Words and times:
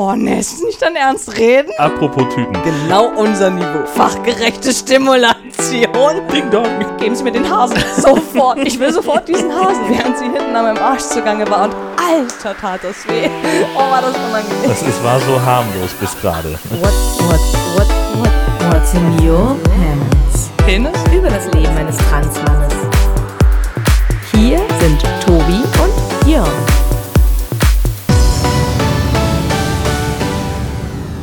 Oh, 0.00 0.14
ne, 0.14 0.38
ist 0.38 0.62
nicht 0.62 0.80
dein 0.80 0.94
Ernst 0.94 1.36
reden? 1.36 1.72
Apropos 1.76 2.22
Tüten. 2.32 2.56
Genau 2.62 3.08
unser 3.16 3.50
Niveau. 3.50 3.84
Fachgerechte 3.84 4.72
Stimulation. 4.72 5.42
Ding 6.32 6.48
Dong. 6.52 6.68
Geben 6.98 7.16
Sie 7.16 7.24
mir 7.24 7.32
den 7.32 7.50
Hasen. 7.50 7.76
Sofort. 7.96 8.58
Ich 8.58 8.78
will 8.78 8.92
sofort 8.92 9.26
diesen 9.26 9.52
Hasen. 9.52 9.82
Während 9.88 10.16
sie 10.16 10.26
hinten 10.26 10.54
an 10.54 10.66
meinem 10.66 10.78
Arsch 10.78 11.02
zugange 11.02 11.50
war. 11.50 11.64
Und 11.64 11.74
alter, 11.96 12.56
tat 12.60 12.84
das 12.84 13.08
weh. 13.08 13.28
Oh, 13.74 13.90
war 13.90 14.00
das 14.00 14.14
unangenehm. 14.14 14.68
Das 14.68 14.82
ist, 14.82 15.02
war 15.02 15.18
so 15.18 15.42
harmlos 15.44 15.90
bis 15.98 16.14
gerade. 16.20 16.56
What, 16.80 16.92
what, 17.26 17.40
what, 17.74 17.88
what, 18.20 18.72
what's 18.72 18.94
in 18.94 19.28
your 19.28 19.56
pants? 19.64 20.48
Penis? 20.58 20.92
Über 21.12 21.28
das 21.28 21.46
Leben 21.46 21.76
eines 21.76 21.96
Transmannes. 21.96 22.72
Hier 24.32 24.60
sind 24.78 25.02
Tobi 25.26 25.64
und 25.82 26.30
Jörn. 26.30 26.87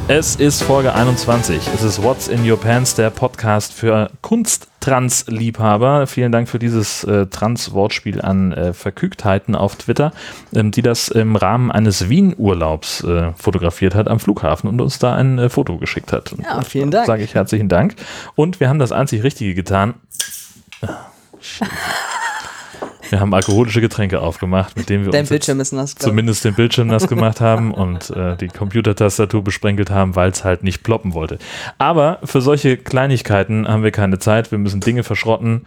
Es 0.07 0.35
ist 0.35 0.61
Folge 0.61 0.93
21. 0.93 1.68
Es 1.73 1.82
ist 1.82 2.04
What's 2.04 2.27
in 2.27 2.47
Your 2.47 2.59
Pants, 2.59 2.93
der 2.93 3.09
Podcast 3.09 3.73
für 3.73 4.11
Kunsttrans-Liebhaber. 4.21 6.05
Vielen 6.05 6.32
Dank 6.32 6.47
für 6.47 6.59
dieses 6.59 7.04
äh, 7.05 7.25
Trans-Wortspiel 7.25 8.21
an 8.21 8.51
äh, 8.51 8.73
Verkügtheiten 8.73 9.55
auf 9.55 9.77
Twitter, 9.77 10.13
ähm, 10.54 10.69
die 10.69 10.83
das 10.83 11.07
im 11.07 11.36
Rahmen 11.36 11.71
eines 11.71 12.07
Wien-Urlaubs 12.07 13.04
äh, 13.04 13.32
fotografiert 13.36 13.96
hat 13.96 14.07
am 14.07 14.19
Flughafen 14.19 14.69
und 14.69 14.79
uns 14.79 14.99
da 14.99 15.15
ein 15.15 15.39
äh, 15.39 15.49
Foto 15.49 15.79
geschickt 15.79 16.13
hat. 16.13 16.35
Ja, 16.37 16.61
vielen 16.61 16.91
Dank. 16.91 17.07
Sage 17.07 17.24
ich 17.24 17.33
herzlichen 17.33 17.68
Dank. 17.68 17.96
Und 18.35 18.60
wir 18.60 18.69
haben 18.69 18.77
das 18.77 18.91
einzig 18.91 19.24
Richtige 19.24 19.55
getan. 19.55 19.96
Shit. 21.41 21.68
Wir 23.09 23.19
haben 23.19 23.33
alkoholische 23.33 23.82
Getränke 23.82 24.19
aufgemacht, 24.21 24.75
mit 24.77 24.89
denen 24.89 25.05
wir 25.05 25.11
Dein 25.11 25.27
uns 25.27 25.96
zumindest 25.96 26.43
den 26.46 26.54
Bildschirm 26.55 26.87
nass 26.87 27.07
gemacht 27.07 27.41
haben 27.41 27.73
und 27.73 28.09
äh, 28.09 28.36
die 28.37 28.47
Computertastatur 28.47 29.43
besprenkelt 29.43 29.89
haben, 29.89 30.15
weil 30.15 30.32
es 30.32 30.43
halt 30.43 30.63
nicht 30.63 30.83
ploppen 30.83 31.13
wollte. 31.13 31.37
Aber 31.77 32.19
für 32.23 32.41
solche 32.41 32.77
Kleinigkeiten 32.77 33.67
haben 33.67 33.83
wir 33.83 33.91
keine 33.91 34.19
Zeit. 34.19 34.52
Wir 34.52 34.57
müssen 34.57 34.81
Dinge 34.81 35.03
verschrotten. 35.03 35.65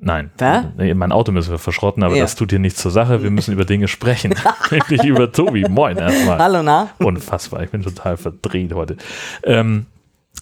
Nein, 0.00 0.30
nee, 0.76 0.94
mein 0.94 1.10
Auto 1.10 1.32
müssen 1.32 1.50
wir 1.50 1.58
verschrotten, 1.58 2.04
aber 2.04 2.14
Ja. 2.14 2.22
das 2.22 2.36
tut 2.36 2.50
hier 2.50 2.60
nichts 2.60 2.80
zur 2.80 2.92
Sache. 2.92 3.22
Wir 3.24 3.30
müssen 3.30 3.52
über 3.52 3.64
Dinge 3.64 3.88
sprechen. 3.88 4.32
Nämlich 4.70 5.04
über 5.04 5.32
Tobi. 5.32 5.66
Moin 5.68 5.96
erstmal. 5.96 6.38
Hallo, 6.38 6.62
na? 6.62 6.90
Unfassbar, 6.98 7.64
ich 7.64 7.70
bin 7.70 7.82
total 7.82 8.16
verdreht 8.16 8.72
heute. 8.74 8.96
Ähm, 9.42 9.86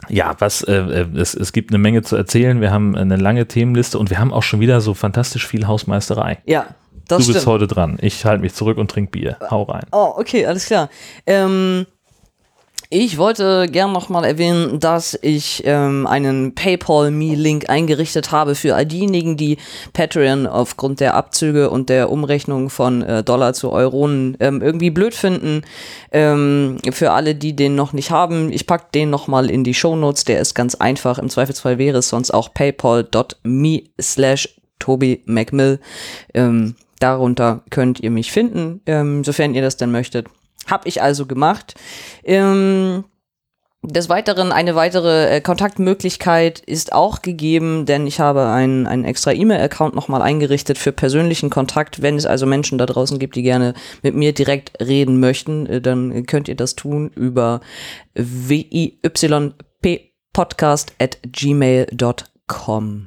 ja, 0.09 0.35
was, 0.39 0.63
äh, 0.63 0.75
äh, 0.75 1.19
es, 1.19 1.35
es 1.35 1.53
gibt 1.53 1.71
eine 1.71 1.79
Menge 1.79 2.03
zu 2.03 2.17
erzählen. 2.17 2.61
Wir 2.61 2.71
haben 2.71 2.97
eine 2.97 3.17
lange 3.17 3.47
Themenliste 3.47 3.99
und 3.99 4.11
wir 4.11 4.19
haben 4.19 4.33
auch 4.33 4.43
schon 4.43 4.61
wieder 4.61 4.81
so 4.81 4.95
fantastisch 4.95 5.47
viel 5.47 5.67
Hausmeisterei. 5.67 6.39
Ja, 6.47 6.67
das 7.09 7.19
du 7.19 7.23
stimmt. 7.25 7.35
bist 7.37 7.47
heute 7.47 7.67
dran. 7.67 7.99
Ich 8.01 8.25
halte 8.25 8.43
mich 8.43 8.55
zurück 8.55 8.79
und 8.79 8.91
trinke 8.91 9.13
Bier. 9.13 9.37
Hau 9.51 9.63
rein. 9.65 9.85
Oh, 9.93 10.15
okay, 10.17 10.47
alles 10.47 10.67
klar. 10.67 10.89
Ähm, 11.27 11.87
ich 12.89 13.19
wollte 13.19 13.67
gern 13.71 13.93
nochmal 13.93 14.25
erwähnen, 14.25 14.79
dass 14.79 15.19
ich 15.21 15.63
ähm, 15.65 16.07
einen 16.07 16.55
PayPal-Me-Link 16.55 17.69
eingerichtet 17.69 18.31
habe 18.31 18.55
für 18.55 18.77
all 18.77 18.87
diejenigen, 18.87 19.37
die 19.37 19.59
Patreon 19.93 20.47
aufgrund 20.47 21.01
der 21.01 21.15
Abzüge 21.15 21.71
und 21.71 21.89
der 21.89 22.11
Umrechnung 22.11 22.71
von 22.71 23.03
äh, 23.03 23.25
Dollar 23.25 23.55
zu 23.55 23.73
Euronen 23.73 24.37
ähm, 24.41 24.63
irgendwie 24.63 24.91
blöd 24.91 25.15
finden. 25.15 25.63
Ähm, 26.13 26.79
für 26.93 27.11
alle, 27.11 27.35
die 27.35 27.57
den 27.57 27.75
noch 27.75 27.93
nicht 27.93 28.11
haben, 28.11 28.53
ich 28.53 28.67
pack 28.67 28.93
den 28.93 29.11
nochmal 29.11 29.51
in 29.51 29.65
die 29.65 29.75
Shownotes. 29.75 30.25
Der 30.25 30.41
ist 30.41 30.55
ganz 30.55 30.77
einfach. 30.77 31.19
Im 31.19 31.29
Zweifelsfall 31.29 31.79
wäre 31.79 31.99
es 31.99 32.09
sonst 32.09 32.31
auch 32.33 32.55
paypal.me 32.55 33.83
slash 34.01 34.49
Toby 34.79 35.23
McMill. 35.27 35.81
Ähm, 36.35 36.77
darunter 37.01 37.63
könnt 37.71 38.01
ihr 38.01 38.11
mich 38.11 38.31
finden, 38.31 38.81
ähm, 38.87 39.25
sofern 39.25 39.55
ihr 39.55 39.63
das 39.63 39.77
denn 39.77 39.91
möchtet. 39.91 40.27
Hab 40.67 40.87
ich 40.87 41.03
also 41.03 41.27
gemacht. 41.27 41.75
Ähm, 42.25 43.05
des 43.89 44.09
Weiteren, 44.09 44.51
eine 44.53 44.75
weitere 44.75 45.37
äh, 45.37 45.41
Kontaktmöglichkeit 45.41 46.59
ist 46.61 46.93
auch 46.93 47.23
gegeben, 47.23 47.87
denn 47.87 48.07
ich 48.07 48.21
habe 48.21 48.49
einen, 48.49 48.87
einen 48.87 49.05
extra 49.05 49.33
E-Mail-Account 49.33 49.95
nochmal 49.95 50.21
eingerichtet 50.23 50.77
für 50.77 50.91
persönlichen 50.93 51.49
Kontakt. 51.51 52.03
Wenn 52.03 52.17
es 52.17 52.27
also 52.27 52.47
Menschen 52.47 52.79
da 52.79 52.87
draußen 52.87 53.21
gibt, 53.21 53.37
die 53.37 53.43
gerne 53.43 53.75
mit 54.03 54.17
mir 54.17 54.33
direkt 54.33 54.73
reden 54.81 55.21
möchten, 55.21 55.67
äh, 55.67 55.81
dann 55.81 56.27
könnt 56.27 56.49
ihr 56.49 56.57
das 56.57 56.75
tun 56.75 57.13
über 57.15 57.61
wiyppodcast 58.15 60.95
at 60.99 61.19
gmail.com. 61.23 63.07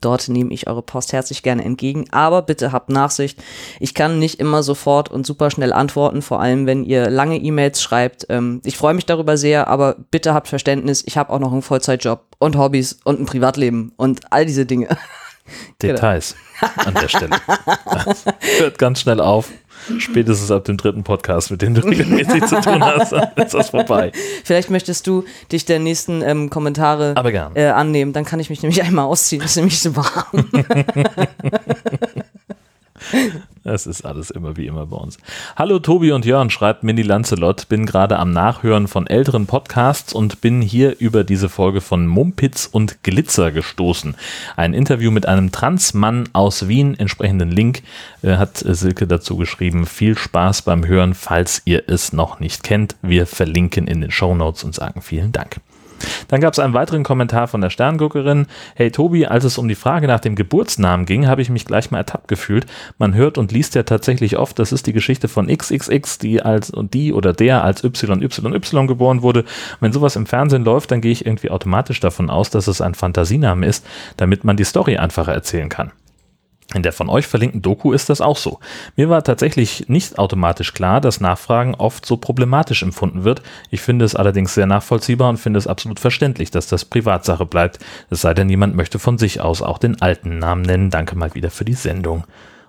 Dort 0.00 0.28
nehme 0.28 0.52
ich 0.52 0.66
eure 0.66 0.82
Post 0.82 1.12
herzlich 1.12 1.42
gerne 1.42 1.64
entgegen, 1.64 2.06
aber 2.10 2.42
bitte 2.42 2.72
habt 2.72 2.90
Nachsicht. 2.90 3.42
Ich 3.80 3.94
kann 3.94 4.18
nicht 4.18 4.40
immer 4.40 4.62
sofort 4.62 5.10
und 5.10 5.26
super 5.26 5.50
schnell 5.50 5.72
antworten, 5.72 6.22
vor 6.22 6.40
allem 6.40 6.66
wenn 6.66 6.84
ihr 6.84 7.10
lange 7.10 7.38
E-Mails 7.38 7.82
schreibt. 7.82 8.26
Ähm, 8.28 8.60
ich 8.64 8.76
freue 8.76 8.94
mich 8.94 9.06
darüber 9.06 9.36
sehr, 9.36 9.68
aber 9.68 9.96
bitte 10.10 10.34
habt 10.34 10.48
Verständnis. 10.48 11.02
Ich 11.06 11.16
habe 11.16 11.32
auch 11.32 11.38
noch 11.38 11.52
einen 11.52 11.62
Vollzeitjob 11.62 12.22
und 12.38 12.56
Hobbys 12.56 12.98
und 13.04 13.20
ein 13.20 13.26
Privatleben 13.26 13.92
und 13.96 14.20
all 14.30 14.46
diese 14.46 14.66
Dinge. 14.66 14.88
Details 15.82 16.34
an 16.76 16.94
der 16.94 17.08
Stelle. 17.08 17.36
Das 17.84 18.24
hört 18.58 18.78
ganz 18.78 19.00
schnell 19.00 19.20
auf. 19.20 19.50
Spätestens 19.98 20.50
ab 20.50 20.64
dem 20.64 20.76
dritten 20.76 21.04
Podcast, 21.04 21.50
mit 21.50 21.62
dem 21.62 21.74
du 21.74 21.80
regelmäßig 21.86 22.44
zu 22.46 22.60
tun 22.60 22.84
hast, 22.84 23.12
ist 23.36 23.54
das 23.54 23.70
vorbei. 23.70 24.12
Vielleicht 24.44 24.70
möchtest 24.70 25.06
du 25.06 25.24
dich 25.52 25.64
der 25.64 25.78
nächsten 25.78 26.22
ähm, 26.22 26.50
Kommentare 26.50 27.12
Aber 27.16 27.32
gern. 27.32 27.52
äh, 27.54 27.66
annehmen, 27.66 28.12
dann 28.12 28.24
kann 28.24 28.40
ich 28.40 28.50
mich 28.50 28.62
nämlich 28.62 28.82
einmal 28.82 29.06
ausziehen. 29.06 29.42
Es 29.42 29.50
ist 29.52 29.56
nämlich 29.56 29.80
so 29.80 29.94
warm. 29.96 30.48
Es 33.68 33.86
ist 33.86 34.06
alles 34.06 34.30
immer 34.30 34.56
wie 34.56 34.66
immer 34.66 34.86
bei 34.86 34.96
uns. 34.96 35.18
Hallo 35.56 35.80
Tobi 35.80 36.12
und 36.12 36.24
Jörn, 36.24 36.50
schreibt 36.50 36.84
Mindy 36.84 37.02
Lancelot. 37.02 37.68
Bin 37.68 37.84
gerade 37.84 38.16
am 38.16 38.30
Nachhören 38.30 38.86
von 38.86 39.08
älteren 39.08 39.46
Podcasts 39.46 40.12
und 40.12 40.40
bin 40.40 40.62
hier 40.62 41.00
über 41.00 41.24
diese 41.24 41.48
Folge 41.48 41.80
von 41.80 42.06
Mumpitz 42.06 42.68
und 42.70 43.02
Glitzer 43.02 43.50
gestoßen. 43.50 44.14
Ein 44.56 44.72
Interview 44.72 45.10
mit 45.10 45.26
einem 45.26 45.50
Transmann 45.50 46.28
aus 46.32 46.68
Wien, 46.68 46.96
entsprechenden 46.96 47.50
Link 47.50 47.82
äh, 48.22 48.36
hat 48.36 48.58
Silke 48.58 49.08
dazu 49.08 49.36
geschrieben. 49.36 49.84
Viel 49.86 50.16
Spaß 50.16 50.62
beim 50.62 50.86
Hören, 50.86 51.14
falls 51.14 51.62
ihr 51.64 51.82
es 51.88 52.12
noch 52.12 52.38
nicht 52.38 52.62
kennt. 52.62 52.94
Wir 53.02 53.26
verlinken 53.26 53.88
in 53.88 54.00
den 54.00 54.12
Shownotes 54.12 54.62
und 54.62 54.76
sagen 54.76 55.02
vielen 55.02 55.32
Dank. 55.32 55.60
Dann 56.28 56.40
gab 56.40 56.52
es 56.52 56.58
einen 56.58 56.74
weiteren 56.74 57.02
Kommentar 57.02 57.48
von 57.48 57.60
der 57.60 57.70
Sternguckerin. 57.70 58.46
Hey 58.74 58.90
Tobi, 58.90 59.26
als 59.26 59.44
es 59.44 59.58
um 59.58 59.68
die 59.68 59.74
Frage 59.74 60.06
nach 60.06 60.20
dem 60.20 60.34
Geburtsnamen 60.34 61.06
ging, 61.06 61.26
habe 61.26 61.42
ich 61.42 61.50
mich 61.50 61.64
gleich 61.64 61.90
mal 61.90 61.98
ertappt 61.98 62.28
gefühlt. 62.28 62.66
Man 62.98 63.14
hört 63.14 63.38
und 63.38 63.52
liest 63.52 63.74
ja 63.74 63.82
tatsächlich 63.82 64.36
oft, 64.36 64.58
das 64.58 64.72
ist 64.72 64.86
die 64.86 64.92
Geschichte 64.92 65.28
von 65.28 65.46
XXX, 65.46 66.18
die 66.18 66.42
als 66.42 66.70
und 66.70 66.94
die 66.94 67.12
oder 67.12 67.32
der 67.32 67.64
als 67.64 67.82
YYY 67.82 68.86
geboren 68.86 69.22
wurde. 69.22 69.44
Wenn 69.80 69.92
sowas 69.92 70.16
im 70.16 70.26
Fernsehen 70.26 70.64
läuft, 70.64 70.90
dann 70.90 71.00
gehe 71.00 71.12
ich 71.12 71.26
irgendwie 71.26 71.50
automatisch 71.50 72.00
davon 72.00 72.30
aus, 72.30 72.50
dass 72.50 72.66
es 72.66 72.80
ein 72.80 72.94
Fantasiename 72.94 73.66
ist, 73.66 73.86
damit 74.16 74.44
man 74.44 74.56
die 74.56 74.64
Story 74.64 74.96
einfacher 74.96 75.32
erzählen 75.32 75.68
kann. 75.68 75.92
In 76.74 76.82
der 76.82 76.92
von 76.92 77.08
euch 77.08 77.28
verlinkten 77.28 77.62
Doku 77.62 77.92
ist 77.92 78.10
das 78.10 78.20
auch 78.20 78.36
so. 78.36 78.58
Mir 78.96 79.08
war 79.08 79.22
tatsächlich 79.22 79.88
nicht 79.88 80.18
automatisch 80.18 80.74
klar, 80.74 81.00
dass 81.00 81.20
Nachfragen 81.20 81.76
oft 81.76 82.04
so 82.04 82.16
problematisch 82.16 82.82
empfunden 82.82 83.22
wird. 83.22 83.40
Ich 83.70 83.80
finde 83.80 84.04
es 84.04 84.16
allerdings 84.16 84.54
sehr 84.54 84.66
nachvollziehbar 84.66 85.28
und 85.28 85.36
finde 85.36 85.58
es 85.58 85.68
absolut 85.68 86.00
verständlich, 86.00 86.50
dass 86.50 86.66
das 86.66 86.84
Privatsache 86.84 87.46
bleibt. 87.46 87.78
Es 88.10 88.22
sei 88.22 88.34
denn, 88.34 88.48
jemand 88.48 88.74
möchte 88.74 88.98
von 88.98 89.16
sich 89.16 89.40
aus 89.40 89.62
auch 89.62 89.78
den 89.78 90.02
alten 90.02 90.40
Namen 90.40 90.62
nennen. 90.62 90.90
Danke 90.90 91.16
mal 91.16 91.34
wieder 91.34 91.50
für 91.50 91.64
die 91.64 91.74
Sendung. 91.74 92.24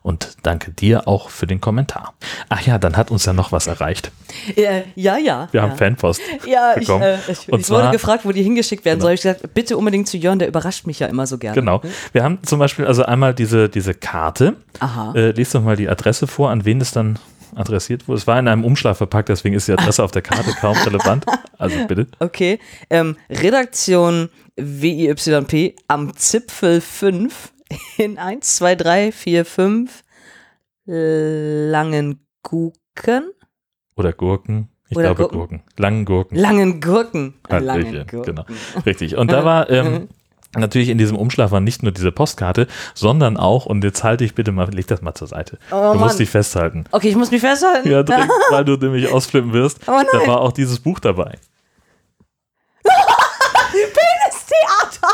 Und 0.08 0.38
danke 0.44 0.72
dir 0.72 1.06
auch 1.06 1.30
für 1.30 1.48
den 1.48 1.60
Kommentar. 1.60 2.14
Ach 2.48 2.62
ja, 2.62 2.78
dann 2.78 2.96
hat 2.96 3.12
uns 3.12 3.26
ja 3.26 3.34
noch 3.34 3.52
was 3.52 3.68
erreicht. 3.68 4.12
äh, 4.56 4.84
ja, 4.96 5.18
ja. 5.18 5.50
Wir 5.52 5.60
ja. 5.62 5.68
haben 5.68 5.78
Fanpost 5.78 6.22
Ja, 6.48 6.76
ich, 6.78 6.88
bekommen. 6.88 7.04
äh, 7.04 7.16
ich, 7.28 7.30
Und 7.30 7.40
ich 7.40 7.52
wurde 7.52 7.64
zwar- 7.64 7.92
gefragt, 7.92 8.24
wo 8.24 8.32
die 8.32 8.42
hingeschickt 8.42 8.86
werden 8.86 9.00
Genau. 9.00 9.08
soll. 9.08 9.14
Ich 9.16 9.22
gesagt, 9.24 9.54
bitte 9.54 9.76
unbedingt 9.76 10.08
zu 10.08 10.16
Jörn, 10.16 10.40
der 10.40 10.48
überrascht 10.48 10.88
mich 10.88 11.00
ja 11.00 11.08
immer 11.08 11.28
so 11.28 11.38
gerne. 11.38 11.56
Genau. 11.56 11.82
Wir 12.14 12.24
haben 12.24 12.40
zum 12.44 12.58
Beispiel 12.58 12.86
also 12.86 13.04
einmal 13.04 13.34
diese, 13.34 13.68
diese 13.68 13.94
Karte. 13.94 14.56
Aha. 14.80 15.12
Äh, 15.14 15.32
lies 15.32 15.52
doch 15.52 15.62
mal 15.62 15.76
die 15.76 15.90
Adresse 15.90 16.26
vor, 16.26 16.52
an 16.52 16.64
wen 16.64 16.80
das 16.80 16.92
dann 16.94 17.20
adressiert 17.54 18.08
wurde. 18.08 18.20
Es 18.20 18.28
war 18.28 18.40
in 18.40 18.48
einem 18.48 18.64
Umschlag 18.64 18.96
verpackt, 18.96 19.28
deswegen 19.28 19.56
ist 19.56 19.68
die 19.68 19.74
Adresse 19.74 20.02
auf 20.06 20.12
der 20.12 20.22
Karte 20.22 20.52
kaum 20.54 20.78
relevant. 20.86 21.26
Also 21.58 21.76
bitte. 21.86 22.08
Okay. 22.20 22.60
Ähm, 22.90 23.18
Redaktion 23.30 24.30
WIYP 24.56 25.76
am 25.90 26.16
Zipfel 26.16 26.80
5 26.80 27.52
in 27.98 28.18
1, 28.18 28.56
2, 28.58 28.76
3, 28.76 29.12
4, 29.12 29.46
5 29.46 30.04
Langenguken. 30.86 32.22
Oder 33.96 34.14
Gurken. 34.14 34.70
Ich 34.90 34.96
Oder 34.96 35.14
glaube 35.16 35.34
Gurken. 35.34 35.38
Gurken. 35.38 35.64
Langen 35.78 36.06
Gurken. 36.06 36.38
Langen 36.38 36.80
Gurken. 36.80 37.34
Langen 37.50 37.70
Hallöchen, 37.70 38.08
Gurken. 38.08 38.36
Genau. 38.36 38.46
Richtig. 38.86 39.18
Und 39.18 39.32
da 39.32 39.44
war 39.44 39.70
ähm, 39.70 40.08
natürlich 40.56 40.88
in 40.90 40.98
diesem 40.98 41.18
Umschlag 41.18 41.52
war 41.52 41.60
nicht 41.60 41.84
nur 41.84 41.92
diese 41.92 42.14
Postkarte, 42.14 42.68
sondern 42.94 43.36
auch, 43.38 43.66
und 43.66 43.84
jetzt 43.84 44.04
halte 44.06 44.24
ich 44.24 44.34
bitte 44.34 44.54
mal, 44.54 44.70
leg 44.74 44.88
das 44.88 45.02
mal 45.02 45.14
zur 45.14 45.28
Seite. 45.28 45.60
Oh, 45.72 45.94
du 45.94 46.00
musst 46.00 46.12
Mann. 46.14 46.18
dich 46.18 46.30
festhalten. 46.30 46.86
Okay, 46.92 47.10
ich 47.10 47.16
muss 47.18 47.32
mich 47.32 47.42
festhalten. 47.42 47.90
Ja, 47.90 48.04
dringend, 48.04 48.32
weil 48.50 48.64
du 48.64 48.78
nämlich 48.78 49.12
ausflippen 49.12 49.52
wirst. 49.52 49.80
Oh 49.88 50.02
da 50.12 50.28
war 50.28 50.40
auch 50.42 50.54
dieses 50.54 50.80
Buch 50.80 51.00
dabei. 51.00 51.38
Penistheater. 53.72 55.10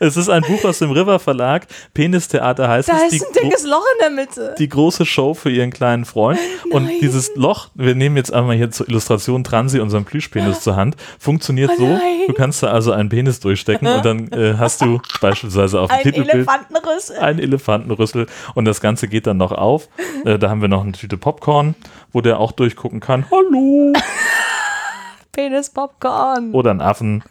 Es 0.00 0.16
ist 0.16 0.28
ein 0.28 0.42
Buch 0.42 0.64
aus 0.64 0.78
dem 0.78 0.90
River 0.90 1.18
Verlag. 1.18 1.66
Penistheater 1.94 2.68
heißt 2.68 2.88
Da 2.88 2.98
es. 3.06 3.12
ist 3.14 3.26
ein 3.26 3.32
dickes 3.44 3.64
Loch 3.64 3.84
in 3.94 3.98
der 4.00 4.10
Mitte. 4.10 4.54
die 4.58 4.68
große 4.68 5.04
Show 5.06 5.34
für 5.34 5.50
ihren 5.50 5.70
kleinen 5.72 6.04
Freund. 6.04 6.38
Und 6.70 6.84
Nein. 6.86 6.94
dieses 7.00 7.34
Loch, 7.36 7.68
wir 7.74 7.94
nehmen 7.94 8.16
jetzt 8.16 8.32
einmal 8.32 8.56
hier 8.56 8.70
zur 8.70 8.88
Illustration 8.88 9.44
Transi 9.44 9.80
unseren 9.80 10.04
Plüschpenis 10.04 10.60
zur 10.60 10.76
Hand, 10.76 10.96
funktioniert 11.18 11.70
so, 11.76 11.84
Oh 11.84 11.88
nein. 11.88 12.00
du 12.26 12.32
kannst 12.32 12.62
da 12.62 12.68
also 12.68 12.92
einen 12.92 13.08
Penis 13.08 13.40
durchstecken 13.40 13.86
und 13.88 14.04
dann 14.04 14.32
äh, 14.32 14.54
hast 14.58 14.80
du 14.82 15.00
beispielsweise 15.20 15.80
auf 15.80 15.90
dem 15.90 15.96
Ein 15.98 16.02
Titelbild 16.02 16.34
Elefantenrüssel. 16.34 17.18
einen 17.18 17.38
Elefantenrüssel 17.38 18.26
und 18.54 18.64
das 18.64 18.80
Ganze 18.80 19.08
geht 19.08 19.26
dann 19.26 19.36
noch 19.36 19.52
auf. 19.52 19.88
Äh, 20.24 20.38
da 20.38 20.50
haben 20.50 20.60
wir 20.60 20.68
noch 20.68 20.82
eine 20.82 20.92
Tüte 20.92 21.16
Popcorn, 21.16 21.74
wo 22.12 22.20
der 22.20 22.40
auch 22.40 22.52
durchgucken 22.52 23.00
kann. 23.00 23.26
Hallo! 23.30 23.92
Penis 25.32 25.68
Popcorn. 25.70 26.52
Oder 26.52 26.70
einen 26.70 26.80
Affen. 26.80 27.22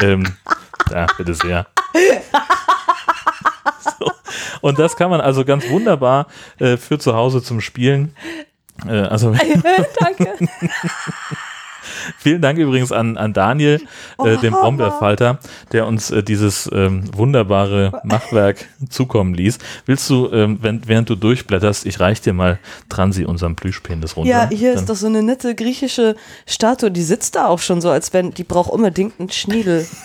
Ähm, 0.00 0.24
ja, 0.90 1.06
bitte 1.16 1.34
sehr. 1.34 1.66
So. 3.98 4.10
Und 4.60 4.78
das 4.78 4.96
kann 4.96 5.10
man 5.10 5.20
also 5.20 5.44
ganz 5.44 5.68
wunderbar 5.68 6.26
äh, 6.58 6.76
für 6.76 6.98
zu 6.98 7.14
Hause 7.14 7.42
zum 7.42 7.60
Spielen. 7.60 8.14
Äh, 8.86 8.92
also 8.92 9.32
Danke. 10.00 10.34
Vielen 12.18 12.40
Dank 12.40 12.58
übrigens 12.58 12.92
an, 12.92 13.16
an 13.16 13.32
Daniel, 13.32 13.80
äh, 14.24 14.36
dem 14.38 14.52
Brombeerfalter, 14.52 15.38
der 15.72 15.86
uns 15.86 16.10
äh, 16.10 16.22
dieses 16.22 16.70
ähm, 16.72 17.04
wunderbare 17.16 18.00
Machwerk 18.04 18.66
zukommen 18.88 19.34
ließ. 19.34 19.58
Willst 19.86 20.08
du, 20.10 20.30
ähm, 20.32 20.58
wenn, 20.60 20.86
während 20.86 21.10
du 21.10 21.16
durchblätterst, 21.16 21.86
ich 21.86 22.00
reich 22.00 22.20
dir 22.20 22.32
mal 22.32 22.58
Transi 22.88 23.24
unseren 23.24 23.56
Plüschpenis 23.56 24.16
runter. 24.16 24.30
Ja, 24.30 24.48
hier 24.48 24.72
Dann- 24.72 24.80
ist 24.80 24.88
doch 24.88 24.96
so 24.96 25.06
eine 25.06 25.22
nette 25.22 25.54
griechische 25.54 26.16
Statue, 26.46 26.90
die 26.90 27.02
sitzt 27.02 27.36
da 27.36 27.46
auch 27.46 27.60
schon 27.60 27.80
so, 27.80 27.90
als 27.90 28.12
wenn 28.12 28.32
die 28.32 28.44
braucht 28.44 28.70
unbedingt 28.70 29.18
einen 29.18 29.30
Schniedel. 29.30 29.86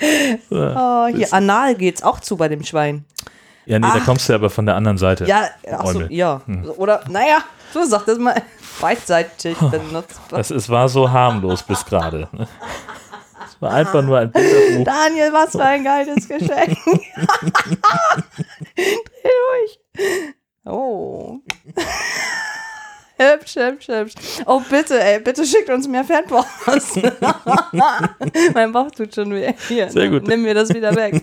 oh, 0.50 1.06
hier 1.06 1.32
anal 1.32 1.74
geht's 1.74 2.02
auch 2.02 2.20
zu 2.20 2.36
bei 2.36 2.48
dem 2.48 2.62
Schwein. 2.64 3.04
Ja, 3.70 3.78
nee, 3.78 3.86
da 3.86 4.00
kommst 4.00 4.28
du 4.28 4.34
aber 4.34 4.50
von 4.50 4.66
der 4.66 4.74
anderen 4.74 4.98
Seite. 4.98 5.24
Ah. 5.24 5.28
Ja, 5.28 5.48
ach 5.78 5.86
so, 5.86 5.98
Eumel. 6.00 6.12
ja. 6.12 6.40
Oder, 6.76 7.04
naja, 7.08 7.38
du 7.72 7.84
sagst 7.84 8.08
das 8.08 8.18
mal 8.18 8.34
beidseitig 8.80 9.56
benutzbar. 9.58 10.38
Das, 10.38 10.50
es 10.50 10.68
war 10.68 10.88
so 10.88 11.08
harmlos 11.10 11.62
bis 11.62 11.84
gerade. 11.86 12.28
ne? 12.32 12.48
Es 13.46 13.62
war 13.62 13.70
einfach 13.72 14.02
nur 14.02 14.18
ein 14.18 14.32
Bilderbuch. 14.32 14.84
Daniel, 14.84 15.32
was 15.32 15.52
für 15.52 15.62
ein 15.62 15.84
geiles 15.84 16.26
Geschenk. 16.26 16.76
Dreh 18.76 18.96
durch. 19.22 19.80
Oh. 20.64 21.38
Hübsch, 23.20 23.56
hübsch, 23.56 23.88
hübsch. 23.88 24.14
Oh, 24.46 24.62
bitte, 24.70 24.98
ey, 24.98 25.20
bitte 25.20 25.44
schickt 25.44 25.68
uns 25.68 25.86
mehr 25.86 26.04
Fanpost. 26.04 27.00
mein 28.54 28.72
Bauch 28.72 28.90
tut 28.90 29.14
schon 29.14 29.30
weh. 29.34 29.52
Hier, 29.68 29.90
Sehr 29.90 30.08
gut. 30.08 30.26
nimm 30.26 30.42
mir 30.42 30.54
das 30.54 30.70
wieder 30.70 30.94
weg. 30.96 31.22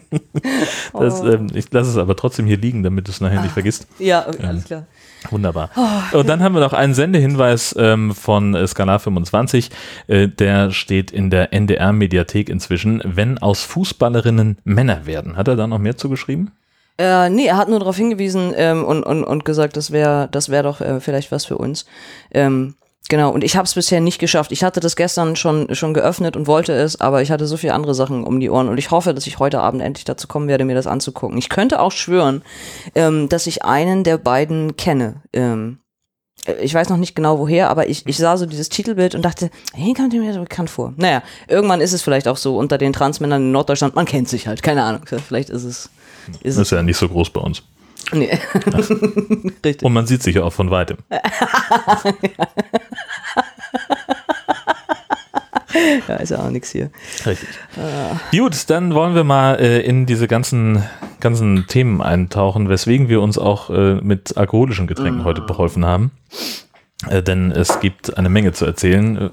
Das, 0.93 1.21
Oh. 1.21 1.27
ähm, 1.27 1.47
ich 1.53 1.71
lasse 1.71 1.89
es 1.89 1.97
aber 1.97 2.15
trotzdem 2.15 2.45
hier 2.45 2.57
liegen, 2.57 2.83
damit 2.83 3.07
du 3.07 3.11
es 3.11 3.19
nachher 3.21 3.41
nicht 3.41 3.51
vergisst. 3.53 3.87
ja, 3.99 4.27
okay, 4.27 4.45
alles 4.45 4.65
klar. 4.65 4.85
Wunderbar. 5.31 5.71
Oh, 5.75 6.19
Und 6.19 6.29
dann 6.29 6.43
haben 6.43 6.53
wir 6.53 6.61
noch 6.61 6.73
einen 6.73 6.93
Sendehinweis 6.93 7.75
ähm, 7.77 8.13
von 8.13 8.53
äh, 8.53 8.67
Skalar 8.67 8.99
25. 8.99 9.71
Äh, 10.07 10.27
der 10.27 10.69
steht 10.71 11.09
in 11.11 11.31
der 11.31 11.51
NDR-Mediathek 11.53 12.49
inzwischen. 12.49 13.01
Wenn 13.03 13.39
aus 13.39 13.63
Fußballerinnen 13.63 14.59
Männer 14.63 15.05
werden. 15.07 15.35
Hat 15.35 15.47
er 15.47 15.55
da 15.55 15.65
noch 15.65 15.79
mehr 15.79 15.97
zugeschrieben? 15.97 16.51
Äh, 16.97 17.29
nee, 17.29 17.45
er 17.45 17.57
hat 17.57 17.69
nur 17.69 17.79
darauf 17.79 17.95
hingewiesen 17.95 18.53
ähm, 18.55 18.83
und, 18.83 19.03
und, 19.03 19.23
und 19.23 19.45
gesagt, 19.45 19.77
das 19.77 19.91
wäre 19.91 20.27
das 20.31 20.49
wär 20.49 20.63
doch 20.63 20.81
äh, 20.81 20.99
vielleicht 20.99 21.31
was 21.31 21.45
für 21.45 21.57
uns. 21.57 21.85
Ähm, 22.31 22.75
genau, 23.07 23.31
und 23.31 23.43
ich 23.43 23.55
habe 23.55 23.65
es 23.65 23.75
bisher 23.75 24.01
nicht 24.01 24.19
geschafft. 24.19 24.51
Ich 24.51 24.63
hatte 24.63 24.79
das 24.79 24.95
gestern 24.95 25.35
schon, 25.35 25.73
schon 25.75 25.93
geöffnet 25.93 26.35
und 26.35 26.47
wollte 26.47 26.73
es, 26.73 26.99
aber 26.99 27.21
ich 27.21 27.29
hatte 27.29 27.45
so 27.45 27.57
viele 27.57 27.73
andere 27.73 27.93
Sachen 27.93 28.23
um 28.23 28.39
die 28.39 28.49
Ohren 28.49 28.67
und 28.67 28.79
ich 28.79 28.89
hoffe, 28.89 29.13
dass 29.13 29.27
ich 29.27 29.37
heute 29.37 29.59
Abend 29.61 29.81
endlich 29.81 30.05
dazu 30.05 30.27
kommen 30.27 30.47
werde, 30.47 30.65
mir 30.65 30.75
das 30.75 30.87
anzugucken. 30.87 31.37
Ich 31.37 31.49
könnte 31.49 31.79
auch 31.79 31.91
schwören, 31.91 32.43
ähm, 32.95 33.29
dass 33.29 33.45
ich 33.45 33.63
einen 33.63 34.03
der 34.03 34.17
beiden 34.17 34.75
kenne. 34.75 35.21
Ähm, 35.33 35.79
äh, 36.47 36.63
ich 36.63 36.73
weiß 36.73 36.89
noch 36.89 36.97
nicht 36.97 37.15
genau 37.15 37.39
woher, 37.39 37.69
aber 37.69 37.89
ich, 37.89 38.05
ich 38.07 38.17
sah 38.17 38.37
so 38.37 38.45
dieses 38.45 38.69
Titelbild 38.69 39.15
und 39.15 39.21
dachte, 39.23 39.49
hey, 39.73 39.93
kommt 39.93 40.13
mir 40.13 40.33
so 40.33 40.39
bekannt 40.39 40.69
vor. 40.69 40.93
Naja, 40.97 41.21
irgendwann 41.47 41.81
ist 41.81 41.93
es 41.93 42.01
vielleicht 42.01 42.27
auch 42.27 42.37
so 42.37 42.57
unter 42.57 42.77
den 42.77 42.93
Transmännern 42.93 43.41
in 43.43 43.51
Norddeutschland, 43.51 43.95
man 43.95 44.05
kennt 44.05 44.29
sich 44.29 44.47
halt, 44.47 44.63
keine 44.63 44.83
Ahnung. 44.83 45.01
Vielleicht 45.05 45.49
ist 45.49 45.63
es. 45.63 45.89
Ist 46.41 46.57
ist 46.57 46.71
ja 46.71 46.81
nicht 46.83 46.97
so 46.97 47.07
groß 47.07 47.29
bei 47.29 47.41
uns. 47.41 47.63
Nee. 48.13 48.29
Richtig. 49.65 49.83
Und 49.83 49.93
man 49.93 50.07
sieht 50.07 50.23
sich 50.23 50.35
ja 50.35 50.43
auch 50.43 50.53
von 50.53 50.71
weitem. 50.71 50.97
Ja, 56.07 56.15
ist 56.15 56.31
ja 56.31 56.39
auch 56.39 56.49
nichts 56.49 56.71
hier. 56.71 56.89
Richtig. 57.25 57.47
Gut, 58.31 58.69
dann 58.69 58.93
wollen 58.93 59.15
wir 59.15 59.23
mal 59.23 59.55
äh, 59.59 59.81
in 59.81 60.05
diese 60.05 60.27
ganzen, 60.27 60.83
ganzen 61.19 61.67
Themen 61.67 62.01
eintauchen, 62.01 62.67
weswegen 62.69 63.09
wir 63.09 63.21
uns 63.21 63.37
auch 63.37 63.69
äh, 63.69 63.95
mit 63.95 64.37
alkoholischen 64.37 64.87
Getränken 64.87 65.23
heute 65.23 65.41
beholfen 65.41 65.85
haben. 65.85 66.11
Äh, 67.09 67.21
denn 67.21 67.51
es 67.51 67.79
gibt 67.79 68.17
eine 68.17 68.29
Menge 68.29 68.53
zu 68.53 68.65
erzählen. 68.65 69.17
Äh, 69.17 69.29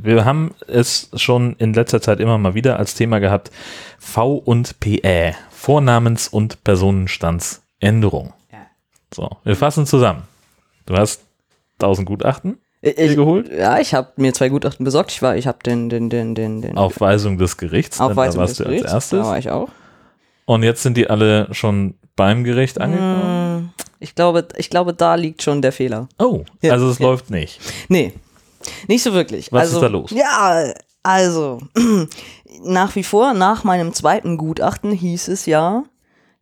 Wir 0.00 0.24
haben 0.24 0.54
es 0.66 1.10
schon 1.14 1.56
in 1.58 1.74
letzter 1.74 2.00
Zeit 2.00 2.20
immer 2.20 2.38
mal 2.38 2.54
wieder 2.54 2.78
als 2.78 2.94
Thema 2.94 3.18
gehabt. 3.18 3.50
V 3.98 4.34
und 4.36 4.78
PE. 4.80 5.34
Vornamens- 5.58 6.28
und 6.28 6.62
Personenstandsänderung. 6.64 8.32
Ja. 8.52 8.58
So, 9.14 9.28
wir 9.44 9.56
fassen 9.56 9.86
zusammen. 9.86 10.22
Du 10.86 10.96
hast 10.96 11.22
1000 11.80 12.06
Gutachten 12.06 12.58
Ich, 12.80 12.94
dir 12.96 13.16
geholt? 13.16 13.50
Ja, 13.52 13.78
ich 13.78 13.94
habe 13.94 14.12
mir 14.16 14.32
zwei 14.32 14.48
Gutachten 14.48 14.84
besorgt. 14.84 15.10
Ich 15.12 15.22
war, 15.22 15.36
ich 15.36 15.46
habe 15.46 15.58
den, 15.64 15.88
den, 15.88 16.10
den, 16.10 16.34
den, 16.34 16.62
den 16.62 16.76
auf 16.78 17.00
Weisung 17.00 17.38
des 17.38 17.56
Gerichts. 17.56 17.98
denn 17.98 18.06
Aufweisung 18.06 18.36
da 18.36 18.40
warst 18.42 18.50
des 18.52 18.58
du 18.58 18.64
als 18.64 18.70
Gerichts. 18.72 18.92
erstes. 18.92 19.18
Da 19.20 19.24
war 19.26 19.38
ich 19.38 19.50
auch. 19.50 19.68
Und 20.46 20.62
jetzt 20.62 20.82
sind 20.82 20.96
die 20.96 21.10
alle 21.10 21.48
schon 21.52 21.94
beim 22.16 22.42
Gericht 22.44 22.80
angekommen. 22.80 23.22
Hm, 23.58 23.70
Ich 24.00 24.14
glaube, 24.14 24.48
ich 24.56 24.70
glaube, 24.70 24.94
da 24.94 25.14
liegt 25.16 25.42
schon 25.42 25.60
der 25.62 25.72
Fehler. 25.72 26.08
Oh, 26.18 26.44
Ja, 26.62 26.72
also 26.72 26.88
es 26.88 26.98
ja. 26.98 27.06
läuft 27.06 27.30
nicht. 27.30 27.60
Nee, 27.88 28.12
nicht 28.86 29.02
so 29.02 29.12
wirklich. 29.12 29.52
Was 29.52 29.62
also, 29.62 29.76
ist 29.76 29.82
da 29.82 29.86
los? 29.88 30.10
Ja, 30.10 30.72
also, 31.02 31.60
nach 32.62 32.94
wie 32.96 33.04
vor, 33.04 33.34
nach 33.34 33.64
meinem 33.64 33.92
zweiten 33.92 34.36
Gutachten 34.36 34.92
hieß 34.92 35.28
es 35.28 35.46
ja, 35.46 35.84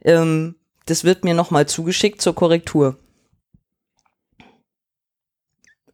ähm, 0.02 0.56
das 0.86 1.04
wird 1.04 1.24
mir 1.24 1.34
nochmal 1.34 1.66
zugeschickt 1.66 2.20
zur 2.22 2.34
Korrektur. 2.34 2.96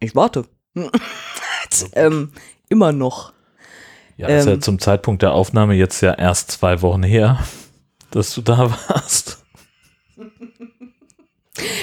Ich 0.01 0.15
warte. 0.15 0.47
ähm, 1.95 2.33
immer 2.69 2.93
noch. 2.93 3.33
Ja, 4.17 4.29
ist 4.29 4.47
ja 4.47 4.53
Ähm. 4.53 4.63
zum 4.63 4.79
Zeitpunkt 4.79 5.23
der 5.23 5.33
Aufnahme 5.33 5.75
jetzt 5.75 6.01
ja 6.01 6.13
erst 6.15 6.51
zwei 6.51 6.83
Wochen 6.83 7.03
her, 7.03 7.43
dass 8.11 8.35
du 8.35 8.43
da 8.43 8.71
warst. 8.89 9.45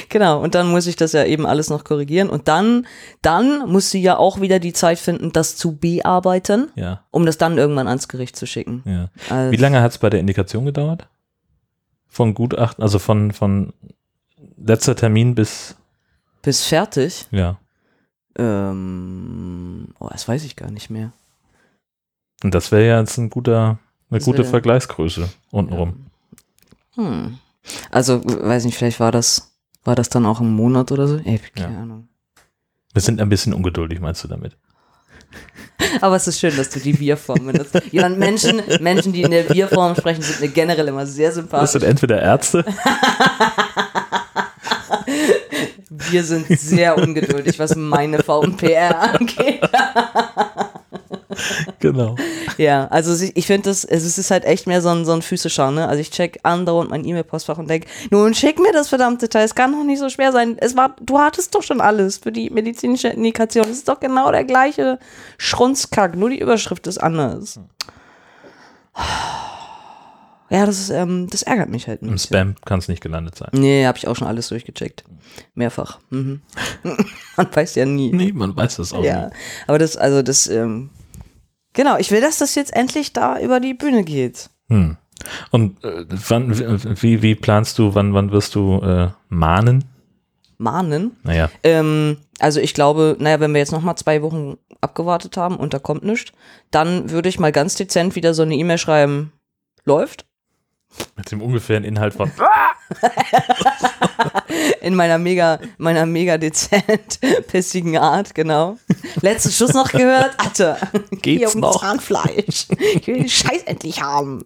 Genau, 0.09 0.41
und 0.41 0.55
dann 0.55 0.71
muss 0.71 0.87
ich 0.87 0.95
das 0.95 1.13
ja 1.13 1.23
eben 1.25 1.45
alles 1.45 1.69
noch 1.69 1.83
korrigieren. 1.83 2.29
Und 2.29 2.47
dann, 2.47 2.87
dann 3.21 3.69
muss 3.69 3.91
sie 3.91 4.01
ja 4.01 4.17
auch 4.17 4.41
wieder 4.41 4.59
die 4.59 4.73
Zeit 4.73 4.97
finden, 4.97 5.31
das 5.31 5.55
zu 5.57 5.75
bearbeiten, 5.77 6.71
Ja, 6.75 7.03
um 7.11 7.25
das 7.25 7.37
dann 7.37 7.57
irgendwann 7.59 7.87
ans 7.87 8.07
Gericht 8.07 8.35
zu 8.35 8.47
schicken. 8.47 8.81
ja. 8.85 9.09
Also, 9.29 9.51
Wie 9.51 9.57
lange 9.61 9.81
hat 9.81 9.91
es 9.91 9.97
bei 9.99 10.09
der 10.09 10.19
Indikation 10.19 10.65
gedauert? 10.65 11.07
Von 12.07 12.33
Gutachten, 12.33 12.81
also 12.83 12.97
von, 12.97 13.31
von 13.31 13.71
letzter 14.57 14.95
Termin 14.95 15.35
bis, 15.35 15.75
Bis 16.41 16.65
fertig? 16.65 17.27
ja. 17.29 17.57
Ähm, 18.37 19.89
oh, 19.99 20.07
das 20.11 20.27
weiß 20.27 20.43
ich 20.45 20.55
gar 20.55 20.71
nicht 20.71 20.89
mehr. 20.89 21.11
Und 22.43 22.55
das 22.55 22.71
wäre 22.71 22.87
ja 22.87 22.99
jetzt 22.99 23.17
ein 23.17 23.29
guter, 23.29 23.77
eine 24.09 24.19
Das 24.19 24.23
gute 24.25 24.43
Vergleichsgröße 24.45 25.29
untenrum. 25.51 26.05
Hm. 26.95 27.37
Also, 27.91 28.21
weiß 28.23 28.65
nicht, 28.65 28.77
vielleicht 28.77 28.99
war 28.99 29.11
das, 29.11 29.48
war 29.89 29.95
das 29.95 30.07
dann 30.09 30.25
auch 30.25 30.39
ein 30.39 30.49
Monat 30.53 30.91
oder 30.91 31.07
so? 31.07 31.17
Ey, 31.17 31.39
keine 31.55 31.73
Ja. 31.73 31.81
Ahnung. 31.81 32.07
Wir 32.93 33.01
sind 33.01 33.19
ein 33.19 33.27
bisschen 33.29 33.53
ungeduldig, 33.53 33.99
meinst 33.99 34.23
du 34.23 34.27
damit? 34.27 34.55
Aber 36.01 36.15
es 36.15 36.27
ist 36.27 36.39
schön, 36.39 36.55
dass 36.55 36.69
du 36.69 36.79
die 36.79 36.99
Wir-Form 36.99 37.45
benutzt. 37.47 37.75
Ja, 37.91 38.05
und 38.05 38.17
Menschen, 38.19 38.61
Menschen, 38.81 39.11
die 39.13 39.21
in 39.23 39.31
der 39.31 39.49
Wir-Form 39.49 39.95
sprechen, 39.95 40.21
sind 40.21 40.41
mir 40.41 40.49
generell 40.49 40.87
immer 40.87 41.05
sehr 41.05 41.29
Das 41.29 41.35
sympathisch. 41.35 41.71
sind 41.71 41.83
entweder 41.83 42.21
Ärzte, 42.21 42.63
Wir 46.11 46.23
sind 46.23 46.47
sehr 46.47 46.97
ungeduldig, 46.97 47.59
was 47.59 47.75
meine 47.75 48.19
VMPR 48.23 49.13
angeht. 49.15 49.61
genau. 51.79 52.15
Ja, 52.57 52.87
also 52.87 53.23
ich 53.35 53.45
finde 53.47 53.69
das, 53.69 53.83
es 53.85 54.17
ist 54.17 54.31
halt 54.31 54.45
echt 54.45 54.67
mehr 54.67 54.81
so 54.81 54.89
ein, 54.89 55.05
so 55.05 55.11
ein 55.13 55.21
Füßeschauen, 55.21 55.75
ne? 55.75 55.87
Also 55.87 56.01
ich 56.01 56.11
check 56.11 56.39
andauernd 56.43 56.89
mein 56.89 57.05
E-Mail-Postfach 57.05 57.57
und 57.57 57.69
denke, 57.69 57.87
nun 58.11 58.33
schick 58.33 58.59
mir 58.59 58.71
das 58.73 58.89
verdammte 58.89 59.29
Teil, 59.29 59.45
es 59.45 59.55
kann 59.55 59.71
doch 59.71 59.83
nicht 59.83 59.99
so 59.99 60.09
schwer 60.09 60.31
sein. 60.31 60.57
Es 60.59 60.75
war, 60.75 60.95
du 61.01 61.19
hattest 61.19 61.55
doch 61.55 61.63
schon 61.63 61.81
alles 61.81 62.17
für 62.17 62.31
die 62.31 62.49
medizinische 62.49 63.09
Indikation. 63.09 63.65
Es 63.65 63.77
ist 63.77 63.89
doch 63.89 63.99
genau 63.99 64.31
der 64.31 64.43
gleiche 64.45 64.99
Schrunzkack, 65.37 66.15
nur 66.15 66.29
die 66.29 66.39
Überschrift 66.39 66.87
ist 66.87 66.97
anders. 66.97 67.59
Ja, 70.51 70.65
das, 70.65 70.79
ist, 70.79 70.89
ähm, 70.89 71.27
das 71.29 71.43
ärgert 71.43 71.69
mich 71.69 71.87
halt 71.87 72.01
ein 72.01 72.07
Im 72.07 72.13
bisschen. 72.13 72.35
Spam 72.35 72.55
kann 72.65 72.79
es 72.79 72.87
nicht 72.87 73.01
gelandet 73.03 73.35
sein. 73.35 73.49
Nee, 73.51 73.85
habe 73.85 73.99
ich 73.99 74.07
auch 74.07 74.15
schon 74.15 74.27
alles 74.27 74.47
durchgecheckt. 74.49 75.03
Mehrfach. 75.53 75.99
Mhm. 76.09 76.41
Man 77.37 77.47
weiß 77.55 77.75
ja 77.75 77.85
nie. 77.85 78.11
Nee, 78.11 78.31
man 78.33 78.55
weiß 78.57 78.77
das 78.77 78.91
auch 78.91 79.03
Ja, 79.03 79.25
nicht. 79.27 79.35
aber 79.67 79.77
das, 79.77 79.95
also 79.95 80.23
das, 80.23 80.47
ähm, 80.47 80.89
genau, 81.73 81.97
ich 81.97 82.11
will, 82.11 82.21
dass 82.21 82.37
das 82.37 82.55
jetzt 82.55 82.73
endlich 82.73 83.13
da 83.13 83.39
über 83.39 83.59
die 83.59 83.73
Bühne 83.73 84.03
geht. 84.03 84.49
Hm. 84.69 84.97
Und 85.51 85.83
äh, 85.83 86.05
wann, 86.09 86.57
wie, 87.01 87.21
wie 87.21 87.35
planst 87.35 87.77
du, 87.77 87.93
wann, 87.95 88.13
wann 88.13 88.31
wirst 88.31 88.55
du 88.55 88.79
äh, 88.81 89.09
mahnen? 89.27 89.83
Mahnen. 90.57 91.15
Naja, 91.23 91.49
Ähm, 91.63 92.17
also 92.39 92.59
ich 92.59 92.73
glaube, 92.73 93.15
naja, 93.19 93.39
wenn 93.39 93.53
wir 93.53 93.59
jetzt 93.59 93.71
nochmal 93.71 93.95
zwei 93.95 94.21
Wochen 94.21 94.57
abgewartet 94.81 95.37
haben 95.37 95.55
und 95.57 95.73
da 95.73 95.79
kommt 95.79 96.03
nichts, 96.03 96.31
dann 96.71 97.11
würde 97.11 97.29
ich 97.29 97.39
mal 97.39 97.51
ganz 97.51 97.75
dezent 97.75 98.15
wieder 98.15 98.33
so 98.33 98.43
eine 98.43 98.55
E-Mail 98.55 98.77
schreiben, 98.77 99.31
läuft. 99.85 100.25
Mit 101.15 101.31
dem 101.31 101.41
ungefähren 101.41 101.83
Inhalt 101.83 102.13
von 102.13 102.31
In 104.81 104.95
meiner 104.95 105.17
mega, 105.17 105.59
meiner 105.77 106.05
mega 106.05 106.37
dezent 106.37 107.19
pissigen 107.47 107.97
Art, 107.97 108.33
genau. 108.33 108.77
Letzten 109.21 109.51
Schuss 109.51 109.73
noch 109.73 109.91
gehört, 109.91 110.33
Alter. 110.37 110.77
Geht's 111.11 111.39
Hier 111.39 111.53
um 111.53 111.61
noch? 111.61 111.79
Zahnfleisch. 111.79 112.67
Ich 112.95 113.07
will 113.07 113.17
den 113.17 113.29
Scheiß 113.29 113.63
endlich 113.63 114.01
haben. 114.01 114.45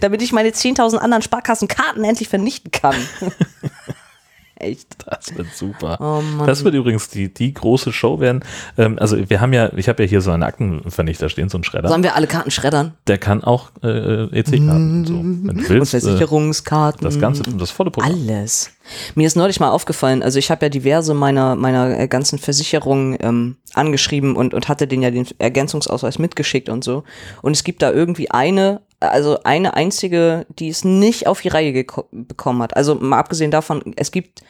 Damit 0.00 0.22
ich 0.22 0.32
meine 0.32 0.50
10.000 0.50 0.96
anderen 0.98 1.22
Sparkassenkarten 1.22 2.04
endlich 2.04 2.28
vernichten 2.28 2.70
kann. 2.70 2.96
Echt. 4.58 4.96
Das 5.06 5.36
wird 5.36 5.48
super. 5.54 5.98
Oh. 6.00 6.44
Das 6.46 6.64
wird 6.64 6.74
übrigens 6.74 7.08
die, 7.08 7.32
die 7.32 7.52
große 7.52 7.92
Show 7.92 8.20
werden. 8.20 8.42
Ähm, 8.78 8.98
also 8.98 9.16
wir 9.28 9.40
haben 9.40 9.52
ja, 9.52 9.70
ich 9.76 9.88
habe 9.88 10.02
ja 10.02 10.08
hier 10.08 10.22
so 10.22 10.30
einen 10.30 10.42
Aktenvernichter 10.42 11.28
stehen, 11.28 11.48
so 11.48 11.58
einen 11.58 11.64
Schredder. 11.64 11.88
Sollen 11.88 12.02
wir 12.02 12.16
alle 12.16 12.26
Karten 12.26 12.50
schreddern? 12.50 12.94
Der 13.06 13.18
kann 13.18 13.44
auch 13.44 13.70
äh, 13.82 14.24
EC-Karten 14.24 15.00
und 15.00 15.06
so. 15.06 15.14
Wenn 15.14 15.44
du 15.44 15.50
Und 15.50 15.68
willst, 15.68 15.94
äh, 15.94 16.00
Versicherungskarten. 16.00 17.04
das 17.04 17.18
ganze, 17.20 17.42
das 17.42 17.70
volle 17.70 17.90
Programm. 17.90 18.12
Alles. 18.12 18.70
Mir 19.14 19.26
ist 19.26 19.36
neulich 19.36 19.60
mal 19.60 19.70
aufgefallen, 19.70 20.22
also 20.22 20.38
ich 20.38 20.50
habe 20.50 20.66
ja 20.66 20.68
diverse 20.70 21.12
meiner, 21.12 21.56
meiner 21.56 21.98
äh, 21.98 22.08
ganzen 22.08 22.38
Versicherungen 22.38 23.16
ähm, 23.20 23.56
angeschrieben 23.74 24.36
und, 24.36 24.54
und 24.54 24.68
hatte 24.68 24.86
denen 24.86 25.02
ja 25.02 25.10
den 25.10 25.26
Ergänzungsausweis 25.38 26.18
mitgeschickt 26.18 26.68
und 26.68 26.84
so. 26.84 27.04
Und 27.42 27.52
es 27.52 27.64
gibt 27.64 27.82
da 27.82 27.92
irgendwie 27.92 28.30
eine, 28.30 28.80
also 29.00 29.38
eine 29.44 29.74
einzige, 29.74 30.46
die 30.58 30.68
es 30.68 30.84
nicht 30.84 31.26
auf 31.26 31.40
die 31.40 31.48
Reihe 31.48 31.84
bekommen 32.12 32.62
hat. 32.62 32.76
Also 32.76 32.94
mal 32.94 33.18
abgesehen 33.18 33.50
davon, 33.50 33.94
es 33.96 34.10
gibt 34.10 34.42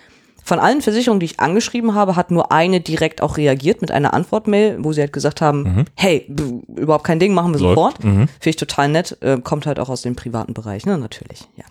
von 0.44 0.60
allen 0.60 0.80
Versicherungen, 0.80 1.18
die 1.18 1.26
ich 1.26 1.40
angeschrieben 1.40 1.94
habe, 1.94 2.14
hat 2.14 2.30
nur 2.30 2.52
eine 2.52 2.80
direkt 2.80 3.20
auch 3.20 3.36
reagiert 3.36 3.80
mit 3.80 3.90
einer 3.90 4.14
Antwortmail, 4.14 4.76
wo 4.78 4.92
sie 4.92 5.00
halt 5.00 5.12
gesagt 5.12 5.40
haben, 5.40 5.86
hey, 5.96 6.24
b- 6.28 6.60
überhaupt 6.80 7.02
kein 7.02 7.18
Ding, 7.18 7.34
machen 7.34 7.52
wir 7.52 7.60
Läuft. 7.60 7.74
sofort. 7.76 8.04
Mhm. 8.04 8.28
Finde 8.28 8.50
ich 8.50 8.56
total 8.56 8.88
nett. 8.88 9.18
Äh, 9.22 9.38
kommt 9.42 9.66
halt 9.66 9.80
auch 9.80 9.88
aus 9.88 10.02
dem 10.02 10.14
privaten 10.14 10.54
Bereich, 10.54 10.86
ne? 10.86 10.96
Natürlich, 10.98 11.40
ja. 11.56 11.64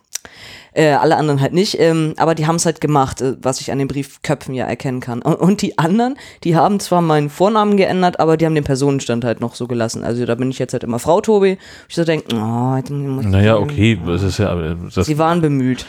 Äh, 0.78 0.90
alle 0.92 1.16
anderen 1.16 1.40
halt 1.40 1.54
nicht, 1.54 1.80
ähm, 1.80 2.16
aber 2.18 2.36
die 2.36 2.48
haben 2.48 2.58
es 2.58 2.66
halt 2.66 2.82
gemacht, 2.82 3.22
äh, 3.22 3.38
was 3.42 3.62
ich 3.62 3.72
an 3.72 3.80
den 3.80 3.88
Briefköpfen 3.88 4.54
ja 4.54 4.66
erkennen 4.66 5.00
kann. 5.00 5.22
Und, 5.22 5.36
und 5.36 5.62
die 5.62 5.78
anderen, 5.78 6.18
die 6.44 6.58
haben 6.58 6.82
zwar 6.82 7.02
meinen 7.02 7.30
Vornamen 7.30 7.78
geändert, 7.78 8.20
aber 8.20 8.36
die 8.36 8.46
haben 8.46 8.56
den 8.56 8.66
Personenstand 8.66 9.24
halt 9.24 9.40
noch 9.40 9.56
so 9.56 9.68
gelassen. 9.68 10.04
Also 10.04 10.26
da 10.26 10.36
bin 10.36 10.50
ich 10.52 10.60
jetzt 10.60 10.74
halt 10.74 10.84
immer 10.84 11.00
Frau 11.00 11.22
Tobi. 11.22 11.58
Ich 11.88 11.96
so 11.96 12.04
denke, 12.04 12.26
oh, 12.36 12.76
jetzt 12.76 12.90
muss 12.90 13.24
ich- 13.24 13.32
Naja, 13.32 13.56
okay, 13.58 13.98
das 14.06 14.22
ist 14.22 14.38
ja, 14.38 14.72
äh, 14.72 14.76
das 14.94 15.06
Sie 15.06 15.18
waren 15.18 15.40
bemüht. 15.40 15.86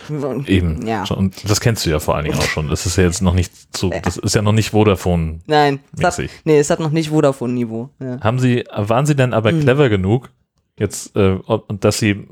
eben. 0.46 0.86
Ja. 0.86 1.02
Und 1.16 1.50
das 1.50 1.60
kennst 1.60 1.84
du 1.84 1.90
ja 1.90 1.98
vor 1.98 2.14
allen 2.14 2.26
Dingen 2.26 2.38
auch 2.38 2.42
schon. 2.42 2.68
Das 2.68 2.86
ist 2.86 2.96
ja 2.96 3.02
jetzt 3.02 3.22
noch 3.22 3.34
nicht 3.34 3.52
so, 3.76 3.90
das 4.04 4.16
ist 4.18 4.36
ja 4.36 4.42
noch 4.42 4.52
nicht 4.52 4.70
Vodafone. 4.70 5.40
Nein, 5.46 5.80
es 5.98 6.04
hat, 6.04 6.20
nee, 6.44 6.60
es 6.60 6.70
hat 6.70 6.78
noch 6.78 6.90
nicht 6.92 7.08
Vodafone-Niveau. 7.08 7.90
Ja. 7.98 8.20
Haben 8.20 8.38
Sie, 8.38 8.62
waren 8.72 9.04
Sie 9.04 9.16
denn 9.16 9.30
Hm. 9.30 9.34
aber 9.34 9.52
clever 9.52 9.88
genug, 9.88 10.30
jetzt, 10.78 11.16
äh, 11.16 11.38
dass 11.80 11.98
Sie 11.98 12.24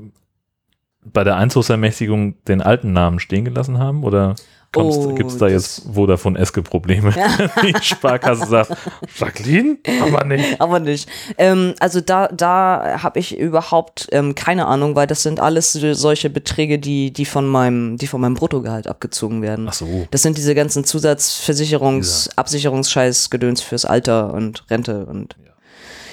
bei 1.13 1.25
der 1.25 1.37
Einzugsermächtigung 1.37 2.43
den 2.45 2.63
alten 2.63 2.93
Namen 2.93 3.19
stehen 3.21 3.45
gelassen 3.45 3.79
haben? 3.79 4.05
Oder 4.05 4.35
Oh, 4.77 5.15
gibt 5.15 5.31
es 5.31 5.39
da 5.39 5.47
jetzt 5.47 5.87
Vodafone-eske-Probleme? 5.95 7.15
Die 7.63 7.75
Sparkasse 7.81 8.47
sagt, 8.47 8.73
Jacqueline? 9.17 9.77
Aber 10.03 10.25
nicht. 10.25 10.61
Aber 10.61 10.81
nicht. 10.81 11.09
Ähm, 11.39 11.75
also 11.79 12.01
da, 12.01 12.27
da 12.27 13.01
habe 13.01 13.21
ich 13.21 13.39
überhaupt 13.39 14.09
ähm, 14.11 14.35
keine 14.35 14.67
Ahnung, 14.67 14.97
weil 14.97 15.07
das 15.07 15.23
sind 15.23 15.39
alles 15.39 15.73
so- 15.75 15.95
solche 15.95 16.29
Beträge, 16.29 16.81
die, 16.81 17.13
die 17.13 17.25
von 17.25 17.47
meinem, 17.47 17.99
die 17.99 18.09
von 18.09 18.21
meinem 18.21 18.35
Bruttogehalt 18.35 18.89
abgezogen 18.89 19.43
werden. 19.43 19.69
Ach 19.69 19.75
so. 19.75 20.09
Das 20.11 20.23
sind 20.23 20.39
diese 20.39 20.57
ganzen 20.57 20.83
Zusatzversicherungs-, 20.83 22.31
Absicherungsscheiß-Gedöns 22.35 23.61
fürs 23.63 23.85
Alter 23.85 24.35
und 24.35 24.65
Rente 24.71 25.07
und. 25.07 25.37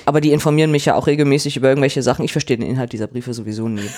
Aber 0.06 0.22
die 0.22 0.32
informieren 0.32 0.70
mich 0.70 0.86
ja 0.86 0.94
auch 0.94 1.08
regelmäßig 1.08 1.58
über 1.58 1.70
irgendwelche 1.70 2.04
Sachen. 2.04 2.24
Ich 2.26 2.32
verstehe 2.32 2.58
den 2.58 2.68
Inhalt 2.70 2.94
dieser 2.94 3.08
Briefe 3.08 3.34
sowieso 3.34 3.68
nie. 3.68 3.82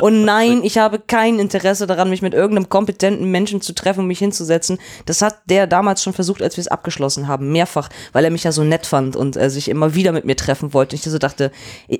und 0.00 0.24
nein, 0.24 0.62
ich 0.62 0.78
habe 0.78 0.98
kein 0.98 1.38
Interesse 1.38 1.86
daran, 1.86 2.10
mich 2.10 2.22
mit 2.22 2.34
irgendeinem 2.34 2.68
kompetenten 2.68 3.30
Menschen 3.30 3.60
zu 3.60 3.74
treffen 3.74 4.00
und 4.00 4.06
mich 4.06 4.18
hinzusetzen. 4.18 4.78
Das 5.04 5.22
hat 5.22 5.38
der 5.46 5.66
damals 5.66 6.02
schon 6.02 6.12
versucht, 6.12 6.42
als 6.42 6.56
wir 6.56 6.62
es 6.62 6.68
abgeschlossen 6.68 7.28
haben, 7.28 7.52
mehrfach, 7.52 7.88
weil 8.12 8.24
er 8.24 8.30
mich 8.30 8.44
ja 8.44 8.52
so 8.52 8.64
nett 8.64 8.86
fand 8.86 9.16
und 9.16 9.36
äh, 9.36 9.50
sich 9.50 9.68
immer 9.68 9.94
wieder 9.94 10.12
mit 10.12 10.24
mir 10.24 10.36
treffen 10.36 10.74
wollte. 10.74 10.96
Ich 10.96 11.02
so 11.02 11.18
dachte, 11.18 11.50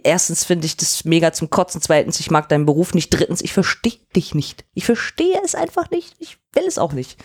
erstens 0.02 0.44
finde 0.44 0.66
ich 0.66 0.76
das 0.76 1.04
mega 1.04 1.32
zum 1.32 1.50
Kotzen, 1.50 1.80
zweitens, 1.80 2.20
ich 2.20 2.30
mag 2.30 2.48
deinen 2.48 2.66
Beruf 2.66 2.94
nicht, 2.94 3.10
drittens, 3.10 3.40
ich 3.40 3.52
verstehe 3.52 3.98
dich 4.14 4.34
nicht. 4.34 4.64
Ich 4.74 4.84
verstehe 4.84 5.40
es 5.44 5.54
einfach 5.54 5.90
nicht. 5.90 6.14
Ich 6.18 6.38
will 6.56 6.64
es 6.66 6.78
auch 6.78 6.92
nicht. 6.92 7.22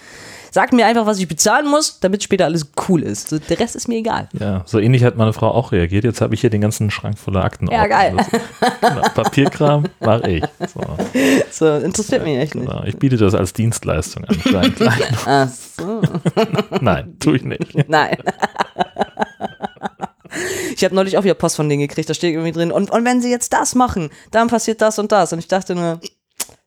Sag 0.53 0.73
mir 0.73 0.85
einfach, 0.85 1.05
was 1.05 1.17
ich 1.17 1.29
bezahlen 1.29 1.65
muss, 1.69 2.01
damit 2.01 2.23
später 2.23 2.43
alles 2.43 2.69
cool 2.89 3.03
ist. 3.03 3.29
So, 3.29 3.39
der 3.39 3.57
Rest 3.57 3.77
ist 3.77 3.87
mir 3.87 3.95
egal. 3.95 4.27
Ja, 4.37 4.63
so 4.65 4.79
ähnlich 4.79 5.01
hat 5.05 5.15
meine 5.15 5.31
Frau 5.31 5.49
auch 5.49 5.71
reagiert. 5.71 6.03
Jetzt 6.03 6.19
habe 6.19 6.33
ich 6.35 6.41
hier 6.41 6.49
den 6.49 6.59
ganzen 6.59 6.91
Schrank 6.91 7.17
voller 7.17 7.45
Akten. 7.45 7.71
Ja, 7.71 7.87
geil. 7.87 8.17
Genau, 8.81 9.01
Papierkram 9.15 9.85
mache 10.01 10.29
ich. 10.29 10.43
So, 10.73 10.81
So, 11.51 11.77
interessiert 11.77 12.23
mich 12.25 12.37
echt 12.37 12.55
nicht. 12.55 12.67
genau. 12.67 12.83
Ich 12.83 12.97
biete 12.97 13.15
das 13.15 13.33
als 13.33 13.53
Dienstleistung 13.53 14.25
an. 14.25 14.35
für 14.35 14.59
einen 14.59 14.75
kleinen- 14.75 15.17
Ach 15.25 15.47
so. 15.49 16.01
Nein, 16.81 17.15
tue 17.19 17.37
ich 17.37 17.43
nicht. 17.43 17.87
Nein. 17.87 18.17
Ich 20.75 20.83
habe 20.83 20.95
neulich 20.95 21.17
auch 21.17 21.23
wieder 21.23 21.33
Post 21.33 21.57
von 21.57 21.67
denen 21.69 21.81
gekriegt, 21.81 22.09
da 22.09 22.13
steht 22.13 22.33
irgendwie 22.33 22.51
drin, 22.53 22.71
und, 22.71 22.89
und 22.89 23.05
wenn 23.05 23.21
sie 23.21 23.29
jetzt 23.29 23.51
das 23.53 23.75
machen, 23.75 24.09
dann 24.31 24.47
passiert 24.47 24.81
das 24.81 24.97
und 24.99 25.11
das. 25.11 25.33
Und 25.33 25.39
ich 25.39 25.47
dachte 25.47 25.75
nur, 25.75 25.99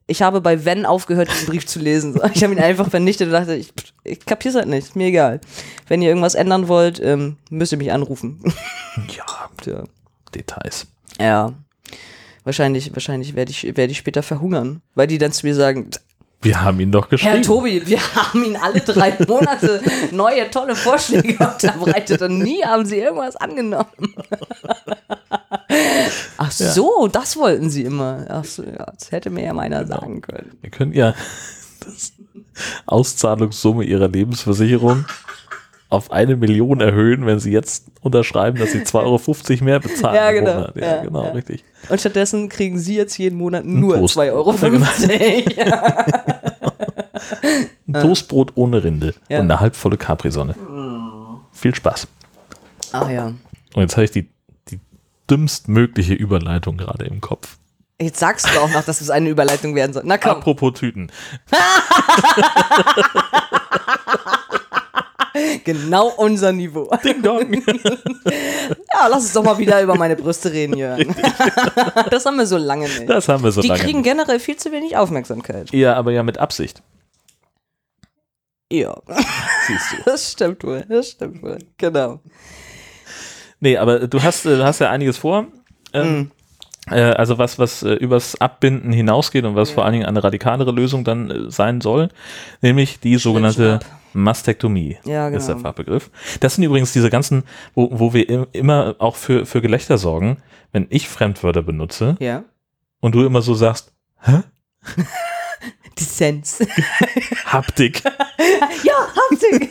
ich 0.07 0.23
habe 0.23 0.41
bei 0.41 0.65
Wenn 0.65 0.85
aufgehört, 0.87 1.31
diesen 1.33 1.47
Brief 1.47 1.67
zu 1.67 1.79
lesen. 1.79 2.21
Ich 2.35 2.43
habe 2.43 2.53
ihn 2.53 2.61
einfach 2.61 2.91
vernichtet 2.91 3.29
und 3.29 3.33
dachte, 3.33 3.55
ich, 3.55 3.73
ich 4.05 4.25
kapier's 4.25 4.55
halt 4.55 4.69
nicht, 4.69 4.95
mir 4.97 5.07
egal. 5.07 5.41
Wenn 5.89 6.03
ihr 6.03 6.09
irgendwas 6.09 6.35
ändern 6.35 6.69
wollt, 6.69 7.01
ähm, 7.03 7.37
müsst 7.51 7.73
ihr 7.73 7.79
mich 7.79 7.93
anrufen. 7.93 8.41
Ja, 9.17 9.25
Tja. 9.61 9.83
Details. 10.35 10.87
Ja. 11.21 11.53
Wahrscheinlich, 12.45 12.95
wahrscheinlich 12.95 13.35
werde 13.35 13.51
ich, 13.51 13.65
werde 13.77 13.91
ich 13.91 13.99
später 13.99 14.23
verhungern, 14.23 14.83
weil 14.95 15.09
die 15.09 15.19
dann 15.19 15.33
zu 15.33 15.47
mir 15.47 15.55
sagen, 15.55 15.91
Wir 16.43 16.61
haben 16.61 16.79
ihn 16.79 16.93
doch 16.93 17.07
Herr 17.07 17.11
geschrieben. 17.11 17.43
Tobi, 17.43 17.83
wir 17.87 17.99
haben 18.15 18.45
Ihnen 18.45 18.57
alle 18.57 18.81
drei 18.81 19.17
Monate 19.27 19.81
neue, 20.13 20.49
tolle 20.51 20.77
Vorschläge 20.77 21.33
unterbreitet 21.39 22.23
und 22.23 22.39
nie 22.39 22.63
haben 22.63 22.85
Sie 22.87 22.99
irgendwas 22.99 23.35
angenommen. 23.37 23.87
Ach 26.37 26.51
so, 26.51 27.09
das 27.09 27.37
wollten 27.37 27.71
Sie 27.71 27.83
immer. 27.83 28.27
Ach 28.29 28.45
so, 28.45 28.63
ja, 28.63 28.93
das 28.97 29.11
hätte 29.13 29.31
mir 29.31 29.45
ja 29.45 29.53
meiner 29.55 29.87
sagen 29.87 30.21
können. 30.21 30.53
Wir 30.61 30.71
können 30.71 30.93
ja 30.93 31.15
das 31.85 32.13
Auszahlungssumme 32.87 33.85
ihrer 33.85 34.09
Lebensversicherung 34.09 35.05
auf 35.91 36.11
eine 36.11 36.37
Million 36.37 36.81
erhöhen, 36.81 37.25
wenn 37.27 37.39
sie 37.39 37.53
jetzt 37.53 37.87
unterschreiben, 38.01 38.59
dass 38.59 38.73
sie 38.73 38.79
2,50 38.85 38.95
Euro 39.53 39.65
mehr 39.65 39.81
bezahlen. 39.81 40.15
Ja, 40.17 40.33
genau. 40.33 40.55
Monat. 40.55 40.77
Ja, 40.77 40.87
Ja, 40.97 41.03
genau, 41.03 41.25
ja. 41.25 41.31
richtig. 41.31 41.65
Und 41.89 42.01
stattdessen 42.01 42.49
kriegen 42.49 42.79
Sie 42.79 42.97
jetzt 42.97 43.17
jeden 43.19 43.39
Monat 43.39 43.65
nur 43.65 43.97
Toast. 43.99 44.17
2,50 44.19 44.33
Euro. 44.33 44.55
Ein 47.87 47.93
Toastbrot 48.03 48.53
ohne 48.57 48.83
Rinde 48.83 49.15
Ja. 49.29 49.39
und 49.41 49.51
eine 49.51 49.61
halbvolle 49.61 49.97
Capri-Sonne. 49.97 50.55
Viel 51.53 51.75
Spaß. 51.75 52.09
Ach 52.93 53.09
ja. 53.09 53.27
Und 53.27 53.81
jetzt 53.83 53.97
habe 53.97 54.05
ich 54.05 54.11
die 54.11 54.29
dümmstmögliche 55.31 56.15
Überleitung 56.15 56.77
gerade 56.77 57.05
im 57.07 57.21
Kopf. 57.21 57.57
Jetzt 58.01 58.19
sagst 58.19 58.47
du 58.53 58.59
auch 58.61 58.71
noch, 58.71 58.85
dass 58.85 59.01
es 59.01 59.09
eine 59.11 59.29
Überleitung 59.29 59.75
werden 59.75 59.93
soll. 59.93 60.03
Na 60.05 60.19
komm. 60.19 60.33
Apropos 60.33 60.73
Tüten. 60.75 61.11
Genau 65.65 66.09
unser 66.17 66.53
Niveau. 66.53 66.89
Ding 67.05 67.21
Dong. 67.23 67.63
Ja, 68.95 69.09
lass 69.09 69.25
uns 69.25 69.33
doch 69.33 69.43
mal 69.43 69.59
wieder 69.59 69.83
über 69.83 69.97
meine 69.97 70.15
Brüste 70.17 70.51
reden, 70.53 70.77
Jörn. 70.79 71.15
Das 72.11 72.25
haben 72.25 72.37
wir 72.37 72.47
so 72.47 72.57
lange 72.57 72.85
nicht. 72.85 73.09
Das 73.11 73.29
haben 73.29 73.43
wir 73.43 73.51
so 73.53 73.61
Die 73.61 73.69
lange. 73.69 73.81
kriegen 73.83 74.03
generell 74.05 74.39
viel 74.39 74.57
zu 74.57 74.71
wenig 74.73 74.97
Aufmerksamkeit. 74.97 75.71
ja, 75.73 75.95
aber 75.95 76.13
ja 76.13 76.23
mit 76.23 76.39
Absicht. 76.39 76.83
Ja, 78.73 78.97
Siehst 79.67 79.93
du. 79.93 79.97
das 80.05 80.31
stimmt 80.33 80.63
wohl. 80.65 80.85
Das 80.89 81.11
stimmt 81.11 81.43
wohl. 81.43 81.59
Genau. 81.77 82.21
Nee, 83.65 83.79
aber 83.79 84.07
du 84.09 84.23
hast, 84.23 84.45
äh, 84.45 84.57
du 84.59 84.65
hast 84.65 84.79
ja 84.81 84.91
einiges 84.91 85.17
vor. 85.17 85.47
Ähm, 85.95 86.31
äh, 86.91 87.01
also 87.01 87.39
was, 87.39 87.59
was 87.59 87.83
äh, 87.83 87.95
übers 87.95 88.39
Abbinden 88.41 88.93
hinausgeht 88.93 89.45
und 89.47 89.57
was 89.57 89.71
vor 89.71 89.85
allen 89.85 89.95
Dingen 89.95 90.05
eine 90.05 90.23
radikalere 90.23 90.71
Lösung 90.71 91.03
dann 91.03 91.31
äh, 91.31 91.51
sein 91.51 91.81
soll, 91.81 92.11
nämlich 92.61 93.01
die 93.01 93.17
sogenannte 93.17 93.81
Mastektomie 94.13 94.99
Ja, 95.05 95.29
ist 95.29 95.47
der 95.47 95.55
genau. 95.55 95.69
Fachbegriff. 95.69 96.11
Das 96.41 96.57
sind 96.57 96.65
übrigens 96.65 96.93
diese 96.93 97.09
ganzen, 97.09 97.45
wo, 97.75 97.89
wo 97.91 98.13
wir 98.13 98.29
im- 98.29 98.47
immer 98.53 98.97
auch 98.99 99.17
für, 99.17 99.47
für 99.47 99.63
Gelächter 99.63 99.97
sorgen, 99.97 100.37
wenn 100.73 100.87
ich 100.91 101.09
Fremdwörter 101.09 101.63
benutze 101.63 102.17
Ja. 102.21 102.45
und 103.01 103.15
du 103.15 103.25
immer 103.25 103.41
so 103.41 103.55
sagst, 103.55 103.93
Dissens. 105.99 106.59
Haptik. 107.47 108.03
ja, 108.85 109.09
Haptik. 109.17 109.71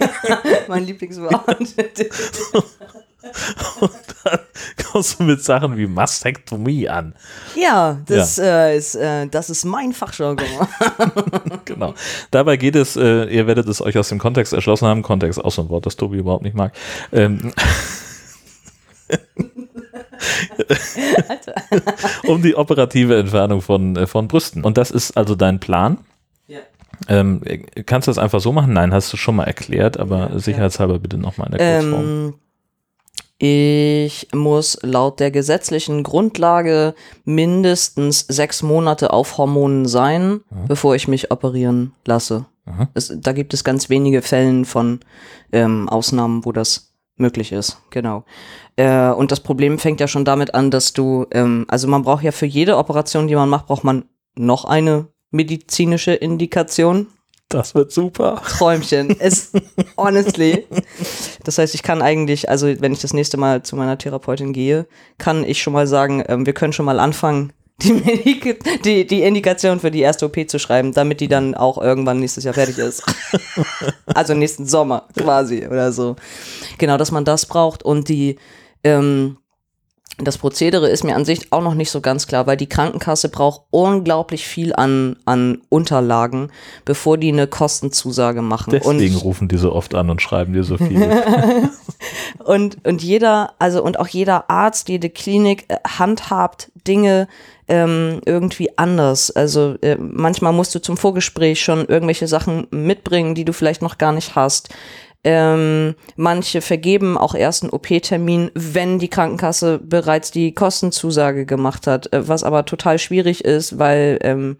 mein 0.67 0.85
Lieblingswort. 0.85 1.45
und 3.79 3.91
dann 4.23 4.39
kommst 4.91 5.19
du 5.19 5.23
mit 5.23 5.43
Sachen 5.43 5.77
wie 5.77 5.87
Mastektomie 5.87 6.89
an. 6.89 7.15
ja, 7.55 7.99
das, 8.05 8.37
Äh, 8.37 8.77
ist, 8.77 8.95
äh, 8.95 9.27
das 9.27 9.49
ist 9.49 9.65
mein 9.65 9.93
Fachjargon. 9.93 10.45
Genau. 11.65 11.93
Dabei 12.31 12.57
geht 12.57 12.75
es, 12.75 12.95
äh, 12.97 13.25
ihr 13.25 13.47
werdet 13.47 13.67
es 13.67 13.81
euch 13.81 13.97
aus 13.97 14.09
dem 14.09 14.19
Kontext 14.19 14.53
erschlossen 14.53 14.87
haben, 14.87 15.01
Kontext 15.01 15.43
auch 15.43 15.51
so 15.51 15.61
ein 15.61 15.69
Wort, 15.69 15.85
das 15.85 15.95
Tobi 15.95 16.17
überhaupt 16.17 16.43
nicht 16.43 16.55
mag. 16.55 16.73
Ähm, 17.11 17.53
um 22.27 22.41
die 22.41 22.55
operative 22.55 23.17
Entfernung 23.17 23.61
von, 23.61 23.95
äh, 23.95 24.07
von 24.07 24.27
Brüsten. 24.27 24.63
Und 24.63 24.77
das 24.77 24.91
ist 24.91 25.17
also 25.17 25.35
dein 25.35 25.59
Plan. 25.59 25.99
Ja. 26.47 26.59
Ähm, 27.07 27.41
kannst 27.85 28.07
du 28.07 28.11
das 28.11 28.17
einfach 28.17 28.39
so 28.39 28.51
machen? 28.51 28.73
Nein, 28.73 28.93
hast 28.93 29.11
du 29.13 29.17
schon 29.17 29.35
mal 29.35 29.45
erklärt, 29.45 29.97
aber 29.97 30.31
Ja, 30.31 30.39
sicherheitshalber 30.39 30.99
bitte 30.99 31.17
nochmal 31.17 31.49
in 31.51 31.57
der 31.57 31.79
Kurzform. 31.81 32.03
Ähm, 32.03 32.33
ich 33.39 34.27
muss 34.33 34.77
laut 34.83 35.19
der 35.19 35.31
gesetzlichen 35.31 36.03
Grundlage 36.03 36.93
mindestens 37.25 38.21
sechs 38.21 38.63
Monate 38.63 39.11
auf 39.11 39.37
Hormonen 39.37 39.85
sein, 39.85 40.41
bevor 40.67 40.95
ich 40.95 41.07
mich 41.07 41.31
operieren 41.31 41.93
lasse. 42.05 42.45
Es, 42.93 43.13
da 43.15 43.33
gibt 43.33 43.53
es 43.53 43.63
ganz 43.63 43.89
wenige 43.89 44.21
Fällen 44.21 44.65
von 44.65 45.01
ähm, 45.51 45.89
Ausnahmen, 45.89 46.45
wo 46.45 46.51
das 46.51 46.93
möglich 47.17 47.51
ist. 47.51 47.81
Genau. 47.89 48.23
Äh, 48.75 49.09
und 49.09 49.31
das 49.31 49.41
Problem 49.41 49.79
fängt 49.79 49.99
ja 49.99 50.07
schon 50.07 50.25
damit 50.25 50.53
an, 50.53 50.71
dass 50.71 50.93
du, 50.93 51.25
ähm, 51.31 51.65
also 51.67 51.87
man 51.87 52.03
braucht 52.03 52.23
ja 52.23 52.31
für 52.31 52.45
jede 52.45 52.77
Operation, 52.77 53.27
die 53.27 53.35
man 53.35 53.49
macht, 53.49 53.67
braucht 53.67 53.83
man 53.83 54.05
noch 54.35 54.65
eine 54.65 55.07
medizinische 55.31 56.13
Indikation. 56.13 57.07
Das 57.53 57.75
wird 57.75 57.91
super. 57.91 58.41
Träumchen. 58.47 59.09
Ist 59.19 59.55
honestly. 59.95 60.65
Das 61.43 61.59
heißt, 61.59 61.75
ich 61.75 61.83
kann 61.83 62.01
eigentlich, 62.01 62.49
also 62.49 62.67
wenn 62.81 62.93
ich 62.93 62.99
das 62.99 63.13
nächste 63.13 63.37
Mal 63.37 63.61
zu 63.61 63.75
meiner 63.75 63.97
Therapeutin 63.97 64.53
gehe, 64.53 64.87
kann 65.19 65.43
ich 65.43 65.61
schon 65.61 65.73
mal 65.73 65.85
sagen, 65.85 66.23
ähm, 66.27 66.47
wir 66.47 66.53
können 66.53 66.73
schon 66.73 66.85
mal 66.85 66.99
anfangen, 66.99 67.53
die, 67.81 67.93
Medik 67.93 68.83
die, 68.83 69.05
die 69.05 69.21
Indikation 69.21 69.79
für 69.79 69.91
die 69.91 70.01
erste 70.01 70.25
OP 70.25 70.49
zu 70.49 70.57
schreiben, 70.57 70.93
damit 70.93 71.21
die 71.21 71.27
dann 71.27 71.53
auch 71.53 71.79
irgendwann 71.79 72.19
nächstes 72.19 72.43
Jahr 72.43 72.55
fertig 72.55 72.79
ist. 72.79 73.03
also 74.05 74.33
nächsten 74.33 74.65
Sommer 74.65 75.07
quasi 75.15 75.67
oder 75.67 75.91
so. 75.91 76.15
Genau, 76.79 76.97
dass 76.97 77.11
man 77.11 77.23
das 77.23 77.45
braucht 77.45 77.83
und 77.83 78.09
die, 78.09 78.37
ähm, 78.83 79.37
das 80.19 80.37
Prozedere 80.37 80.89
ist 80.89 81.03
mir 81.03 81.15
an 81.15 81.25
sich 81.25 81.51
auch 81.51 81.63
noch 81.63 81.73
nicht 81.73 81.89
so 81.89 81.99
ganz 81.99 82.27
klar, 82.27 82.45
weil 82.45 82.57
die 82.57 82.69
Krankenkasse 82.69 83.29
braucht 83.29 83.63
unglaublich 83.71 84.45
viel 84.45 84.73
an, 84.73 85.15
an 85.25 85.61
Unterlagen, 85.69 86.51
bevor 86.85 87.17
die 87.17 87.31
eine 87.31 87.47
Kostenzusage 87.47 88.43
machen. 88.43 88.71
Deswegen 88.71 89.15
und, 89.15 89.23
rufen 89.23 89.47
die 89.47 89.57
so 89.57 89.73
oft 89.73 89.95
an 89.95 90.11
und 90.11 90.21
schreiben 90.21 90.53
dir 90.53 90.63
so 90.63 90.77
viel. 90.77 91.09
und, 92.45 92.85
und 92.85 93.01
jeder, 93.01 93.53
also 93.57 93.83
und 93.83 93.99
auch 93.99 94.07
jeder 94.07 94.49
Arzt, 94.51 94.87
jede 94.87 95.09
Klinik 95.09 95.65
äh, 95.69 95.77
handhabt 95.97 96.71
Dinge 96.87 97.27
ähm, 97.67 98.21
irgendwie 98.25 98.77
anders. 98.77 99.31
Also 99.31 99.75
äh, 99.81 99.95
manchmal 99.97 100.53
musst 100.53 100.75
du 100.75 100.79
zum 100.79 100.97
Vorgespräch 100.97 101.63
schon 101.63 101.85
irgendwelche 101.85 102.27
Sachen 102.27 102.67
mitbringen, 102.69 103.35
die 103.35 103.45
du 103.45 103.53
vielleicht 103.53 103.81
noch 103.81 103.97
gar 103.97 104.11
nicht 104.11 104.35
hast. 104.35 104.69
Ähm, 105.25 105.95
manche 106.17 106.61
vergeben 106.61 107.17
auch 107.17 107.33
erst 107.33 107.63
einen 107.63 107.71
OP-Termin, 107.71 108.51
wenn 108.55 108.99
die 108.99 109.07
Krankenkasse 109.07 109.79
bereits 109.79 110.31
die 110.31 110.53
Kostenzusage 110.53 111.45
gemacht 111.45 111.87
hat, 111.87 112.11
äh, 112.11 112.27
was 112.27 112.43
aber 112.43 112.65
total 112.65 112.99
schwierig 112.99 113.45
ist, 113.45 113.79
weil, 113.79 114.19
ähm, 114.21 114.57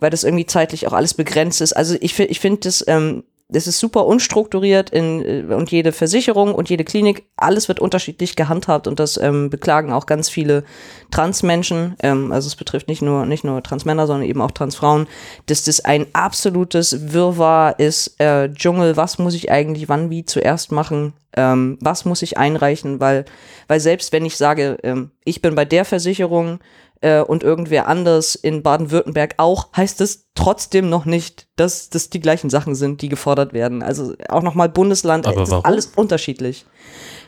weil 0.00 0.10
das 0.10 0.24
irgendwie 0.24 0.44
zeitlich 0.44 0.86
auch 0.86 0.92
alles 0.92 1.14
begrenzt 1.14 1.62
ist. 1.62 1.72
Also 1.72 1.96
ich, 2.00 2.18
ich 2.18 2.40
finde 2.40 2.60
das, 2.60 2.84
ähm, 2.86 3.24
das 3.48 3.66
ist 3.66 3.78
super 3.78 4.06
unstrukturiert 4.06 4.90
in, 4.90 5.22
äh, 5.22 5.54
und 5.54 5.70
jede 5.70 5.92
Versicherung 5.92 6.54
und 6.54 6.70
jede 6.70 6.84
Klinik, 6.84 7.26
alles 7.36 7.68
wird 7.68 7.78
unterschiedlich 7.78 8.36
gehandhabt 8.36 8.86
und 8.86 8.98
das 8.98 9.18
ähm, 9.18 9.50
beklagen 9.50 9.92
auch 9.92 10.06
ganz 10.06 10.30
viele 10.30 10.64
Transmenschen, 11.10 11.94
ähm, 12.02 12.32
also 12.32 12.46
es 12.46 12.56
betrifft 12.56 12.88
nicht 12.88 13.02
nur, 13.02 13.26
nicht 13.26 13.44
nur 13.44 13.62
Transmänner, 13.62 14.06
sondern 14.06 14.28
eben 14.28 14.40
auch 14.40 14.50
Transfrauen, 14.50 15.06
dass 15.46 15.62
das 15.64 15.80
ein 15.80 16.06
absolutes 16.14 17.12
Wirrwarr 17.12 17.78
ist, 17.78 18.18
äh, 18.18 18.50
Dschungel, 18.52 18.96
was 18.96 19.18
muss 19.18 19.34
ich 19.34 19.50
eigentlich 19.50 19.88
wann 19.88 20.08
wie 20.08 20.24
zuerst 20.24 20.72
machen, 20.72 21.12
ähm, 21.36 21.76
was 21.80 22.06
muss 22.06 22.22
ich 22.22 22.38
einreichen, 22.38 22.98
weil, 22.98 23.26
weil 23.68 23.80
selbst 23.80 24.12
wenn 24.12 24.24
ich 24.24 24.36
sage, 24.36 24.78
ähm, 24.82 25.10
ich 25.24 25.42
bin 25.42 25.54
bei 25.54 25.66
der 25.66 25.84
Versicherung 25.84 26.60
äh, 27.00 27.20
und 27.20 27.42
irgendwer 27.42 27.88
anders 27.88 28.34
in 28.34 28.62
Baden-Württemberg 28.62 29.34
auch, 29.36 29.68
heißt 29.76 30.00
es 30.00 30.26
trotzdem 30.34 30.88
noch 30.88 31.04
nicht, 31.04 31.46
dass 31.56 31.90
das 31.90 32.10
die 32.10 32.20
gleichen 32.20 32.50
Sachen 32.50 32.74
sind, 32.74 33.02
die 33.02 33.08
gefordert 33.08 33.52
werden. 33.52 33.82
Also 33.82 34.14
auch 34.28 34.42
nochmal 34.42 34.68
Bundesland, 34.68 35.26
Aber 35.26 35.36
warum? 35.36 35.58
ist 35.58 35.64
alles 35.64 35.86
unterschiedlich. 35.96 36.66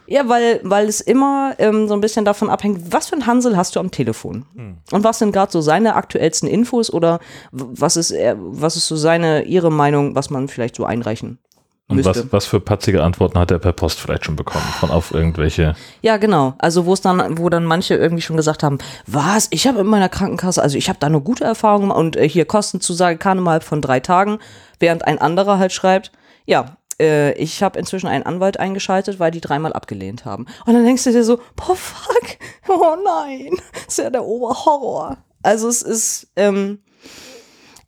Ja, 0.09 0.29
weil, 0.29 0.61
weil 0.63 0.87
es 0.89 1.01
immer 1.01 1.55
ähm, 1.59 1.89
so 1.89 1.95
ein 1.95 2.01
bisschen 2.01 2.25
davon 2.25 2.49
abhängt, 2.49 2.93
was 2.93 3.09
für 3.09 3.17
ein 3.17 3.27
Hansel 3.27 3.57
hast 3.57 3.75
du 3.75 3.81
am 3.81 3.91
Telefon? 3.91 4.47
Und 4.93 5.03
was 5.03 5.19
sind 5.19 5.33
gerade 5.33 5.51
so 5.51 5.61
seine 5.61 5.97
aktuellsten 5.97 6.49
Infos 6.49 6.93
oder 6.93 7.19
was 7.51 7.97
ist, 7.97 8.13
was 8.13 8.77
ist 8.77 8.87
so 8.87 8.95
seine, 8.95 9.43
ihre 9.43 9.73
Meinung, 9.73 10.15
was 10.15 10.31
man 10.31 10.47
vielleicht 10.47 10.77
so 10.77 10.85
einreichen 10.85 11.41
Und 11.89 11.97
müsste? 11.97 12.25
was, 12.25 12.33
was 12.33 12.47
für 12.47 12.59
patzige 12.59 13.05
Antworten 13.05 13.39
hat 13.39 13.53
er 13.53 13.61
per 13.61 13.73
Post 13.73 14.01
vielleicht 14.01 14.25
schon 14.25 14.35
bekommen 14.35 14.65
von 14.81 14.91
auf 14.91 15.13
irgendwelche. 15.13 15.77
Ja, 16.03 16.17
genau. 16.17 16.55
Also 16.59 16.85
wo 16.85 16.93
es 16.93 17.01
dann, 17.01 17.39
wo 17.39 17.49
dann 17.49 17.65
manche 17.65 17.95
irgendwie 17.95 18.23
schon 18.23 18.37
gesagt 18.37 18.65
haben, 18.65 18.79
was, 19.07 19.47
ich 19.51 19.69
habe 19.69 19.81
in 19.81 19.87
meiner 19.87 20.09
Krankenkasse, 20.09 20.61
also 20.61 20.77
ich 20.77 20.89
habe 20.89 20.99
da 20.99 21.07
eine 21.07 21.21
gute 21.21 21.45
Erfahrung 21.45 21.83
gemacht 21.83 21.99
und 21.99 22.17
äh, 22.17 22.29
hier 22.29 22.45
Kostenzusage 22.45 23.19
kam 23.19 23.39
innerhalb 23.39 23.63
von 23.63 23.81
drei 23.81 24.01
Tagen, 24.01 24.39
während 24.81 25.07
ein 25.07 25.19
anderer 25.19 25.59
halt 25.59 25.73
schreibt, 25.73 26.11
ja, 26.45 26.77
äh, 27.01 27.33
ich 27.35 27.63
habe 27.63 27.79
inzwischen 27.79 28.09
einen 28.09 28.25
Anwalt 28.25 28.59
eingeschaltet, 28.59 29.21
weil 29.21 29.31
die 29.31 29.41
dreimal 29.41 29.73
abgelehnt 29.73 30.25
haben. 30.25 30.47
Und 30.67 30.75
dann 30.75 30.85
denkst 30.85 31.05
du 31.05 31.13
dir 31.13 31.23
so, 31.23 31.39
boah, 31.55 31.77
fuck, 31.77 32.25
oh 32.69 32.97
nein, 33.05 33.53
ist 33.87 33.99
ja 33.99 34.11
der 34.11 34.25
Oberhorror. 34.25 35.19
Also 35.43 35.69
es 35.69 35.83
ist, 35.83 36.29
ähm, 36.35 36.81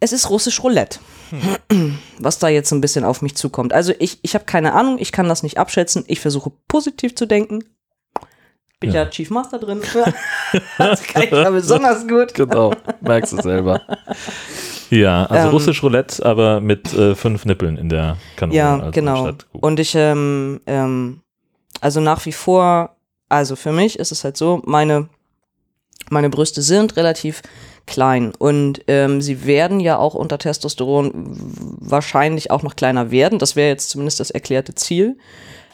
es 0.00 0.12
ist 0.12 0.30
russisch 0.30 0.62
Roulette 0.62 1.00
was 2.18 2.38
da 2.38 2.48
jetzt 2.48 2.72
ein 2.72 2.80
bisschen 2.80 3.04
auf 3.04 3.22
mich 3.22 3.36
zukommt. 3.36 3.72
Also 3.72 3.92
ich, 3.98 4.18
ich 4.22 4.34
habe 4.34 4.44
keine 4.44 4.72
Ahnung, 4.72 4.98
ich 4.98 5.12
kann 5.12 5.28
das 5.28 5.42
nicht 5.42 5.58
abschätzen. 5.58 6.04
Ich 6.06 6.20
versuche 6.20 6.52
positiv 6.68 7.14
zu 7.14 7.26
denken. 7.26 7.64
Bin 8.80 8.92
ja, 8.92 9.06
Chief 9.06 9.28
Master 9.30 9.58
drin. 9.58 9.80
das 10.78 11.02
kann 11.02 11.24
ich 11.24 11.30
ja 11.30 11.50
besonders 11.50 12.06
gut. 12.06 12.32
Genau, 12.34 12.72
merkst 13.00 13.32
du 13.32 13.42
selber. 13.42 13.82
Ja, 14.90 15.26
also 15.26 15.48
Ähm, 15.48 15.52
russisch 15.52 15.82
Roulette, 15.82 16.24
aber 16.24 16.60
mit 16.60 16.94
äh, 16.94 17.14
fünf 17.14 17.44
Nippeln 17.44 17.76
in 17.76 17.88
der 17.88 18.16
Kanone. 18.36 18.56
Ja, 18.56 18.78
also 18.78 18.90
genau. 18.92 19.32
Und 19.52 19.80
ich, 19.80 19.94
ähm, 19.96 20.60
ähm, 20.66 21.20
also 21.80 22.00
nach 22.00 22.24
wie 22.24 22.32
vor, 22.32 22.96
also 23.28 23.56
für 23.56 23.72
mich 23.72 23.98
ist 23.98 24.12
es 24.12 24.24
halt 24.24 24.36
so, 24.36 24.62
meine, 24.64 25.08
meine 26.08 26.30
Brüste 26.30 26.62
sind 26.62 26.96
relativ 26.96 27.42
klein 27.88 28.32
und 28.38 28.82
ähm, 28.86 29.20
sie 29.20 29.44
werden 29.46 29.80
ja 29.80 29.98
auch 29.98 30.14
unter 30.14 30.38
Testosteron 30.38 31.12
wahrscheinlich 31.80 32.50
auch 32.50 32.62
noch 32.62 32.76
kleiner 32.76 33.10
werden. 33.10 33.38
Das 33.38 33.56
wäre 33.56 33.68
jetzt 33.68 33.90
zumindest 33.90 34.20
das 34.20 34.30
erklärte 34.30 34.74
Ziel. 34.74 35.16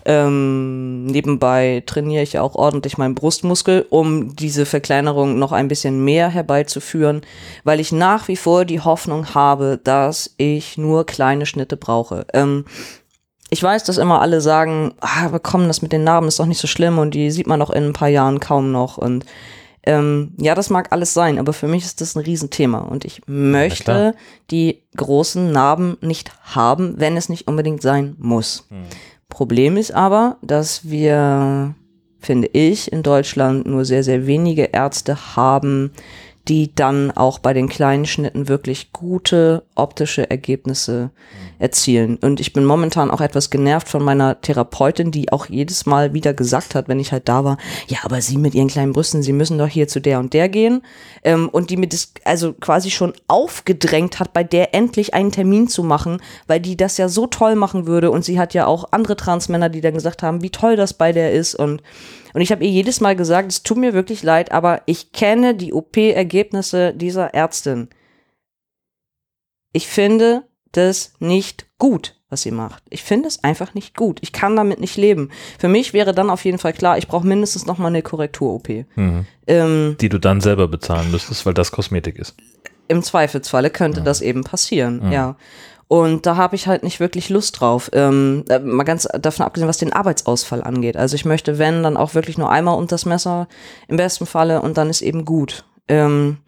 Ähm, 0.07 1.07
nebenbei 1.07 1.83
trainiere 1.87 2.23
ich 2.23 2.35
ja 2.35 2.43
auch 2.43 2.55
ordentlich 2.55 2.99
meinen 2.99 3.15
Brustmuskel, 3.15 3.87
um 3.89 4.37
diese 4.37 4.67
Verkleinerung 4.67 5.39
noch 5.39 5.53
ein 5.53 5.69
bisschen 5.69 6.05
mehr 6.05 6.29
herbeizuführen, 6.29 7.23
weil 7.65 7.81
ich 7.81 7.91
nach 7.91 8.29
wie 8.29 8.37
vor 8.37 8.67
die 8.67 8.81
Hoffnung 8.81 9.35
habe, 9.35 9.81
dass 9.83 10.35
ich 10.37 10.77
nur 10.77 11.07
kleine 11.07 11.47
Schnitte 11.47 11.79
brauche. 11.79 12.27
Ähm, 12.35 12.67
ich 13.49 13.63
weiß, 13.63 13.85
dass 13.85 13.99
immer 13.99 14.21
alle 14.21 14.41
sagen, 14.41 14.95
ah, 15.01 15.27
aber 15.27 15.39
komm, 15.39 15.69
das 15.69 15.81
mit 15.81 15.93
den 15.93 16.05
Narben 16.05 16.29
ist 16.29 16.41
doch 16.41 16.47
nicht 16.47 16.61
so 16.61 16.67
schlimm 16.67 16.99
und 16.99 17.15
die 17.15 17.31
sieht 17.31 17.47
man 17.47 17.61
doch 17.61 17.71
in 17.71 17.85
ein 17.85 17.93
paar 17.93 18.09
Jahren 18.09 18.41
kaum 18.41 18.73
noch. 18.73 18.99
Und 18.99 19.25
ähm, 19.87 20.33
ja, 20.39 20.55
das 20.55 20.71
mag 20.71 20.93
alles 20.93 21.15
sein, 21.15 21.39
aber 21.39 21.53
für 21.53 21.69
mich 21.69 21.85
ist 21.85 22.01
das 22.01 22.17
ein 22.17 22.23
Riesenthema 22.23 22.79
und 22.79 23.05
ich 23.05 23.23
möchte 23.27 24.15
die 24.51 24.83
großen 24.97 25.53
Narben 25.53 25.97
nicht 26.01 26.33
haben, 26.43 26.95
wenn 26.99 27.17
es 27.17 27.29
nicht 27.29 27.47
unbedingt 27.49 27.83
sein 27.83 28.17
muss. 28.19 28.67
Problem 29.29 29.77
ist 29.77 29.93
aber, 29.93 30.39
dass 30.43 30.89
wir, 30.89 31.75
finde 32.21 32.49
ich, 32.53 32.93
in 32.93 33.03
Deutschland 33.03 33.67
nur 33.67 33.85
sehr, 33.85 34.05
sehr 34.05 34.27
wenige 34.27 34.65
Ärzte 34.65 35.37
haben, 35.37 35.91
die 36.49 36.75
dann 36.75 37.11
auch 37.11 37.39
bei 37.39 37.53
den 37.53 37.69
kleinen 37.69 38.07
Schnitten 38.07 38.49
wirklich 38.49 38.93
gute 38.93 39.65
optische 39.75 40.31
Ergebnisse 40.31 41.11
erzielen. 41.65 42.19
Und 42.19 42.41
ich 42.41 42.53
bin 42.53 42.67
momentan 42.67 43.11
auch 43.11 43.23
etwas 43.23 43.49
genervt 43.49 43.89
von 43.89 44.05
meiner 44.05 44.39
Therapeutin, 44.39 45.11
die 45.11 45.33
auch 45.33 45.47
jedes 45.47 45.87
Mal 45.87 46.13
wieder 46.13 46.35
gesagt 46.35 46.75
hat, 46.75 46.89
wenn 46.89 47.01
ich 47.01 47.11
halt 47.11 47.27
da 47.27 47.43
war, 47.43 47.57
ja, 47.89 48.01
aber 48.03 48.21
Sie 48.21 48.37
mit 48.37 48.55
Ihren 48.55 48.69
kleinen 48.69 48.93
Brüsten, 48.93 49.23
Sie 49.23 49.33
müssen 49.33 49.57
doch 49.57 49.67
hier 49.67 49.89
zu 49.89 49.99
der 49.99 50.19
und 50.19 50.35
der 50.35 50.51
gehen. 50.51 50.83
Ähm, 51.25 51.49
und 51.49 51.71
die 51.71 51.79
mir 51.79 51.89
das 51.89 52.13
also 52.25 52.53
quasi 52.53 52.91
schon 52.91 53.15
aufgedrängt 53.29 54.21
hat, 54.21 54.35
bei 54.35 54.45
der 54.45 54.75
endlich 54.75 55.15
einen 55.15 55.33
Termin 55.33 55.67
zu 55.67 55.83
machen, 55.83 56.21
weil 56.47 56.61
die 56.61 56.77
das 56.77 56.99
ja 56.99 57.09
so 57.09 57.27
toll 57.27 57.55
machen 57.55 57.87
würde. 57.87 58.11
Und 58.11 58.27
sie 58.27 58.39
hat 58.39 58.53
ja 58.53 58.67
auch 58.67 58.85
andere 58.91 59.17
Transmänner, 59.17 59.71
die 59.71 59.81
dann 59.81 59.95
gesagt 59.95 60.23
haben, 60.23 60.43
wie 60.43 60.51
toll 60.51 60.77
das 60.77 60.93
bei 60.93 61.13
der 61.13 61.33
ist. 61.33 61.55
Und 61.55 61.83
und 62.35 62.41
ich 62.41 62.51
habe 62.51 62.65
ihr 62.65 62.71
jedes 62.71 63.01
Mal 63.01 63.15
gesagt, 63.15 63.53
es 63.53 63.63
tut 63.63 63.77
mir 63.79 63.95
wirklich 63.95 64.25
leid, 64.25 64.51
aber 64.51 64.83
ich 64.87 65.13
kenne 65.13 65.55
die 65.55 65.73
OP-Ergebnisse 65.73 66.93
dieser 66.93 67.33
Ärztin. 67.33 67.89
Ich 69.73 69.87
finde 69.87 70.43
das 70.77 71.13
nicht 71.19 71.67
gut, 71.79 72.17
was 72.31 72.43
sie 72.43 72.51
macht. 72.51 72.83
Ich 72.91 73.03
finde 73.03 73.29
es 73.29 73.43
einfach 73.45 73.75
nicht 73.75 73.97
gut. 73.97 74.19
Ich 74.23 74.33
kann 74.33 74.57
damit 74.57 74.81
nicht 74.81 74.97
leben. 74.97 75.31
Für 75.59 75.69
mich 75.69 75.93
wäre 75.93 76.15
dann 76.15 76.31
auf 76.31 76.45
jeden 76.45 76.59
Fall 76.59 76.73
klar, 76.73 76.99
ich 76.99 77.09
brauche 77.09 77.27
mindestens 77.27 77.67
noch 77.67 77.79
mal 77.79 77.89
eine 77.89 78.03
Korrektur-OP. 78.03 78.87
Mhm. 78.97 79.27
Ähm, 79.47 79.97
Die 80.01 80.09
du 80.09 80.19
dann 80.19 80.41
selber 80.41 80.69
bezahlen 80.69 81.11
müsstest, 81.11 81.47
weil 81.47 81.55
das 81.55 81.73
Kosmetik 81.73 82.19
ist. 82.19 82.35
Im 82.89 83.03
Zweifelsfalle 83.03 83.71
könnte 83.71 84.03
das 84.03 84.21
eben 84.21 84.45
passieren, 84.45 85.11
ja. 85.11 85.37
Und 85.89 86.27
da 86.27 86.37
habe 86.37 86.57
ich 86.57 86.67
halt 86.67 86.83
nicht 86.83 86.99
wirklich 86.99 87.29
Lust 87.29 87.61
drauf. 87.61 87.91
Ähm, 87.93 88.45
äh, 88.49 88.59
mal 88.59 88.85
ganz 88.85 89.07
davon 89.21 89.45
abgesehen, 89.45 89.69
was 89.69 89.79
den 89.79 89.93
Arbeitsausfall 89.93 90.63
angeht. 90.63 90.97
Also 90.97 91.15
ich 91.15 91.25
möchte, 91.25 91.59
wenn, 91.59 91.83
dann 91.83 91.97
auch 91.97 92.15
wirklich 92.15 92.39
nur 92.39 92.51
einmal 92.51 92.77
unter 92.77 92.95
das 92.95 93.07
Messer, 93.07 93.49
im 93.89 93.97
besten 93.97 94.27
Falle, 94.27 94.63
und 94.63 94.79
dann 94.79 94.91
ist 94.91 95.03
eben 95.03 95.25
gut. 95.25 95.65
Ähm, 95.89 96.39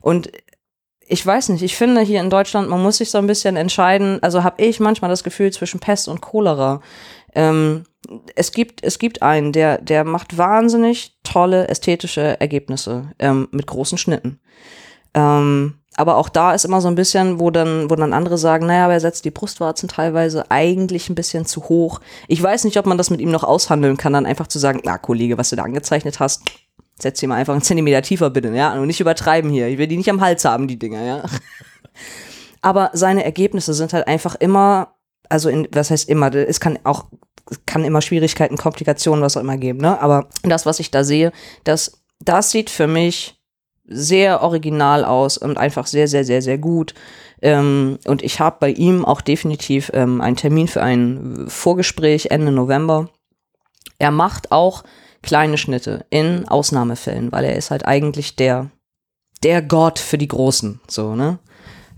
und 0.00 0.30
ich 1.08 1.24
weiß 1.24 1.50
nicht, 1.50 1.62
ich 1.62 1.76
finde 1.76 2.00
hier 2.00 2.20
in 2.20 2.30
Deutschland, 2.30 2.68
man 2.68 2.82
muss 2.82 2.98
sich 2.98 3.10
so 3.10 3.18
ein 3.18 3.26
bisschen 3.26 3.56
entscheiden, 3.56 4.22
also 4.22 4.42
habe 4.42 4.62
ich 4.62 4.80
manchmal 4.80 5.10
das 5.10 5.24
Gefühl 5.24 5.52
zwischen 5.52 5.80
Pest 5.80 6.08
und 6.08 6.20
Cholera. 6.20 6.80
Ähm, 7.34 7.84
es 8.34 8.52
gibt, 8.52 8.82
es 8.82 8.98
gibt 8.98 9.22
einen, 9.22 9.52
der, 9.52 9.78
der 9.78 10.04
macht 10.04 10.38
wahnsinnig 10.38 11.16
tolle 11.22 11.68
ästhetische 11.68 12.40
Ergebnisse 12.40 13.10
ähm, 13.18 13.48
mit 13.50 13.66
großen 13.66 13.98
Schnitten. 13.98 14.40
Ähm, 15.14 15.74
aber 15.96 16.16
auch 16.16 16.28
da 16.28 16.52
ist 16.52 16.64
immer 16.64 16.80
so 16.80 16.88
ein 16.88 16.94
bisschen, 16.94 17.40
wo 17.40 17.50
dann, 17.50 17.88
wo 17.90 17.94
dann 17.94 18.12
andere 18.12 18.36
sagen, 18.36 18.66
naja, 18.66 18.84
aber 18.84 18.94
er 18.94 19.00
setzt 19.00 19.24
die 19.24 19.30
Brustwarzen 19.30 19.88
teilweise 19.88 20.50
eigentlich 20.50 21.08
ein 21.08 21.14
bisschen 21.14 21.46
zu 21.46 21.64
hoch. 21.64 22.00
Ich 22.28 22.42
weiß 22.42 22.64
nicht, 22.64 22.76
ob 22.76 22.84
man 22.84 22.98
das 22.98 23.10
mit 23.10 23.20
ihm 23.20 23.30
noch 23.30 23.44
aushandeln 23.44 23.96
kann, 23.96 24.12
dann 24.12 24.26
einfach 24.26 24.46
zu 24.46 24.58
sagen, 24.58 24.80
na 24.84 24.98
Kollege, 24.98 25.38
was 25.38 25.50
du 25.50 25.56
da 25.56 25.62
angezeichnet 25.62 26.20
hast, 26.20 26.42
setz 26.98 27.20
die 27.20 27.26
mal 27.26 27.36
einfach 27.36 27.52
einen 27.52 27.62
Zentimeter 27.62 28.02
tiefer 28.02 28.30
bitte, 28.30 28.48
ja, 28.54 28.72
und 28.74 28.86
nicht 28.86 29.00
übertreiben 29.00 29.50
hier. 29.50 29.68
Ich 29.68 29.78
will 29.78 29.86
die 29.86 29.96
nicht 29.96 30.10
am 30.10 30.20
Hals 30.20 30.44
haben, 30.44 30.68
die 30.68 30.78
Dinger, 30.78 31.04
ja. 31.04 31.24
Aber 32.62 32.90
seine 32.94 33.24
Ergebnisse 33.24 33.74
sind 33.74 33.92
halt 33.92 34.08
einfach 34.08 34.34
immer, 34.36 34.94
also 35.28 35.48
in, 35.48 35.68
was 35.72 35.90
heißt 35.90 36.08
immer, 36.08 36.34
es 36.34 36.58
kann 36.60 36.78
auch, 36.84 37.06
es 37.50 37.60
kann 37.66 37.84
immer 37.84 38.02
Schwierigkeiten, 38.02 38.56
Komplikationen, 38.56 39.22
was 39.22 39.36
auch 39.36 39.42
immer 39.42 39.56
geben, 39.56 39.80
ne? 39.80 40.00
Aber 40.00 40.28
das, 40.42 40.66
was 40.66 40.80
ich 40.80 40.90
da 40.90 41.04
sehe, 41.04 41.32
das, 41.64 42.02
das 42.18 42.50
sieht 42.50 42.70
für 42.70 42.86
mich 42.86 43.36
sehr 43.88 44.42
original 44.42 45.04
aus 45.04 45.38
und 45.38 45.58
einfach 45.58 45.86
sehr, 45.86 46.08
sehr, 46.08 46.24
sehr, 46.24 46.42
sehr 46.42 46.58
gut. 46.58 46.94
Ähm, 47.42 47.98
und 48.06 48.22
ich 48.22 48.40
habe 48.40 48.56
bei 48.58 48.70
ihm 48.70 49.04
auch 49.04 49.20
definitiv 49.20 49.90
ähm, 49.94 50.20
einen 50.20 50.36
Termin 50.36 50.68
für 50.68 50.82
ein 50.82 51.44
Vorgespräch 51.48 52.30
Ende 52.30 52.50
November. 52.50 53.10
Er 53.98 54.10
macht 54.10 54.50
auch 54.50 54.82
kleine 55.22 55.58
Schnitte 55.58 56.06
in 56.10 56.46
Ausnahmefällen, 56.48 57.32
weil 57.32 57.44
er 57.44 57.56
ist 57.56 57.70
halt 57.70 57.86
eigentlich 57.86 58.36
der, 58.36 58.70
der 59.42 59.62
Gott 59.62 59.98
für 59.98 60.18
die 60.18 60.28
Großen, 60.28 60.80
so, 60.88 61.14
ne? 61.14 61.38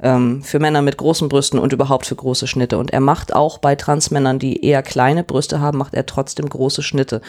Ähm, 0.01 0.43
für 0.43 0.61
Männer 0.61 0.81
mit 0.83 0.97
großen 0.97 1.29
Brüsten 1.29 1.59
und 1.59 1.73
überhaupt 1.73 2.07
für 2.07 2.15
große 2.15 2.47
Schnitte. 2.47 2.79
Und 2.79 2.93
er 2.93 3.01
macht 3.01 3.35
auch 3.35 3.59
bei 3.59 3.75
Transmännern, 3.75 4.39
die 4.39 4.65
eher 4.65 4.83
kleine 4.83 5.25
Brüste 5.25 5.61
haben, 5.61 5.79
macht 5.79 5.95
er 5.95 6.07
trotzdem 6.07 6.49
große 6.49 6.83
Schnitte. 6.83 7.21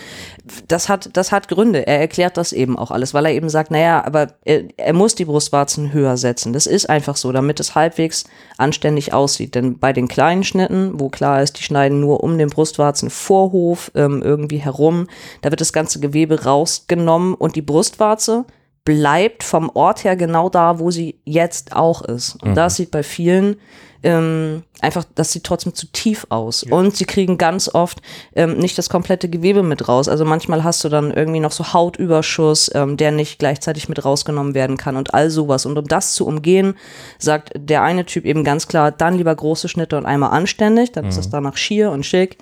Das 0.67 0.87
hat, 0.87 1.09
das 1.13 1.31
hat 1.31 1.47
Gründe. 1.47 1.87
Er 1.87 1.99
erklärt 1.99 2.37
das 2.37 2.53
eben 2.53 2.77
auch 2.77 2.91
alles, 2.91 3.13
weil 3.13 3.25
er 3.25 3.33
eben 3.33 3.49
sagt, 3.49 3.71
naja, 3.71 4.05
aber 4.05 4.33
er, 4.45 4.65
er 4.77 4.93
muss 4.93 5.15
die 5.15 5.25
Brustwarzen 5.25 5.93
höher 5.93 6.17
setzen. 6.17 6.53
Das 6.53 6.67
ist 6.67 6.89
einfach 6.89 7.15
so, 7.15 7.31
damit 7.31 7.59
es 7.59 7.73
halbwegs 7.73 8.25
anständig 8.57 9.13
aussieht. 9.13 9.55
Denn 9.55 9.79
bei 9.79 9.91
den 9.91 10.07
kleinen 10.07 10.43
Schnitten, 10.43 10.99
wo 10.99 11.09
klar 11.09 11.41
ist, 11.41 11.57
die 11.57 11.63
schneiden 11.63 11.99
nur 11.99 12.23
um 12.23 12.37
den 12.37 12.49
Brustwarzenvorhof 12.49 13.91
ähm, 13.95 14.21
irgendwie 14.21 14.57
herum, 14.57 15.07
da 15.41 15.49
wird 15.49 15.61
das 15.61 15.73
ganze 15.73 15.99
Gewebe 15.99 16.43
rausgenommen 16.43 17.33
und 17.33 17.55
die 17.55 17.61
Brustwarze 17.61 18.45
bleibt 18.85 19.43
vom 19.43 19.69
Ort 19.73 20.03
her 20.03 20.15
genau 20.15 20.49
da, 20.49 20.79
wo 20.79 20.91
sie 20.91 21.19
jetzt 21.25 21.75
auch 21.75 22.01
ist. 22.01 22.41
Und 22.41 22.55
das 22.55 22.75
sieht 22.75 22.91
bei 22.91 23.03
vielen 23.03 23.57
ähm, 24.01 24.63
einfach, 24.79 25.03
das 25.15 25.33
sieht 25.33 25.43
trotzdem 25.43 25.73
zu 25.73 25.87
tief 25.87 26.25
aus. 26.29 26.63
Und 26.63 26.95
sie 26.95 27.05
kriegen 27.05 27.37
ganz 27.37 27.69
oft 27.73 28.01
ähm, 28.33 28.57
nicht 28.57 28.77
das 28.77 28.89
komplette 28.89 29.29
Gewebe 29.29 29.61
mit 29.61 29.87
raus. 29.87 30.07
Also 30.07 30.23
manchmal 30.23 30.63
hast 30.63 30.83
du 30.83 30.89
dann 30.89 31.11
irgendwie 31.11 31.41
noch 31.41 31.51
so 31.51 31.73
Hautüberschuss, 31.73 32.71
ähm, 32.73 32.95
der 32.95 33.11
nicht 33.11 33.39
gleichzeitig 33.39 33.89
mit 33.89 34.03
rausgenommen 34.03 34.53
werden 34.53 34.77
kann 34.77 34.95
und 34.95 35.13
all 35.13 35.29
sowas. 35.29 35.65
Und 35.65 35.77
um 35.77 35.85
das 35.85 36.13
zu 36.13 36.25
umgehen, 36.25 36.75
sagt 37.17 37.51
der 37.55 37.83
eine 37.83 38.05
Typ 38.05 38.25
eben 38.25 38.43
ganz 38.43 38.67
klar, 38.67 38.91
dann 38.91 39.17
lieber 39.17 39.35
große 39.35 39.67
Schnitte 39.67 39.97
und 39.97 40.05
einmal 40.05 40.31
anständig, 40.31 40.93
dann 40.93 41.05
ist 41.05 41.17
das 41.17 41.29
danach 41.29 41.57
schier 41.57 41.91
und 41.91 42.05
schick. 42.05 42.37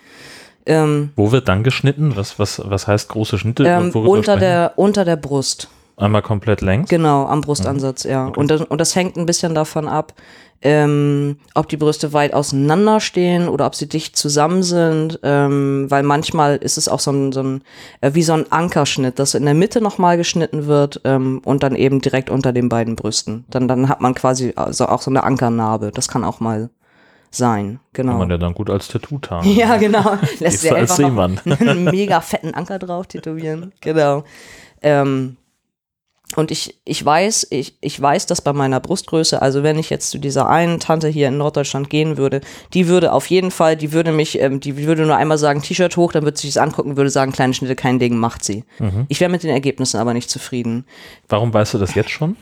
Ähm, 0.67 1.11
Wo 1.15 1.31
wird 1.31 1.47
dann 1.47 1.63
geschnitten? 1.63 2.15
Was, 2.15 2.37
was, 2.37 2.61
was 2.63 2.87
heißt 2.87 3.09
große 3.09 3.39
Schnitte? 3.39 3.63
ähm, 3.63 3.91
unter, 3.93 4.33
sprechen 4.33 4.39
der, 4.41 4.73
unter 4.75 5.05
der 5.05 5.15
Brust. 5.15 5.69
Einmal 5.99 6.21
komplett 6.21 6.61
längs? 6.61 6.89
Genau, 6.89 7.25
am 7.25 7.41
Brustansatz, 7.41 8.03
ja. 8.03 8.27
Und, 8.27 8.51
das, 8.51 8.61
und 8.61 8.79
das 8.79 8.95
hängt 8.95 9.17
ein 9.17 9.25
bisschen 9.25 9.55
davon 9.55 9.87
ab, 9.87 10.13
ähm, 10.61 11.37
ob 11.55 11.67
die 11.69 11.77
Brüste 11.77 12.13
weit 12.13 12.35
auseinander 12.35 12.99
stehen 12.99 13.49
oder 13.49 13.65
ob 13.65 13.73
sie 13.73 13.89
dicht 13.89 14.15
zusammen 14.15 14.61
sind, 14.61 15.19
ähm, 15.23 15.89
weil 15.89 16.03
manchmal 16.03 16.57
ist 16.57 16.77
es 16.77 16.87
auch 16.87 16.99
so 16.99 17.11
ein, 17.11 17.31
so 17.31 17.41
ein 17.41 17.63
äh, 18.01 18.11
wie 18.13 18.21
so 18.21 18.33
ein 18.33 18.51
Ankerschnitt, 18.51 19.17
dass 19.17 19.33
in 19.33 19.45
der 19.45 19.55
Mitte 19.55 19.81
nochmal 19.81 20.17
geschnitten 20.17 20.67
wird 20.67 21.01
ähm, 21.03 21.41
und 21.43 21.63
dann 21.63 21.75
eben 21.75 21.99
direkt 21.99 22.29
unter 22.29 22.53
den 22.53 22.69
beiden 22.69 22.95
Brüsten. 22.95 23.45
Dann, 23.49 23.67
dann 23.67 23.89
hat 23.89 23.99
man 23.99 24.13
quasi 24.13 24.53
also 24.55 24.87
auch 24.87 25.01
so 25.01 25.09
eine 25.09 25.23
Ankernarbe. 25.23 25.91
Das 25.91 26.07
kann 26.07 26.23
auch 26.23 26.39
mal 26.39 26.69
sein, 27.31 27.79
genau. 27.93 28.11
Kann 28.11 28.19
man 28.19 28.29
ja 28.29 28.37
dann 28.37 28.53
gut 28.53 28.69
als 28.69 28.87
Tattoo 28.87 29.17
tragen. 29.17 29.49
Ja, 29.55 29.77
genau. 29.77 30.17
Lässt 30.39 30.71
als 30.71 30.99
einfach 30.99 31.45
noch 31.45 31.59
einen 31.59 31.85
mega 31.85 32.21
fetten 32.21 32.53
Anker 32.53 32.77
drauf 32.77 33.07
tätowieren. 33.07 33.73
Genau. 33.81 34.23
Ähm, 34.81 35.37
und 36.35 36.51
ich, 36.51 36.79
ich 36.83 37.03
weiß, 37.03 37.47
ich, 37.51 37.77
ich 37.79 37.99
weiß 37.99 38.25
das 38.25 38.41
bei 38.41 38.51
meiner 38.51 38.79
Brustgröße, 38.79 39.41
also 39.41 39.63
wenn 39.63 39.79
ich 39.79 39.89
jetzt 39.89 40.09
zu 40.09 40.17
dieser 40.17 40.49
einen 40.49 40.79
Tante 40.79 41.07
hier 41.07 41.29
in 41.29 41.37
Norddeutschland 41.37 41.89
gehen 41.89 42.17
würde, 42.17 42.41
die 42.73 42.87
würde 42.87 43.13
auf 43.13 43.27
jeden 43.27 43.49
Fall, 43.49 43.77
die 43.77 43.93
würde 43.93 44.11
mich, 44.11 44.39
ähm, 44.39 44.59
die 44.59 44.77
würde 44.85 45.05
nur 45.05 45.15
einmal 45.15 45.37
sagen, 45.37 45.61
T-Shirt 45.61 45.95
hoch, 45.95 46.11
dann 46.11 46.23
würde 46.23 46.37
sie 46.37 46.49
es 46.49 46.57
angucken, 46.57 46.97
würde 46.97 47.09
sagen, 47.09 47.31
kleine 47.31 47.53
Schnitte, 47.53 47.75
kein 47.75 47.97
Ding, 47.97 48.17
macht 48.17 48.43
sie. 48.43 48.65
Ich 49.07 49.19
wäre 49.21 49.31
mit 49.31 49.43
den 49.43 49.51
Ergebnissen 49.51 49.99
aber 49.99 50.13
nicht 50.13 50.29
zufrieden. 50.29 50.85
Warum 51.29 51.53
weißt 51.53 51.75
du 51.75 51.77
das 51.77 51.95
jetzt 51.95 52.09
schon? 52.09 52.35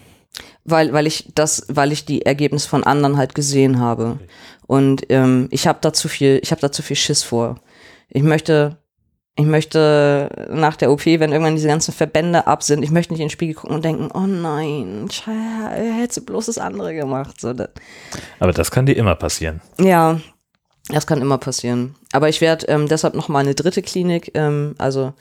Weil, 0.64 0.92
weil 0.92 1.06
ich 1.06 1.32
das, 1.36 1.66
weil 1.70 1.92
ich 1.92 2.06
die 2.06 2.26
Ergebnisse 2.26 2.68
von 2.68 2.84
anderen 2.84 3.18
halt 3.18 3.36
gesehen 3.36 3.80
habe. 3.80 4.20
Und 4.68 5.04
ähm, 5.10 5.48
ich 5.52 5.68
habe 5.68 5.78
da 5.82 5.94
zu 5.94 6.10
viel, 6.10 6.40
ich 6.42 6.52
habe 6.52 6.62
da 6.62 6.72
zu 6.72 6.82
viel 6.82 6.96
Schiss 6.96 7.22
vor. 7.24 7.62
Ich 8.10 8.24
möchte, 8.24 8.78
ich 9.38 9.46
möchte 9.46 10.48
nach 10.50 10.78
der 10.78 10.92
OP, 10.92 11.06
wenn 11.06 11.32
irgendwann 11.32 11.56
diese 11.56 11.68
ganzen 11.68 11.94
Verbände 11.94 12.48
ab 12.48 12.64
sind, 12.64 12.84
ich 12.84 12.92
möchte 12.92 13.12
nicht 13.14 13.20
in 13.20 13.26
den 13.26 13.32
Spiegel 13.32 13.56
gucken 13.56 13.76
und 13.76 13.84
denken, 13.84 14.10
oh 14.14 14.26
nein, 14.28 15.08
du 15.08 16.22
bloß 16.22 16.46
das 16.46 16.58
andere 16.58 16.96
gemacht. 16.96 17.42
So, 17.42 17.52
das, 17.54 17.70
Aber 18.40 18.54
das 18.54 18.72
kann 18.72 18.86
dir 18.86 18.96
immer 18.96 19.16
passieren. 19.16 19.62
ja, 19.78 20.20
das 20.88 21.06
kann 21.06 21.22
immer 21.22 21.38
passieren. 21.38 21.96
Aber 22.14 22.30
ich 22.30 22.40
werde 22.40 22.68
ähm, 22.68 22.88
deshalb 22.88 23.16
noch 23.16 23.28
mal 23.28 23.40
eine 23.40 23.56
dritte 23.56 23.82
Klinik, 23.82 24.32
ähm, 24.36 24.76
also 24.78 25.14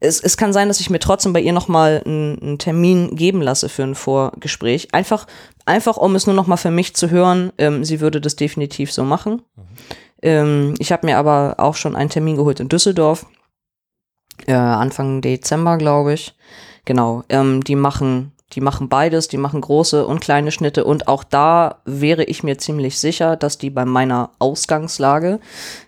es, 0.00 0.20
es 0.20 0.36
kann 0.36 0.52
sein, 0.52 0.68
dass 0.68 0.80
ich 0.80 0.90
mir 0.90 0.98
trotzdem 0.98 1.32
bei 1.32 1.40
ihr 1.40 1.52
noch 1.52 1.68
mal 1.68 2.02
einen, 2.04 2.38
einen 2.42 2.58
Termin 2.58 3.16
geben 3.16 3.40
lasse 3.40 3.70
für 3.70 3.84
ein 3.84 3.94
Vorgespräch. 3.94 4.88
Einfach, 4.92 5.26
einfach 5.64 5.96
um 5.96 6.14
es 6.14 6.26
nur 6.26 6.36
noch 6.36 6.46
mal 6.46 6.58
für 6.58 6.70
mich 6.70 6.94
zu 6.94 7.10
hören. 7.10 7.52
Ähm, 7.56 7.84
sie 7.84 8.00
würde 8.00 8.20
das 8.20 8.36
definitiv 8.36 8.92
so 8.92 9.04
machen. 9.04 9.40
Ähm, 10.20 10.74
ich 10.78 10.92
habe 10.92 11.06
mir 11.06 11.16
aber 11.16 11.54
auch 11.58 11.76
schon 11.76 11.96
einen 11.96 12.10
Termin 12.10 12.36
geholt 12.36 12.60
in 12.60 12.68
Düsseldorf. 12.68 13.24
Äh, 14.46 14.54
Anfang 14.54 15.20
Dezember, 15.20 15.78
glaube 15.78 16.14
ich. 16.14 16.34
Genau. 16.84 17.24
Ähm, 17.28 17.64
die 17.64 17.76
machen, 17.76 18.32
die 18.52 18.60
machen 18.60 18.88
beides, 18.88 19.28
die 19.28 19.36
machen 19.36 19.60
große 19.60 20.06
und 20.06 20.20
kleine 20.20 20.52
Schnitte. 20.52 20.84
Und 20.84 21.08
auch 21.08 21.24
da 21.24 21.80
wäre 21.84 22.24
ich 22.24 22.42
mir 22.42 22.58
ziemlich 22.58 22.98
sicher, 22.98 23.36
dass 23.36 23.58
die 23.58 23.70
bei 23.70 23.84
meiner 23.84 24.30
Ausgangslage 24.38 25.40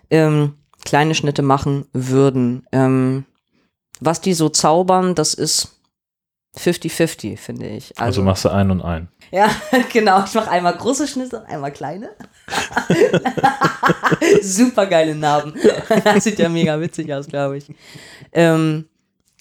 ähm, 0.09 0.53
kleine 0.85 1.15
Schnitte 1.15 1.41
machen 1.41 1.85
würden. 1.93 2.65
Ähm, 2.71 3.25
was 3.99 4.21
die 4.21 4.33
so 4.33 4.49
zaubern, 4.49 5.15
das 5.15 5.33
ist 5.33 5.76
50-50, 6.57 7.37
finde 7.37 7.67
ich. 7.67 7.97
Also, 7.97 8.21
machst 8.21 8.45
du 8.45 8.49
ein 8.49 8.71
und 8.71 8.81
ein. 8.81 9.07
Ja, 9.31 9.49
genau. 9.93 10.23
Ich 10.23 10.33
mache 10.33 10.49
einmal 10.49 10.75
große 10.75 11.07
Schnitte 11.07 11.39
und 11.39 11.45
einmal 11.45 11.71
kleine. 11.71 12.09
Super 14.41 14.85
geile 14.85 15.15
Narben. 15.15 15.53
Das 16.03 16.23
sieht 16.23 16.39
ja 16.39 16.49
mega 16.49 16.79
witzig 16.79 17.13
aus, 17.13 17.27
glaube 17.27 17.57
ich. 17.57 17.65
Ähm, 18.31 18.85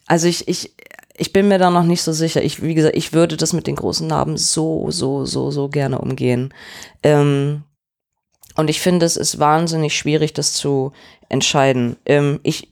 also 0.06 0.26
ich, 0.28 0.48
ich, 0.48 0.74
ich 1.16 1.32
bin 1.32 1.48
mir 1.48 1.58
da 1.58 1.70
noch 1.70 1.84
nicht 1.84 2.02
so 2.02 2.12
sicher. 2.12 2.42
Ich, 2.42 2.62
wie 2.62 2.74
gesagt, 2.74 2.96
ich 2.96 3.12
würde 3.12 3.36
das 3.36 3.52
mit 3.52 3.66
den 3.66 3.76
großen 3.76 4.06
Narben 4.06 4.36
so, 4.36 4.90
so, 4.90 5.24
so, 5.24 5.50
so 5.50 5.68
gerne 5.68 5.98
umgehen. 5.98 6.52
Ähm, 7.02 7.62
und 8.56 8.70
ich 8.70 8.80
finde, 8.80 9.06
es 9.06 9.16
ist 9.16 9.38
wahnsinnig 9.38 9.96
schwierig, 9.96 10.32
das 10.32 10.54
zu 10.54 10.92
entscheiden. 11.28 11.96
Ähm, 12.06 12.40
ich, 12.42 12.70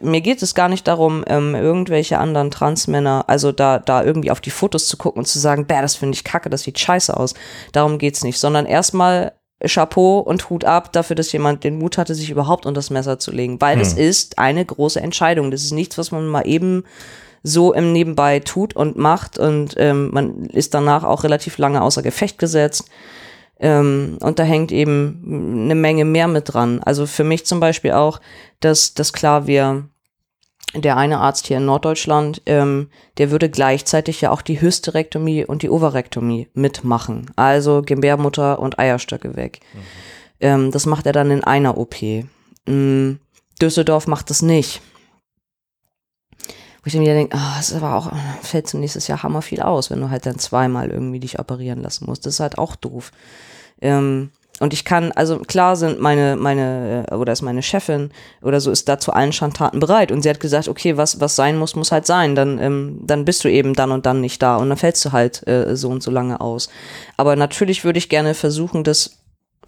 mir 0.00 0.20
geht 0.20 0.42
es 0.42 0.54
gar 0.54 0.68
nicht 0.68 0.86
darum, 0.86 1.24
ähm, 1.26 1.54
irgendwelche 1.54 2.18
anderen 2.18 2.50
Transmänner, 2.50 3.24
also 3.28 3.52
da, 3.52 3.78
da 3.78 4.04
irgendwie 4.04 4.30
auf 4.30 4.40
die 4.40 4.50
Fotos 4.50 4.86
zu 4.86 4.96
gucken 4.96 5.20
und 5.20 5.26
zu 5.26 5.38
sagen, 5.38 5.66
bäh, 5.66 5.80
das 5.80 5.96
finde 5.96 6.14
ich 6.14 6.24
kacke, 6.24 6.50
das 6.50 6.62
sieht 6.62 6.78
scheiße 6.78 7.16
aus. 7.16 7.34
Darum 7.72 7.98
geht's 7.98 8.24
nicht, 8.24 8.38
sondern 8.38 8.66
erstmal 8.66 9.32
Chapeau 9.64 10.18
und 10.18 10.50
Hut 10.50 10.64
ab 10.64 10.92
dafür, 10.92 11.16
dass 11.16 11.32
jemand 11.32 11.64
den 11.64 11.78
Mut 11.78 11.96
hatte, 11.96 12.14
sich 12.14 12.30
überhaupt 12.30 12.66
unter 12.66 12.78
das 12.78 12.90
Messer 12.90 13.18
zu 13.18 13.30
legen, 13.30 13.60
weil 13.60 13.80
es 13.80 13.92
Hm. 13.92 13.98
ist 13.98 14.38
eine 14.38 14.64
große 14.64 15.00
Entscheidung. 15.00 15.50
Das 15.50 15.62
ist 15.62 15.72
nichts, 15.72 15.96
was 15.96 16.10
man 16.10 16.26
mal 16.26 16.46
eben 16.46 16.84
so 17.42 17.72
im 17.72 17.92
Nebenbei 17.92 18.40
tut 18.40 18.74
und 18.74 18.96
macht 18.96 19.38
und 19.38 19.74
ähm, 19.78 20.10
man 20.12 20.46
ist 20.46 20.74
danach 20.74 21.04
auch 21.04 21.22
relativ 21.24 21.58
lange 21.58 21.80
außer 21.80 22.02
Gefecht 22.02 22.38
gesetzt. 22.38 22.90
Ähm, 23.58 24.18
und 24.20 24.38
da 24.38 24.42
hängt 24.42 24.70
eben 24.72 25.62
eine 25.64 25.74
Menge 25.74 26.04
mehr 26.04 26.28
mit 26.28 26.52
dran. 26.52 26.80
Also 26.82 27.06
für 27.06 27.24
mich 27.24 27.46
zum 27.46 27.60
Beispiel 27.60 27.92
auch, 27.92 28.20
dass, 28.60 28.94
dass 28.94 29.12
klar 29.12 29.46
wir, 29.46 29.88
der 30.74 30.96
eine 30.96 31.18
Arzt 31.18 31.46
hier 31.46 31.56
in 31.56 31.64
Norddeutschland, 31.64 32.42
ähm, 32.46 32.90
der 33.18 33.30
würde 33.30 33.48
gleichzeitig 33.48 34.20
ja 34.20 34.30
auch 34.30 34.42
die 34.42 34.60
Hysterektomie 34.60 35.44
und 35.44 35.62
die 35.62 35.70
Ovarektomie 35.70 36.48
mitmachen. 36.54 37.30
Also 37.36 37.82
Gebärmutter 37.82 38.58
und 38.58 38.78
Eierstöcke 38.78 39.36
weg. 39.36 39.60
Ähm, 40.40 40.70
das 40.70 40.84
macht 40.84 41.06
er 41.06 41.12
dann 41.12 41.30
in 41.30 41.44
einer 41.44 41.78
OP. 41.78 41.96
Mm, 42.66 43.12
Düsseldorf 43.60 44.06
macht 44.06 44.28
das 44.28 44.42
nicht. 44.42 44.82
Ich 46.86 46.92
dann 46.92 47.02
wieder 47.02 47.14
denke, 47.14 47.36
ah, 47.36 47.56
es 47.58 47.70
ist 47.70 47.82
aber 47.82 47.96
auch, 47.96 48.12
fällt 48.42 48.68
zum 48.68 48.80
nächstes 48.80 49.08
Jahr 49.08 49.22
hammer 49.22 49.42
viel 49.42 49.60
aus, 49.60 49.90
wenn 49.90 50.00
du 50.00 50.08
halt 50.08 50.24
dann 50.24 50.38
zweimal 50.38 50.90
irgendwie 50.90 51.18
dich 51.18 51.38
operieren 51.40 51.82
lassen 51.82 52.06
musst. 52.06 52.24
Das 52.24 52.34
ist 52.34 52.40
halt 52.40 52.58
auch 52.58 52.76
doof. 52.76 53.10
Ähm, 53.80 54.30
und 54.58 54.72
ich 54.72 54.84
kann, 54.84 55.12
also 55.12 55.40
klar 55.40 55.76
sind 55.76 56.00
meine, 56.00 56.36
meine, 56.36 57.06
äh, 57.10 57.14
oder 57.14 57.32
ist 57.32 57.42
meine 57.42 57.62
Chefin 57.62 58.10
oder 58.40 58.60
so, 58.60 58.70
ist 58.70 58.88
da 58.88 58.98
zu 58.98 59.12
allen 59.12 59.32
Schandtaten 59.32 59.80
bereit. 59.80 60.10
Und 60.10 60.22
sie 60.22 60.30
hat 60.30 60.40
gesagt, 60.40 60.68
okay, 60.68 60.96
was, 60.96 61.20
was 61.20 61.36
sein 61.36 61.58
muss, 61.58 61.76
muss 61.76 61.92
halt 61.92 62.06
sein. 62.06 62.34
Dann, 62.34 62.58
ähm, 62.58 63.00
dann 63.02 63.24
bist 63.24 63.44
du 63.44 63.50
eben 63.50 63.74
dann 63.74 63.90
und 63.90 64.06
dann 64.06 64.20
nicht 64.20 64.40
da 64.40 64.56
und 64.56 64.68
dann 64.68 64.78
fällst 64.78 65.04
du 65.04 65.12
halt 65.12 65.46
äh, 65.46 65.76
so 65.76 65.90
und 65.90 66.02
so 66.02 66.10
lange 66.10 66.40
aus. 66.40 66.70
Aber 67.16 67.36
natürlich 67.36 67.84
würde 67.84 67.98
ich 67.98 68.08
gerne 68.08 68.32
versuchen, 68.32 68.82
das 68.82 69.18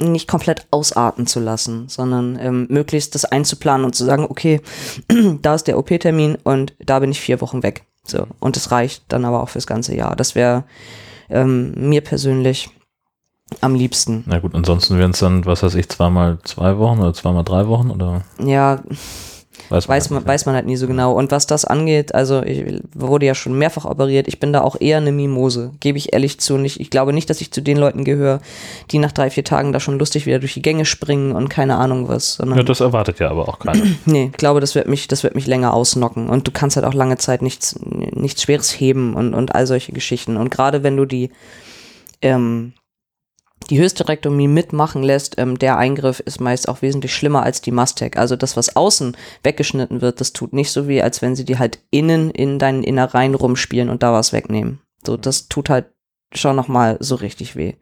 nicht 0.00 0.28
komplett 0.28 0.66
ausarten 0.70 1.26
zu 1.26 1.40
lassen, 1.40 1.88
sondern 1.88 2.38
ähm, 2.40 2.66
möglichst 2.70 3.14
das 3.14 3.24
einzuplanen 3.24 3.84
und 3.84 3.94
zu 3.94 4.04
sagen, 4.04 4.26
okay, 4.28 4.60
da 5.42 5.54
ist 5.54 5.64
der 5.64 5.78
OP-Termin 5.78 6.36
und 6.44 6.74
da 6.78 6.98
bin 6.98 7.10
ich 7.10 7.20
vier 7.20 7.40
Wochen 7.40 7.62
weg. 7.62 7.84
So. 8.04 8.26
Und 8.40 8.56
das 8.56 8.70
reicht 8.70 9.04
dann 9.08 9.24
aber 9.24 9.42
auch 9.42 9.48
fürs 9.48 9.66
ganze 9.66 9.94
Jahr. 9.94 10.16
Das 10.16 10.34
wäre 10.34 10.64
ähm, 11.28 11.74
mir 11.76 12.00
persönlich 12.00 12.70
am 13.60 13.74
liebsten. 13.74 14.24
Na 14.26 14.38
gut, 14.38 14.54
ansonsten 14.54 14.98
wären 14.98 15.12
es 15.12 15.18
dann, 15.18 15.46
was 15.46 15.62
weiß 15.62 15.74
ich, 15.74 15.88
zweimal 15.88 16.38
zwei 16.44 16.78
Wochen 16.78 17.00
oder 17.00 17.14
zweimal 17.14 17.44
drei 17.44 17.66
Wochen 17.66 17.90
oder 17.90 18.22
Ja, 18.42 18.80
weiß 19.70 19.88
man, 19.88 19.96
weiß 19.96 20.02
halt 20.04 20.10
man, 20.10 20.26
weiß 20.26 20.46
man 20.46 20.54
halt 20.54 20.66
nie 20.66 20.76
so 20.76 20.86
genau. 20.86 21.12
Und 21.12 21.30
was 21.30 21.46
das 21.46 21.64
angeht, 21.64 22.14
also 22.14 22.42
ich 22.42 22.80
wurde 22.94 23.26
ja 23.26 23.34
schon 23.34 23.56
mehrfach 23.56 23.84
operiert, 23.84 24.28
ich 24.28 24.40
bin 24.40 24.52
da 24.52 24.62
auch 24.62 24.76
eher 24.80 24.98
eine 24.98 25.12
Mimose, 25.12 25.72
gebe 25.80 25.98
ich 25.98 26.12
ehrlich 26.12 26.40
zu. 26.40 26.56
Nicht, 26.58 26.80
ich 26.80 26.90
glaube 26.90 27.12
nicht, 27.12 27.28
dass 27.30 27.40
ich 27.40 27.50
zu 27.50 27.60
den 27.60 27.76
Leuten 27.76 28.04
gehöre, 28.04 28.40
die 28.90 28.98
nach 28.98 29.12
drei, 29.12 29.30
vier 29.30 29.44
Tagen 29.44 29.72
da 29.72 29.80
schon 29.80 29.98
lustig 29.98 30.26
wieder 30.26 30.38
durch 30.38 30.54
die 30.54 30.62
Gänge 30.62 30.84
springen 30.84 31.32
und 31.32 31.48
keine 31.48 31.76
Ahnung 31.76 32.08
was. 32.08 32.34
Sondern 32.34 32.58
Ja, 32.58 32.64
das 32.64 32.80
erwartet 32.80 33.18
ja 33.18 33.30
aber 33.30 33.48
auch 33.48 33.58
keiner. 33.58 33.82
Nee, 34.06 34.30
ich 34.32 34.38
glaube, 34.38 34.60
das 34.60 34.74
wird 34.74 34.88
mich, 34.88 35.08
das 35.08 35.22
wird 35.22 35.34
mich 35.34 35.46
länger 35.46 35.74
ausnocken. 35.74 36.28
Und 36.28 36.46
du 36.46 36.50
kannst 36.50 36.76
halt 36.76 36.86
auch 36.86 36.94
lange 36.94 37.18
Zeit 37.18 37.42
nichts, 37.42 37.78
nichts 37.82 38.42
Schweres 38.42 38.70
heben 38.70 39.14
und, 39.14 39.34
und 39.34 39.54
all 39.54 39.66
solche 39.66 39.92
Geschichten. 39.92 40.36
Und 40.36 40.50
gerade 40.50 40.82
wenn 40.82 40.96
du 40.96 41.04
die, 41.04 41.30
ähm, 42.22 42.72
die 43.70 43.80
Hysterektomie 43.80 44.48
mitmachen 44.48 45.02
lässt, 45.02 45.38
ähm, 45.38 45.58
der 45.58 45.76
Eingriff 45.76 46.20
ist 46.20 46.40
meist 46.40 46.68
auch 46.68 46.82
wesentlich 46.82 47.14
schlimmer 47.14 47.42
als 47.42 47.60
die 47.60 47.70
Mastec. 47.70 48.16
Also 48.16 48.36
das, 48.36 48.56
was 48.56 48.76
außen 48.76 49.16
weggeschnitten 49.42 50.00
wird, 50.00 50.20
das 50.20 50.32
tut 50.32 50.52
nicht 50.52 50.70
so 50.70 50.88
weh, 50.88 51.02
als 51.02 51.20
wenn 51.22 51.36
sie 51.36 51.44
die 51.44 51.58
halt 51.58 51.78
innen 51.90 52.30
in 52.30 52.58
deinen 52.58 52.82
Innereien 52.82 53.34
rumspielen 53.34 53.90
und 53.90 54.02
da 54.02 54.12
was 54.12 54.32
wegnehmen. 54.32 54.80
So, 55.04 55.16
das 55.16 55.48
tut 55.48 55.70
halt 55.70 55.86
schon 56.34 56.56
nochmal 56.56 56.96
so 57.00 57.14
richtig 57.14 57.56
weh. 57.56 57.74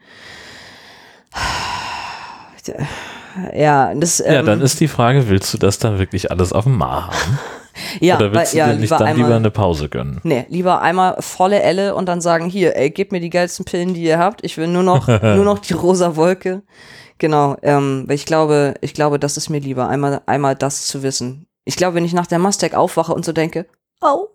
Ja, 3.54 3.94
das, 3.94 4.18
ja, 4.18 4.40
ähm, 4.40 4.46
dann 4.46 4.60
ist 4.60 4.80
die 4.80 4.88
Frage, 4.88 5.28
willst 5.28 5.52
du 5.52 5.58
das 5.58 5.78
dann 5.78 5.98
wirklich 5.98 6.30
alles 6.30 6.52
auf 6.52 6.64
dem 6.64 6.76
Mar 6.76 7.08
haben? 7.08 7.38
ja, 8.00 8.16
Oder 8.16 8.32
willst 8.32 8.52
weil- 8.54 8.58
ja, 8.58 8.66
du 8.66 8.72
dir 8.72 8.76
nicht 8.78 8.82
lieber 8.90 8.98
dann 8.98 9.06
einmal- 9.08 9.24
lieber 9.26 9.36
eine 9.36 9.50
Pause 9.50 9.88
gönnen? 9.88 10.20
Nee, 10.22 10.46
lieber 10.48 10.80
einmal 10.82 11.16
volle 11.20 11.60
Elle 11.62 11.94
und 11.94 12.06
dann 12.06 12.20
sagen, 12.20 12.46
hier, 12.48 12.76
ey, 12.76 12.90
gebt 12.90 13.12
mir 13.12 13.20
die 13.20 13.30
geilsten 13.30 13.64
Pillen, 13.64 13.94
die 13.94 14.02
ihr 14.02 14.18
habt. 14.18 14.44
Ich 14.44 14.56
will 14.56 14.66
nur 14.68 14.82
noch, 14.82 15.06
nur 15.22 15.44
noch 15.44 15.58
die 15.58 15.72
rosa 15.74 16.16
Wolke. 16.16 16.62
Genau, 17.18 17.56
ähm, 17.62 18.04
weil 18.06 18.16
ich 18.16 18.26
glaube, 18.26 18.74
ich 18.82 18.92
glaube, 18.94 19.18
das 19.18 19.36
ist 19.36 19.48
mir 19.48 19.60
lieber, 19.60 19.88
einmal, 19.88 20.20
einmal 20.26 20.54
das 20.54 20.86
zu 20.86 21.02
wissen. 21.02 21.46
Ich 21.64 21.76
glaube, 21.76 21.94
wenn 21.96 22.04
ich 22.04 22.12
nach 22.12 22.26
der 22.26 22.38
Mastec 22.38 22.74
aufwache 22.74 23.14
und 23.14 23.24
so 23.24 23.32
denke, 23.32 23.66
au, 24.00 24.28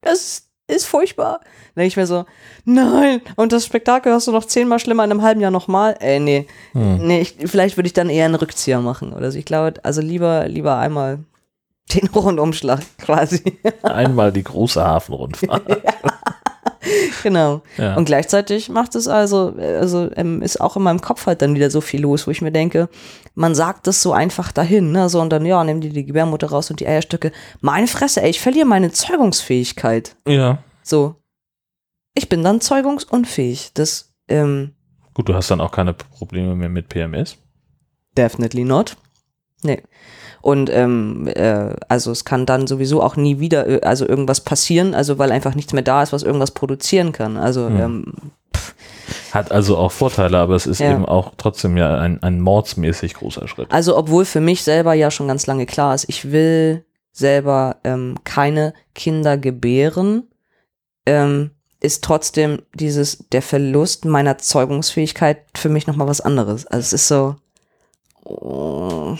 das 0.00 0.48
ist 0.66 0.86
furchtbar, 0.86 1.40
denke 1.76 1.88
ich 1.88 1.96
mir 1.96 2.06
so, 2.06 2.24
nein, 2.64 3.20
und 3.36 3.52
das 3.52 3.66
Spektakel 3.66 4.12
hast 4.12 4.26
du 4.28 4.32
noch 4.32 4.44
zehnmal 4.46 4.78
schlimmer 4.78 5.04
in 5.04 5.10
einem 5.10 5.22
halben 5.22 5.40
Jahr 5.40 5.50
nochmal? 5.50 5.96
Ey, 6.00 6.20
nee, 6.20 6.46
Hm. 6.72 7.06
nee, 7.06 7.20
ich, 7.20 7.34
vielleicht 7.46 7.76
würde 7.76 7.86
ich 7.88 7.92
dann 7.92 8.08
eher 8.08 8.24
einen 8.24 8.34
Rückzieher 8.36 8.80
machen 8.80 9.12
oder 9.12 9.30
so. 9.30 9.38
Ich 9.38 9.44
glaube, 9.44 9.74
also 9.82 10.00
lieber, 10.00 10.48
lieber 10.48 10.78
einmal 10.78 11.18
den 11.92 12.08
Rundumschlag 12.08 12.80
quasi. 12.98 13.58
Einmal 13.82 14.32
die 14.32 14.44
große 14.44 14.82
Hafenrundfahrt. 14.82 15.62
Genau. 17.22 17.62
Ja. 17.78 17.96
Und 17.96 18.04
gleichzeitig 18.04 18.68
macht 18.68 18.94
es 18.94 19.08
also, 19.08 19.54
also 19.56 20.10
ähm, 20.16 20.42
ist 20.42 20.60
auch 20.60 20.76
in 20.76 20.82
meinem 20.82 21.00
Kopf 21.00 21.24
halt 21.24 21.40
dann 21.40 21.54
wieder 21.54 21.70
so 21.70 21.80
viel 21.80 22.02
los, 22.02 22.26
wo 22.26 22.30
ich 22.30 22.42
mir 22.42 22.52
denke, 22.52 22.90
man 23.34 23.54
sagt 23.54 23.86
das 23.86 24.02
so 24.02 24.12
einfach 24.12 24.52
dahin, 24.52 24.92
ne? 24.92 25.08
So 25.08 25.22
und 25.22 25.30
dann, 25.30 25.46
ja, 25.46 25.64
nimm 25.64 25.80
dir 25.80 25.88
die 25.90 26.04
Gebärmutter 26.04 26.48
raus 26.50 26.70
und 26.70 26.80
die 26.80 26.86
Eierstöcke. 26.86 27.32
Meine 27.62 27.86
Fresse, 27.86 28.20
ey, 28.20 28.28
ich 28.28 28.40
verliere 28.40 28.66
meine 28.66 28.92
Zeugungsfähigkeit. 28.92 30.16
ja. 30.28 30.58
So. 30.82 31.14
Ich 32.12 32.28
bin 32.28 32.44
dann 32.44 32.60
zeugungsunfähig. 32.60 33.70
Das, 33.72 34.12
ähm, 34.28 34.74
Gut, 35.14 35.28
du 35.30 35.34
hast 35.34 35.50
dann 35.50 35.62
auch 35.62 35.72
keine 35.72 35.94
Probleme 35.94 36.54
mehr 36.54 36.68
mit 36.68 36.90
PMS. 36.90 37.38
definitely 38.16 38.64
not. 38.64 38.98
Nee. 39.62 39.82
Und 40.44 40.68
ähm, 40.68 41.26
äh, 41.26 41.74
also 41.88 42.10
es 42.10 42.26
kann 42.26 42.44
dann 42.44 42.66
sowieso 42.66 43.02
auch 43.02 43.16
nie 43.16 43.40
wieder 43.40 43.66
äh, 43.66 43.80
also 43.80 44.06
irgendwas 44.06 44.42
passieren, 44.42 44.94
also 44.94 45.16
weil 45.16 45.32
einfach 45.32 45.54
nichts 45.54 45.72
mehr 45.72 45.82
da 45.82 46.02
ist, 46.02 46.12
was 46.12 46.22
irgendwas 46.22 46.50
produzieren 46.50 47.12
kann. 47.12 47.38
Also 47.38 47.66
Hm. 47.66 47.80
ähm, 47.80 48.12
Hat 49.32 49.50
also 49.52 49.78
auch 49.78 49.90
Vorteile, 49.90 50.36
aber 50.36 50.54
es 50.54 50.66
ist 50.66 50.80
Ja. 50.80 50.92
eben 50.92 51.06
auch 51.06 51.32
trotzdem 51.38 51.78
ja 51.78 51.98
ein, 51.98 52.22
ein 52.22 52.42
mordsmäßig 52.42 53.14
großer 53.14 53.48
Schritt. 53.48 53.72
Also 53.72 53.96
obwohl 53.96 54.26
für 54.26 54.42
mich 54.42 54.62
selber 54.62 54.92
ja 54.92 55.10
schon 55.10 55.28
ganz 55.28 55.46
lange 55.46 55.64
klar 55.64 55.94
ist, 55.94 56.10
ich 56.10 56.30
will 56.30 56.84
selber 57.10 57.76
ähm, 57.82 58.16
keine 58.24 58.74
Kinder 58.94 59.38
gebären, 59.38 60.24
ähm, 61.06 61.52
ist 61.80 62.04
trotzdem 62.04 62.60
dieses 62.74 63.24
der 63.32 63.40
Verlust 63.40 64.04
meiner 64.04 64.36
Zeugungsfähigkeit 64.36 65.38
für 65.56 65.70
mich 65.70 65.86
noch 65.86 65.96
mal 65.96 66.06
was 66.06 66.20
anderes. 66.20 66.66
Also 66.66 66.80
es 66.80 66.92
ist 66.92 67.08
so, 67.08 67.36
oh, 68.24 69.16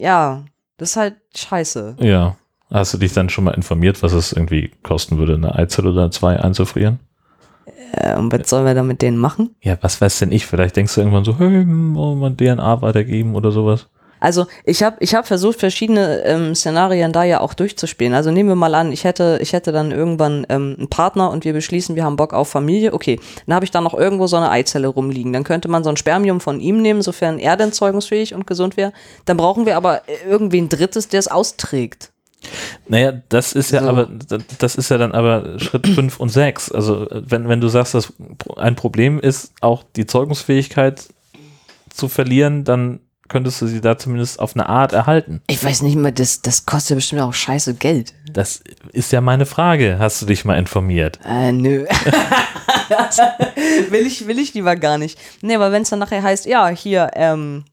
ja, 0.00 0.44
das 0.78 0.90
ist 0.90 0.96
halt 0.96 1.16
scheiße. 1.36 1.96
Ja. 2.00 2.36
Hast 2.70 2.94
du 2.94 2.98
dich 2.98 3.12
dann 3.12 3.28
schon 3.28 3.44
mal 3.44 3.54
informiert, 3.54 4.02
was 4.02 4.12
es 4.12 4.32
irgendwie 4.32 4.70
kosten 4.82 5.18
würde, 5.18 5.34
eine 5.34 5.56
Eizelle 5.56 5.90
oder 5.90 6.10
zwei 6.10 6.38
einzufrieren? 6.38 7.00
Äh, 7.92 8.16
und 8.16 8.32
was 8.32 8.48
sollen 8.48 8.64
wir 8.64 8.74
da 8.74 8.82
mit 8.82 9.02
denen 9.02 9.18
machen? 9.18 9.56
Ja, 9.60 9.76
was 9.80 10.00
weiß 10.00 10.20
denn 10.20 10.30
ich? 10.32 10.46
Vielleicht 10.46 10.76
denkst 10.76 10.94
du 10.94 11.00
irgendwann 11.00 11.24
so, 11.24 11.38
hey, 11.38 11.66
wollen 11.66 12.20
wir 12.20 12.36
DNA 12.36 12.80
weitergeben 12.80 13.34
oder 13.34 13.50
sowas? 13.50 13.88
Also 14.20 14.46
ich 14.64 14.82
habe 14.82 14.96
ich 15.00 15.14
hab 15.14 15.26
versucht, 15.26 15.58
verschiedene 15.58 16.22
ähm, 16.24 16.54
Szenarien 16.54 17.12
da 17.12 17.24
ja 17.24 17.40
auch 17.40 17.54
durchzuspielen. 17.54 18.14
Also 18.14 18.30
nehmen 18.30 18.50
wir 18.50 18.56
mal 18.56 18.74
an, 18.74 18.92
ich 18.92 19.04
hätte, 19.04 19.38
ich 19.40 19.52
hätte 19.52 19.72
dann 19.72 19.90
irgendwann 19.90 20.46
ähm, 20.48 20.76
einen 20.78 20.88
Partner 20.88 21.30
und 21.30 21.44
wir 21.44 21.52
beschließen, 21.52 21.96
wir 21.96 22.04
haben 22.04 22.16
Bock 22.16 22.34
auf 22.34 22.48
Familie. 22.48 22.92
Okay, 22.92 23.18
dann 23.46 23.54
habe 23.54 23.64
ich 23.64 23.70
da 23.70 23.80
noch 23.80 23.94
irgendwo 23.94 24.26
so 24.26 24.36
eine 24.36 24.50
Eizelle 24.50 24.88
rumliegen. 24.88 25.32
Dann 25.32 25.44
könnte 25.44 25.68
man 25.68 25.82
so 25.82 25.90
ein 25.90 25.96
Spermium 25.96 26.40
von 26.40 26.60
ihm 26.60 26.82
nehmen, 26.82 27.02
sofern 27.02 27.38
er 27.38 27.56
denn 27.56 27.72
zeugungsfähig 27.72 28.34
und 28.34 28.46
gesund 28.46 28.76
wäre. 28.76 28.92
Dann 29.24 29.36
brauchen 29.36 29.66
wir 29.66 29.76
aber 29.76 30.02
irgendwie 30.28 30.60
ein 30.60 30.68
drittes, 30.68 31.08
der 31.08 31.20
es 31.20 31.28
austrägt. 31.28 32.12
Naja, 32.88 33.12
das 33.28 33.52
ist 33.52 33.70
ja 33.70 33.82
So. 33.82 33.88
aber, 33.88 34.08
das 34.58 34.74
ist 34.74 34.90
ja 34.90 34.98
dann 34.98 35.12
aber 35.12 35.58
Schritt 35.58 35.86
5 35.86 36.18
und 36.20 36.30
6. 36.30 36.72
Also 36.72 37.06
wenn, 37.10 37.48
wenn 37.48 37.60
du 37.60 37.68
sagst, 37.68 37.94
dass 37.94 38.12
ein 38.56 38.76
Problem 38.76 39.20
ist, 39.20 39.52
auch 39.60 39.84
die 39.96 40.06
Zeugungsfähigkeit 40.06 41.08
zu 41.90 42.08
verlieren, 42.08 42.64
dann 42.64 43.00
könntest 43.30 43.62
du 43.62 43.66
sie 43.66 43.80
da 43.80 43.96
zumindest 43.96 44.40
auf 44.40 44.54
eine 44.54 44.68
Art 44.68 44.92
erhalten. 44.92 45.40
Ich 45.46 45.64
weiß 45.64 45.80
nicht 45.82 45.96
mehr, 45.96 46.12
das, 46.12 46.42
das 46.42 46.66
kostet 46.66 46.90
ja 46.90 46.96
bestimmt 46.96 47.22
auch 47.22 47.32
scheiße 47.32 47.74
Geld. 47.74 48.12
Das 48.30 48.62
ist 48.92 49.12
ja 49.12 49.22
meine 49.22 49.46
Frage. 49.46 49.96
Hast 49.98 50.20
du 50.20 50.26
dich 50.26 50.44
mal 50.44 50.58
informiert? 50.58 51.18
Äh, 51.24 51.52
nö. 51.52 51.86
will, 53.88 54.06
ich, 54.06 54.26
will 54.26 54.38
ich 54.38 54.52
lieber 54.52 54.76
gar 54.76 54.98
nicht. 54.98 55.18
Nee, 55.40 55.54
aber 55.54 55.72
wenn 55.72 55.82
es 55.82 55.90
dann 55.90 56.00
nachher 56.00 56.22
heißt, 56.22 56.44
ja, 56.46 56.68
hier, 56.68 57.10
ähm, 57.14 57.64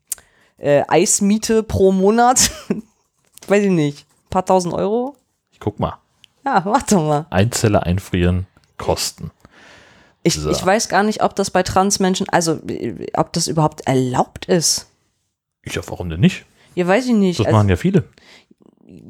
äh, 0.58 0.84
Eismiete 0.88 1.63
pro 1.63 1.91
Monat, 1.91 2.52
weiß 3.48 3.63
ich 3.63 3.72
nicht, 3.72 4.06
paar 4.30 4.46
tausend 4.46 4.74
Euro, 4.74 5.15
Ich 5.52 5.60
guck 5.60 5.80
mal. 5.80 5.98
Ja, 6.46 6.63
warte 6.65 6.96
mal. 6.98 7.26
Einzelle 7.30 7.84
einfrieren, 7.84 8.48
Kosten. 8.78 9.32
Ich, 10.24 10.36
So. 10.36 10.52
ich 10.52 10.63
weiß 10.63 10.88
gar 10.88 11.04
nicht, 11.04 11.24
ob 11.24 11.36
das 11.36 11.52
bei 11.52 11.63
Transmenschen, 11.63 12.30
also 12.30 12.54
äh, 12.67 13.08
ob 13.15 13.34
das 13.34 13.48
überhaupt 13.48 13.88
erlaubt 13.88 14.46
ist. 14.46 14.88
Ja, 15.75 15.82
warum 15.88 16.10
denn 16.10 16.19
nicht? 16.19 16.45
Ja, 16.75 16.88
weiß 16.88 17.08
ich 17.08 17.13
nicht. 17.13 17.39
Das 17.39 17.47
Also, 17.47 17.58
machen 17.58 17.69
ja 17.69 17.75
viele. 17.75 18.03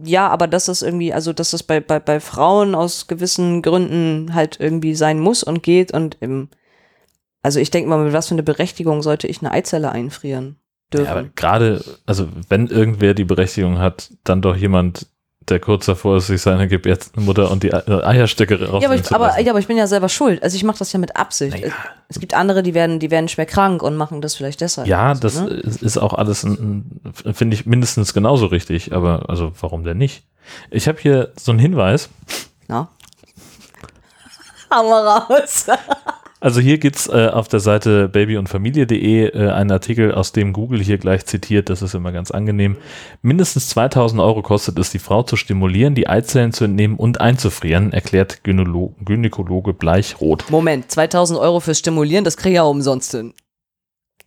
ja, 0.04 0.28
aber 0.30 0.48
dass 0.48 0.66
das 0.66 0.82
irgendwie, 0.82 1.14
also 1.14 1.34
dass 1.34 1.52
das 1.52 1.64
bei, 1.64 1.80
bei, 1.80 2.00
bei 2.00 2.20
Frauen 2.20 2.76
aus 2.76 3.08
gewissen 3.08 3.62
Gründen 3.62 4.34
halt 4.34 4.60
irgendwie 4.60 4.96
sein 4.96 5.20
muss 5.20 5.44
und 5.44 5.64
geht 5.64 5.94
und 5.94 6.18
im, 6.20 6.50
also 7.44 7.60
ich 7.60 7.70
denke 7.72 7.90
mal, 7.90 8.04
mit 8.04 8.14
was 8.14 8.28
für 8.28 8.36
eine 8.36 8.44
Berechtigung 8.44 9.02
sollte 9.04 9.28
ich 9.28 9.42
eine 9.42 9.52
Eizelle 9.52 9.92
einfrieren 9.92 10.58
dürfen? 10.94 11.06
Ja, 11.06 11.12
aber 11.12 11.30
gerade, 11.36 11.84
also 12.06 12.28
wenn 12.50 12.68
irgendwer 12.68 13.14
die 13.14 13.26
Berechtigung 13.26 13.78
hat, 13.80 14.12
dann 14.24 14.42
doch 14.42 14.56
jemand, 14.56 15.08
der 15.50 15.60
kurz 15.60 15.86
davor 15.86 16.18
ist, 16.18 16.28
sich 16.28 16.42
seine 16.42 16.68
Gebärmutter 16.68 17.50
und 17.52 17.64
die 17.64 17.74
Ei- 17.74 18.04
Eierstöcke 18.06 18.56
rausnehmen 18.60 18.82
Ja, 18.82 18.88
aber 18.90 18.96
ich, 18.96 19.12
aber, 19.14 19.40
ja, 19.40 19.52
aber 19.52 19.60
ich 19.60 19.68
bin 19.68 19.78
ja 19.78 19.88
selber 19.88 20.10
schuld. 20.10 20.44
Also 20.44 20.56
ich 20.56 20.64
mache 20.64 20.80
das 20.80 20.92
ja 20.94 21.00
mit 21.00 21.16
Absicht. 21.16 21.56
Naja. 21.58 21.68
Es, 22.10 22.16
es 22.16 22.20
gibt 22.20 22.34
andere, 22.34 22.64
die 22.64 22.74
werden, 22.74 23.00
die 23.00 23.12
werden 23.12 23.28
schwer 23.28 23.46
krank 23.46 23.82
und 23.84 23.96
machen 23.96 24.22
das 24.22 24.36
vielleicht 24.36 24.62
deshalb. 24.62 24.88
Ja, 24.88 25.14
So, 25.16 25.22
das 25.22 25.42
ne? 25.42 25.48
ist 25.48 25.98
auch 25.98 26.14
alles, 26.14 26.42
finde 26.42 27.56
ich, 27.56 27.66
mindestens 27.66 28.14
genauso 28.14 28.48
richtig. 28.48 28.94
Aber 28.94 29.30
also 29.30 29.52
warum 29.62 29.84
denn 29.84 29.98
nicht? 29.98 30.24
Ich 30.72 30.88
habe 30.88 30.98
hier 31.00 31.32
so 31.40 31.52
einen 31.52 31.60
Hinweis. 31.60 32.10
Na? 32.68 32.90
Hau 34.74 34.90
mal 34.90 35.08
raus. 35.08 35.68
Also 36.40 36.60
hier 36.60 36.78
gibt's 36.78 37.08
äh, 37.08 37.30
auf 37.34 37.48
der 37.48 37.60
Seite 37.60 38.10
babyundfamilie.de 38.10 39.30
äh, 39.30 39.52
einen 39.52 39.72
Artikel, 39.72 40.14
aus 40.14 40.34
dem 40.34 40.54
Google 40.54 40.84
hier 40.84 41.00
gleich 41.00 41.26
zitiert. 41.26 41.70
Das 41.70 41.82
ist 41.82 41.96
immer 41.96 42.12
ganz 42.12 42.30
angenehm. 42.30 42.78
Mindestens 43.24 43.70
2000 43.70 44.22
Euro 44.22 44.44
kostet 44.44 44.78
es, 44.78 44.92
die 44.92 45.00
Frau 45.00 45.24
zu 45.24 45.36
stimulieren, 45.36 45.96
die 45.96 46.08
Eizellen 46.08 46.54
zu 46.54 46.66
entnehmen 46.66 46.96
und 46.96 47.22
einzufrieren, 47.22 47.92
erklärt 47.92 48.44
Gynälo 48.44 48.94
Gynäkologe 49.04 49.74
Bleichroth. 49.74 50.50
Moment, 50.50 50.92
2000 50.92 51.40
Euro 51.40 51.60
fürs 51.60 51.80
Stimulieren, 51.80 52.24
das 52.24 52.38
kriege 52.38 52.54
ich 52.54 52.56
ja 52.58 52.64
umsonst 52.64 53.12
hin. 53.12 53.34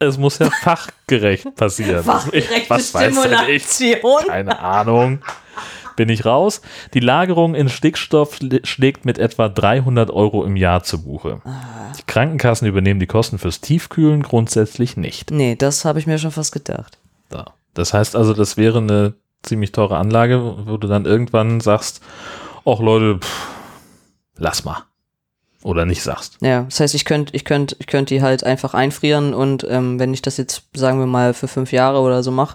Es 0.00 0.18
muss 0.18 0.38
ja 0.38 0.50
fachgerecht 0.50 1.54
passieren. 1.54 2.02
Fachgerechte 2.04 2.70
Was 2.70 2.92
weiß 2.94 3.22
denn 3.22 3.32
ich? 3.50 3.64
Stimulation. 3.64 4.26
Keine 4.26 4.58
Ahnung. 4.58 5.20
Bin 6.00 6.08
ich 6.08 6.24
raus. 6.24 6.62
Die 6.94 7.00
Lagerung 7.00 7.54
in 7.54 7.68
Stickstoff 7.68 8.38
schlägt 8.62 9.04
mit 9.04 9.18
etwa 9.18 9.50
300 9.50 10.08
Euro 10.08 10.46
im 10.46 10.56
Jahr 10.56 10.82
zu 10.82 11.02
Buche. 11.02 11.42
Die 11.98 12.06
Krankenkassen 12.06 12.66
übernehmen 12.66 13.00
die 13.00 13.06
Kosten 13.06 13.38
fürs 13.38 13.60
Tiefkühlen 13.60 14.22
grundsätzlich 14.22 14.96
nicht. 14.96 15.30
Nee, 15.30 15.56
das 15.56 15.84
habe 15.84 15.98
ich 15.98 16.06
mir 16.06 16.16
schon 16.16 16.30
fast 16.30 16.52
gedacht. 16.52 16.96
So. 17.30 17.44
Das 17.74 17.92
heißt 17.92 18.16
also, 18.16 18.32
das 18.32 18.56
wäre 18.56 18.78
eine 18.78 19.12
ziemlich 19.42 19.72
teure 19.72 19.98
Anlage, 19.98 20.64
wo 20.64 20.78
du 20.78 20.88
dann 20.88 21.04
irgendwann 21.04 21.60
sagst, 21.60 22.00
ach 22.64 22.78
Leute, 22.78 23.18
pff, 23.18 23.48
lass 24.38 24.64
mal. 24.64 24.84
Oder 25.62 25.84
nicht 25.84 26.02
sagst. 26.02 26.38
Ja, 26.40 26.62
das 26.62 26.80
heißt, 26.80 26.94
ich 26.94 27.04
könnte 27.04 27.36
ich 27.36 27.44
könnt, 27.44 27.76
ich 27.78 27.88
könnt 27.88 28.08
die 28.08 28.22
halt 28.22 28.42
einfach 28.42 28.72
einfrieren 28.72 29.34
und 29.34 29.66
ähm, 29.68 29.98
wenn 29.98 30.14
ich 30.14 30.22
das 30.22 30.38
jetzt, 30.38 30.62
sagen 30.72 30.98
wir 30.98 31.06
mal, 31.06 31.34
für 31.34 31.46
fünf 31.46 31.72
Jahre 31.72 32.00
oder 32.00 32.22
so 32.22 32.30
mache, 32.30 32.54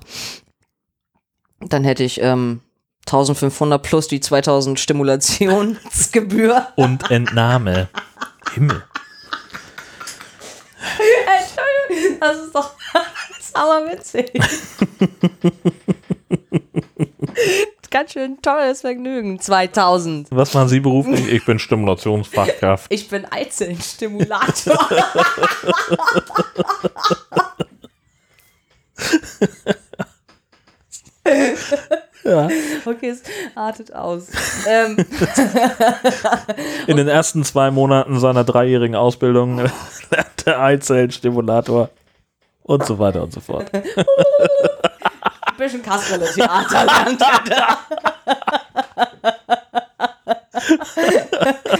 dann 1.60 1.84
hätte 1.84 2.04
ich 2.04 2.20
ähm, 2.24 2.62
1500 3.06 3.82
plus 3.82 4.08
die 4.08 4.20
2000 4.20 4.80
Stimulationsgebühr. 4.80 6.68
Und 6.76 7.12
Entnahme. 7.12 7.90
Himmel. 8.54 8.84
Das 12.20 12.38
ist 12.38 12.56
doch 12.56 12.72
sauer 13.54 13.86
witzig. 13.92 14.32
Ganz 17.92 18.14
schön 18.14 18.42
tolles 18.42 18.82
Vergnügen. 18.82 19.40
2000. 19.40 20.28
Was 20.32 20.54
machen 20.54 20.68
Sie 20.68 20.80
beruflich? 20.80 21.32
Ich 21.32 21.46
bin 21.46 21.60
Stimulationsfachkraft. 21.60 22.92
Ich 22.92 23.08
bin 23.08 23.26
Eizellenstimulator. 23.26 24.78
Ja. 32.26 32.50
okay, 32.86 33.10
es 33.10 33.22
artet 33.54 33.94
aus. 33.94 34.30
ähm, 34.68 34.98
In 36.88 36.98
den 36.98 37.08
ersten 37.08 37.44
zwei 37.44 37.70
Monaten 37.70 38.20
seiner 38.20 38.44
dreijährigen 38.44 38.96
Ausbildung 38.96 39.60
lernt 40.10 40.46
der 40.46 40.60
Eizellenstimulator 40.60 41.90
und 42.64 42.84
so 42.86 42.98
weiter 42.98 43.22
und 43.22 43.32
so 43.32 43.42
fort. 43.42 43.72
ein 43.72 43.84
bisschen 45.58 45.84
Kasperle-Theater 45.84 46.86
lernt 46.86 47.22
er 47.22 47.44
da. 47.48 47.78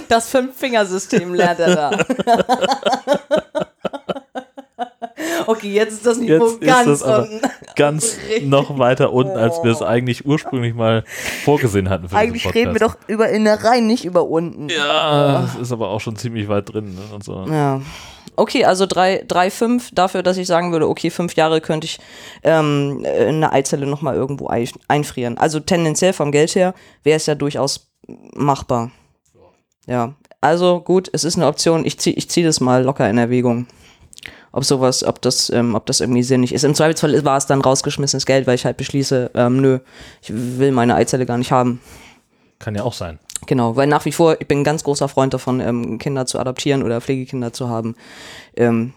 Das 0.08 0.28
Fünf-Fingersystem 0.30 1.34
lernt 1.34 1.58
er 1.58 1.74
da. 1.74 1.90
Okay, 5.46 5.72
jetzt 5.72 5.92
ist 5.94 6.06
das 6.06 6.18
Niveau 6.18 6.46
Jetzt 6.46 6.60
ist 6.62 6.66
ganz 6.66 6.88
es 6.88 7.02
aber 7.02 7.22
unten. 7.24 7.40
ganz 7.76 8.16
noch 8.42 8.78
weiter 8.78 9.12
unten, 9.12 9.36
als 9.36 9.62
wir 9.62 9.70
es 9.70 9.82
eigentlich 9.82 10.26
ursprünglich 10.26 10.74
mal 10.74 11.04
vorgesehen 11.44 11.88
hatten. 11.90 12.08
Für 12.08 12.16
Eigentlich 12.16 12.52
reden 12.54 12.72
wir 12.72 12.80
doch 12.80 12.96
über 13.06 13.28
Innereien, 13.28 13.86
nicht 13.86 14.04
über 14.04 14.26
unten. 14.28 14.68
Ja, 14.68 15.42
das 15.42 15.56
ist 15.56 15.72
aber 15.72 15.88
auch 15.90 16.00
schon 16.00 16.16
ziemlich 16.16 16.48
weit 16.48 16.72
drin. 16.72 16.94
Ne? 16.94 17.00
Und 17.14 17.24
so. 17.24 17.44
Ja. 17.48 17.80
Okay, 18.38 18.64
also 18.66 18.84
3,5 18.84 19.90
dafür, 19.94 20.22
dass 20.22 20.36
ich 20.36 20.46
sagen 20.46 20.70
würde, 20.72 20.88
okay, 20.88 21.08
fünf 21.10 21.34
Jahre 21.36 21.60
könnte 21.62 21.86
ich 21.86 21.98
ähm, 22.42 23.00
äh, 23.04 23.26
eine 23.28 23.50
Eizelle 23.52 23.86
nochmal 23.86 24.14
irgendwo 24.14 24.48
ei- 24.48 24.68
einfrieren. 24.88 25.38
Also 25.38 25.58
tendenziell 25.60 26.12
vom 26.12 26.32
Geld 26.32 26.54
her 26.54 26.74
wäre 27.02 27.16
es 27.16 27.24
ja 27.26 27.34
durchaus 27.34 27.88
machbar. 28.34 28.90
Ja, 29.86 30.14
also 30.40 30.80
gut, 30.80 31.08
es 31.12 31.24
ist 31.24 31.36
eine 31.36 31.46
Option. 31.46 31.86
Ich 31.86 31.98
ziehe 31.98 32.14
ich 32.16 32.28
zieh 32.28 32.42
das 32.42 32.60
mal 32.60 32.82
locker 32.84 33.08
in 33.08 33.16
Erwägung. 33.18 33.66
Ob 34.56 34.64
sowas, 34.64 35.04
ob 35.04 35.20
das, 35.20 35.50
ähm, 35.50 35.74
ob 35.74 35.84
das 35.84 36.00
irgendwie 36.00 36.22
sinnig 36.22 36.54
ist. 36.54 36.64
Im 36.64 36.74
Zweifelsfall 36.74 37.22
war 37.26 37.36
es 37.36 37.44
dann 37.44 37.60
rausgeschmissenes 37.60 38.24
Geld, 38.24 38.46
weil 38.46 38.54
ich 38.54 38.64
halt 38.64 38.78
beschließe, 38.78 39.32
ähm, 39.34 39.60
nö, 39.60 39.80
ich 40.22 40.32
will 40.32 40.72
meine 40.72 40.94
Eizelle 40.94 41.26
gar 41.26 41.36
nicht 41.36 41.52
haben. 41.52 41.78
Kann 42.58 42.74
ja 42.74 42.82
auch 42.82 42.94
sein. 42.94 43.18
Genau, 43.46 43.76
weil 43.76 43.86
nach 43.86 44.06
wie 44.06 44.12
vor, 44.12 44.40
ich 44.40 44.48
bin 44.48 44.60
ein 44.60 44.64
ganz 44.64 44.82
großer 44.82 45.08
Freund 45.08 45.34
davon, 45.34 45.60
ähm, 45.60 45.98
Kinder 45.98 46.24
zu 46.24 46.38
adoptieren 46.38 46.82
oder 46.82 47.02
Pflegekinder 47.02 47.52
zu 47.52 47.68
haben. 47.68 47.96
Ähm, 48.56 48.94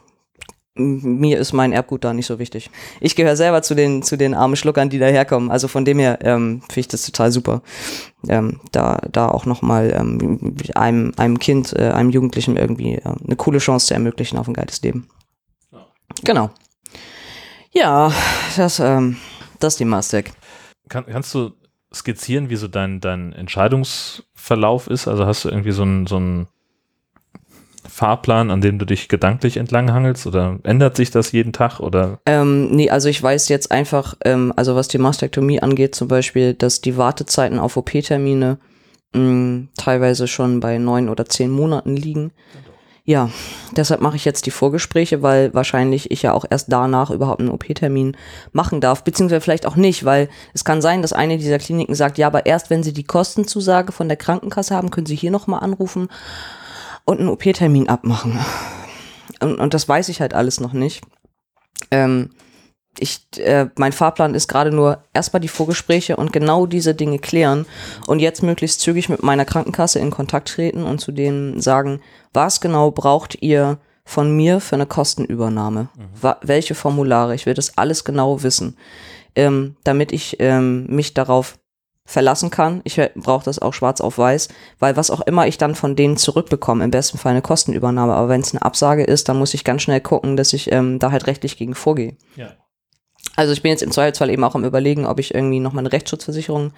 mir 0.76 1.39
ist 1.39 1.52
mein 1.52 1.74
Erbgut 1.74 2.06
da 2.06 2.13
nicht 2.13 2.28
so 2.28 2.39
wichtig. 2.39 2.72
Ich 3.02 3.17
gehöre 3.17 3.36
selber 3.36 3.62
zu 3.62 3.76
den, 3.76 4.02
zu 4.02 4.15
den 4.15 4.34
armen 4.34 4.56
Schluckern, 4.56 4.89
die 4.89 4.98
daherkommen. 4.98 5.52
Also 5.52 5.67
von 5.67 5.84
dem 5.84 6.00
her 6.00 6.19
ähm, 6.22 6.62
finde 6.69 6.80
ich 6.80 6.88
das 6.88 7.06
total 7.06 7.34
super. 7.34 7.63
Ähm, 8.30 8.62
da, 8.72 9.02
da 9.12 9.28
auch 9.28 9.45
nochmal 9.45 9.93
ähm, 9.93 10.56
einem, 10.76 11.12
einem 11.17 11.38
Kind, 11.38 11.74
äh, 11.78 11.89
einem 11.89 12.12
Jugendlichen 12.12 12.56
irgendwie 12.56 12.93
äh, 12.93 13.02
eine 13.04 13.36
coole 13.36 13.60
Chance 13.60 13.88
zu 13.88 13.93
ermöglichen 13.93 14.38
auf 14.38 14.48
ein 14.48 14.54
geiles 14.54 14.82
Leben. 14.82 15.10
Genau. 16.23 16.49
Ja, 17.71 18.12
das, 18.58 18.79
ähm, 18.79 19.17
das 19.60 19.73
ist 19.73 19.79
die 19.79 19.86
Mastek. 19.86 20.32
Kann, 20.89 21.05
kannst 21.05 21.34
du 21.36 21.51
skizzieren, 21.93 22.49
wie 22.49 22.55
so 22.55 22.67
dein, 22.67 22.99
dein 22.99 23.34
Entscheidungsverlauf 23.34 24.88
ist? 24.88 25.08
Also 25.08 25.25
hast 25.25 25.45
du 25.45 25.49
irgendwie 25.49 25.71
so 25.71 25.84
einen 25.84 26.08
so 26.08 26.17
einen 26.17 26.47
Fahrplan, 27.88 28.51
an 28.51 28.62
dem 28.62 28.79
du 28.79 28.86
dich 28.86 29.08
gedanklich 29.08 29.58
entlanghangelst? 29.58 30.25
Oder 30.27 30.60
ändert 30.63 30.95
sich 30.95 31.12
das 31.12 31.32
jeden 31.32 31.53
Tag? 31.53 31.79
Oder 31.79 32.19
Ähm, 32.25 32.71
nee, 32.71 32.89
also 32.89 33.10
ich 33.10 33.21
weiß 33.21 33.49
jetzt 33.49 33.71
einfach, 33.71 34.15
ähm, 34.25 34.53
also 34.55 34.75
was 34.75 34.88
die 34.88 34.97
Mastektomie 34.97 35.62
angeht, 35.62 35.95
zum 35.95 36.08
Beispiel, 36.08 36.53
dass 36.53 36.82
die 36.82 36.97
Wartezeiten 36.97 37.60
auf 37.60 37.77
OP-Termine 37.77 38.60
mh, 39.13 39.67
teilweise 39.77 40.27
schon 40.27 40.60
bei 40.60 40.77
neun 40.77 41.10
oder 41.10 41.25
zehn 41.25 41.51
Monaten 41.51 41.95
liegen. 41.95 42.32
Ja, 43.05 43.29
deshalb 43.71 44.01
mache 44.01 44.17
ich 44.17 44.25
jetzt 44.25 44.45
die 44.45 44.51
Vorgespräche, 44.51 45.23
weil 45.23 45.53
wahrscheinlich 45.53 46.12
ich 46.12 46.21
ja 46.21 46.33
auch 46.33 46.45
erst 46.49 46.71
danach 46.71 47.09
überhaupt 47.09 47.39
einen 47.39 47.49
OP-Termin 47.49 48.15
machen 48.51 48.81
darf, 48.81 49.03
beziehungsweise 49.03 49.41
vielleicht 49.41 49.65
auch 49.65 49.75
nicht, 49.75 50.05
weil 50.05 50.29
es 50.53 50.63
kann 50.63 50.81
sein, 50.81 51.01
dass 51.01 51.13
eine 51.13 51.38
dieser 51.38 51.57
Kliniken 51.57 51.95
sagt, 51.95 52.17
ja, 52.17 52.27
aber 52.27 52.45
erst 52.45 52.69
wenn 52.69 52.83
Sie 52.83 52.93
die 52.93 53.03
Kostenzusage 53.03 53.91
von 53.91 54.07
der 54.07 54.17
Krankenkasse 54.17 54.75
haben, 54.75 54.91
können 54.91 55.07
Sie 55.07 55.15
hier 55.15 55.31
nochmal 55.31 55.62
anrufen 55.62 56.09
und 57.05 57.19
einen 57.19 57.29
OP-Termin 57.29 57.89
abmachen. 57.89 58.39
Und, 59.39 59.59
und 59.59 59.73
das 59.73 59.88
weiß 59.88 60.09
ich 60.09 60.21
halt 60.21 60.33
alles 60.33 60.59
noch 60.59 60.73
nicht. 60.73 61.01
Ähm, 61.91 62.29
ich, 62.99 63.25
äh, 63.38 63.67
mein 63.75 63.91
Fahrplan 63.91 64.35
ist 64.35 64.47
gerade 64.47 64.71
nur 64.71 65.03
erstmal 65.13 65.39
die 65.39 65.47
Vorgespräche 65.47 66.17
und 66.17 66.33
genau 66.33 66.65
diese 66.65 66.93
Dinge 66.93 67.19
klären 67.19 67.65
und 68.07 68.19
jetzt 68.19 68.43
möglichst 68.43 68.81
zügig 68.81 69.09
mit 69.09 69.23
meiner 69.23 69.45
Krankenkasse 69.45 69.99
in 69.99 70.12
Kontakt 70.12 70.49
treten 70.49 70.83
und 70.83 70.99
zu 70.99 71.12
denen 71.12 71.62
sagen, 71.62 72.01
was 72.33 72.62
genau 72.62 72.91
braucht 72.91 73.41
ihr 73.41 73.79
von 74.05 74.35
mir 74.35 74.59
für 74.59 74.75
eine 74.75 74.85
Kostenübernahme? 74.85 75.89
Wa 76.21 76.38
welche 76.41 76.75
Formulare? 76.75 77.35
Ich 77.35 77.45
will 77.45 77.53
das 77.53 77.77
alles 77.77 78.03
genau 78.03 78.43
wissen, 78.43 78.75
ähm, 79.35 79.75
damit 79.83 80.12
ich 80.12 80.38
ähm, 80.39 80.88
mich 80.88 81.13
darauf 81.13 81.59
verlassen 82.05 82.49
kann. 82.49 82.81
Ich 82.85 82.99
brauche 83.15 83.45
das 83.45 83.59
auch 83.59 83.73
schwarz 83.73 84.01
auf 84.01 84.17
weiß, 84.17 84.47
weil 84.79 84.97
was 84.97 85.12
auch 85.12 85.21
immer 85.21 85.45
ich 85.45 85.59
dann 85.59 85.75
von 85.75 85.95
denen 85.95 86.17
zurückbekomme, 86.17 86.83
im 86.83 86.89
besten 86.89 87.19
Fall 87.19 87.33
eine 87.33 87.43
Kostenübernahme, 87.43 88.13
aber 88.13 88.29
wenn 88.29 88.41
es 88.41 88.51
eine 88.51 88.63
Absage 88.63 89.03
ist, 89.03 89.29
dann 89.29 89.38
muss 89.38 89.53
ich 89.53 89.63
ganz 89.63 89.83
schnell 89.83 90.01
gucken, 90.01 90.35
dass 90.35 90.53
ich 90.53 90.71
ähm, 90.71 90.97
da 90.97 91.12
halt 91.12 91.27
rechtlich 91.27 91.55
gegen 91.55 91.75
vorgehe. 91.75 92.17
ja. 92.35 92.49
Also 93.36 93.53
ich 93.53 93.62
bin 93.62 93.71
jetzt 93.71 93.84
im 93.84 93.91
Zweifelsfall 93.91 94.29
eben 94.29 94.43
auch 94.43 94.55
am 94.55 94.65
überlegen, 94.65 95.05
ob 95.05 95.19
ich 95.19 95.34
irgendwie 95.34 95.60
noch 95.60 95.71
mal 95.71 95.79
eine 95.79 95.93
Rechtsschutzversicherung 95.93 96.73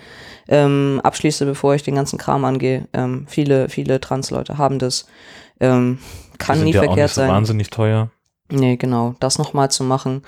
ähm, 0.48 1.02
abschließe, 1.04 1.46
bevor 1.46 1.74
ich 1.74 1.84
den 1.84 1.96
ganzen 1.96 2.20
Kram 2.20 2.46
angehe. 2.46 2.88
Ähm, 2.94 3.26
viele, 3.28 3.68
viele 3.70 4.00
Trans-Leute 4.00 4.58
haben 4.58 4.78
das. 4.78 5.08
Ähm, 5.60 5.98
kann 6.38 6.60
Die 6.60 6.66
nie 6.66 6.74
sind 6.74 6.84
ja 6.84 6.90
auch 6.90 6.94
verkehrt 6.94 7.10
nicht 7.10 7.16
so 7.16 7.22
sein. 7.22 7.30
wahnsinnig 7.30 7.70
teuer. 7.70 8.10
Nee, 8.50 8.76
genau, 8.76 9.16
das 9.20 9.38
nochmal 9.38 9.72
zu 9.72 9.84
machen. 9.84 10.24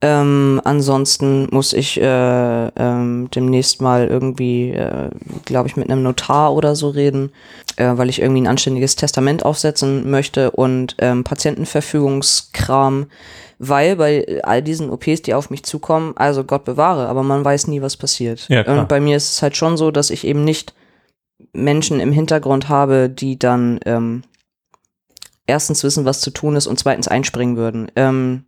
Ähm, 0.00 0.60
ansonsten 0.64 1.48
muss 1.50 1.72
ich 1.72 1.98
äh, 1.98 2.66
ähm, 2.76 3.28
demnächst 3.34 3.80
mal 3.80 4.06
irgendwie, 4.06 4.70
äh, 4.70 5.08
glaube 5.46 5.68
ich, 5.68 5.76
mit 5.76 5.88
einem 5.88 6.02
Notar 6.02 6.52
oder 6.52 6.76
so 6.76 6.90
reden, 6.90 7.32
äh, 7.76 7.90
weil 7.94 8.10
ich 8.10 8.20
irgendwie 8.20 8.42
ein 8.42 8.46
anständiges 8.46 8.96
Testament 8.96 9.46
aufsetzen 9.46 10.10
möchte 10.10 10.50
und 10.50 10.94
ähm, 10.98 11.24
Patientenverfügungskram, 11.24 13.06
weil 13.68 13.96
bei 13.96 14.40
all 14.42 14.62
diesen 14.62 14.90
OPs, 14.90 15.22
die 15.22 15.34
auf 15.34 15.50
mich 15.50 15.64
zukommen, 15.64 16.16
also 16.16 16.44
Gott 16.44 16.64
bewahre, 16.64 17.08
aber 17.08 17.22
man 17.22 17.44
weiß 17.44 17.66
nie, 17.66 17.82
was 17.82 17.96
passiert. 17.96 18.48
Ja, 18.48 18.64
und 18.66 18.88
bei 18.88 19.00
mir 19.00 19.16
ist 19.16 19.34
es 19.34 19.42
halt 19.42 19.56
schon 19.56 19.76
so, 19.76 19.90
dass 19.90 20.10
ich 20.10 20.26
eben 20.26 20.44
nicht 20.44 20.74
Menschen 21.52 22.00
im 22.00 22.12
Hintergrund 22.12 22.68
habe, 22.68 23.08
die 23.08 23.38
dann 23.38 23.80
ähm, 23.84 24.22
erstens 25.46 25.84
wissen, 25.84 26.04
was 26.04 26.20
zu 26.20 26.30
tun 26.30 26.56
ist 26.56 26.66
und 26.66 26.78
zweitens 26.78 27.08
einspringen 27.08 27.56
würden. 27.56 27.90
Ähm, 27.96 28.44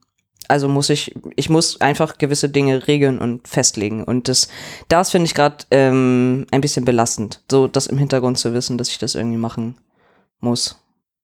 also 0.48 0.68
muss 0.68 0.90
ich, 0.90 1.14
ich 1.34 1.50
muss 1.50 1.80
einfach 1.80 2.18
gewisse 2.18 2.48
Dinge 2.48 2.86
regeln 2.86 3.18
und 3.18 3.48
festlegen. 3.48 4.04
Und 4.04 4.28
das, 4.28 4.48
das 4.88 5.10
finde 5.10 5.26
ich 5.26 5.34
gerade 5.34 5.64
ähm, 5.70 6.46
ein 6.50 6.60
bisschen 6.60 6.84
belastend, 6.84 7.42
so 7.50 7.66
das 7.66 7.86
im 7.86 7.98
Hintergrund 7.98 8.38
zu 8.38 8.52
wissen, 8.52 8.78
dass 8.78 8.88
ich 8.88 8.98
das 8.98 9.14
irgendwie 9.14 9.38
machen 9.38 9.76
muss. 10.40 10.80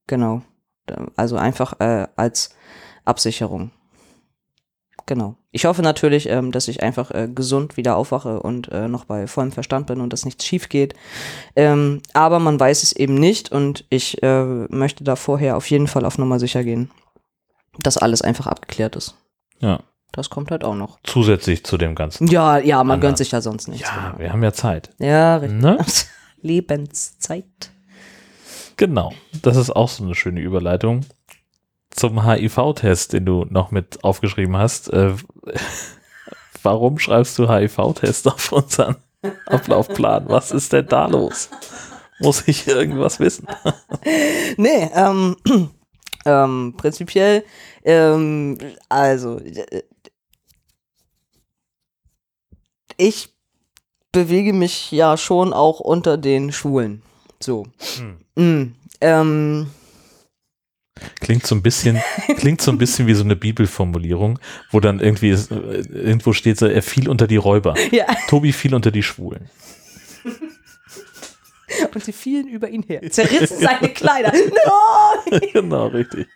Genau. 0.07 0.43
Also 1.17 1.37
einfach 1.37 1.79
äh, 1.79 2.09
als 2.17 2.55
Absicherung. 3.05 3.71
Genau. 5.07 5.37
Ich 5.51 5.65
hoffe 5.65 5.83
natürlich, 5.83 6.29
ähm, 6.29 6.53
dass 6.53 6.69
ich 6.69 6.83
einfach 6.83 7.11
äh, 7.11 7.29
gesund 7.29 7.77
wieder 7.77 7.97
aufwache 7.97 8.41
und 8.41 8.71
äh, 8.71 8.89
noch 8.89 9.05
bei 9.05 9.27
vollem 9.27 9.53
Verstand 9.53 9.87
bin 9.87 10.01
und 10.01 10.13
dass 10.13 10.25
nichts 10.25 10.47
schief 10.47 10.69
geht. 10.69 10.95
Ähm, 11.57 12.03
aber 12.13 12.39
man 12.39 12.59
weiß 12.59 12.83
es 12.83 12.93
eben 12.93 13.15
nicht 13.15 13.53
und 13.53 13.85
ich 13.91 14.23
äh, 14.23 14.45
möchte 14.45 15.05
da 15.05 15.17
vorher 15.17 15.57
auf 15.57 15.69
jeden 15.71 15.89
Fall 15.89 16.05
auf 16.05 16.19
Nummer 16.19 16.39
sicher 16.39 16.65
gehen, 16.65 16.91
dass 17.79 17.99
alles 17.99 18.23
einfach 18.23 18.47
abgeklärt 18.47 18.97
ist. 18.97 19.17
Ja. 19.61 19.81
Das 20.13 20.29
kommt 20.29 20.51
halt 20.51 20.63
auch 20.63 20.75
noch. 20.75 20.99
Zusätzlich 21.05 21.65
zu 21.65 21.79
dem 21.79 21.95
Ganzen. 21.95 22.27
Ja, 22.29 22.59
ja, 22.59 22.77
man 22.85 22.97
Anders. 22.97 23.01
gönnt 23.01 23.19
sich 23.19 23.31
ja 23.33 23.41
sonst 23.41 23.69
nichts. 23.69 23.89
Ja, 23.89 24.09
genau. 24.09 24.19
wir 24.19 24.33
haben 24.33 24.43
ja 24.43 24.53
Zeit. 24.53 24.91
ja 24.99 25.37
richtig. 25.37 25.61
Ne? 25.61 25.79
Lebenszeit. 26.43 27.73
Genau. 28.77 29.13
Das 29.43 29.57
ist 29.57 29.71
auch 29.71 29.89
so 29.89 30.05
eine 30.05 30.15
schöne 30.15 30.41
Überleitung 30.41 31.07
zum 31.95 32.27
HIV-Test, 32.27 33.13
den 33.13 33.27
du 33.27 33.45
noch 33.49 33.71
mit 33.71 34.03
aufgeschrieben 34.03 34.57
hast. 34.57 34.93
Äh, 34.93 35.15
warum 36.63 36.99
schreibst 36.99 37.39
du 37.39 37.49
HIV-Test 37.49 38.29
auf 38.29 38.53
unseren 38.53 38.97
Ablaufplan? 39.47 40.29
Was 40.29 40.51
ist 40.51 40.73
denn 40.73 40.87
da 40.87 41.07
los? 41.07 41.51
Muss 42.21 42.47
ich 42.47 42.67
irgendwas 42.67 43.21
wissen? 43.21 43.47
Nee, 44.57 44.91
ähm, 44.95 45.37
ähm, 46.27 46.75
prinzipiell, 46.77 47.45
ähm, 47.85 48.59
also, 48.89 49.39
äh, 49.39 49.83
ich 52.97 53.33
bewege 54.13 54.53
mich 54.53 54.93
ja 54.93 55.17
schon 55.17 55.53
auch 55.53 55.81
unter 55.81 56.19
den 56.19 56.53
Schwulen. 56.53 57.03
So. 57.41 57.67
Mm, 58.37 58.75
ähm, 59.01 59.71
Klingt 61.21 61.47
so 61.47 61.55
ein 61.55 61.63
bisschen, 61.63 62.01
klingt 62.37 62.61
so 62.61 62.71
ein 62.71 62.79
bisschen 62.79 63.07
wie 63.07 63.15
so 63.15 63.25
eine 63.25 63.37
Bibelformulierung, 63.37 64.39
wo 64.71 64.81
dann 64.81 65.01
irgendwie 65.01 65.31
ist, 65.31 65.51
äh, 65.51 65.81
irgendwo 65.89 66.33
steht 66.33 66.59
so, 66.59 66.67
er 66.67 66.83
fiel 66.83 67.09
unter 67.09 67.27
die 67.27 67.37
Räuber. 67.37 67.75
ja, 67.91 68.07
Tobi 68.29 68.53
fiel 68.53 68.75
unter 68.75 68.91
die 68.91 69.03
Schwulen. 69.03 69.49
und 71.95 72.05
sie 72.05 72.13
fielen 72.13 72.49
über 72.49 72.69
ihn 72.69 72.83
her, 72.83 73.01
zerrissen 73.11 73.59
seine 73.59 73.89
Kleider 73.89 74.33
no! 75.31 75.39
genau, 75.53 75.87
richtig. 75.89 76.27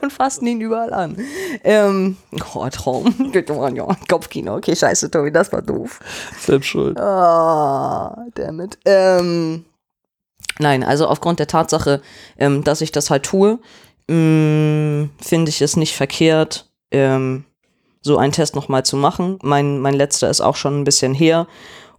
und 0.00 0.12
fassten 0.12 0.46
ihn 0.46 0.60
überall 0.60 0.92
an. 0.92 1.16
Ähm, 1.64 2.16
oh, 2.54 2.68
Traum. 2.68 3.32
Kopfkino. 4.08 4.56
Okay, 4.56 4.76
scheiße, 4.76 5.10
Tobi, 5.10 5.32
das 5.32 5.52
war 5.52 5.62
doof. 5.62 6.00
Selbst 6.38 6.66
schuld. 6.66 6.98
Ah, 6.98 8.26
damit. 8.34 8.78
Ähm, 8.84 9.64
nein, 10.58 10.84
also 10.84 11.08
aufgrund 11.08 11.40
der 11.40 11.48
Tatsache, 11.48 12.02
ähm, 12.38 12.62
dass 12.64 12.80
ich 12.80 12.92
das 12.92 13.10
halt 13.10 13.24
tue, 13.24 13.58
mh, 14.08 15.08
finde 15.20 15.48
ich 15.50 15.60
es 15.62 15.76
nicht 15.76 15.94
verkehrt, 15.94 16.70
ähm, 16.90 17.44
so 18.02 18.18
einen 18.18 18.32
Test 18.32 18.54
nochmal 18.54 18.84
zu 18.84 18.96
machen. 18.96 19.38
Mein, 19.42 19.80
mein 19.80 19.94
letzter 19.94 20.30
ist 20.30 20.40
auch 20.40 20.56
schon 20.56 20.80
ein 20.80 20.84
bisschen 20.84 21.12
her 21.14 21.46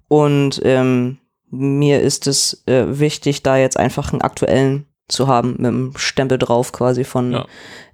und 0.08 0.62
ähm, 0.64 1.18
mir 1.50 2.02
ist 2.02 2.28
es 2.28 2.64
äh, 2.68 3.00
wichtig, 3.00 3.44
da 3.44 3.58
jetzt 3.58 3.78
einfach 3.78 4.12
einen 4.14 4.22
aktuellen 4.22 4.86
zu 5.10 5.28
haben, 5.28 5.52
mit 5.58 5.66
dem 5.66 5.94
Stempel 5.98 6.38
drauf 6.38 6.72
quasi 6.74 7.04
von, 7.06 7.46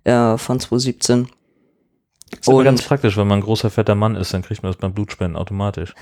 äh, 0.03 0.37
von 0.37 0.59
2017. 0.59 1.27
ist 2.31 2.47
immer 2.47 2.57
Und- 2.57 2.63
ganz 2.65 2.81
praktisch, 2.83 3.17
wenn 3.17 3.27
man 3.27 3.39
ein 3.39 3.43
großer, 3.43 3.69
fetter 3.69 3.93
Mann 3.95 4.15
ist, 4.15 4.33
dann 4.33 4.41
kriegt 4.41 4.63
man 4.63 4.71
das 4.71 4.79
beim 4.79 4.93
Blutspenden 4.93 5.35
automatisch. 5.37 5.93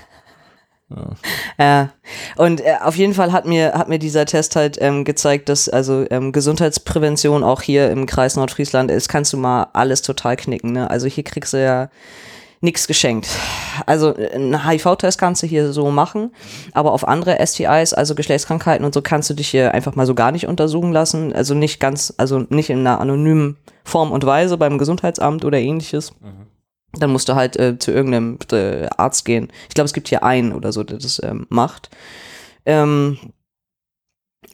Ja, 1.58 1.90
und 2.36 2.60
äh, 2.60 2.76
auf 2.82 2.96
jeden 2.96 3.14
Fall 3.14 3.32
hat 3.32 3.46
mir, 3.46 3.74
hat 3.74 3.88
mir 3.88 3.98
dieser 3.98 4.26
Test 4.26 4.56
halt 4.56 4.78
ähm, 4.80 5.04
gezeigt, 5.04 5.48
dass 5.48 5.68
also 5.68 6.04
ähm, 6.10 6.32
Gesundheitsprävention 6.32 7.44
auch 7.44 7.62
hier 7.62 7.90
im 7.90 8.06
Kreis 8.06 8.36
Nordfriesland 8.36 8.90
ist, 8.90 9.08
kannst 9.08 9.32
du 9.32 9.36
mal 9.36 9.68
alles 9.72 10.02
total 10.02 10.36
knicken. 10.36 10.72
Ne? 10.72 10.90
Also 10.90 11.06
hier 11.06 11.24
kriegst 11.24 11.52
du 11.52 11.62
ja 11.62 11.88
nichts 12.62 12.86
geschenkt. 12.86 13.28
Also 13.86 14.14
einen 14.14 14.66
HIV-Test 14.66 15.18
kannst 15.18 15.42
du 15.42 15.46
hier 15.46 15.72
so 15.72 15.90
machen, 15.90 16.32
aber 16.72 16.92
auf 16.92 17.06
andere 17.06 17.44
STIs, 17.44 17.92
also 17.92 18.14
Geschlechtskrankheiten 18.14 18.86
und 18.86 18.94
so, 18.94 19.02
kannst 19.02 19.28
du 19.28 19.34
dich 19.34 19.48
hier 19.48 19.74
einfach 19.74 19.96
mal 19.96 20.06
so 20.06 20.14
gar 20.14 20.32
nicht 20.32 20.46
untersuchen 20.46 20.92
lassen. 20.92 21.32
Also 21.32 21.54
nicht 21.54 21.80
ganz, 21.80 22.14
also 22.16 22.46
nicht 22.48 22.70
in 22.70 22.78
einer 22.80 23.00
anonymen 23.00 23.56
Form 23.84 24.12
und 24.12 24.24
Weise 24.24 24.56
beim 24.56 24.78
Gesundheitsamt 24.78 25.44
oder 25.44 25.58
ähnliches. 25.58 26.12
Dann 26.98 27.10
musst 27.10 27.28
du 27.28 27.34
halt 27.34 27.56
äh, 27.56 27.78
zu 27.78 27.90
irgendeinem 27.90 28.38
äh, 28.52 28.86
Arzt 28.96 29.24
gehen. 29.24 29.48
Ich 29.68 29.74
glaube, 29.74 29.86
es 29.86 29.94
gibt 29.94 30.08
hier 30.08 30.22
einen 30.22 30.52
oder 30.52 30.72
so, 30.72 30.82
der 30.82 30.98
das 30.98 31.22
ähm, 31.22 31.46
macht. 31.48 31.90
Ähm, 32.66 33.18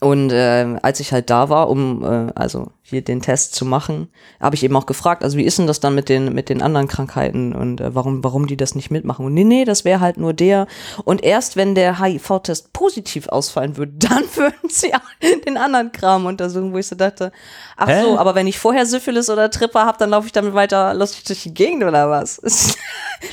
und 0.01 0.31
äh, 0.31 0.79
als 0.83 1.01
ich 1.01 1.13
halt 1.13 1.31
da 1.31 1.49
war, 1.49 1.69
um 1.69 2.05
äh, 2.05 2.33
also 2.35 2.71
hier 2.91 3.03
den 3.03 3.21
Test 3.23 3.55
zu 3.55 3.65
machen, 3.65 4.09
habe 4.41 4.57
ich 4.57 4.65
eben 4.65 4.77
auch 4.77 4.87
gefragt, 4.87 5.23
also 5.23 5.37
wie 5.37 5.45
ist 5.45 5.59
denn 5.59 5.67
das 5.67 5.81
dann 5.81 5.95
mit 5.95 6.09
den 6.09 6.33
mit 6.33 6.49
den 6.49 6.63
anderen 6.63 6.89
Krankheiten 6.89 7.53
und 7.53 7.81
äh, 7.81 7.95
warum 7.95 8.25
warum 8.25 8.47
die 8.47 8.57
das 8.57 8.75
nicht 8.75 8.91
mitmachen? 8.91 9.27
Und 9.27 9.35
nee, 9.35 9.45
nee, 9.45 9.65
das 9.65 9.85
wäre 9.85 10.01
halt 10.01 10.17
nur 10.17 10.33
der. 10.33 10.67
Und 11.05 11.23
erst 11.23 11.57
wenn 11.57 11.75
der 11.75 12.01
HIV-Test 12.01 12.73
positiv 12.73 13.29
ausfallen 13.29 13.77
würde, 13.77 13.93
dann 13.99 14.25
würden 14.35 14.69
sie 14.71 14.95
auch 14.95 15.01
den 15.45 15.57
anderen 15.57 15.93
Kram 15.93 16.27
untersuchen, 16.27 16.73
wo 16.73 16.79
ich 16.79 16.87
so 16.87 16.97
dachte, 16.97 17.33
ach 17.77 17.89
Hä? 17.89 18.03
so, 18.03 18.19
aber 18.19 18.35
wenn 18.35 18.47
ich 18.47 18.59
vorher 18.59 18.87
Syphilis 18.87 19.29
oder 19.31 19.51
Tripper 19.51 19.85
habe, 19.85 19.99
dann 19.99 20.11
laufe 20.11 20.27
ich 20.27 20.33
damit 20.33 20.55
weiter 20.55 20.95
lustig 20.95 21.25
durch 21.25 21.43
die 21.43 21.55
Gegend 21.55 21.85
oder 21.85 22.09
was? 22.11 22.41
was 22.43 22.77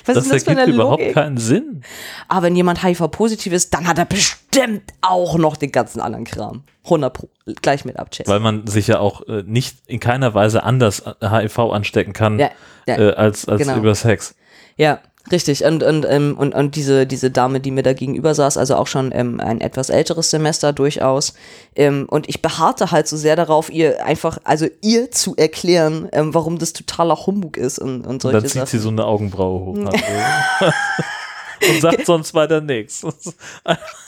Das 0.06 0.18
ist 0.26 0.34
das 0.34 0.44
für 0.44 0.50
ergibt 0.50 0.68
eine 0.68 0.74
überhaupt 0.74 1.00
Logik? 1.02 1.14
keinen 1.14 1.38
Sinn. 1.38 1.82
Aber 2.28 2.44
wenn 2.44 2.56
jemand 2.56 2.84
HIV-positiv 2.84 3.54
ist, 3.54 3.74
dann 3.74 3.88
hat 3.88 3.98
er 3.98 4.06
bestimmt 4.06 4.84
auch 5.02 5.38
noch 5.38 5.58
den 5.58 5.72
ganzen 5.72 6.02
anderen 6.02 6.26
Kram. 6.26 6.64
100 6.86 7.14
Pro. 7.14 7.30
Gleich 7.62 7.86
mit 7.86 8.00
abchecken. 8.00 8.32
Weil 8.32 8.40
man 8.40 8.66
sich 8.68 8.88
ja 8.88 9.00
auch 9.00 9.28
äh, 9.28 9.44
nicht 9.46 9.78
in 9.88 10.00
keiner 10.00 10.34
Weise 10.34 10.64
anders 10.64 11.04
HIV 11.22 11.60
anstecken 11.60 12.14
kann 12.14 12.40
Ja, 12.40 12.50
ja, 12.88 12.98
äh, 12.98 13.14
als, 13.14 13.48
als 13.48 13.62
genau. 13.62 13.78
über 13.78 13.94
Sex. 13.96 14.36
ja, 14.78 15.00
richtig. 15.32 15.64
Und, 15.66 15.84
und, 15.84 16.06
ähm, 16.08 16.36
und, 16.38 16.54
und 16.56 16.76
diese, 16.76 17.06
diese 17.08 17.32
Dame, 17.32 17.60
die 17.60 17.72
mir 17.72 17.84
da 17.84 17.94
gegenüber 17.94 18.34
saß, 18.36 18.58
also 18.58 18.76
auch 18.76 18.88
schon 18.88 19.12
ähm, 19.14 19.40
ein 19.40 19.62
etwas 19.62 19.90
älteres 19.90 20.30
Semester 20.30 20.74
durchaus. 20.74 21.34
Ähm, 21.76 22.06
und 22.10 22.30
ich 22.30 22.42
beharrte 22.42 22.92
halt 22.92 23.08
so 23.08 23.18
sehr 23.18 23.36
darauf, 23.36 23.70
ihr 23.72 24.06
einfach, 24.06 24.38
also 24.44 24.68
ihr 24.82 25.12
zu 25.12 25.36
erklären, 25.36 26.08
ähm, 26.12 26.34
warum 26.34 26.60
das 26.60 26.74
totaler 26.74 27.26
Humbug 27.26 27.58
ist 27.58 27.80
und, 27.80 28.02
und 28.02 28.08
Und 28.08 28.22
solche 28.22 28.38
dann 28.38 28.46
zieht 28.46 28.54
Sachen. 28.62 28.68
sie 28.68 28.80
so 28.80 28.90
eine 28.90 29.06
Augenbraue 29.06 29.66
hoch. 29.66 29.76
und 31.70 31.82
sagt 31.82 32.06
sonst 32.06 32.34
weiter 32.34 32.62
nichts. 32.62 33.04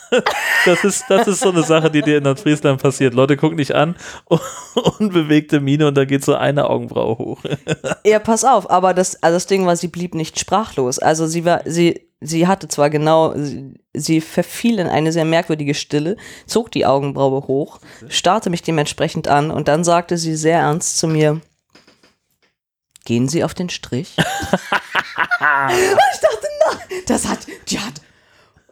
Das 0.65 0.83
ist, 0.83 1.05
das 1.09 1.27
ist 1.27 1.39
so 1.39 1.49
eine 1.49 1.63
Sache, 1.63 1.89
die 1.89 2.01
dir 2.01 2.17
in 2.17 2.23
Nordfriesland 2.23 2.81
passiert. 2.81 3.13
Leute 3.13 3.37
gucken 3.37 3.57
dich 3.57 3.75
an, 3.75 3.95
unbewegte 4.99 5.59
Miene 5.59 5.87
und 5.87 5.95
da 5.95 6.05
geht 6.05 6.23
so 6.23 6.35
eine 6.35 6.69
Augenbraue 6.69 7.17
hoch. 7.17 7.43
Ja, 8.05 8.19
pass 8.19 8.43
auf, 8.43 8.69
aber 8.69 8.93
das, 8.93 9.21
also 9.23 9.35
das 9.35 9.47
Ding 9.47 9.65
war, 9.65 9.75
sie 9.75 9.87
blieb 9.87 10.15
nicht 10.15 10.39
sprachlos. 10.39 10.99
Also 10.99 11.27
sie 11.27 11.45
war, 11.45 11.61
sie, 11.65 12.07
sie 12.21 12.47
hatte 12.47 12.67
zwar 12.67 12.89
genau, 12.89 13.33
sie, 13.35 13.75
sie 13.93 14.21
verfiel 14.21 14.79
in 14.79 14.87
eine 14.87 15.11
sehr 15.11 15.25
merkwürdige 15.25 15.73
Stille, 15.73 16.17
zog 16.45 16.71
die 16.71 16.85
Augenbraue 16.85 17.47
hoch, 17.47 17.79
starrte 18.09 18.49
mich 18.49 18.63
dementsprechend 18.63 19.27
an 19.27 19.51
und 19.51 19.67
dann 19.67 19.83
sagte 19.83 20.17
sie 20.17 20.35
sehr 20.35 20.59
ernst 20.59 20.99
zu 20.99 21.07
mir, 21.07 21.41
gehen 23.05 23.29
Sie 23.29 23.43
auf 23.43 23.53
den 23.53 23.69
Strich? 23.69 24.15
und 25.39 25.99
ich 26.13 26.19
dachte, 26.19 26.47
na, 26.59 26.79
das 27.07 27.27
hat, 27.27 27.39
die 27.69 27.79
hat, 27.79 28.01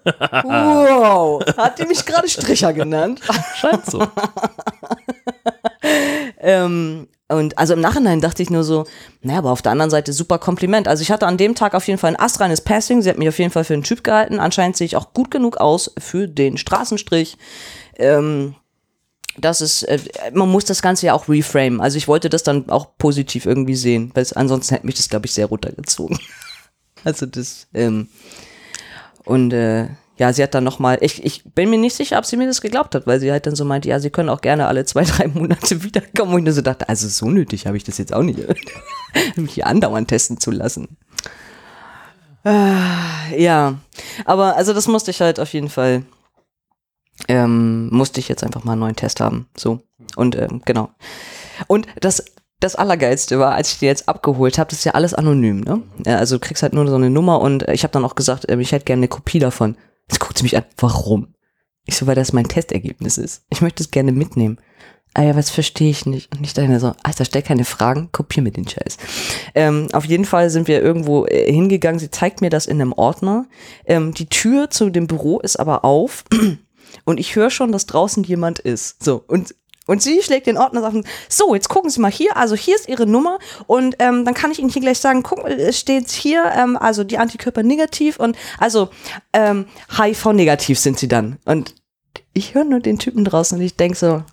wow, 0.05 1.43
hat 1.57 1.79
die 1.79 1.85
mich 1.85 2.05
gerade 2.05 2.29
Stricher 2.29 2.73
genannt? 2.73 3.21
Scheint 3.55 3.85
so. 3.85 4.05
Ähm, 6.39 7.07
Und 7.27 7.57
also 7.57 7.73
im 7.73 7.81
Nachhinein 7.81 8.21
dachte 8.21 8.43
ich 8.43 8.51
nur 8.51 8.63
so, 8.63 8.85
naja, 9.21 9.39
aber 9.39 9.51
auf 9.51 9.63
der 9.63 9.71
anderen 9.71 9.89
Seite 9.89 10.13
super 10.13 10.37
Kompliment. 10.37 10.87
Also 10.87 11.01
ich 11.01 11.11
hatte 11.11 11.25
an 11.25 11.37
dem 11.37 11.55
Tag 11.55 11.73
auf 11.73 11.87
jeden 11.87 11.97
Fall 11.97 12.11
ein 12.11 12.19
astreines 12.19 12.61
Passing. 12.61 13.01
Sie 13.01 13.09
hat 13.09 13.17
mich 13.17 13.27
auf 13.27 13.39
jeden 13.39 13.51
Fall 13.51 13.63
für 13.63 13.73
einen 13.73 13.83
Typ 13.83 14.03
gehalten. 14.03 14.39
Anscheinend 14.39 14.77
sehe 14.77 14.85
ich 14.85 14.95
auch 14.95 15.13
gut 15.13 15.31
genug 15.31 15.57
aus 15.57 15.91
für 15.97 16.27
den 16.27 16.57
Straßenstrich. 16.57 17.37
Ähm, 17.97 18.55
das 19.37 19.61
ist, 19.61 19.83
äh, 19.83 19.99
man 20.33 20.49
muss 20.51 20.65
das 20.65 20.81
Ganze 20.83 21.07
ja 21.07 21.13
auch 21.13 21.27
reframe. 21.27 21.81
Also 21.81 21.97
ich 21.97 22.07
wollte 22.07 22.29
das 22.29 22.43
dann 22.43 22.69
auch 22.69 22.97
positiv 22.97 23.45
irgendwie 23.45 23.75
sehen, 23.75 24.11
weil 24.13 24.25
ansonsten 24.35 24.75
hätte 24.75 24.85
mich 24.85 24.95
das, 24.95 25.09
glaube 25.09 25.25
ich, 25.25 25.33
sehr 25.33 25.47
runtergezogen. 25.47 26.19
also 27.03 27.25
das, 27.25 27.67
ähm, 27.73 28.07
und 29.25 29.51
äh, 29.53 29.87
ja, 30.17 30.31
sie 30.31 30.43
hat 30.43 30.55
dann 30.55 30.63
nochmal, 30.63 30.97
ich, 31.01 31.23
ich 31.25 31.43
bin 31.43 31.69
mir 31.69 31.77
nicht 31.77 31.95
sicher, 31.95 32.17
ob 32.17 32.25
sie 32.25 32.37
mir 32.37 32.47
das 32.47 32.61
geglaubt 32.61 32.95
hat, 32.95 33.05
weil 33.05 33.19
sie 33.19 33.31
halt 33.31 33.45
dann 33.45 33.55
so 33.55 33.65
meinte, 33.65 33.89
ja, 33.89 33.99
sie 33.99 34.09
können 34.09 34.29
auch 34.29 34.41
gerne 34.41 34.67
alle 34.67 34.85
zwei, 34.85 35.03
drei 35.05 35.27
Monate 35.27 35.83
wiederkommen. 35.83 36.33
Und 36.33 36.39
ich 36.39 36.45
nur 36.45 36.53
so 36.53 36.61
dachte, 36.61 36.87
also 36.87 37.07
so 37.07 37.29
nötig 37.29 37.67
habe 37.67 37.77
ich 37.77 37.83
das 37.83 37.97
jetzt 37.97 38.13
auch 38.13 38.23
nicht, 38.23 38.39
mich 39.35 39.53
hier 39.53 39.67
andauernd 39.67 40.07
testen 40.07 40.39
zu 40.39 40.51
lassen. 40.51 40.97
Ah, 42.43 43.27
ja, 43.35 43.79
aber 44.23 44.55
also 44.55 44.73
das 44.73 44.87
musste 44.87 45.11
ich 45.11 45.19
halt 45.19 45.39
auf 45.39 45.51
jeden 45.51 45.69
Fall, 45.69 46.03
ähm, 47.27 47.89
musste 47.89 48.19
ich 48.19 48.29
jetzt 48.29 48.43
einfach 48.43 48.63
mal 48.63 48.73
einen 48.73 48.81
neuen 48.81 48.95
Test 48.95 49.19
haben. 49.19 49.47
So. 49.57 49.81
Und 50.15 50.35
ähm, 50.35 50.61
genau. 50.63 50.91
Und 51.67 51.87
das 51.99 52.23
das 52.59 52.75
Allergeilste 52.75 53.39
war, 53.39 53.53
als 53.53 53.73
ich 53.73 53.79
die 53.79 53.85
jetzt 53.85 54.07
abgeholt 54.07 54.57
habe, 54.57 54.69
das 54.69 54.79
ist 54.79 54.85
ja 54.85 54.93
alles 54.93 55.13
anonym, 55.13 55.61
ne? 55.61 55.81
Also 56.05 56.37
du 56.37 56.39
kriegst 56.39 56.63
halt 56.63 56.73
nur 56.73 56.87
so 56.87 56.95
eine 56.95 57.09
Nummer 57.09 57.41
und 57.41 57.67
ich 57.69 57.83
habe 57.83 57.91
dann 57.91 58.05
auch 58.05 58.15
gesagt, 58.15 58.45
ähm, 58.49 58.59
ich 58.59 58.71
hätte 58.71 58.85
gerne 58.85 59.01
eine 59.01 59.07
Kopie 59.07 59.39
davon. 59.39 59.77
Jetzt 60.09 60.19
guckt 60.19 60.37
sie 60.37 60.43
mich 60.43 60.55
an, 60.55 60.63
warum? 60.77 61.35
Ich 61.85 61.97
so, 61.97 62.07
weil 62.07 62.15
das 62.15 62.33
mein 62.33 62.47
Testergebnis 62.47 63.17
ist. 63.17 63.43
Ich 63.49 63.61
möchte 63.61 63.83
es 63.83 63.91
gerne 63.91 64.11
mitnehmen. 64.11 64.59
Ah 65.13 65.23
ja, 65.23 65.35
was 65.35 65.49
verstehe 65.49 65.91
ich 65.91 66.05
nicht. 66.05 66.35
Und 66.35 66.43
ich 66.43 66.53
dachte 66.53 66.79
so, 66.79 66.93
Alter, 67.03 67.23
stell 67.23 67.41
keine 67.41 67.63
Fragen, 67.63 68.09
kopier 68.11 68.43
mir 68.43 68.51
den 68.51 68.67
Scheiß. 68.67 68.97
Ähm, 69.53 69.87
auf 69.93 70.03
jeden 70.05 70.25
Fall 70.25 70.49
sind 70.49 70.67
wir 70.67 70.81
irgendwo 70.81 71.25
äh, 71.25 71.51
hingegangen. 71.51 71.99
Sie 71.99 72.11
zeigt 72.11 72.41
mir 72.41 72.49
das 72.49 72.65
in 72.65 72.81
einem 72.81 72.91
Ordner. 72.91 73.47
Ähm, 73.85 74.13
die 74.13 74.27
Tür 74.27 74.69
zu 74.69 74.89
dem 74.89 75.07
Büro 75.07 75.39
ist 75.39 75.57
aber 75.57 75.85
auf. 75.85 76.25
Und 77.05 77.19
ich 77.19 77.35
höre 77.35 77.49
schon, 77.49 77.71
dass 77.71 77.85
draußen 77.85 78.23
jemand 78.23 78.59
ist. 78.59 79.03
So, 79.03 79.23
und 79.27 79.53
und 79.87 80.01
sie 80.01 80.21
schlägt 80.21 80.47
den 80.47 80.57
Ordner 80.57 80.87
auf. 80.87 80.93
So, 81.29 81.53
jetzt 81.55 81.69
gucken 81.69 81.89
Sie 81.89 81.99
mal 81.99 82.11
hier. 82.11 82.35
Also 82.37 82.55
hier 82.55 82.75
ist 82.75 82.87
Ihre 82.89 83.05
Nummer 83.05 83.39
und 83.67 83.95
ähm, 83.99 84.25
dann 84.25 84.33
kann 84.33 84.51
ich 84.51 84.59
Ihnen 84.59 84.69
hier 84.69 84.81
gleich 84.81 84.99
sagen, 84.99 85.23
guck, 85.23 85.45
es 85.45 85.79
steht 85.79 86.09
hier, 86.09 86.43
ähm, 86.57 86.77
also 86.77 87.03
die 87.03 87.17
Antikörper 87.17 87.63
negativ 87.63 88.19
und 88.19 88.37
also 88.57 88.89
ähm, 89.33 89.65
HIV 89.97 90.33
negativ 90.33 90.79
sind 90.79 90.99
Sie 90.99 91.07
dann. 91.07 91.37
Und 91.45 91.75
ich 92.33 92.53
höre 92.53 92.65
nur 92.65 92.79
den 92.79 92.99
Typen 92.99 93.23
draußen 93.25 93.57
und 93.57 93.63
ich 93.63 93.75
denke 93.75 93.97
so, 93.97 94.23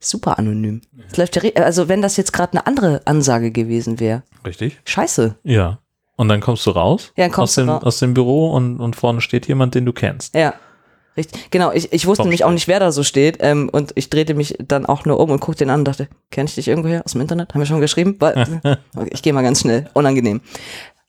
super 0.00 0.38
anonym. 0.38 0.80
Ja, 1.16 1.62
also 1.62 1.88
wenn 1.88 2.02
das 2.02 2.16
jetzt 2.16 2.32
gerade 2.32 2.52
eine 2.52 2.66
andere 2.66 3.02
Ansage 3.04 3.50
gewesen 3.52 4.00
wäre. 4.00 4.22
Richtig? 4.44 4.80
Scheiße. 4.84 5.36
Ja. 5.44 5.78
Und 6.16 6.28
dann 6.28 6.40
kommst 6.40 6.66
du 6.66 6.70
raus 6.70 7.12
Ja, 7.16 7.28
kommst 7.28 7.52
aus, 7.52 7.54
du 7.54 7.60
dem, 7.62 7.68
raus. 7.70 7.84
aus 7.84 7.98
dem 8.00 8.14
Büro 8.14 8.52
und, 8.52 8.80
und 8.80 8.96
vorne 8.96 9.20
steht 9.20 9.46
jemand, 9.48 9.74
den 9.74 9.86
du 9.86 9.92
kennst. 9.92 10.34
Ja. 10.34 10.54
Richtig. 11.16 11.50
Genau, 11.50 11.72
ich, 11.72 11.92
ich 11.92 12.06
wusste 12.06 12.22
nämlich 12.24 12.44
auch 12.44 12.50
nicht, 12.50 12.68
wer 12.68 12.80
da 12.80 12.90
so 12.90 13.02
steht. 13.02 13.38
Ähm, 13.40 13.68
und 13.70 13.92
ich 13.96 14.08
drehte 14.08 14.34
mich 14.34 14.56
dann 14.66 14.86
auch 14.86 15.04
nur 15.04 15.20
um 15.20 15.30
und 15.30 15.40
guckte 15.40 15.64
den 15.64 15.70
an 15.70 15.80
und 15.80 15.84
dachte, 15.84 16.08
kenn 16.30 16.46
ich 16.46 16.54
dich 16.54 16.68
irgendwoher 16.68 17.04
aus 17.04 17.12
dem 17.12 17.20
Internet? 17.20 17.52
Haben 17.52 17.60
wir 17.60 17.66
schon 17.66 17.80
geschrieben? 17.80 18.18
Okay, 18.94 19.08
ich 19.10 19.22
gehe 19.22 19.32
mal 19.32 19.42
ganz 19.42 19.60
schnell. 19.60 19.88
Unangenehm. 19.94 20.40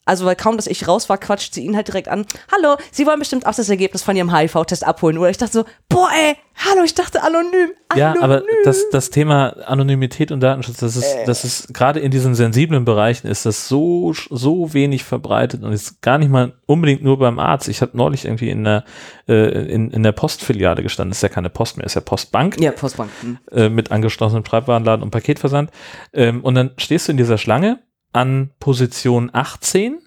Also, 0.05 0.25
weil 0.25 0.35
kaum, 0.35 0.57
dass 0.57 0.67
ich 0.67 0.87
raus 0.87 1.07
war, 1.07 1.17
quatscht 1.17 1.53
sie 1.53 1.63
ihn 1.65 1.75
halt 1.75 1.87
direkt 1.87 2.09
an. 2.09 2.25
Hallo, 2.51 2.75
Sie 2.91 3.05
wollen 3.05 3.19
bestimmt 3.19 3.45
auch 3.45 3.55
das 3.55 3.69
Ergebnis 3.69 4.03
von 4.03 4.15
Ihrem 4.15 4.35
HIV-Test 4.35 4.85
abholen. 4.85 5.17
Oder 5.17 5.29
ich 5.29 5.37
dachte 5.37 5.53
so, 5.53 5.65
boah, 5.87 6.09
ey, 6.13 6.35
hallo, 6.55 6.83
ich 6.83 6.93
dachte 6.93 7.23
anonym. 7.23 7.71
Ja, 7.95 8.11
anonym. 8.11 8.23
aber 8.23 8.43
das, 8.65 8.89
das 8.91 9.09
Thema 9.11 9.49
Anonymität 9.65 10.31
und 10.31 10.41
Datenschutz, 10.41 10.77
das 10.77 10.97
ist, 10.97 11.05
Äh. 11.05 11.25
das 11.25 11.45
ist 11.45 11.73
gerade 11.73 12.01
in 12.01 12.11
diesen 12.11 12.35
sensiblen 12.35 12.83
Bereichen 12.83 13.27
ist 13.27 13.45
das 13.45 13.67
so, 13.69 14.13
so 14.29 14.73
wenig 14.73 15.03
verbreitet 15.05 15.63
und 15.63 15.71
ist 15.71 16.01
gar 16.01 16.17
nicht 16.17 16.29
mal 16.29 16.53
unbedingt 16.65 17.01
nur 17.03 17.17
beim 17.19 17.39
Arzt. 17.39 17.69
Ich 17.69 17.81
habe 17.81 17.95
neulich 17.95 18.25
irgendwie 18.25 18.49
in 18.49 18.65
der, 18.65 18.83
äh, 19.29 19.33
in, 19.73 19.89
in 19.91 20.03
der 20.03 20.11
Postfiliale 20.11 20.83
gestanden. 20.83 21.11
Das 21.11 21.19
ist 21.19 21.23
ja 21.23 21.29
keine 21.29 21.49
Post 21.49 21.77
mehr, 21.77 21.85
ist 21.85 21.95
ja 21.95 22.01
Postbank 22.01 22.59
Ja, 22.59 22.71
Postbank. 22.71 23.09
Hm. 23.21 23.37
äh, 23.51 23.69
mit 23.69 23.91
angeschlossenem 23.91 24.45
Schreibwarenladen 24.45 25.01
und 25.03 25.11
Paketversand. 25.11 25.71
Ähm, 26.11 26.43
und 26.43 26.55
dann 26.55 26.71
stehst 26.77 27.07
du 27.07 27.11
in 27.11 27.17
dieser 27.17 27.37
Schlange 27.37 27.79
an 28.13 28.51
Position 28.59 29.29
18 29.33 29.99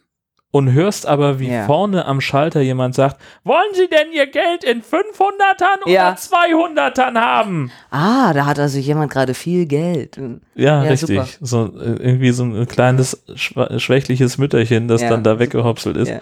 und 0.53 0.73
hörst 0.73 1.05
aber, 1.07 1.39
wie 1.39 1.49
Ja. 1.51 1.67
vorne 1.67 2.07
am 2.07 2.21
Schalter 2.23 2.61
jemand 2.63 2.95
sagt, 2.95 3.21
wollen 3.45 3.75
Sie 3.75 3.89
denn 3.89 4.11
Ihr 4.13 4.27
Geld 4.27 4.65
in 4.65 4.81
500ern 4.83 5.83
oder 5.85 5.93
Ja. 5.93 6.15
200ern 6.15 7.21
haben? 7.21 7.71
Ah, 7.91 8.33
da 8.33 8.47
hat 8.47 8.59
also 8.59 8.79
jemand 8.79 9.13
gerade 9.13 9.35
viel 9.35 9.67
Geld. 9.67 10.17
Ja, 10.55 10.83
Ja, 10.85 10.91
richtig. 10.91 11.19
super. 11.19 11.29
So 11.41 11.79
äh, 11.79 11.97
irgendwie 12.03 12.31
so 12.31 12.45
ein 12.45 12.67
kleines 12.69 13.27
schwa- 13.35 13.79
schwächliches 13.79 14.39
Mütterchen, 14.39 14.89
das 14.89 15.03
dann 15.03 15.23
da 15.25 15.39
weggehopselt 15.39 15.97
ist. 15.99 16.13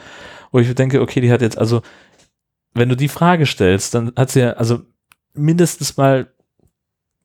Wo 0.51 0.59
ich 0.59 0.75
denke, 0.75 1.01
okay, 1.01 1.21
die 1.21 1.31
hat 1.31 1.43
jetzt 1.43 1.59
also, 1.59 1.83
wenn 2.73 2.89
du 2.89 2.97
die 2.97 3.09
Frage 3.09 3.47
stellst, 3.47 3.95
dann 3.95 4.13
hat 4.17 4.31
sie 4.33 4.41
ja 4.41 4.53
also 4.55 4.81
mindestens 5.35 5.97
mal, 5.97 6.27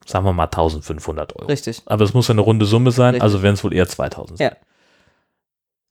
sagen 0.09 0.25
wir 0.25 0.33
mal 0.33 0.45
1500 0.45 1.35
Euro. 1.35 1.47
Richtig. 1.47 1.81
Aber 1.85 2.03
es 2.03 2.13
muss 2.13 2.27
ja 2.27 2.33
eine 2.33 2.41
runde 2.41 2.65
Summe 2.65 2.91
sein, 2.91 3.15
Richtig. 3.15 3.23
also 3.23 3.41
werden 3.41 3.53
es 3.55 3.63
wohl 3.63 3.73
eher 3.73 3.87
2000 3.87 4.37
sein. 4.37 4.51
Ja. 4.51 4.57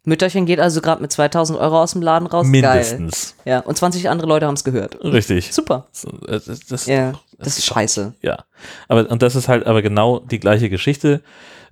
Mütterchen 0.05 0.47
geht 0.47 0.59
also 0.59 0.81
gerade 0.81 1.03
mit 1.03 1.13
2000 1.13 1.59
Euro 1.59 1.83
aus 1.83 1.93
dem 1.93 2.03
Laden 2.03 2.27
raus. 2.27 2.45
Geil. 2.45 2.51
Mindestens. 2.51 3.35
Ja, 3.45 3.61
und 3.61 3.77
20 3.77 4.09
andere 4.09 4.27
Leute 4.27 4.47
haben 4.47 4.55
es 4.55 4.65
gehört. 4.65 5.03
Richtig. 5.05 5.53
Super. 5.53 5.89
Äh, 6.27 6.41
das, 6.45 6.61
das, 6.67 6.87
Ja, 6.87 7.13
das 7.39 7.59
ist 7.59 7.67
scheiße. 7.67 8.15
Ja, 8.23 8.45
aber 8.89 9.11
und 9.11 9.23
das 9.23 9.37
ist 9.37 9.49
halt 9.49 9.67
aber 9.67 9.83
genau 9.83 10.21
die 10.21 10.41
gleiche 10.41 10.71
Geschichte, 10.71 11.23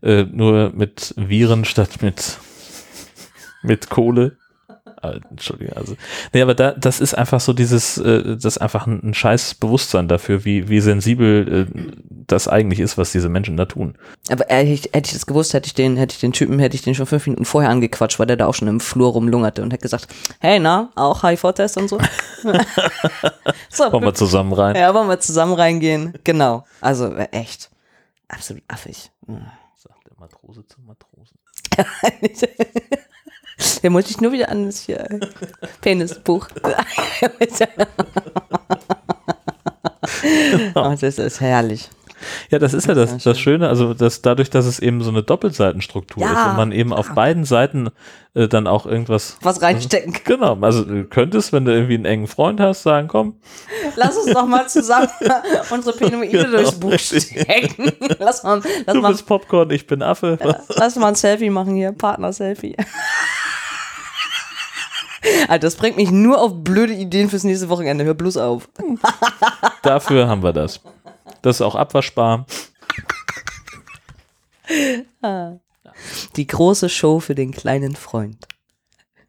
äh, 0.02 0.24
nur 0.24 0.70
mit 0.74 1.14
Viren 1.16 1.64
statt 1.64 2.02
mit 2.02 2.38
mit 3.62 3.88
Kohle. 3.90 4.36
Ah, 5.06 5.20
Entschuldigung, 5.30 5.76
also. 5.76 5.96
Nee, 6.32 6.42
aber 6.42 6.54
da, 6.54 6.72
das 6.72 7.00
ist 7.00 7.14
einfach 7.14 7.40
so 7.40 7.52
dieses, 7.52 7.98
äh, 7.98 8.22
das 8.36 8.44
ist 8.44 8.58
einfach 8.58 8.86
ein, 8.86 9.00
ein 9.02 9.14
scheiß 9.14 9.54
Bewusstsein 9.54 10.08
dafür, 10.08 10.44
wie, 10.44 10.68
wie 10.68 10.80
sensibel 10.80 11.68
äh, 11.68 11.92
das 12.26 12.48
eigentlich 12.48 12.80
ist, 12.80 12.98
was 12.98 13.12
diese 13.12 13.28
Menschen 13.28 13.56
da 13.56 13.66
tun. 13.66 13.96
Aber 14.30 14.44
hätte 14.48 14.70
ich, 14.70 14.84
hätte 14.92 15.06
ich 15.06 15.12
das 15.12 15.26
gewusst, 15.26 15.54
hätte 15.54 15.66
ich 15.66 15.74
den, 15.74 15.96
hätte 15.96 16.14
ich 16.14 16.20
den 16.20 16.32
Typen, 16.32 16.58
hätte 16.58 16.74
ich 16.74 16.82
den 16.82 16.94
schon 16.94 17.06
fünf 17.06 17.26
Minuten 17.26 17.44
vorher 17.44 17.70
angequatscht, 17.70 18.18
weil 18.18 18.26
der 18.26 18.36
da 18.36 18.46
auch 18.46 18.54
schon 18.54 18.68
im 18.68 18.80
Flur 18.80 19.12
rumlungerte 19.12 19.62
und 19.62 19.72
hätte 19.72 19.82
gesagt, 19.82 20.08
hey, 20.40 20.58
na, 20.58 20.90
auch 20.96 21.22
HIV-Test 21.22 21.76
und 21.76 21.88
so. 21.88 21.98
so, 23.68 23.90
Kommen 23.90 24.06
wir 24.06 24.14
zusammen 24.14 24.52
rein. 24.52 24.76
ja, 24.76 24.92
wollen 24.94 25.08
wir 25.08 25.20
zusammen 25.20 25.54
reingehen? 25.54 26.14
Genau. 26.24 26.64
Also 26.80 27.12
äh, 27.14 27.28
echt. 27.32 27.70
Absolut 28.28 28.62
affig. 28.68 29.10
Hm. 29.26 29.46
Sagt 29.76 30.06
der 30.06 30.18
Matrose 30.18 30.66
zum 30.66 30.86
Matrosen. 30.86 31.38
Der 33.82 33.90
muss 33.90 34.10
ich 34.10 34.20
nur 34.20 34.32
wieder 34.32 34.50
an 34.50 34.66
das 34.66 34.80
hier 34.80 35.00
äh, 35.10 35.18
Penisbuch. 35.80 36.48
oh, 40.74 40.94
das 41.00 41.18
ist 41.18 41.40
herrlich. 41.40 41.88
Ja, 42.50 42.58
das 42.58 42.74
ist 42.74 42.86
ja 42.86 42.94
das, 42.94 43.10
Ja, 43.10 43.18
das 43.24 43.38
Schöne, 43.38 43.68
also 43.68 43.92
dass 43.92 44.22
dadurch, 44.22 44.50
dass 44.50 44.66
es 44.66 44.78
eben 44.78 45.02
so 45.02 45.10
eine 45.10 45.22
Doppelseitenstruktur 45.22 46.22
Ja, 46.22 46.32
ist 46.32 46.50
und 46.50 46.56
man 46.56 46.72
eben 46.72 46.92
auf 46.92 47.14
beiden 47.14 47.44
Seiten 47.44 47.90
äh, 48.34 48.48
dann 48.48 48.66
auch 48.66 48.86
irgendwas 48.86 49.36
Was 49.42 49.60
reinstecken. 49.60 50.14
Genau, 50.24 50.56
also 50.60 50.84
du 50.84 51.04
könntest, 51.04 51.52
wenn 51.52 51.64
du 51.64 51.72
irgendwie 51.72 51.94
einen 51.94 52.06
engen 52.06 52.26
Freund 52.26 52.60
hast, 52.60 52.82
sagen, 52.82 53.08
komm, 53.08 53.36
Lass 53.96 54.16
uns 54.16 54.32
doch 54.32 54.46
mal 54.46 54.66
zusammen 54.68 55.08
unsere 55.70 55.96
Penoide 55.96 56.44
Genau, 56.44 56.56
durchs 56.56 56.80
Buch 56.80 56.98
stecken. 56.98 57.92
Lass 58.18 58.42
mal, 58.42 58.62
lass 58.86 58.94
du 58.94 59.02
mal, 59.02 59.12
bist 59.12 59.26
Popcorn, 59.26 59.70
ich 59.70 59.86
bin 59.86 60.02
Affe. 60.02 60.38
lass 60.68 60.96
mal 60.96 61.08
ein 61.08 61.14
Selfie 61.14 61.50
machen 61.50 61.74
hier. 61.74 61.92
Partner-Selfie. 61.92 62.76
Alter, 65.48 65.58
das 65.66 65.76
bringt 65.76 65.96
mich 65.96 66.10
nur 66.10 66.40
auf 66.40 66.52
blöde 66.62 66.92
Ideen 66.94 67.28
fürs 67.30 67.44
nächste 67.44 67.68
Wochenende. 67.68 68.04
Hör 68.04 68.14
bloß 68.14 68.36
auf. 68.36 68.68
Dafür 69.82 70.28
haben 70.28 70.42
wir 70.42 70.52
das. 70.52 70.80
Das 71.42 71.56
ist 71.56 71.62
auch 71.62 71.74
abwaschbar. 71.74 72.46
Die 76.36 76.46
große 76.46 76.88
Show 76.88 77.20
für 77.20 77.34
den 77.34 77.52
kleinen 77.52 77.96
Freund. 77.96 78.46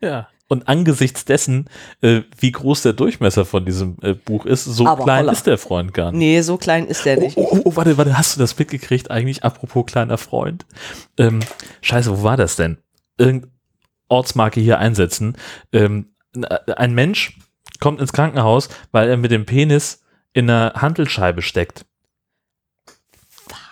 Ja. 0.01 0.27
Und 0.49 0.69
angesichts 0.69 1.25
dessen, 1.25 1.65
äh, 2.01 2.21
wie 2.39 2.53
groß 2.53 2.81
der 2.83 2.93
Durchmesser 2.93 3.43
von 3.43 3.65
diesem 3.65 3.97
äh, 4.01 4.13
Buch 4.13 4.45
ist, 4.45 4.63
so 4.63 4.85
Aber 4.87 5.03
klein 5.03 5.23
holla. 5.23 5.33
ist 5.33 5.45
der 5.45 5.57
Freund 5.57 5.93
gar 5.93 6.11
nicht. 6.13 6.19
Nee, 6.19 6.41
so 6.41 6.55
klein 6.55 6.87
ist 6.87 7.03
der 7.03 7.17
Oh, 7.17 7.21
nicht. 7.21 7.35
oh, 7.37 7.47
oh, 7.51 7.61
oh, 7.65 7.75
warte, 7.75 7.97
warte, 7.97 8.17
hast 8.17 8.35
du 8.35 8.39
das 8.39 8.57
mitgekriegt 8.57 9.11
eigentlich? 9.11 9.43
Apropos 9.43 9.85
kleiner 9.87 10.17
Freund. 10.17 10.65
Ähm, 11.17 11.41
scheiße, 11.81 12.17
wo 12.19 12.23
war 12.23 12.37
das 12.37 12.55
denn? 12.55 12.77
Irgend 13.17 13.47
Ortsmarke 14.09 14.59
hier 14.59 14.79
einsetzen. 14.79 15.35
Ähm, 15.71 16.07
n- 16.35 16.45
ein 16.45 16.93
Mensch 16.93 17.37
kommt 17.79 17.99
ins 18.01 18.13
Krankenhaus, 18.13 18.69
weil 18.91 19.09
er 19.09 19.17
mit 19.17 19.31
dem 19.31 19.45
Penis 19.45 20.03
in 20.33 20.49
einer 20.49 20.73
Handelscheibe 20.75 21.41
steckt. 21.41 21.85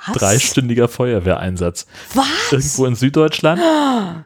Was? 0.07 0.17
Dreistündiger 0.17 0.87
Feuerwehreinsatz. 0.87 1.87
Was? 2.13 2.51
Irgendwo 2.51 2.85
in 2.85 2.95
Süddeutschland. 2.95 3.61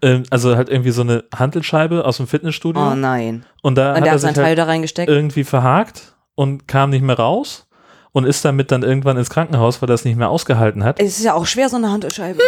Ähm, 0.01 0.23
also 0.29 0.55
halt 0.55 0.69
irgendwie 0.69 0.91
so 0.91 1.01
eine 1.01 1.25
Handelscheibe 1.35 2.05
aus 2.05 2.17
dem 2.17 2.27
Fitnessstudio. 2.27 2.91
Oh 2.91 2.95
nein. 2.95 3.45
und 3.61 3.75
da 3.75 3.91
Und 3.91 3.97
hat 3.97 4.05
er 4.05 4.11
hat 4.13 4.19
seinen 4.21 4.29
sich 4.33 4.35
Teil 4.37 4.45
halt 4.45 4.57
da 4.57 4.63
reingesteckt. 4.65 5.09
irgendwie 5.09 5.43
verhakt 5.43 6.15
und 6.35 6.67
kam 6.69 6.89
nicht 6.91 7.01
mehr 7.01 7.17
raus. 7.17 7.67
und 8.11 8.23
ist 8.25 8.43
damit 8.45 8.71
dann 8.71 8.83
irgendwann 8.83 9.17
ins 9.17 9.29
Krankenhaus, 9.29 9.81
weil 9.81 9.89
er 9.89 9.93
es 9.95 10.05
nicht 10.05 10.17
mehr 10.17 10.29
ausgehalten 10.29 10.83
hat. 10.85 10.99
Es 11.01 11.17
ist 11.19 11.23
ja 11.25 11.33
auch 11.33 11.45
schwer, 11.45 11.69
so 11.69 11.75
eine 11.77 11.91
Handscheibe. 11.91 12.39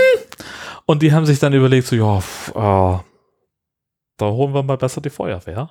Und 0.86 1.02
die 1.04 1.14
haben 1.14 1.26
sich 1.26 1.40
dann 1.40 1.54
überlegt, 1.54 1.88
so, 1.88 1.96
ja, 1.96 2.22
ah, 2.60 3.04
da 4.22 4.28
holen 4.28 4.54
wir 4.54 4.64
mal 4.64 4.78
besser 4.78 5.02
die 5.02 5.10
Feuerwehr. 5.10 5.70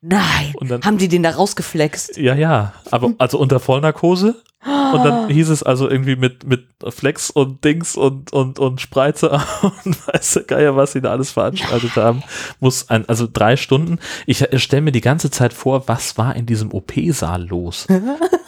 Nein. 0.00 0.52
Und 0.56 0.70
dann- 0.70 0.82
haben 0.82 0.98
die 0.98 1.08
den 1.08 1.22
da 1.24 1.30
rausgeflext? 1.30 2.16
Ja, 2.16 2.34
ja, 2.34 2.72
aber 2.90 3.12
also 3.18 3.38
unter 3.38 3.58
Vollnarkose. 3.60 4.36
Und 4.64 5.04
dann 5.04 5.28
hieß 5.28 5.50
es 5.50 5.62
also 5.62 5.88
irgendwie 5.88 6.16
mit, 6.16 6.44
mit 6.44 6.66
Flex 6.88 7.30
und 7.30 7.62
Dings 7.64 7.96
und, 7.96 8.32
und, 8.32 8.58
und 8.58 8.80
Spreizer 8.80 9.44
und 9.84 10.08
weiß 10.08 10.34
der 10.34 10.42
Geier, 10.44 10.76
was 10.76 10.92
sie 10.92 11.00
da 11.00 11.10
alles 11.12 11.30
veranstaltet 11.30 11.94
haben, 11.96 12.22
muss 12.58 12.90
ein, 12.90 13.08
also 13.08 13.28
drei 13.32 13.56
Stunden. 13.56 13.98
Ich, 14.26 14.42
ich 14.42 14.62
stelle 14.62 14.82
mir 14.82 14.92
die 14.92 15.00
ganze 15.00 15.30
Zeit 15.30 15.52
vor, 15.52 15.86
was 15.86 16.18
war 16.18 16.34
in 16.34 16.46
diesem 16.46 16.72
OP-Saal 16.72 17.46
los? 17.46 17.86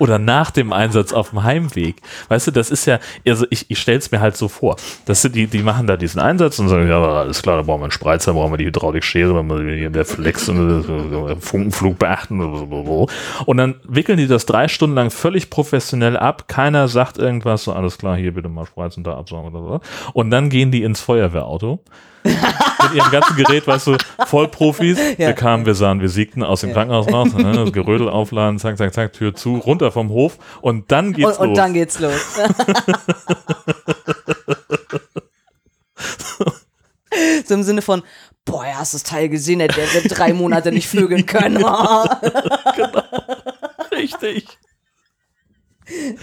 Oder 0.00 0.18
nach 0.18 0.50
dem 0.50 0.72
Einsatz 0.72 1.12
auf 1.12 1.30
dem 1.30 1.44
Heimweg. 1.44 1.96
Weißt 2.28 2.46
du, 2.46 2.50
das 2.50 2.70
ist 2.70 2.86
ja, 2.86 2.98
also 3.26 3.46
ich, 3.50 3.70
ich 3.70 3.78
stelle 3.78 3.98
es 3.98 4.10
mir 4.10 4.20
halt 4.20 4.34
so 4.34 4.48
vor. 4.48 4.76
Das 5.04 5.20
sind 5.20 5.36
die, 5.36 5.46
die 5.46 5.62
machen 5.62 5.86
da 5.86 5.98
diesen 5.98 6.20
Einsatz 6.20 6.58
und 6.58 6.70
sagen, 6.70 6.88
ja, 6.88 7.00
alles 7.00 7.42
klar, 7.42 7.58
da 7.58 7.62
brauchen 7.62 7.80
wir 7.80 7.84
einen 7.84 7.92
Spreizer, 7.92 8.32
brauchen 8.32 8.52
wir 8.52 8.56
die 8.56 8.64
Hydraulikschere, 8.64 9.34
dann 9.34 9.46
müssen 9.46 9.66
wir 9.66 9.76
hier 9.76 9.90
der 9.90 10.06
Flex 10.06 10.48
und 10.48 10.88
äh, 10.88 11.36
Funkenflug 11.36 11.98
beachten. 11.98 12.40
Und 12.40 13.56
dann 13.58 13.74
wickeln 13.86 14.16
die 14.16 14.26
das 14.26 14.46
drei 14.46 14.68
Stunden 14.68 14.96
lang 14.96 15.10
völlig 15.10 15.50
professionell 15.50 16.16
ab. 16.16 16.48
Keiner 16.48 16.88
sagt 16.88 17.18
irgendwas, 17.18 17.64
so 17.64 17.72
alles 17.74 17.98
klar, 17.98 18.16
hier 18.16 18.32
bitte 18.32 18.48
mal 18.48 18.64
spreizen, 18.64 19.04
da 19.04 19.18
absaugen 19.18 19.54
oder 19.54 19.80
so. 19.80 19.80
Und 20.14 20.30
dann 20.30 20.48
gehen 20.48 20.70
die 20.70 20.82
ins 20.82 21.00
Feuerwehrauto. 21.00 21.84
Mit 22.24 22.94
ihrem 22.94 23.10
ganzen 23.10 23.36
Gerät, 23.36 23.66
weißt 23.66 23.86
du, 23.88 23.96
Vollprofis. 24.26 24.98
Ja. 25.18 25.28
Wir 25.28 25.32
kamen, 25.32 25.66
wir 25.66 25.74
sahen, 25.74 26.00
wir 26.00 26.08
siegten 26.08 26.42
aus 26.42 26.60
dem 26.62 26.72
Krankenhaus 26.72 27.12
raus, 27.12 27.32
ne, 27.34 27.52
das 27.52 27.72
Gerödel 27.72 28.08
aufladen, 28.08 28.58
zack, 28.58 28.78
zack, 28.78 28.94
zack, 28.94 29.12
Tür 29.12 29.34
zu, 29.34 29.56
runter 29.56 29.90
vom 29.92 30.08
Hof 30.10 30.38
und 30.60 30.90
dann 30.92 31.12
geht's 31.12 31.38
Und, 31.38 31.40
und 31.40 31.48
los. 31.48 31.56
dann 31.56 31.74
geht's 31.74 31.98
los. 31.98 32.36
so 37.46 37.54
im 37.54 37.62
Sinne 37.62 37.82
von, 37.82 38.02
boah, 38.44 38.64
ja, 38.64 38.78
hast 38.78 38.94
du 38.94 38.96
das 38.96 39.04
Teil 39.04 39.28
gesehen, 39.28 39.58
der 39.60 39.68
wird 39.76 40.16
drei 40.16 40.32
Monate 40.32 40.72
nicht 40.72 40.88
flügeln 40.88 41.26
können. 41.26 41.64
Richtig. 43.92 44.46
haben 46.14 46.16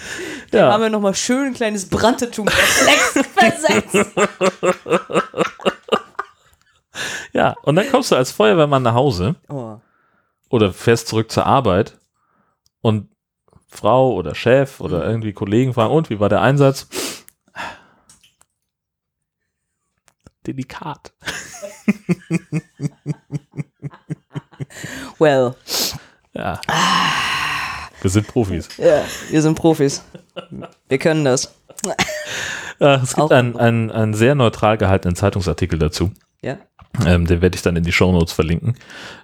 Ja, 0.51 0.77
wir 0.79 0.89
nochmal 0.89 1.15
schön 1.15 1.47
ein 1.47 1.53
kleines 1.53 1.87
Brandtetum 1.89 2.47
Flex 2.47 3.27
versetzt. 3.35 4.11
ja. 7.33 7.55
Und 7.63 7.75
dann 7.75 7.89
kommst 7.89 8.11
du 8.11 8.15
als 8.15 8.31
Feuerwehrmann 8.31 8.83
nach 8.83 8.93
Hause 8.93 9.35
Oh. 9.49 9.77
oder 10.49 10.73
fährst 10.73 11.07
zurück 11.07 11.31
zur 11.31 11.45
Arbeit 11.45 11.97
und 12.81 13.09
Frau 13.69 14.13
oder 14.13 14.33
Chef 14.35 14.79
oder 14.79 14.99
Mhm. 14.99 15.09
irgendwie 15.11 15.33
Kollegen 15.33 15.73
fragen, 15.73 15.93
und 15.93 16.09
wie 16.09 16.19
war 16.19 16.29
der 16.29 16.41
Einsatz? 16.41 16.87
Delikat. 20.45 21.11
Well, 25.19 25.55
Ja. 26.33 26.61
Wir 28.07 28.11
sind 28.11 28.27
Profis. 28.27 28.69
ja, 28.77 29.03
wir 29.29 29.41
sind 29.41 29.55
Profis. 29.55 30.01
Wir 30.87 30.97
können 30.97 31.25
das. 31.25 31.53
Es 32.79 33.15
gibt 33.15 33.33
einen, 33.33 33.57
einen, 33.57 33.91
einen 33.91 34.13
sehr 34.13 34.33
neutral 34.33 34.77
gehaltenen 34.77 35.17
Zeitungsartikel 35.17 35.77
dazu. 35.77 36.11
Ja. 36.41 36.57
Ähm, 37.05 37.27
den 37.27 37.41
werde 37.41 37.55
ich 37.55 37.61
dann 37.63 37.75
in 37.75 37.83
die 37.83 37.91
Shownotes 37.91 38.31
verlinken. 38.31 38.75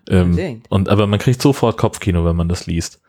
Ähm, 0.09 0.61
und, 0.67 0.89
aber 0.89 1.07
man 1.07 1.17
kriegt 1.17 1.41
sofort 1.41 1.77
Kopfkino, 1.77 2.25
wenn 2.25 2.35
man 2.35 2.49
das 2.49 2.65
liest. 2.65 2.99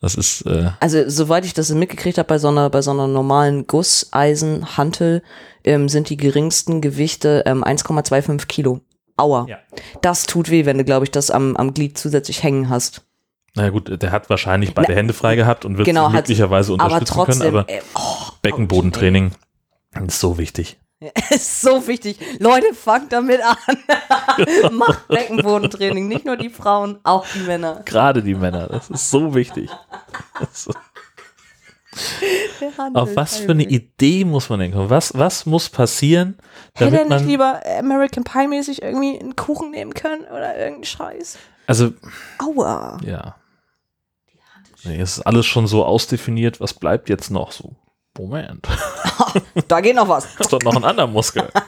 Das 0.00 0.14
ist, 0.14 0.46
äh, 0.46 0.70
Also, 0.80 1.06
soweit 1.10 1.44
ich 1.44 1.52
das 1.52 1.70
mitgekriegt 1.70 2.16
habe, 2.16 2.26
bei 2.26 2.38
so 2.38 2.48
einer, 2.48 2.70
bei 2.70 2.80
so 2.80 2.92
einer 2.92 3.06
normalen 3.06 3.66
Gusseisenhantel 3.66 5.22
ähm, 5.64 5.90
sind 5.90 6.08
die 6.08 6.16
geringsten 6.16 6.80
Gewichte 6.80 7.42
ähm, 7.44 7.62
1,25 7.62 8.46
Kilo. 8.46 8.80
Aua. 9.18 9.44
Ja. 9.50 9.58
Das 10.00 10.24
tut 10.24 10.50
weh, 10.50 10.64
wenn 10.64 10.78
du, 10.78 10.84
glaube 10.84 11.04
ich, 11.04 11.10
das 11.10 11.30
am, 11.30 11.56
am 11.56 11.74
Glied 11.74 11.98
zusätzlich 11.98 12.42
hängen 12.42 12.70
hast. 12.70 13.02
Naja 13.56 13.70
gut, 13.70 14.02
der 14.02 14.12
hat 14.12 14.30
wahrscheinlich 14.30 14.74
beide 14.74 14.94
Hände 14.94 15.12
frei 15.12 15.36
gehabt 15.36 15.64
und 15.64 15.76
wird 15.78 15.86
Genau, 15.86 16.08
möglicherweise 16.10 16.72
Aber 16.74 16.84
unterstützen 16.84 17.14
trotzdem, 17.14 17.40
können, 17.40 17.56
aber 17.58 17.68
äh, 17.68 17.80
oh, 17.94 18.32
Beckenbodentraining 18.42 19.32
ist 20.06 20.20
so 20.20 20.38
wichtig. 20.38 20.78
ist 21.30 21.62
so 21.62 21.86
wichtig. 21.86 22.18
Leute, 22.38 22.74
fangt 22.74 23.12
damit 23.12 23.40
an. 23.42 23.56
Macht 24.76 25.08
Beckenbodentraining. 25.08 26.06
Nicht 26.08 26.26
nur 26.26 26.36
die 26.36 26.50
Frauen, 26.50 26.98
auch 27.04 27.26
die 27.34 27.40
Männer. 27.40 27.82
Gerade 27.86 28.22
die 28.22 28.34
Männer, 28.34 28.66
das 28.68 28.90
ist 28.90 29.10
so 29.10 29.34
wichtig. 29.34 29.70
Ist- 30.40 30.70
Auf 32.94 33.16
was 33.16 33.38
für 33.38 33.50
eine 33.52 33.64
Idee 33.64 34.24
muss 34.24 34.48
man 34.48 34.60
denken? 34.60 34.90
Was, 34.90 35.16
was 35.18 35.44
muss 35.46 35.68
passieren, 35.68 36.38
Hätte 36.74 36.84
er 36.96 37.04
damit 37.04 37.08
nicht 37.08 37.20
man, 37.20 37.28
lieber 37.28 37.60
American 37.78 38.22
Pie 38.24 38.46
mäßig 38.46 38.82
irgendwie 38.82 39.18
einen 39.18 39.34
Kuchen 39.34 39.70
nehmen 39.70 39.92
können 39.94 40.22
oder 40.24 40.56
irgendeinen 40.56 40.84
Scheiß? 40.84 41.38
also 41.66 41.92
Aua. 42.38 42.98
Ja. 43.04 43.36
Nee, 44.84 45.00
es 45.00 45.18
ist 45.18 45.26
alles 45.26 45.46
schon 45.46 45.66
so 45.66 45.84
ausdefiniert, 45.84 46.60
was 46.60 46.74
bleibt 46.74 47.08
jetzt 47.08 47.30
noch 47.30 47.52
so? 47.52 47.76
Moment, 48.18 48.66
Da 49.68 49.80
geht 49.80 49.94
noch 49.94 50.08
was. 50.08 50.26
ist 50.38 50.52
doch 50.52 50.60
noch 50.62 50.76
ein 50.76 50.84
anderer 50.84 51.06
Muskel. 51.06 51.48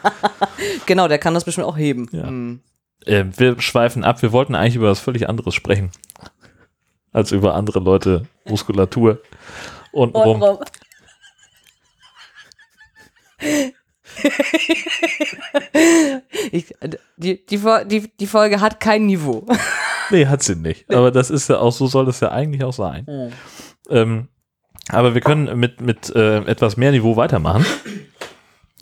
Genau, 0.86 1.08
der 1.08 1.18
kann 1.18 1.34
das 1.34 1.44
bestimmt 1.44 1.66
auch 1.66 1.76
heben. 1.76 2.08
Ja. 2.12 2.26
Hm. 2.26 2.60
äh, 3.04 3.24
wir 3.36 3.60
schweifen 3.60 4.04
ab, 4.04 4.22
wir 4.22 4.30
wollten 4.30 4.54
eigentlich 4.54 4.76
über 4.76 4.90
was 4.90 5.00
völlig 5.00 5.28
anderes 5.28 5.54
sprechen. 5.54 5.90
Als 7.12 7.32
über 7.32 7.54
andere 7.54 7.80
Leute, 7.80 8.26
Muskulatur 8.44 9.20
und 9.90 10.14
Und 10.14 10.22
rum. 10.22 10.42
rum. 10.42 10.58
ich, 16.52 16.74
die, 17.16 17.44
die, 17.46 18.08
die 18.16 18.26
Folge 18.26 18.60
hat 18.60 18.78
kein 18.80 19.06
Niveau. 19.06 19.44
Nee, 20.12 20.26
hat 20.26 20.42
sie 20.42 20.56
nicht. 20.56 20.92
Aber 20.94 21.10
das 21.10 21.30
ist 21.30 21.48
ja 21.48 21.58
auch, 21.58 21.72
so 21.72 21.86
soll 21.86 22.06
es 22.08 22.20
ja 22.20 22.30
eigentlich 22.30 22.62
auch 22.64 22.74
sein. 22.74 23.32
Ähm, 23.88 24.28
aber 24.88 25.14
wir 25.14 25.22
können 25.22 25.58
mit, 25.58 25.80
mit 25.80 26.14
äh, 26.14 26.38
etwas 26.44 26.76
mehr 26.76 26.90
Niveau 26.92 27.16
weitermachen. 27.16 27.64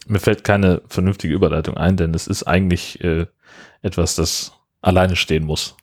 Mir 0.07 0.19
fällt 0.19 0.43
keine 0.43 0.83
vernünftige 0.89 1.33
Überleitung 1.33 1.77
ein, 1.77 1.97
denn 1.97 2.13
es 2.15 2.27
ist 2.27 2.43
eigentlich 2.43 3.01
äh, 3.05 3.27
etwas, 3.81 4.17
das 4.17 4.53
alleine 4.83 5.15
stehen 5.15 5.45
muss. 5.45 5.77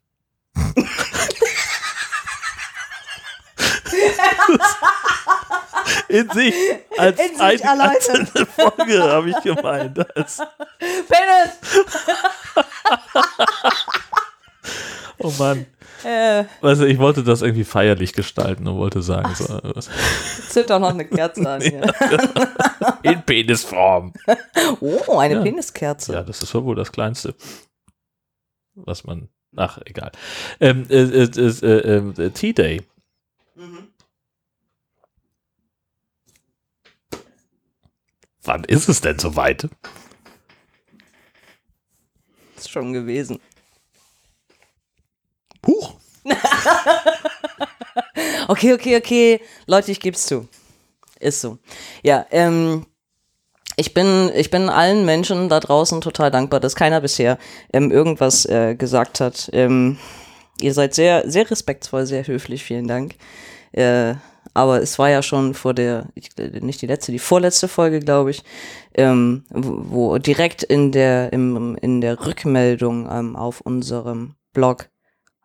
In 6.10 6.30
sich, 6.32 6.54
als 6.98 7.20
In 7.20 7.38
sich 7.38 7.66
alleine. 7.66 7.92
einzelne 7.92 8.46
Folge, 8.48 9.04
habe 9.04 9.30
ich 9.30 9.42
gemeint. 9.42 9.96
Penis! 9.96 10.40
oh 15.20 15.32
Mann. 15.38 15.66
Äh, 16.04 16.46
du, 16.62 16.88
ich 16.88 17.00
wollte 17.00 17.24
das 17.24 17.42
irgendwie 17.42 17.64
feierlich 17.64 18.14
gestalten 18.14 18.68
und 18.68 18.78
wollte 18.78 19.02
sagen, 19.02 19.34
so, 19.36 19.60
zünd 20.50 20.70
doch 20.70 20.80
noch 20.80 20.90
eine 20.92 21.06
Kerze 21.06 21.50
an 21.50 21.62
hier. 21.62 21.82
in 23.04 23.22
Penisform. 23.24 24.14
Oh, 24.80 25.18
eine 25.18 25.36
Ja. 25.36 25.42
Peniskerze. 25.42 26.14
Ja, 26.14 26.24
das 26.24 26.44
ist 26.44 26.54
wohl 26.54 26.76
das 26.76 26.92
Kleinste, 26.92 27.34
was 28.76 29.06
man. 29.06 29.30
Ach, 29.56 29.80
egal. 29.86 30.12
Ähm, 30.60 30.86
äh, 30.90 31.02
äh, 31.04 31.24
äh, 31.24 31.66
äh, 31.66 32.24
äh, 32.26 32.30
Tea-Day. 32.32 32.82
Mhm. 33.56 33.88
Wann 38.44 38.64
ist 38.66 38.88
es 38.90 39.02
denn 39.02 39.20
soweit? 39.20 39.68
Ist 42.56 42.70
schon 42.70 42.94
gewesen. 42.94 43.40
Okay, 48.48 48.74
okay, 48.74 48.96
okay. 48.96 49.42
Leute, 49.66 49.92
ich 49.92 50.00
geb's 50.00 50.26
zu. 50.26 50.48
Ist 51.20 51.42
so. 51.42 51.58
Ja, 52.04 52.26
ähm, 52.32 52.86
ich 53.76 53.94
bin, 53.94 54.32
ich 54.36 54.50
bin 54.50 54.70
allen 54.70 55.06
Menschen 55.06 55.50
da 55.50 55.60
draußen 55.60 56.02
total 56.02 56.32
dankbar, 56.32 56.60
dass 56.60 56.76
keiner 56.76 57.02
bisher 57.02 57.38
ähm, 57.74 57.92
irgendwas 57.92 58.46
äh, 58.46 58.76
gesagt 58.76 59.20
hat. 59.20 59.50
Ähm, 59.54 59.98
ihr 60.62 60.74
seid 60.74 60.94
sehr, 60.94 61.30
sehr 61.30 61.50
respektvoll, 61.50 62.06
sehr 62.06 62.26
höflich, 62.26 62.64
vielen 62.64 62.88
Dank. 62.88 63.16
Äh, 63.74 64.16
aber 64.54 64.82
es 64.82 64.98
war 64.98 65.10
ja 65.10 65.22
schon 65.22 65.54
vor 65.54 65.74
der, 65.74 66.08
äh, 66.38 66.60
nicht 66.62 66.82
die 66.82 66.88
letzte, 66.88 67.12
die 67.12 67.20
vorletzte 67.20 67.68
Folge, 67.68 68.00
glaube 68.00 68.32
ich, 68.32 68.44
ähm, 68.96 69.46
wo, 69.50 69.82
wo 69.90 70.18
direkt 70.18 70.64
in 70.64 70.92
der, 70.92 71.34
im, 71.34 71.76
in 71.82 72.02
der 72.02 72.26
Rückmeldung 72.26 73.08
ähm, 73.12 73.36
auf 73.36 73.62
unserem 73.62 74.36
Blog 74.54 74.90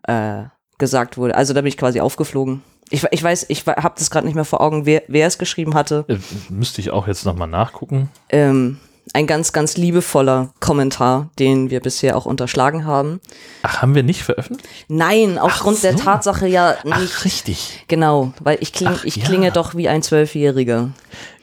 äh, 0.05 0.45
gesagt 0.83 1.17
wurde. 1.17 1.37
Also 1.37 1.55
da 1.55 1.61
bin 1.61 1.69
ich 1.69 1.77
quasi 1.77 2.01
aufgeflogen. 2.01 2.61
Ich, 2.91 3.07
ich 3.13 3.23
weiß, 3.23 3.47
ich 3.49 3.65
habe 3.65 3.95
das 3.97 4.11
gerade 4.11 4.27
nicht 4.27 4.35
mehr 4.35 4.45
vor 4.45 4.61
Augen, 4.61 4.85
wer, 4.85 5.05
wer 5.07 5.29
es 5.29 5.39
geschrieben 5.39 5.75
hatte. 5.75 6.05
Äh, 6.09 6.17
müsste 6.51 6.81
ich 6.81 6.91
auch 6.91 7.07
jetzt 7.07 7.25
nochmal 7.25 7.47
nachgucken. 7.47 8.09
Ähm, 8.31 8.79
ein 9.15 9.29
ganz, 9.29 9.53
ganz 9.53 9.77
liebevoller 9.77 10.53
Kommentar, 10.59 11.31
den 11.39 11.71
wir 11.71 11.79
bisher 11.79 12.17
auch 12.17 12.27
unterschlagen 12.27 12.85
haben. 12.85 13.21
Ach, 13.63 13.81
haben 13.81 13.95
wir 13.95 14.03
nicht 14.03 14.25
veröffentlicht? 14.25 14.87
Nein, 14.89 15.39
aufgrund 15.39 15.77
so. 15.77 15.83
der 15.83 15.97
Tatsache 15.97 16.49
ja 16.49 16.77
nicht. 16.83 17.13
Ach, 17.15 17.25
richtig. 17.25 17.85
Genau, 17.87 18.33
weil 18.41 18.59
ich, 18.61 18.73
kling, 18.73 18.91
Ach, 18.93 19.05
ich 19.05 19.17
ja. 19.17 19.25
klinge 19.25 19.53
doch 19.53 19.77
wie 19.77 19.89
ein 19.89 20.03
Zwölfjähriger. 20.03 20.91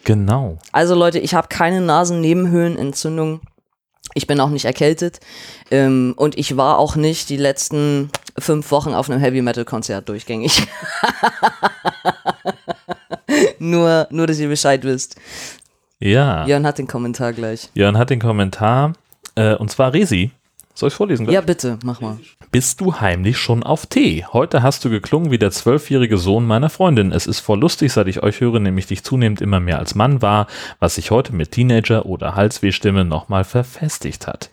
Genau. 0.03 0.57
Also 0.73 0.95
Leute, 0.95 1.19
ich 1.19 1.33
habe 1.33 1.47
keine 1.47 1.79
Nasennebenhöhlenentzündung. 1.79 3.39
Ich 4.15 4.27
bin 4.27 4.39
auch 4.39 4.49
nicht 4.49 4.65
erkältet. 4.65 5.21
Ähm, 5.71 6.13
und 6.17 6.37
ich 6.37 6.57
war 6.57 6.77
auch 6.77 6.95
nicht 6.95 7.29
die 7.29 7.37
letzten 7.37 8.11
fünf 8.41 8.71
Wochen 8.71 8.93
auf 8.93 9.09
einem 9.09 9.19
Heavy 9.19 9.41
Metal 9.41 9.65
Konzert 9.65 10.09
durchgängig. 10.09 10.67
nur, 13.59 14.07
nur, 14.09 14.27
dass 14.27 14.39
ihr 14.39 14.49
Bescheid 14.49 14.83
wisst. 14.83 15.15
Ja. 15.99 16.45
Jörn 16.47 16.65
hat 16.65 16.77
den 16.77 16.87
Kommentar 16.87 17.33
gleich. 17.33 17.69
Jörn 17.73 17.97
hat 17.97 18.09
den 18.09 18.19
Kommentar, 18.19 18.93
äh, 19.35 19.55
und 19.55 19.69
zwar 19.69 19.93
Resi. 19.93 20.31
Soll 20.73 20.87
ich 20.87 20.95
vorlesen? 20.95 21.25
gleich? 21.25 21.33
Ja, 21.33 21.41
bitte, 21.41 21.77
mach 21.83 21.99
mal. 21.99 22.17
Bist 22.51 22.79
du 22.79 22.95
heimlich 22.95 23.37
schon 23.37 23.63
auf 23.63 23.85
Tee? 23.85 24.23
Heute 24.31 24.63
hast 24.63 24.85
du 24.85 24.89
geklungen 24.89 25.29
wie 25.29 25.37
der 25.37 25.51
zwölfjährige 25.51 26.17
Sohn 26.17 26.45
meiner 26.45 26.69
Freundin. 26.69 27.11
Es 27.11 27.27
ist 27.27 27.41
voll 27.41 27.59
lustig, 27.59 27.91
seit 27.91 28.07
ich 28.07 28.23
euch 28.23 28.39
höre, 28.39 28.61
nämlich 28.61 28.87
dich 28.87 29.03
zunehmend 29.03 29.41
immer 29.41 29.59
mehr 29.59 29.77
als 29.77 29.93
Mann 29.93 30.21
war, 30.21 30.47
was 30.79 30.95
sich 30.95 31.11
heute 31.11 31.35
mit 31.35 31.51
Teenager- 31.51 32.05
oder 32.05 32.35
Halswehstimme 32.35 33.03
nochmal 33.03 33.43
verfestigt 33.43 34.25
hat. 34.25 34.49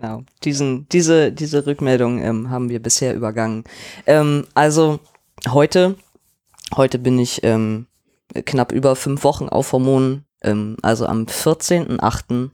Genau. 0.00 0.22
Diesen, 0.42 0.88
diese, 0.88 1.32
diese 1.32 1.66
Rückmeldung 1.66 2.20
ähm, 2.20 2.50
haben 2.50 2.68
wir 2.68 2.82
bisher 2.82 3.14
übergangen. 3.14 3.64
Ähm, 4.06 4.46
also 4.54 5.00
heute, 5.48 5.96
heute 6.74 6.98
bin 6.98 7.18
ich 7.18 7.42
ähm, 7.44 7.86
knapp 8.44 8.72
über 8.72 8.96
fünf 8.96 9.24
Wochen 9.24 9.48
auf 9.48 9.72
Hormonen. 9.72 10.24
Ähm, 10.42 10.76
also 10.82 11.06
am 11.06 11.24
14.08. 11.24 12.50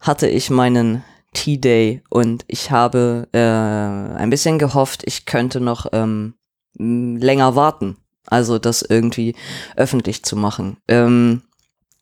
hatte 0.00 0.28
ich 0.28 0.50
meinen 0.50 1.04
T-Day 1.32 2.02
und 2.10 2.44
ich 2.46 2.70
habe 2.70 3.28
äh, 3.32 3.38
ein 3.38 4.30
bisschen 4.30 4.58
gehofft, 4.58 5.02
ich 5.04 5.26
könnte 5.26 5.60
noch 5.60 5.86
ähm, 5.92 6.34
länger 6.78 7.56
warten. 7.56 7.96
Also 8.26 8.58
das 8.58 8.82
irgendwie 8.82 9.34
öffentlich 9.76 10.22
zu 10.22 10.36
machen. 10.36 10.78
Ähm, 10.88 11.42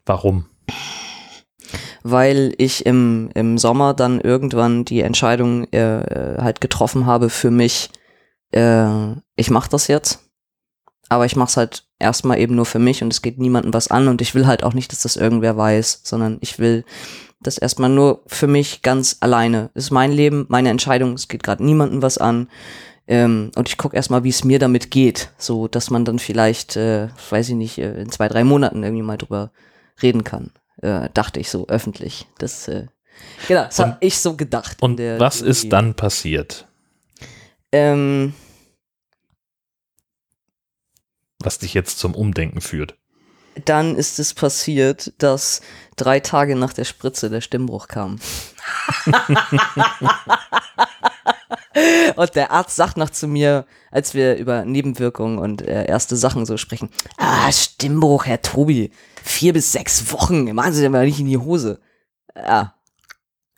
Warum? 0.06 0.46
Weil 2.02 2.54
ich 2.58 2.86
im, 2.86 3.30
im 3.34 3.58
Sommer 3.58 3.94
dann 3.94 4.20
irgendwann 4.20 4.84
die 4.84 5.00
Entscheidung 5.00 5.64
äh, 5.72 6.36
halt 6.38 6.60
getroffen 6.60 7.06
habe 7.06 7.30
für 7.30 7.50
mich, 7.50 7.90
äh, 8.52 9.12
ich 9.36 9.50
mache 9.50 9.70
das 9.70 9.88
jetzt, 9.88 10.20
aber 11.08 11.26
ich 11.26 11.36
mache 11.36 11.48
es 11.48 11.56
halt 11.56 11.84
erstmal 11.98 12.38
eben 12.38 12.54
nur 12.54 12.66
für 12.66 12.78
mich 12.78 13.02
und 13.02 13.12
es 13.12 13.22
geht 13.22 13.38
niemandem 13.38 13.74
was 13.74 13.88
an 13.88 14.08
und 14.08 14.20
ich 14.20 14.34
will 14.34 14.46
halt 14.46 14.64
auch 14.64 14.74
nicht, 14.74 14.92
dass 14.92 15.02
das 15.02 15.16
irgendwer 15.16 15.56
weiß, 15.56 16.00
sondern 16.04 16.38
ich 16.40 16.58
will 16.58 16.84
das 17.40 17.58
erstmal 17.58 17.90
nur 17.90 18.22
für 18.26 18.46
mich 18.46 18.82
ganz 18.82 19.16
alleine. 19.20 19.70
Ist 19.74 19.90
mein 19.90 20.12
Leben, 20.12 20.46
meine 20.48 20.70
Entscheidung, 20.70 21.14
es 21.14 21.28
geht 21.28 21.42
gerade 21.42 21.64
niemandem 21.64 22.02
was 22.02 22.18
an. 22.18 22.48
Ähm, 23.08 23.50
und 23.56 23.68
ich 23.68 23.78
gucke 23.78 23.96
erstmal, 23.96 24.22
wie 24.22 24.28
es 24.28 24.44
mir 24.44 24.60
damit 24.60 24.90
geht, 24.90 25.30
so 25.36 25.66
dass 25.66 25.90
man 25.90 26.04
dann 26.04 26.18
vielleicht, 26.18 26.76
äh, 26.76 27.08
weiß 27.30 27.48
ich 27.48 27.56
nicht, 27.56 27.78
äh, 27.78 28.00
in 28.00 28.10
zwei, 28.12 28.28
drei 28.28 28.44
Monaten 28.44 28.82
irgendwie 28.82 29.02
mal 29.02 29.18
drüber 29.18 29.50
reden 30.02 30.22
kann. 30.22 30.52
Äh, 30.80 31.08
dachte 31.14 31.40
ich 31.40 31.50
so 31.50 31.66
öffentlich. 31.68 32.26
Das, 32.38 32.68
äh, 32.68 32.86
genau, 33.48 33.64
das 33.64 33.78
habe 33.78 33.96
ich 34.00 34.18
so 34.18 34.36
gedacht. 34.36 34.82
Und 34.82 34.98
was 34.98 35.38
Theorie. 35.38 35.50
ist 35.50 35.72
dann 35.72 35.94
passiert, 35.94 36.68
Ähm, 37.72 38.34
was 41.40 41.58
dich 41.58 41.74
jetzt 41.74 41.98
zum 41.98 42.14
Umdenken 42.14 42.60
führt? 42.60 42.96
dann 43.66 43.96
ist 43.96 44.18
es 44.18 44.32
passiert, 44.32 45.12
dass 45.18 45.60
drei 45.96 46.20
Tage 46.20 46.56
nach 46.56 46.72
der 46.72 46.84
Spritze 46.84 47.28
der 47.28 47.42
Stimmbruch 47.42 47.86
kam. 47.86 48.18
und 52.16 52.34
der 52.34 52.50
Arzt 52.50 52.76
sagt 52.76 52.96
noch 52.96 53.10
zu 53.10 53.28
mir, 53.28 53.66
als 53.90 54.14
wir 54.14 54.36
über 54.36 54.64
Nebenwirkungen 54.64 55.38
und 55.38 55.62
äh, 55.62 55.86
erste 55.86 56.16
Sachen 56.16 56.46
so 56.46 56.56
sprechen, 56.56 56.90
ah, 57.18 57.50
Stimmbruch, 57.50 58.26
Herr 58.26 58.42
Tobi, 58.42 58.92
vier 59.22 59.52
bis 59.52 59.72
sechs 59.72 60.12
Wochen, 60.12 60.52
machen 60.54 60.72
Sie 60.72 60.82
denn 60.82 60.92
mal 60.92 61.06
nicht 61.06 61.20
in 61.20 61.26
die 61.26 61.38
Hose. 61.38 61.80
Ja, 62.34 62.74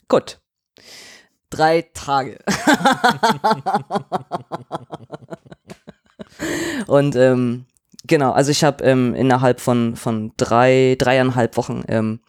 gut. 0.09 0.41
Drei 1.51 1.83
Tage. 1.93 2.39
und 6.87 7.17
ähm, 7.17 7.67
Genau, 8.07 8.33
also 8.33 8.51
ich 8.51 8.65
habe 8.65 8.85
ähm, 8.85 9.15
innerhalb 9.15 9.61
von, 9.61 9.97
von 9.97 10.33
drei, 10.37 10.95
dreieinhalb 10.99 11.57
Wochen 11.57 11.85
ähm, 11.89 12.21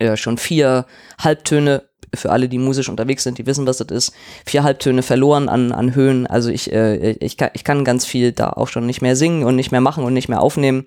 äh, 0.00 0.16
schon 0.16 0.38
vier 0.38 0.86
Halbtöne, 1.20 1.87
für 2.14 2.30
alle, 2.30 2.48
die 2.48 2.58
musisch 2.58 2.88
unterwegs 2.88 3.22
sind, 3.22 3.38
die 3.38 3.46
wissen, 3.46 3.66
was 3.66 3.78
das 3.78 3.88
ist, 3.88 4.12
vier 4.46 4.62
Halbtöne 4.62 5.02
verloren 5.02 5.48
an, 5.48 5.72
an 5.72 5.94
Höhen. 5.94 6.26
Also 6.26 6.50
ich, 6.50 6.72
äh, 6.72 7.12
ich, 7.12 7.36
kann, 7.36 7.50
ich 7.54 7.64
kann 7.64 7.84
ganz 7.84 8.04
viel 8.04 8.32
da 8.32 8.50
auch 8.50 8.68
schon 8.68 8.86
nicht 8.86 9.02
mehr 9.02 9.16
singen 9.16 9.44
und 9.44 9.56
nicht 9.56 9.72
mehr 9.72 9.80
machen 9.80 10.04
und 10.04 10.14
nicht 10.14 10.28
mehr 10.28 10.40
aufnehmen. 10.40 10.86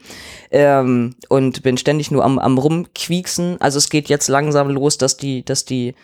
Ähm, 0.52 1.16
und 1.30 1.64
bin 1.64 1.78
ständig 1.78 2.12
nur 2.12 2.24
am, 2.24 2.40
am 2.40 2.58
rumquieksen. 2.58 3.60
Also 3.60 3.78
es 3.78 3.90
geht 3.90 4.10
jetzt 4.10 4.28
langsam 4.28 4.70
los, 4.70 4.98
dass 4.98 5.18
die, 5.18 5.44
dass 5.44 5.66
die 5.66 5.96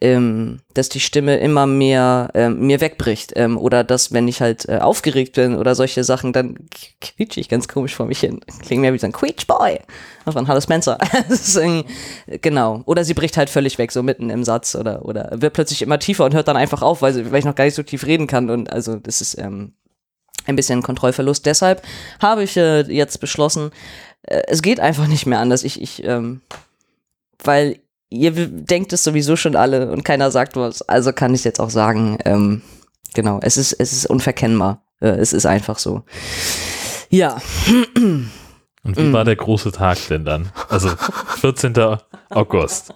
ähm, 0.00 0.60
dass 0.74 0.88
die 0.88 1.00
Stimme 1.00 1.36
immer 1.36 1.66
mehr 1.66 2.30
ähm, 2.34 2.66
mir 2.66 2.80
wegbricht 2.80 3.32
ähm, 3.36 3.56
oder 3.56 3.84
dass 3.84 4.12
wenn 4.12 4.26
ich 4.26 4.40
halt 4.40 4.68
äh, 4.68 4.78
aufgeregt 4.78 5.34
bin 5.34 5.56
oder 5.56 5.74
solche 5.74 6.02
Sachen, 6.04 6.32
dann 6.32 6.56
quietsche 7.00 7.40
ich 7.40 7.48
ganz 7.48 7.68
komisch 7.68 7.94
vor 7.94 8.06
mich 8.06 8.20
hin. 8.20 8.40
Klingt 8.62 8.80
mehr 8.80 8.92
wie 8.92 8.98
so 8.98 9.06
ein 9.06 9.12
Quietsch 9.12 9.46
Boy 9.46 9.78
von 10.24 10.48
Hallo 10.48 10.60
Spencer. 10.60 10.98
Genau. 12.42 12.82
Oder 12.86 13.04
sie 13.04 13.14
bricht 13.14 13.36
halt 13.36 13.50
völlig 13.50 13.78
weg, 13.78 13.92
so 13.92 14.02
mitten 14.02 14.30
im 14.30 14.44
Satz 14.44 14.74
oder 14.74 15.04
oder 15.04 15.30
wird 15.34 15.52
plötzlich 15.52 15.82
immer 15.82 15.98
tiefer 15.98 16.24
und 16.24 16.34
hört 16.34 16.48
dann 16.48 16.56
einfach 16.56 16.82
auf, 16.82 17.02
weil, 17.02 17.12
sie, 17.12 17.30
weil 17.30 17.38
ich 17.38 17.44
noch 17.44 17.54
gar 17.54 17.64
nicht 17.64 17.74
so 17.74 17.82
tief 17.82 18.06
reden 18.06 18.26
kann 18.26 18.50
und 18.50 18.72
also 18.72 18.96
das 18.96 19.20
ist 19.20 19.38
ähm, 19.38 19.74
ein 20.46 20.56
bisschen 20.56 20.82
Kontrollverlust. 20.82 21.46
Deshalb 21.46 21.82
habe 22.20 22.42
ich 22.42 22.56
äh, 22.56 22.80
jetzt 22.82 23.20
beschlossen, 23.20 23.70
äh, 24.22 24.42
es 24.48 24.62
geht 24.62 24.80
einfach 24.80 25.06
nicht 25.06 25.26
mehr 25.26 25.38
anders. 25.38 25.64
Ich, 25.64 25.80
ich, 25.80 26.04
ähm, 26.04 26.40
weil 27.42 27.78
ihr 28.14 28.32
denkt 28.48 28.92
es 28.92 29.04
sowieso 29.04 29.36
schon 29.36 29.56
alle 29.56 29.90
und 29.90 30.04
keiner 30.04 30.30
sagt 30.30 30.56
was, 30.56 30.82
also 30.82 31.12
kann 31.12 31.34
ich 31.34 31.40
es 31.40 31.44
jetzt 31.44 31.60
auch 31.60 31.70
sagen. 31.70 32.18
Ähm, 32.24 32.62
genau, 33.14 33.38
es 33.42 33.56
ist, 33.56 33.72
es 33.74 33.92
ist 33.92 34.06
unverkennbar. 34.06 34.82
Äh, 35.00 35.08
es 35.08 35.32
ist 35.32 35.46
einfach 35.46 35.78
so. 35.78 36.02
Ja, 37.10 37.40
Und 38.82 38.96
wie 38.96 39.02
Mm. 39.02 39.12
war 39.12 39.24
der 39.24 39.36
große 39.36 39.72
Tag 39.72 39.98
denn 40.08 40.24
dann? 40.24 40.50
Also 40.68 40.88
14. 41.40 41.74
August. 42.30 42.92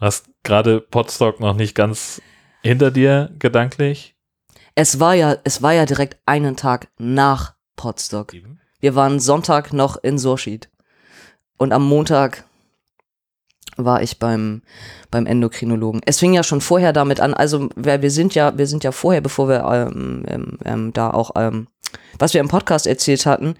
Hast 0.00 0.26
gerade 0.42 0.80
Podstock 0.80 1.40
noch 1.40 1.54
nicht 1.54 1.74
ganz 1.74 2.20
hinter 2.62 2.90
dir 2.90 3.30
gedanklich? 3.38 4.12
es 4.76 4.98
war 4.98 5.14
ja, 5.14 5.36
es 5.44 5.62
war 5.62 5.72
ja 5.72 5.86
direkt 5.86 6.18
einen 6.26 6.56
Tag 6.56 6.88
nach 6.98 7.54
Potsdok. 7.76 8.32
Wir 8.80 8.94
waren 8.96 9.20
Sonntag 9.20 9.72
noch 9.72 9.96
in 10.02 10.18
Sorschied. 10.18 10.68
Und 11.56 11.72
am 11.72 11.86
Montag 11.86 12.44
war 13.76 14.02
ich 14.02 14.18
beim, 14.18 14.62
beim 15.10 15.26
Endokrinologen. 15.26 16.00
Es 16.06 16.18
fing 16.18 16.32
ja 16.34 16.42
schon 16.42 16.60
vorher 16.60 16.92
damit 16.92 17.20
an, 17.20 17.34
also 17.34 17.68
wir, 17.76 18.02
wir 18.02 18.10
sind 18.10 18.34
ja, 18.34 18.56
wir 18.56 18.66
sind 18.66 18.84
ja 18.84 18.92
vorher, 18.92 19.20
bevor 19.20 19.48
wir 19.48 19.64
ähm, 19.64 20.24
ähm, 20.28 20.58
ähm, 20.64 20.92
da 20.92 21.10
auch, 21.10 21.32
ähm, 21.36 21.66
was 22.18 22.34
wir 22.34 22.40
im 22.40 22.48
Podcast 22.48 22.86
erzählt 22.86 23.26
hatten, 23.26 23.56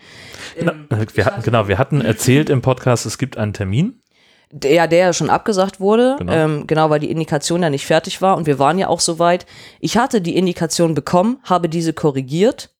Genau, 0.59 0.73
wir 1.15 1.25
hatten, 1.25 1.43
genau, 1.43 1.69
wir 1.69 1.79
hatten 1.79 2.01
erzählt 2.01 2.49
im 2.51 2.63
Podcast, 2.63 3.07
es 3.07 3.19
gibt 3.19 3.37
einen 3.37 3.53
Termin. 3.53 4.01
der, 4.53 4.87
der 4.87 4.99
ja 4.99 5.13
schon 5.13 5.31
abgesagt 5.31 5.81
wurde, 5.81 6.15
Genau. 6.19 6.33
genau. 6.33 6.45
Ähm, 6.45 6.67
genau, 6.67 6.91
weil 6.91 7.01
die 7.01 7.11
Indikation 7.11 7.63
ja 7.63 7.71
nicht 7.71 7.87
fertig 7.87 8.23
war 8.23 8.37
und 8.37 8.47
wir 8.47 8.59
waren 8.61 8.79
ja 8.79 8.87
auch 8.89 9.01
soweit. 9.01 9.47
Ich 9.81 9.97
hatte 9.97 10.21
die 10.21 10.37
Indikation 10.37 10.95
bekommen, 10.95 11.39
habe 11.45 11.69
diese 11.69 11.93
korrigiert 11.93 12.71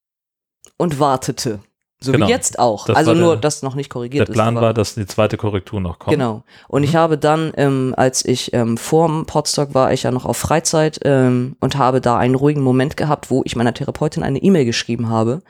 und 0.77 1.01
wartete. 1.01 1.61
So 2.01 2.13
Genau. 2.13 2.27
wie 2.27 2.31
jetzt 2.31 2.59
auch. 2.59 2.87
Das 2.87 2.97
also 2.97 3.15
nur, 3.15 3.33
der- 3.35 3.41
dass 3.41 3.63
noch 3.63 3.75
nicht 3.75 3.89
Der 3.91 3.93
korrigiert 3.95 4.29
ist. 4.29 4.35
Plan 4.35 4.57
aber- 4.59 4.67
war, 4.67 4.75
dass 4.75 4.95
die 4.95 5.07
zweite 5.07 5.37
Korrektur 5.39 5.81
noch 5.81 5.99
kommt. 5.99 6.15
Genau. 6.17 6.43
Und 6.69 6.83
ich 6.83 6.97
habe 6.97 7.17
dann, 7.17 7.53
ähm, 7.57 7.95
als 7.97 8.25
ich 8.25 8.53
ähm, 8.53 8.77
vor 8.77 9.09
dem 9.09 9.25
Podstock 9.27 9.73
war, 9.75 9.93
ich 9.93 10.03
ja 10.03 10.11
noch 10.11 10.27
auf 10.27 10.37
Freizeit 10.37 11.01
ähm, 11.05 11.57
und 11.61 11.79
habe 11.79 12.01
da 12.03 12.19
einen 12.19 12.35
ruhigen 12.35 12.63
Moment 12.63 12.97
gehabt, 12.99 13.31
wo 13.31 13.43
ich 13.45 13.57
meiner 13.57 13.73
Therapeutin 13.73 14.23
eine 14.23 14.39
E-Mail 14.43 14.67
geschrieben 14.67 15.09
habe, 15.09 15.43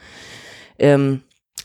ähm, 0.79 1.23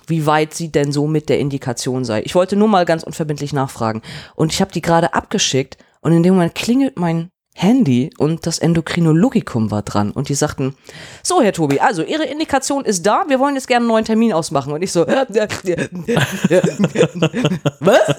wie 0.07 0.25
weit 0.25 0.53
sie 0.55 0.71
denn 0.71 0.91
so 0.91 1.05
mit 1.07 1.29
der 1.29 1.39
Indikation 1.39 2.03
sei. 2.03 2.23
Ich 2.23 2.33
wollte 2.33 2.55
nur 2.55 2.67
mal 2.67 2.85
ganz 2.85 3.03
unverbindlich 3.03 3.53
nachfragen. 3.53 4.01
Und 4.35 4.51
ich 4.53 4.59
habe 4.61 4.71
die 4.71 4.81
gerade 4.81 5.13
abgeschickt 5.13 5.77
und 6.01 6.13
in 6.13 6.23
dem 6.23 6.33
Moment 6.33 6.55
klingelt 6.55 6.97
mein 6.97 7.29
Handy 7.61 8.09
und 8.17 8.47
das 8.47 8.57
Endokrinologikum 8.59 9.69
war 9.69 9.81
dran. 9.81 10.11
Und 10.11 10.29
die 10.29 10.33
sagten, 10.33 10.75
so 11.23 11.41
Herr 11.41 11.51
Tobi, 11.51 11.81
also 11.81 12.03
Ihre 12.03 12.23
Indikation 12.23 12.85
ist 12.85 13.05
da, 13.05 13.25
wir 13.27 13.37
wollen 13.37 13.55
jetzt 13.55 13.67
gerne 13.67 13.83
einen 13.83 13.89
neuen 13.89 14.05
Termin 14.05 14.31
ausmachen. 14.31 14.71
Und 14.71 14.81
ich 14.81 14.93
so, 14.93 15.05
was? 17.81 18.15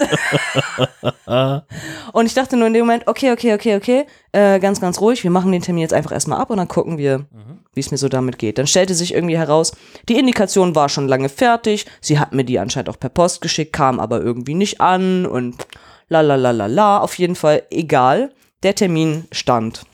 und 2.12 2.26
ich 2.26 2.34
dachte 2.34 2.58
nur 2.58 2.66
in 2.66 2.74
dem 2.74 2.84
Moment, 2.84 3.08
okay, 3.08 3.32
okay, 3.32 3.54
okay, 3.54 3.76
okay, 3.76 4.04
äh, 4.32 4.60
ganz, 4.60 4.78
ganz 4.78 5.00
ruhig, 5.00 5.24
wir 5.24 5.30
machen 5.30 5.52
den 5.52 5.62
Termin 5.62 5.80
jetzt 5.82 5.94
einfach 5.94 6.12
erstmal 6.12 6.38
ab 6.38 6.50
und 6.50 6.58
dann 6.58 6.68
gucken 6.68 6.98
wir, 6.98 7.24
wie 7.72 7.80
es 7.80 7.90
mir 7.90 7.96
so 7.96 8.10
damit 8.10 8.38
geht. 8.38 8.58
Dann 8.58 8.66
stellte 8.66 8.92
sich 8.94 9.14
irgendwie 9.14 9.38
heraus, 9.38 9.72
die 10.10 10.18
Indikation 10.18 10.74
war 10.74 10.90
schon 10.90 11.08
lange 11.08 11.30
fertig, 11.30 11.86
sie 12.02 12.18
hat 12.18 12.34
mir 12.34 12.44
die 12.44 12.58
anscheinend 12.58 12.90
auch 12.90 13.00
per 13.00 13.08
Post 13.08 13.40
geschickt, 13.40 13.72
kam 13.72 14.00
aber 14.00 14.20
irgendwie 14.20 14.54
nicht 14.54 14.82
an 14.82 15.24
und 15.24 15.66
la 16.10 16.20
la 16.20 16.34
la 16.34 16.50
la 16.50 16.66
la, 16.66 16.98
auf 16.98 17.14
jeden 17.14 17.36
Fall 17.36 17.62
egal 17.70 18.32
der 18.62 18.74
Termin 18.74 19.26
stand. 19.32 19.84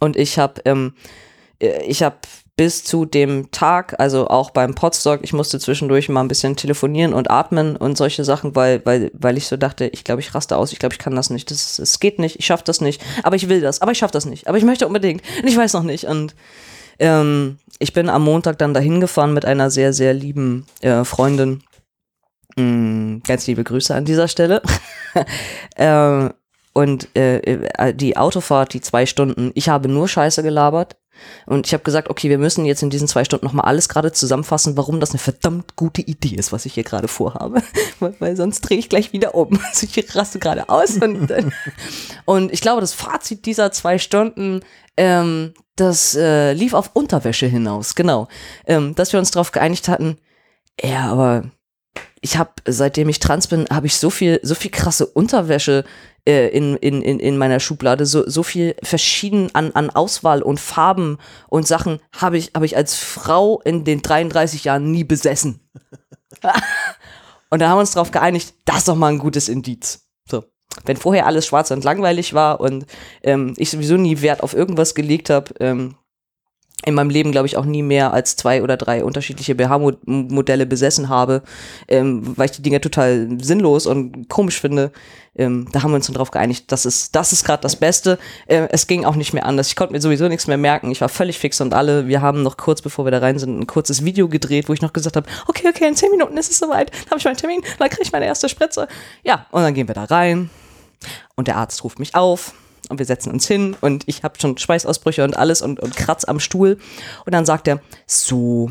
Und 0.00 0.16
ich 0.16 0.38
habe 0.38 0.60
ähm, 0.64 0.94
äh, 1.60 1.82
ich 1.84 2.02
habe 2.02 2.16
bis 2.56 2.84
zu 2.84 3.04
dem 3.04 3.50
Tag, 3.50 3.98
also 3.98 4.28
auch 4.28 4.50
beim 4.50 4.76
Podstock, 4.76 5.20
ich 5.24 5.32
musste 5.32 5.58
zwischendurch 5.58 6.08
mal 6.08 6.20
ein 6.20 6.28
bisschen 6.28 6.54
telefonieren 6.54 7.12
und 7.12 7.28
atmen 7.28 7.76
und 7.76 7.98
solche 7.98 8.22
Sachen, 8.22 8.54
weil, 8.54 8.80
weil, 8.86 9.10
weil 9.12 9.36
ich 9.36 9.48
so 9.48 9.56
dachte, 9.56 9.86
ich 9.86 10.04
glaube, 10.04 10.20
ich 10.20 10.36
raste 10.36 10.56
aus, 10.56 10.72
ich 10.72 10.78
glaube, 10.78 10.92
ich 10.92 11.00
kann 11.00 11.16
das 11.16 11.30
nicht, 11.30 11.50
das, 11.50 11.80
es 11.80 11.98
geht 11.98 12.20
nicht, 12.20 12.38
ich 12.38 12.46
schaffe 12.46 12.62
das 12.64 12.80
nicht, 12.80 13.02
aber 13.24 13.34
ich 13.34 13.48
will 13.48 13.60
das, 13.60 13.82
aber 13.82 13.90
ich 13.90 13.98
schaffe 13.98 14.12
das 14.12 14.24
nicht, 14.24 14.46
aber 14.46 14.56
ich 14.56 14.62
möchte 14.62 14.86
unbedingt 14.86 15.22
und 15.42 15.48
ich 15.48 15.56
weiß 15.56 15.72
noch 15.72 15.82
nicht 15.82 16.04
und 16.04 16.36
ähm, 17.00 17.58
ich 17.80 17.92
bin 17.92 18.08
am 18.08 18.22
Montag 18.22 18.56
dann 18.58 18.72
dahin 18.72 19.00
gefahren 19.00 19.34
mit 19.34 19.44
einer 19.44 19.68
sehr, 19.68 19.92
sehr 19.92 20.14
lieben 20.14 20.64
äh, 20.80 21.02
Freundin. 21.02 21.64
Mm, 22.54 23.18
ganz 23.26 23.48
liebe 23.48 23.64
Grüße 23.64 23.92
an 23.92 24.04
dieser 24.04 24.28
Stelle. 24.28 24.62
äh, 25.74 26.28
und 26.74 27.08
äh, 27.16 27.38
äh, 27.38 27.94
die 27.94 28.16
Autofahrt, 28.16 28.74
die 28.74 28.80
zwei 28.80 29.06
Stunden, 29.06 29.52
ich 29.54 29.68
habe 29.68 29.88
nur 29.88 30.08
Scheiße 30.08 30.42
gelabert. 30.42 30.96
Und 31.46 31.68
ich 31.68 31.72
habe 31.72 31.84
gesagt, 31.84 32.10
okay, 32.10 32.28
wir 32.28 32.38
müssen 32.38 32.64
jetzt 32.64 32.82
in 32.82 32.90
diesen 32.90 33.06
zwei 33.06 33.22
Stunden 33.22 33.46
nochmal 33.46 33.66
alles 33.66 33.88
gerade 33.88 34.10
zusammenfassen, 34.10 34.76
warum 34.76 34.98
das 34.98 35.10
eine 35.10 35.20
verdammt 35.20 35.76
gute 35.76 36.02
Idee 36.02 36.34
ist, 36.34 36.50
was 36.50 36.66
ich 36.66 36.74
hier 36.74 36.82
gerade 36.82 37.06
vorhabe. 37.06 37.62
weil, 38.00 38.16
weil, 38.18 38.36
sonst 38.36 38.62
drehe 38.62 38.78
ich 38.78 38.88
gleich 38.88 39.12
wieder 39.12 39.36
um. 39.36 39.60
Also 39.68 39.86
ich 39.86 40.16
raste 40.16 40.40
gerade 40.40 40.68
aus. 40.68 40.96
Und, 40.96 41.32
und 42.24 42.52
ich 42.52 42.60
glaube, 42.60 42.80
das 42.80 42.92
Fazit 42.92 43.46
dieser 43.46 43.70
zwei 43.70 43.98
Stunden, 43.98 44.60
ähm, 44.96 45.54
das 45.76 46.16
äh, 46.16 46.52
lief 46.52 46.74
auf 46.74 46.90
Unterwäsche 46.94 47.46
hinaus, 47.46 47.94
genau. 47.94 48.26
Ähm, 48.66 48.96
dass 48.96 49.12
wir 49.12 49.20
uns 49.20 49.30
darauf 49.30 49.52
geeinigt 49.52 49.86
hatten, 49.88 50.18
ja, 50.82 51.06
aber 51.06 51.44
ich 52.20 52.36
habe, 52.38 52.50
seitdem 52.66 53.08
ich 53.08 53.20
trans 53.20 53.46
bin, 53.46 53.66
habe 53.70 53.86
ich 53.86 53.96
so 53.96 54.10
viel, 54.10 54.40
so 54.42 54.54
viel 54.54 54.70
krasse 54.70 55.06
Unterwäsche 55.06 55.84
äh, 56.26 56.48
in, 56.48 56.76
in, 56.76 57.02
in, 57.02 57.20
in 57.20 57.36
meiner 57.36 57.60
Schublade, 57.60 58.06
so, 58.06 58.28
so 58.28 58.42
viel 58.42 58.76
verschieden 58.82 59.50
an, 59.54 59.72
an 59.72 59.90
Auswahl 59.90 60.42
und 60.42 60.60
Farben 60.60 61.18
und 61.48 61.66
Sachen 61.66 62.00
habe 62.16 62.38
ich, 62.38 62.52
habe 62.54 62.66
ich 62.66 62.76
als 62.76 62.96
Frau 62.96 63.60
in 63.60 63.84
den 63.84 64.02
33 64.02 64.64
Jahren 64.64 64.90
nie 64.90 65.04
besessen. 65.04 65.60
und 67.50 67.60
da 67.60 67.68
haben 67.68 67.76
wir 67.76 67.80
uns 67.80 67.92
darauf 67.92 68.10
geeinigt, 68.10 68.54
das 68.64 68.78
ist 68.78 68.88
doch 68.88 68.96
mal 68.96 69.12
ein 69.12 69.18
gutes 69.18 69.48
Indiz. 69.48 70.08
So. 70.28 70.44
Wenn 70.84 70.96
vorher 70.96 71.26
alles 71.26 71.46
schwarz 71.46 71.70
und 71.70 71.84
langweilig 71.84 72.34
war 72.34 72.60
und 72.60 72.86
ähm, 73.22 73.54
ich 73.56 73.70
sowieso 73.70 73.96
nie 73.96 74.20
Wert 74.22 74.42
auf 74.42 74.54
irgendwas 74.54 74.94
gelegt 74.94 75.30
habe, 75.30 75.54
ähm, 75.60 75.96
in 76.86 76.94
meinem 76.94 77.10
Leben, 77.10 77.32
glaube 77.32 77.46
ich, 77.46 77.56
auch 77.56 77.64
nie 77.64 77.82
mehr 77.82 78.12
als 78.12 78.36
zwei 78.36 78.62
oder 78.62 78.76
drei 78.76 79.04
unterschiedliche 79.04 79.54
BH-Modelle 79.54 80.66
besessen 80.66 81.08
habe, 81.08 81.42
ähm, 81.88 82.36
weil 82.36 82.46
ich 82.46 82.52
die 82.52 82.62
Dinge 82.62 82.80
total 82.80 83.38
sinnlos 83.40 83.86
und 83.86 84.28
komisch 84.28 84.60
finde. 84.60 84.92
Ähm, 85.36 85.66
da 85.72 85.82
haben 85.82 85.90
wir 85.90 85.96
uns 85.96 86.06
dann 86.06 86.14
drauf 86.14 86.30
geeinigt, 86.30 86.70
das 86.70 86.86
ist, 86.86 87.16
das 87.16 87.32
ist 87.32 87.44
gerade 87.44 87.62
das 87.62 87.76
Beste. 87.76 88.18
Äh, 88.46 88.68
es 88.70 88.86
ging 88.86 89.04
auch 89.04 89.16
nicht 89.16 89.32
mehr 89.32 89.46
anders. 89.46 89.68
Ich 89.68 89.76
konnte 89.76 89.92
mir 89.92 90.00
sowieso 90.00 90.28
nichts 90.28 90.46
mehr 90.46 90.58
merken. 90.58 90.90
Ich 90.90 91.00
war 91.00 91.08
völlig 91.08 91.38
fix 91.38 91.60
und 91.60 91.74
alle. 91.74 92.06
Wir 92.06 92.22
haben 92.22 92.42
noch 92.42 92.56
kurz, 92.56 92.82
bevor 92.82 93.04
wir 93.04 93.10
da 93.10 93.18
rein 93.18 93.38
sind, 93.38 93.58
ein 93.58 93.66
kurzes 93.66 94.04
Video 94.04 94.28
gedreht, 94.28 94.68
wo 94.68 94.72
ich 94.72 94.82
noch 94.82 94.92
gesagt 94.92 95.16
habe, 95.16 95.26
okay, 95.48 95.68
okay, 95.68 95.88
in 95.88 95.96
zehn 95.96 96.10
Minuten 96.10 96.36
ist 96.36 96.50
es 96.50 96.58
soweit. 96.58 96.90
Dann 96.90 97.10
habe 97.10 97.18
ich 97.18 97.24
meinen 97.24 97.36
Termin, 97.36 97.62
dann 97.78 97.88
kriege 97.88 98.02
ich 98.02 98.12
meine 98.12 98.26
erste 98.26 98.48
Spritze. 98.48 98.86
Ja, 99.24 99.46
und 99.50 99.62
dann 99.62 99.74
gehen 99.74 99.88
wir 99.88 99.94
da 99.94 100.04
rein. 100.04 100.50
Und 101.34 101.48
der 101.48 101.56
Arzt 101.56 101.82
ruft 101.82 101.98
mich 101.98 102.14
auf 102.14 102.54
und 102.86 102.98
wir 102.98 103.06
setzen 103.06 103.30
uns 103.32 103.46
hin 103.46 103.76
und 103.80 104.04
ich 104.06 104.22
habe 104.22 104.38
schon 104.40 104.58
Schweißausbrüche 104.58 105.24
und 105.24 105.36
alles 105.36 105.62
und, 105.62 105.80
und 105.80 105.96
Kratz 105.96 106.24
am 106.24 106.40
Stuhl. 106.40 106.78
Und 107.24 107.34
dann 107.34 107.46
sagt 107.46 107.68
er, 107.68 107.80
so, 108.06 108.70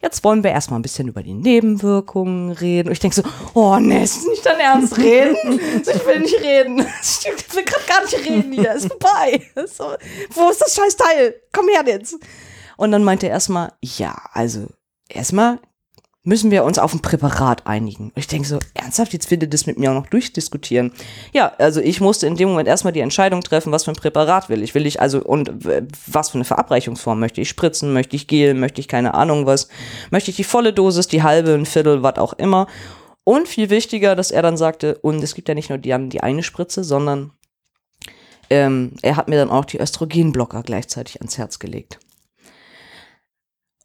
jetzt 0.00 0.24
wollen 0.24 0.42
wir 0.44 0.50
erstmal 0.50 0.78
ein 0.78 0.82
bisschen 0.82 1.08
über 1.08 1.22
die 1.22 1.34
Nebenwirkungen 1.34 2.52
reden. 2.52 2.88
Und 2.88 2.92
ich 2.92 3.00
denke 3.00 3.16
so, 3.16 3.22
oh 3.54 3.78
nee, 3.78 4.02
ist 4.02 4.26
nicht 4.28 4.44
dein 4.44 4.60
Ernst 4.60 4.98
reden? 4.98 5.60
Ich 5.80 6.06
will 6.06 6.20
nicht 6.20 6.40
reden. 6.40 6.86
Ich 7.02 7.56
will 7.56 7.64
gerade 7.64 7.84
gar 7.86 8.02
nicht 8.02 8.18
reden 8.18 8.52
hier. 8.52 8.72
Ist 8.72 8.88
vorbei. 8.88 9.42
So, 9.66 9.94
wo 10.30 10.50
ist 10.50 10.60
das 10.60 10.74
scheiß 10.74 10.96
Teil? 10.96 11.34
Komm 11.52 11.68
her 11.68 11.84
jetzt. 11.86 12.16
Und 12.76 12.92
dann 12.92 13.04
meinte 13.04 13.26
er 13.26 13.32
erstmal, 13.32 13.72
ja, 13.80 14.16
also 14.32 14.66
erstmal 15.08 15.60
müssen 16.24 16.52
wir 16.52 16.64
uns 16.64 16.78
auf 16.78 16.94
ein 16.94 17.02
Präparat 17.02 17.66
einigen. 17.66 18.04
Und 18.04 18.18
ich 18.18 18.28
denke 18.28 18.46
so, 18.46 18.58
ernsthaft, 18.74 19.12
jetzt 19.12 19.30
will 19.30 19.42
ihr 19.42 19.48
das 19.48 19.66
mit 19.66 19.78
mir 19.78 19.90
auch 19.90 19.94
noch 19.94 20.06
durchdiskutieren. 20.06 20.92
Ja, 21.32 21.52
also 21.58 21.80
ich 21.80 22.00
musste 22.00 22.28
in 22.28 22.36
dem 22.36 22.50
Moment 22.50 22.68
erstmal 22.68 22.92
die 22.92 23.00
Entscheidung 23.00 23.40
treffen, 23.40 23.72
was 23.72 23.84
für 23.84 23.90
ein 23.90 23.96
Präparat 23.96 24.48
will 24.48 24.62
ich. 24.62 24.74
Will 24.74 24.86
ich 24.86 25.00
also, 25.00 25.20
und 25.20 25.50
was 26.06 26.30
für 26.30 26.36
eine 26.36 26.44
Verabreichungsform 26.44 27.18
möchte 27.18 27.40
ich 27.40 27.48
spritzen, 27.48 27.92
möchte 27.92 28.14
ich 28.14 28.28
gel, 28.28 28.54
möchte 28.54 28.80
ich 28.80 28.88
keine 28.88 29.14
Ahnung 29.14 29.46
was, 29.46 29.68
möchte 30.10 30.30
ich 30.30 30.36
die 30.36 30.44
volle 30.44 30.72
Dosis, 30.72 31.08
die 31.08 31.24
halbe, 31.24 31.54
ein 31.54 31.66
Viertel, 31.66 32.02
was 32.02 32.18
auch 32.18 32.34
immer. 32.34 32.68
Und 33.24 33.48
viel 33.48 33.70
wichtiger, 33.70 34.14
dass 34.14 34.30
er 34.30 34.42
dann 34.42 34.56
sagte, 34.56 34.98
und 34.98 35.22
es 35.22 35.34
gibt 35.34 35.48
ja 35.48 35.54
nicht 35.54 35.70
nur 35.70 35.78
die, 35.78 35.94
die 36.08 36.22
eine 36.22 36.42
Spritze, 36.42 36.84
sondern 36.84 37.32
ähm, 38.50 38.92
er 39.02 39.16
hat 39.16 39.28
mir 39.28 39.36
dann 39.36 39.50
auch 39.50 39.64
die 39.64 39.80
Östrogenblocker 39.80 40.62
gleichzeitig 40.62 41.20
ans 41.20 41.38
Herz 41.38 41.58
gelegt. 41.58 41.98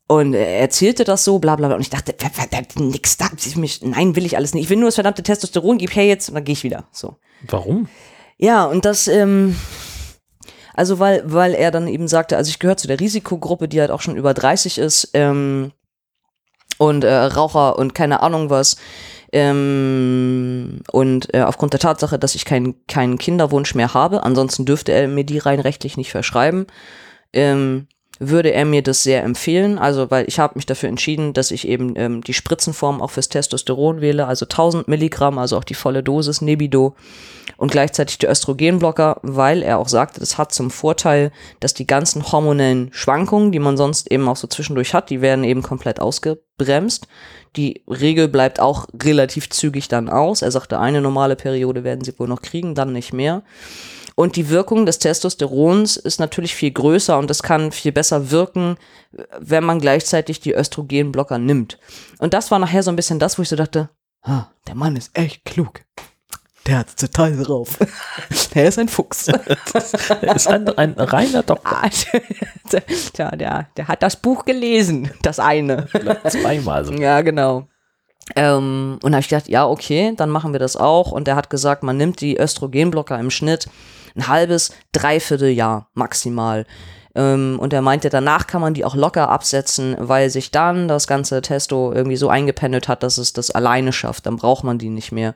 Und 0.08 0.34
er 0.34 0.60
erzählte 0.60 1.03
das 1.03 1.24
so, 1.24 1.39
bla 1.39 1.55
bla 1.55 1.68
bla. 1.68 1.76
Und 1.76 1.82
ich 1.82 1.89
dachte, 1.89 2.16
nix 2.80 3.18
da. 3.18 3.28
Nein, 3.82 4.16
will 4.16 4.26
ich 4.26 4.38
alles 4.38 4.53
nicht. 4.53 4.64
Ich 4.64 4.70
will 4.70 4.78
nur 4.78 4.88
das 4.88 4.95
verdammte 4.95 5.24
Testosteron, 5.24 5.78
gib 5.78 5.95
her 5.95 6.05
jetzt 6.05 6.30
und 6.30 6.36
dann 6.36 6.45
gehe 6.45 6.53
ich 6.53 6.64
wieder. 6.64 6.86
So. 6.91 7.18
Warum? 7.47 7.89
Ja, 8.38 8.66
und 8.66 8.86
das, 8.86 9.08
ähm, 9.08 9.55
also 10.74 10.99
weil, 10.99 11.24
weil 11.26 11.53
er 11.53 11.72
dann 11.72 11.88
eben 11.88 12.08
sagte, 12.08 12.38
also 12.38 12.49
ich 12.49 12.60
gehöre 12.60 12.78
zu 12.78 12.88
der 12.88 12.99
Risikogruppe, 12.99 13.68
die 13.68 13.82
halt 13.82 13.91
auch 13.91 14.01
schon 14.01 14.16
über 14.16 14.34
30 14.34 14.78
ist, 14.78 15.10
ähm, 15.14 15.72
und 16.78 17.03
äh, 17.03 17.14
Raucher 17.14 17.78
und 17.78 17.95
keine 17.95 18.22
Ahnung 18.22 18.49
was. 18.49 18.78
Ähm, 19.34 20.82
und 20.91 21.34
äh, 21.34 21.41
aufgrund 21.41 21.74
der 21.74 21.80
Tatsache, 21.80 22.18
dass 22.18 22.36
ich 22.36 22.45
keinen 22.45 22.86
keinen 22.88 23.18
Kinderwunsch 23.18 23.76
mehr 23.76 23.93
habe, 23.93 24.24
ansonsten 24.24 24.66
dürfte 24.66 24.93
er 24.93 25.08
mir 25.08 25.26
die 25.26 25.38
rein 25.38 25.60
rechtlich 25.60 25.97
nicht 25.97 26.12
verschreiben, 26.12 26.68
ähm, 27.34 27.88
würde 28.20 28.51
er 28.51 28.65
mir 28.65 28.82
das 28.82 29.03
sehr 29.03 29.24
empfehlen. 29.24 29.78
Also, 29.78 30.09
weil 30.11 30.26
ich 30.28 30.39
habe 30.39 30.53
mich 30.55 30.65
dafür 30.65 30.89
entschieden, 30.89 31.34
dass 31.34 31.51
ich 31.51 31.68
eben 31.68 31.93
ähm, 31.95 32.22
die 32.22 32.34
Spritzenform 32.34 33.01
auch 33.01 33.11
fürs 33.11 33.30
Testosteron 33.30 34.01
wähle, 34.01 34.28
also 34.28 34.45
1000 34.45 34.88
Milligramm, 34.88 35.38
also 35.38 35.57
auch 35.57 35.63
die 35.63 35.74
volle 35.74 36.03
Dosis 36.03 36.41
Nebido 36.41 36.95
und 37.57 37.72
gleichzeitig 37.72 38.18
die 38.18 38.28
Östrogenblocker, 38.28 39.20
weil 39.24 39.63
er 39.63 39.80
auch 39.80 39.88
sagte, 39.88 40.20
das 40.20 40.38
hat 40.38 40.53
zum 40.53 40.70
Vorteil, 40.70 41.32
dass 41.59 41.74
die 41.74 41.88
ganzen 41.88 42.32
hormonellen 42.32 42.89
Schwankungen, 42.91 43.51
die 43.51 43.59
man 43.59 43.78
sonst 43.78 44.11
eben 44.11 44.28
auch 44.28 44.36
so 44.36 44.47
zwischendurch 44.47 44.93
hat, 44.93 45.09
die 45.09 45.22
werden 45.22 45.43
eben 45.43 45.63
komplett 45.63 45.99
ausgebremst. 45.99 47.07
Die 47.55 47.84
Regel 47.88 48.28
bleibt 48.28 48.59
auch 48.59 48.88
relativ 49.03 49.49
zügig 49.49 49.88
dann 49.88 50.09
aus. 50.09 50.41
Er 50.41 50.51
sagte, 50.51 50.80
eine 50.80 51.01
normale 51.01 51.36
Periode 51.36 51.84
werden 51.84 52.03
sie 52.03 52.18
wohl 52.20 52.28
noch 52.28 52.41
kriegen, 52.41 52.76
dann 52.76 52.93
nicht 52.93 53.13
mehr. 53.13 53.43
Und 54.20 54.36
die 54.36 54.49
Wirkung 54.49 54.88
des 54.88 54.97
Testosterons 54.97 55.95
ist 55.95 56.20
natürlich 56.20 56.55
viel 56.55 56.72
größer 56.72 57.20
und 57.20 57.30
das 57.30 57.43
kann 57.43 57.72
viel 57.72 57.91
besser 57.91 58.32
wirken, 58.32 58.78
wenn 59.38 59.63
man 59.63 59.80
gleichzeitig 59.80 60.39
die 60.39 60.53
Östrogenblocker 60.55 61.38
nimmt. 61.38 61.78
Und 62.18 62.34
das 62.34 62.49
war 62.49 62.57
nachher 62.57 62.82
so 62.82 62.89
ein 62.89 62.95
bisschen 62.95 63.20
das, 63.20 63.38
wo 63.38 63.43
ich 63.43 63.49
so 63.49 63.55
dachte, 63.55 63.89
ah, 64.24 64.47
der 64.65 64.74
Mann 64.74 64.95
ist 64.95 65.15
echt 65.15 65.45
klug. 65.45 65.82
Der 66.65 66.80
hat 66.80 66.97
total 66.97 67.38
drauf. 67.38 67.78
Der 68.55 68.68
ist 68.68 68.80
ein 68.80 68.88
Fuchs. 68.89 69.28
Er 70.22 70.36
ist 70.36 70.47
ein, 70.47 70.68
ein 70.68 70.93
reiner 70.93 71.43
Doktor. 71.43 71.84
Ah, 71.84 71.89
Tja, 73.13 73.30
der, 73.36 73.68
der 73.78 73.88
hat 73.88 74.01
das 74.01 74.15
Buch 74.15 74.45
gelesen, 74.45 75.11
das 75.22 75.38
eine. 75.39 75.88
Zweimal 76.28 76.86
so. 76.86 76.93
Ja, 76.93 77.22
genau. 77.22 77.68
Ähm, 78.36 78.97
und 79.03 79.11
da 79.11 79.18
habe 79.18 79.22
ich 79.22 79.30
gedacht, 79.30 79.47
ja, 79.47 79.68
okay, 79.68 80.13
dann 80.18 80.32
machen 80.32 80.53
wir 80.53 80.59
das 80.59 80.76
auch. 80.76 81.11
Und 81.11 81.28
der 81.28 81.36
hat 81.36 81.51
gesagt, 81.51 81.84
man 81.84 81.97
nimmt 81.97 82.20
die 82.20 82.38
Östrogenblocker 82.38 83.20
im 83.20 83.30
Schnitt 83.30 83.70
ein 84.18 84.28
halbes, 84.28 84.72
dreiviertel 84.91 85.49
Jahr 85.49 85.89
maximal. 85.93 86.65
Ähm, 87.15 87.57
und 87.59 87.74
er 87.74 87.82
meinte, 87.82 88.09
danach 88.09 88.47
kann 88.47 88.61
man 88.61 88.74
die 88.74 88.86
auch 88.86 88.95
locker 88.95 89.30
absetzen, 89.30 89.95
weil 89.99 90.30
sich 90.30 90.51
dann 90.51 90.88
das 90.88 91.07
ganze 91.07 91.41
Testo 91.41 91.91
irgendwie 91.91 92.18
so 92.18 92.30
eingependelt 92.30 92.88
hat, 92.88 93.03
dass 93.03 93.18
es 93.18 93.34
das 93.34 93.51
alleine 93.51 93.91
schafft. 93.91 94.26
Dann 94.26 94.38
braucht 94.38 94.63
man 94.63 94.78
die 94.78 94.89
nicht 94.89 95.11
mehr. 95.11 95.34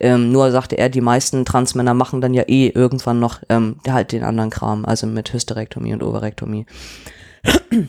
Ähm, 0.00 0.32
nur 0.32 0.50
sagte 0.50 0.78
er, 0.78 0.88
die 0.88 1.00
meisten 1.00 1.44
Transmänner 1.44 1.94
machen 1.94 2.20
dann 2.20 2.34
ja 2.34 2.44
eh 2.48 2.68
irgendwann 2.68 3.20
noch 3.20 3.40
ähm, 3.48 3.76
halt 3.86 4.12
den 4.12 4.24
anderen 4.24 4.50
Kram, 4.50 4.84
also 4.84 5.06
mit 5.06 5.32
Hysterektomie 5.32 5.92
und 5.92 6.02
Ovarektomie. 6.02 6.66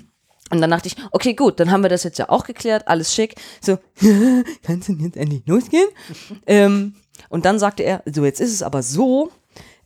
Und 0.51 0.61
dann 0.61 0.69
dachte 0.69 0.87
ich, 0.87 0.95
okay, 1.09 1.33
gut, 1.33 1.59
dann 1.59 1.71
haben 1.71 1.81
wir 1.81 1.89
das 1.89 2.03
jetzt 2.03 2.19
ja 2.19 2.29
auch 2.29 2.43
geklärt, 2.43 2.87
alles 2.87 3.11
schick. 3.11 3.33
So, 3.59 3.79
kannst 4.61 4.87
du 4.87 4.93
jetzt 4.93 5.17
endlich 5.17 5.41
losgehen? 5.47 5.87
ähm, 6.45 6.93
und 7.29 7.45
dann 7.45 7.57
sagte 7.57 7.81
er, 7.81 8.03
so, 8.05 8.23
jetzt 8.23 8.39
ist 8.39 8.53
es 8.53 8.61
aber 8.61 8.83
so, 8.83 9.31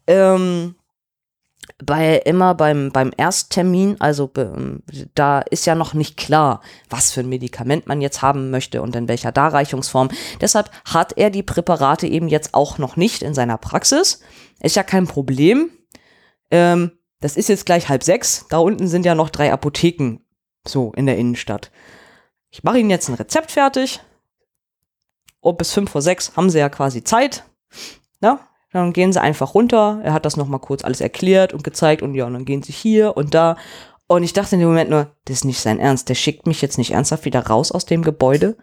ähm, 0.08 0.76
bei 1.84 2.18
immer 2.20 2.56
beim, 2.56 2.92
beim 2.92 3.12
Ersttermin, 3.16 3.98
also 4.00 4.28
be- 4.28 4.82
da 5.14 5.42
ist 5.42 5.66
ja 5.66 5.76
noch 5.76 5.94
nicht 5.94 6.18
klar, 6.18 6.62
was 6.90 7.12
für 7.12 7.20
ein 7.20 7.30
Medikament 7.30 7.88
man 7.88 8.02
jetzt 8.02 8.22
haben 8.22 8.50
möchte 8.50 8.82
und 8.82 8.96
in 8.96 9.08
welcher 9.08 9.32
Darreichungsform. 9.32 10.10
Deshalb 10.42 10.72
hat 10.86 11.18
er 11.18 11.30
die 11.30 11.44
Präparate 11.44 12.08
eben 12.08 12.30
jetzt 12.30 12.54
auch 12.54 12.78
noch 12.78 12.96
nicht 12.96 13.22
in 13.22 13.34
seiner 13.34 13.58
Praxis. 13.58 14.22
Ist 14.62 14.76
ja 14.76 14.84
kein 14.84 15.08
Problem. 15.08 15.70
Ähm, 16.50 16.94
das 17.20 17.36
ist 17.36 17.50
jetzt 17.50 17.66
gleich 17.66 17.90
halb 17.90 18.04
sechs. 18.04 18.46
Da 18.50 18.60
unten 18.60 18.88
sind 18.88 19.06
ja 19.06 19.14
noch 19.14 19.30
drei 19.30 19.52
Apotheken, 19.52 20.20
so 20.66 20.94
in 20.94 21.06
der 21.06 21.18
Innenstadt. 21.18 21.72
Ich 22.50 22.64
mache 22.64 22.80
Ihnen 22.80 22.90
jetzt 22.90 23.10
ein 23.10 23.16
Rezept 23.16 23.52
fertig. 23.52 24.00
Und 25.42 25.58
bis 25.58 25.74
fünf 25.74 25.92
vor 25.92 26.02
sechs 26.02 26.36
haben 26.36 26.50
Sie 26.50 26.60
ja 26.60 26.70
quasi 26.70 27.04
Zeit. 27.04 27.44
Na, 28.20 28.40
dann 28.72 28.94
gehen 28.94 29.14
Sie 29.14 29.22
einfach 29.22 29.54
runter. 29.54 30.02
Er 30.04 30.14
hat 30.14 30.26
das 30.26 30.38
nochmal 30.38 30.60
kurz 30.60 30.84
alles 30.84 31.02
erklärt 31.02 31.54
und 31.54 31.64
gezeigt. 31.64 32.02
Und 32.02 32.16
ja, 32.16 32.26
und 32.26 32.34
dann 32.34 32.46
gehen 32.46 32.64
Sie 32.64 32.74
hier 32.74 33.16
und 33.16 33.34
da. 33.34 33.58
Und 34.08 34.24
ich 34.24 34.34
dachte 34.34 34.56
in 34.56 34.60
dem 34.60 34.70
Moment 34.70 34.90
nur, 34.90 35.12
das 35.26 35.38
ist 35.38 35.46
nicht 35.46 35.60
sein 35.60 35.80
Ernst. 35.80 36.10
Der 36.10 36.16
schickt 36.16 36.48
mich 36.48 36.62
jetzt 36.62 36.78
nicht 36.78 36.92
ernsthaft 36.92 37.26
wieder 37.26 37.46
raus 37.48 37.72
aus 37.72 37.86
dem 37.86 38.04
Gebäude 38.04 38.58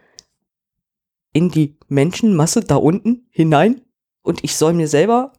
in 1.33 1.51
die 1.51 1.77
Menschenmasse 1.89 2.61
da 2.61 2.77
unten 2.77 3.27
hinein. 3.31 3.81
Und 4.23 4.45
ich 4.45 4.57
soll 4.57 4.73
mir 4.73 4.89
selber 4.89 5.33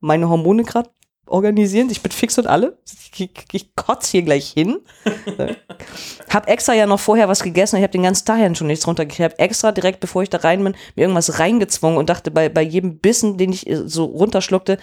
meine 0.00 0.28
Hormone 0.28 0.64
gerade 0.64 0.90
organisieren. 1.26 1.88
Ich 1.90 2.02
bin 2.02 2.12
fix 2.12 2.38
und 2.38 2.46
alle. 2.46 2.78
Ich, 3.14 3.30
ich, 3.52 3.74
kotze 3.74 4.12
hier 4.12 4.22
gleich 4.22 4.50
hin. 4.50 4.78
hab 6.30 6.48
extra 6.48 6.74
ja 6.74 6.86
noch 6.86 7.00
vorher 7.00 7.28
was 7.28 7.42
gegessen. 7.42 7.76
Ich 7.76 7.82
habe 7.82 7.92
den 7.92 8.02
ganzen 8.02 8.24
Tag 8.24 8.38
ja 8.38 8.54
schon 8.54 8.66
nichts 8.66 8.86
runtergekriegt. 8.86 9.20
Ich 9.20 9.24
habe 9.24 9.38
extra 9.38 9.72
direkt, 9.72 10.00
bevor 10.00 10.22
ich 10.22 10.30
da 10.30 10.38
rein 10.38 10.62
bin, 10.62 10.76
mir 10.94 11.02
irgendwas 11.02 11.38
reingezwungen 11.38 11.98
und 11.98 12.08
dachte, 12.08 12.30
bei, 12.30 12.48
bei 12.48 12.62
jedem 12.62 12.98
Bissen, 12.98 13.38
den 13.38 13.52
ich 13.52 13.68
äh, 13.68 13.88
so 13.88 14.04
runterschluckte, 14.04 14.78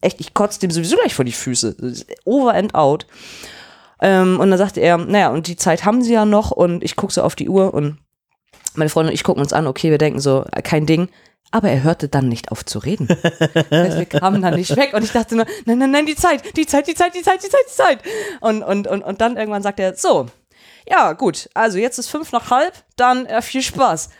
echt, 0.00 0.20
ich 0.20 0.34
kotze 0.34 0.60
dem 0.60 0.70
sowieso 0.70 0.96
gleich 0.96 1.14
vor 1.14 1.24
die 1.24 1.32
Füße. 1.32 1.76
Over 2.24 2.54
and 2.54 2.74
out. 2.74 3.06
Ähm, 4.00 4.38
und 4.40 4.50
dann 4.50 4.58
sagte 4.58 4.80
er, 4.80 4.98
naja, 4.98 5.30
und 5.30 5.46
die 5.46 5.56
Zeit 5.56 5.84
haben 5.84 6.02
sie 6.02 6.12
ja 6.12 6.24
noch. 6.24 6.50
Und 6.50 6.82
ich 6.84 6.96
gucke 6.96 7.12
so 7.12 7.22
auf 7.22 7.34
die 7.34 7.48
Uhr 7.48 7.74
und 7.74 7.98
meine 8.74 8.90
Freundin 8.90 9.10
und 9.10 9.14
ich 9.14 9.24
gucken 9.24 9.42
uns 9.42 9.52
an, 9.52 9.66
okay, 9.66 9.90
wir 9.90 9.98
denken 9.98 10.20
so, 10.20 10.44
äh, 10.52 10.62
kein 10.62 10.86
Ding. 10.86 11.08
Aber 11.50 11.70
er 11.70 11.82
hörte 11.82 12.08
dann 12.08 12.28
nicht 12.28 12.52
auf 12.52 12.64
zu 12.64 12.78
reden. 12.78 13.08
Heißt, 13.08 13.98
wir 13.98 14.04
kamen 14.06 14.42
dann 14.42 14.54
nicht 14.54 14.76
weg 14.76 14.92
und 14.92 15.02
ich 15.02 15.12
dachte 15.12 15.34
nur, 15.34 15.46
nein, 15.64 15.78
nein, 15.78 15.90
nein, 15.90 16.06
die 16.06 16.16
Zeit, 16.16 16.56
die 16.56 16.66
Zeit, 16.66 16.86
die 16.86 16.94
Zeit, 16.94 17.14
die 17.14 17.22
Zeit, 17.22 17.42
die 17.42 17.48
Zeit, 17.48 17.64
die 17.68 17.74
Zeit. 17.74 18.02
Und, 18.40 18.62
und, 18.62 18.86
und, 18.86 19.02
und 19.02 19.20
dann 19.20 19.36
irgendwann 19.36 19.62
sagt 19.62 19.80
er, 19.80 19.94
so, 19.94 20.26
ja, 20.86 21.12
gut, 21.14 21.48
also 21.54 21.78
jetzt 21.78 21.98
ist 21.98 22.08
fünf 22.08 22.32
nach 22.32 22.50
halb, 22.50 22.74
dann 22.96 23.24
äh, 23.26 23.40
viel 23.40 23.62
Spaß. 23.62 24.10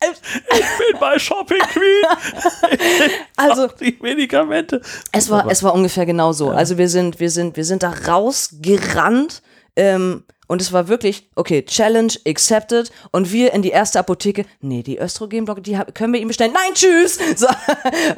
bin 0.00 1.00
bei 1.00 1.18
Shopping 1.18 1.58
Queen. 1.58 3.10
Also, 3.36 3.68
die 3.68 3.98
Medikamente. 4.00 4.80
Es 5.10 5.30
war, 5.30 5.50
es 5.50 5.62
war 5.62 5.74
ungefähr 5.74 6.06
genau 6.06 6.32
so. 6.32 6.50
Also 6.50 6.78
wir 6.78 6.88
sind, 6.88 7.18
wir 7.18 7.30
sind, 7.30 7.56
wir 7.56 7.64
sind 7.64 7.82
da 7.82 7.92
rausgerannt 8.08 9.42
ähm, 9.76 10.24
und 10.52 10.60
es 10.60 10.70
war 10.70 10.86
wirklich, 10.86 11.30
okay, 11.34 11.64
Challenge 11.64 12.12
accepted 12.26 12.92
und 13.10 13.32
wir 13.32 13.54
in 13.54 13.62
die 13.62 13.70
erste 13.70 13.98
Apotheke, 13.98 14.44
nee, 14.60 14.82
die 14.82 14.98
Östrogenblocke, 14.98 15.62
die 15.62 15.78
können 15.94 16.12
wir 16.12 16.20
ihm 16.20 16.28
bestellen. 16.28 16.52
Nein, 16.52 16.74
tschüss! 16.74 17.18
So, 17.34 17.46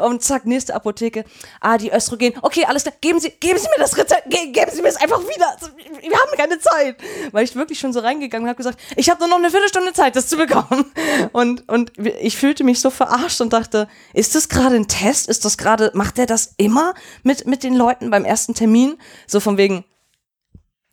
und 0.02 0.20
zack, 0.20 0.44
nächste 0.44 0.74
Apotheke. 0.74 1.24
Ah, 1.60 1.78
die 1.78 1.92
Östrogen, 1.92 2.34
okay, 2.42 2.64
alles 2.66 2.82
klar, 2.82 2.94
geben 3.00 3.20
Sie, 3.20 3.30
geben 3.30 3.60
Sie 3.60 3.68
mir 3.68 3.78
das 3.78 3.96
Rezept, 3.96 4.28
ge 4.28 4.50
geben 4.50 4.72
Sie 4.74 4.82
mir 4.82 4.88
es 4.88 4.96
einfach 4.96 5.20
wieder. 5.20 5.48
Also, 5.48 5.68
Wir 5.76 6.10
haben 6.10 6.36
keine 6.36 6.58
Zeit. 6.58 6.96
Weil 7.30 7.44
ich 7.44 7.54
wirklich 7.54 7.78
schon 7.78 7.92
so 7.92 8.00
reingegangen 8.00 8.46
und 8.46 8.48
habe 8.48 8.56
gesagt, 8.56 8.80
ich 8.96 9.08
habe 9.08 9.20
nur 9.20 9.28
noch 9.28 9.36
eine 9.36 9.50
Viertelstunde 9.50 9.92
Zeit, 9.92 10.16
das 10.16 10.26
zu 10.26 10.36
bekommen. 10.36 10.92
Und, 11.32 11.68
und 11.68 11.92
ich 12.20 12.36
fühlte 12.36 12.64
mich 12.64 12.80
so 12.80 12.90
verarscht 12.90 13.40
und 13.40 13.52
dachte, 13.52 13.88
ist 14.12 14.34
das 14.34 14.48
gerade 14.48 14.76
ein 14.76 14.88
Test? 14.88 15.28
Ist 15.28 15.44
das 15.44 15.56
gerade, 15.56 15.90
macht 15.94 16.18
der 16.18 16.26
das 16.26 16.54
immer 16.56 16.94
mit, 17.22 17.46
mit 17.46 17.62
den 17.62 17.74
Leuten 17.74 18.10
beim 18.10 18.24
ersten 18.24 18.54
Termin? 18.54 18.96
So 19.26 19.40
von 19.40 19.56
wegen, 19.56 19.84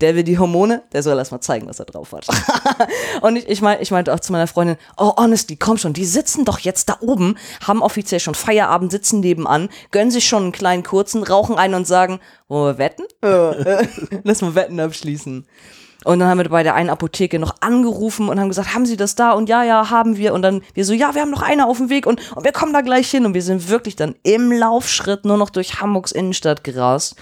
der 0.02 0.16
will 0.16 0.24
die 0.24 0.40
Hormone, 0.40 0.84
der 0.94 1.04
soll 1.04 1.18
erst 1.18 1.32
mal 1.32 1.42
zeigen, 1.42 1.68
was 1.68 1.80
er 1.80 1.86
drauf 1.86 2.12
hat. 2.12 2.28
und 3.22 3.36
ich, 3.36 3.48
ich, 3.48 3.62
mein, 3.62 3.82
ich 3.82 3.92
meinte 3.92 4.14
auch 4.14 4.20
zu 4.20 4.32
meiner 4.32 4.48
Freundin, 4.48 4.78
oh, 4.98 5.14
honestly, 5.18 5.56
komm 5.56 5.78
schon, 5.78 5.94
die 5.94 6.06
sitzen 6.06 6.46
doch 6.46 6.60
jetzt 6.60 6.90
da 6.90 6.98
oben, 7.02 7.38
haben 7.66 7.82
offiziell 7.82 8.20
schon 8.20 8.36
Feierabend, 8.36 8.92
sitzen 8.92 9.20
nebenan, 9.20 9.70
gönnen 9.92 10.12
sich 10.12 10.28
schon 10.28 10.44
einen 10.44 10.52
kleinen 10.52 10.84
kurzen, 10.84 11.24
rauchen 11.24 11.58
einen 11.58 11.76
und 11.76 11.88
sagen, 11.88 12.20
wollen 12.48 12.78
wir 12.78 12.78
wetten? 12.78 13.04
Lass 14.24 14.42
mal 14.42 14.56
Wetten 14.56 14.80
abschließen. 14.80 15.46
Und 16.04 16.18
dann 16.18 16.30
haben 16.30 16.40
wir 16.40 16.50
bei 16.50 16.64
der 16.64 16.74
einen 16.74 16.90
Apotheke 16.90 17.38
noch 17.38 17.58
angerufen 17.60 18.28
und 18.28 18.40
haben 18.40 18.48
gesagt, 18.48 18.74
haben 18.74 18.88
Sie 18.88 18.98
das 18.98 19.14
da? 19.14 19.34
Und 19.34 19.50
ja, 19.50 19.64
ja, 19.64 19.92
haben 19.92 20.18
wir. 20.18 20.34
Und 20.34 20.42
dann 20.42 20.64
wir 20.74 20.84
so, 20.84 20.94
ja, 20.94 21.14
wir 21.14 21.22
haben 21.22 21.30
noch 21.30 21.44
eine 21.44 21.68
auf 21.68 21.78
dem 21.78 21.92
Weg 21.92 22.08
und, 22.08 22.20
und 22.36 22.44
wir 22.44 22.52
kommen 22.52 22.74
da 22.74 22.82
gleich 22.82 23.12
hin. 23.12 23.24
Und 23.26 23.36
wir 23.36 23.44
sind 23.44 23.70
wirklich 23.70 23.96
dann 23.96 24.16
im 24.24 24.52
Laufschritt 24.52 25.26
nur 25.26 25.38
noch 25.38 25.52
durch 25.52 25.80
Hamburgs 25.80 26.12
Innenstadt 26.12 26.64
gerast 26.64 27.18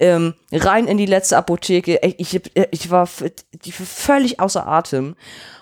ähm, 0.00 0.34
rein 0.52 0.88
in 0.88 0.98
die 0.98 1.06
letzte 1.06 1.36
Apotheke. 1.36 2.00
Ich, 2.02 2.34
ich 2.54 2.90
war 2.90 3.08
ich 3.62 3.80
war 3.80 3.86
völlig 3.86 4.40
außer 4.40 4.66
Atem. 4.66 5.14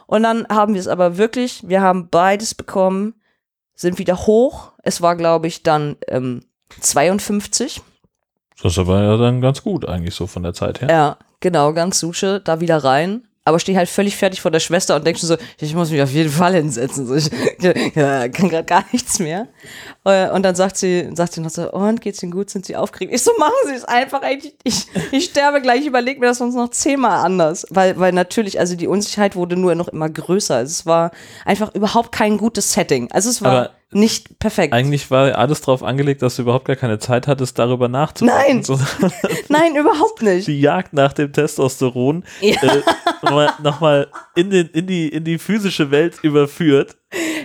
Und 0.06 0.22
dann 0.22 0.46
haben 0.48 0.74
wir 0.74 0.80
es 0.80 0.88
aber 0.88 1.18
wirklich, 1.18 1.68
wir 1.68 1.82
haben 1.82 2.08
beides 2.08 2.54
bekommen, 2.54 3.14
sind 3.74 3.98
wieder 3.98 4.26
hoch. 4.26 4.72
Es 4.82 5.02
war, 5.02 5.16
glaube 5.16 5.46
ich, 5.46 5.62
dann 5.62 5.96
ähm, 6.08 6.40
52. 6.80 7.82
Das 8.62 8.76
war 8.86 9.02
ja 9.02 9.16
dann 9.16 9.40
ganz 9.40 9.62
gut 9.62 9.86
eigentlich 9.86 10.14
so 10.14 10.26
von 10.26 10.42
der 10.42 10.54
Zeit 10.54 10.80
her. 10.80 10.88
Ja, 10.88 11.18
genau, 11.40 11.72
ganz 11.72 12.00
Susche, 12.00 12.40
da 12.40 12.60
wieder 12.60 12.78
rein. 12.78 13.27
Aber 13.48 13.58
stehe 13.58 13.78
halt 13.78 13.88
völlig 13.88 14.16
fertig 14.16 14.40
vor 14.40 14.50
der 14.50 14.60
Schwester 14.60 14.96
und 14.96 15.06
denke 15.06 15.18
schon 15.18 15.28
so, 15.28 15.36
ich 15.58 15.74
muss 15.74 15.90
mich 15.90 16.02
auf 16.02 16.10
jeden 16.10 16.30
Fall 16.30 16.54
hinsetzen. 16.54 17.06
So, 17.06 17.14
ich 17.14 17.30
ja, 17.94 18.28
kann 18.28 18.48
gerade 18.48 18.64
gar 18.64 18.84
nichts 18.92 19.18
mehr. 19.18 19.48
Äh, 20.04 20.28
Und 20.30 20.42
dann 20.42 20.54
sagt 20.54 20.76
sie, 20.76 21.08
sagt 21.14 21.32
sie 21.32 21.40
noch 21.40 21.50
so, 21.50 21.70
und 21.72 22.00
geht's 22.00 22.22
Ihnen 22.22 22.32
gut? 22.32 22.50
Sind 22.50 22.66
Sie 22.66 22.76
aufgeregt? 22.76 23.12
Ich 23.14 23.22
so, 23.22 23.32
machen 23.38 23.54
Sie 23.66 23.74
es 23.74 23.84
einfach. 23.84 24.22
Ich, 24.30 24.54
ich, 24.64 24.86
ich 25.12 25.24
sterbe 25.24 25.60
gleich, 25.62 25.80
ich 25.80 25.86
überlege 25.86 26.20
mir 26.20 26.26
das 26.26 26.38
sonst 26.38 26.54
noch 26.54 26.70
zehnmal 26.70 27.24
anders. 27.24 27.66
Weil, 27.70 27.98
weil 27.98 28.12
natürlich, 28.12 28.60
also 28.60 28.76
die 28.76 28.86
Unsicherheit 28.86 29.34
wurde 29.34 29.56
nur 29.56 29.74
noch 29.74 29.88
immer 29.88 30.08
größer. 30.08 30.56
Also 30.56 30.70
es 30.70 30.86
war 30.86 31.10
einfach 31.44 31.74
überhaupt 31.74 32.12
kein 32.12 32.36
gutes 32.36 32.72
Setting. 32.72 33.10
Also 33.12 33.30
es 33.30 33.42
war 33.42 33.52
Aber 33.52 33.70
nicht 33.90 34.38
perfekt. 34.38 34.74
Eigentlich 34.74 35.10
war 35.10 35.36
alles 35.38 35.62
darauf 35.62 35.82
angelegt, 35.82 36.20
dass 36.20 36.36
du 36.36 36.42
überhaupt 36.42 36.66
gar 36.66 36.76
keine 36.76 36.98
Zeit 36.98 37.26
hattest, 37.26 37.58
darüber 37.58 37.88
nachzudenken. 37.88 38.64
Nein. 39.00 39.12
Nein, 39.48 39.76
überhaupt 39.76 40.20
nicht. 40.22 40.46
die 40.46 40.60
Jagd 40.60 40.92
nach 40.92 41.14
dem 41.14 41.32
Testosteron 41.32 42.22
Ja. 42.40 42.56
äh, 42.62 42.82
nochmal 43.22 43.50
noch 43.62 43.80
mal 43.80 44.08
in, 44.34 44.50
den, 44.50 44.68
in, 44.68 44.86
die, 44.86 45.08
in 45.08 45.24
die 45.24 45.38
physische 45.38 45.90
Welt 45.90 46.18
überführt. 46.22 46.96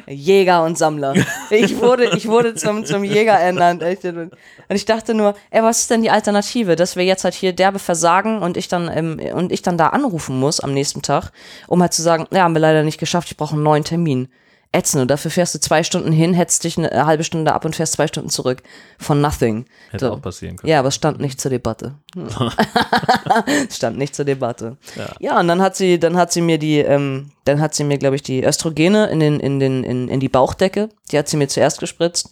Jäger 0.05 0.65
und 0.65 0.77
Sammler. 0.77 1.13
Ich 1.49 1.79
wurde, 1.79 2.17
ich 2.17 2.27
wurde 2.27 2.55
zum, 2.55 2.83
zum 2.83 3.05
Jäger 3.05 3.33
ernannt. 3.39 3.81
echt. 3.81 4.03
Und 4.03 4.31
ich 4.69 4.83
dachte 4.83 5.13
nur, 5.13 5.35
ey, 5.51 5.63
was 5.63 5.79
ist 5.79 5.91
denn 5.91 6.01
die 6.01 6.11
Alternative? 6.11 6.75
Dass 6.75 6.97
wir 6.97 7.05
jetzt 7.05 7.23
halt 7.23 7.33
hier 7.35 7.53
derbe 7.53 7.79
versagen 7.79 8.39
und 8.39 8.57
ich 8.57 8.67
dann, 8.67 8.91
ähm, 8.93 9.19
und 9.33 9.53
ich 9.53 9.61
dann 9.61 9.77
da 9.77 9.87
anrufen 9.87 10.37
muss 10.37 10.59
am 10.59 10.73
nächsten 10.73 11.01
Tag, 11.01 11.31
um 11.67 11.81
halt 11.81 11.93
zu 11.93 12.01
sagen, 12.01 12.27
ja, 12.33 12.41
haben 12.43 12.53
wir 12.53 12.59
leider 12.59 12.83
nicht 12.83 12.99
geschafft, 12.99 13.31
ich 13.31 13.37
brauche 13.37 13.53
einen 13.53 13.63
neuen 13.63 13.85
Termin. 13.85 14.27
Ätzend. 14.75 15.01
Und 15.03 15.11
dafür 15.11 15.29
fährst 15.31 15.53
du 15.53 15.59
zwei 15.59 15.83
Stunden 15.83 16.11
hin, 16.11 16.33
hetzt 16.33 16.63
dich 16.63 16.77
eine 16.77 17.05
halbe 17.05 17.23
Stunde 17.23 17.53
ab 17.53 17.63
und 17.63 17.75
fährst 17.75 17.93
zwei 17.93 18.07
Stunden 18.07 18.29
zurück. 18.29 18.63
Von 18.97 19.21
nothing. 19.21 19.65
Hätte 19.91 20.07
So. 20.07 20.13
auch 20.13 20.21
passieren 20.21 20.57
können. 20.57 20.69
Ja, 20.71 20.79
aber 20.79 20.87
es 20.87 20.95
stand 20.95 21.19
nicht 21.19 21.39
zur 21.39 21.51
Debatte. 21.51 21.93
es 23.69 23.75
stand 23.77 23.97
nicht 23.97 24.15
zur 24.15 24.25
Debatte. 24.25 24.77
Ja. 25.19 25.39
und 25.39 25.47
dann 25.47 25.61
hat 25.61 25.75
sie, 25.75 25.99
dann 25.99 26.17
hat 26.17 26.31
sie 26.31 26.41
mir 26.41 26.57
die, 26.57 26.79
ähm, 26.79 27.31
dann 27.45 27.61
hat 27.61 27.75
sie 27.75 27.83
mir, 27.83 27.97
glaube 27.97 28.15
ich, 28.15 28.23
die 28.23 28.43
Östrogene 28.43 29.07
in 29.07 29.19
den, 29.19 29.39
in 29.39 29.59
den, 29.59 29.83
in, 29.83 30.07
in 30.07 30.19
die 30.19 30.29
Bauchdecke. 30.29 30.89
Die 31.11 31.17
hat 31.17 31.27
sie 31.27 31.37
mir 31.37 31.47
zuerst 31.47 31.79
gespritzt. 31.79 32.31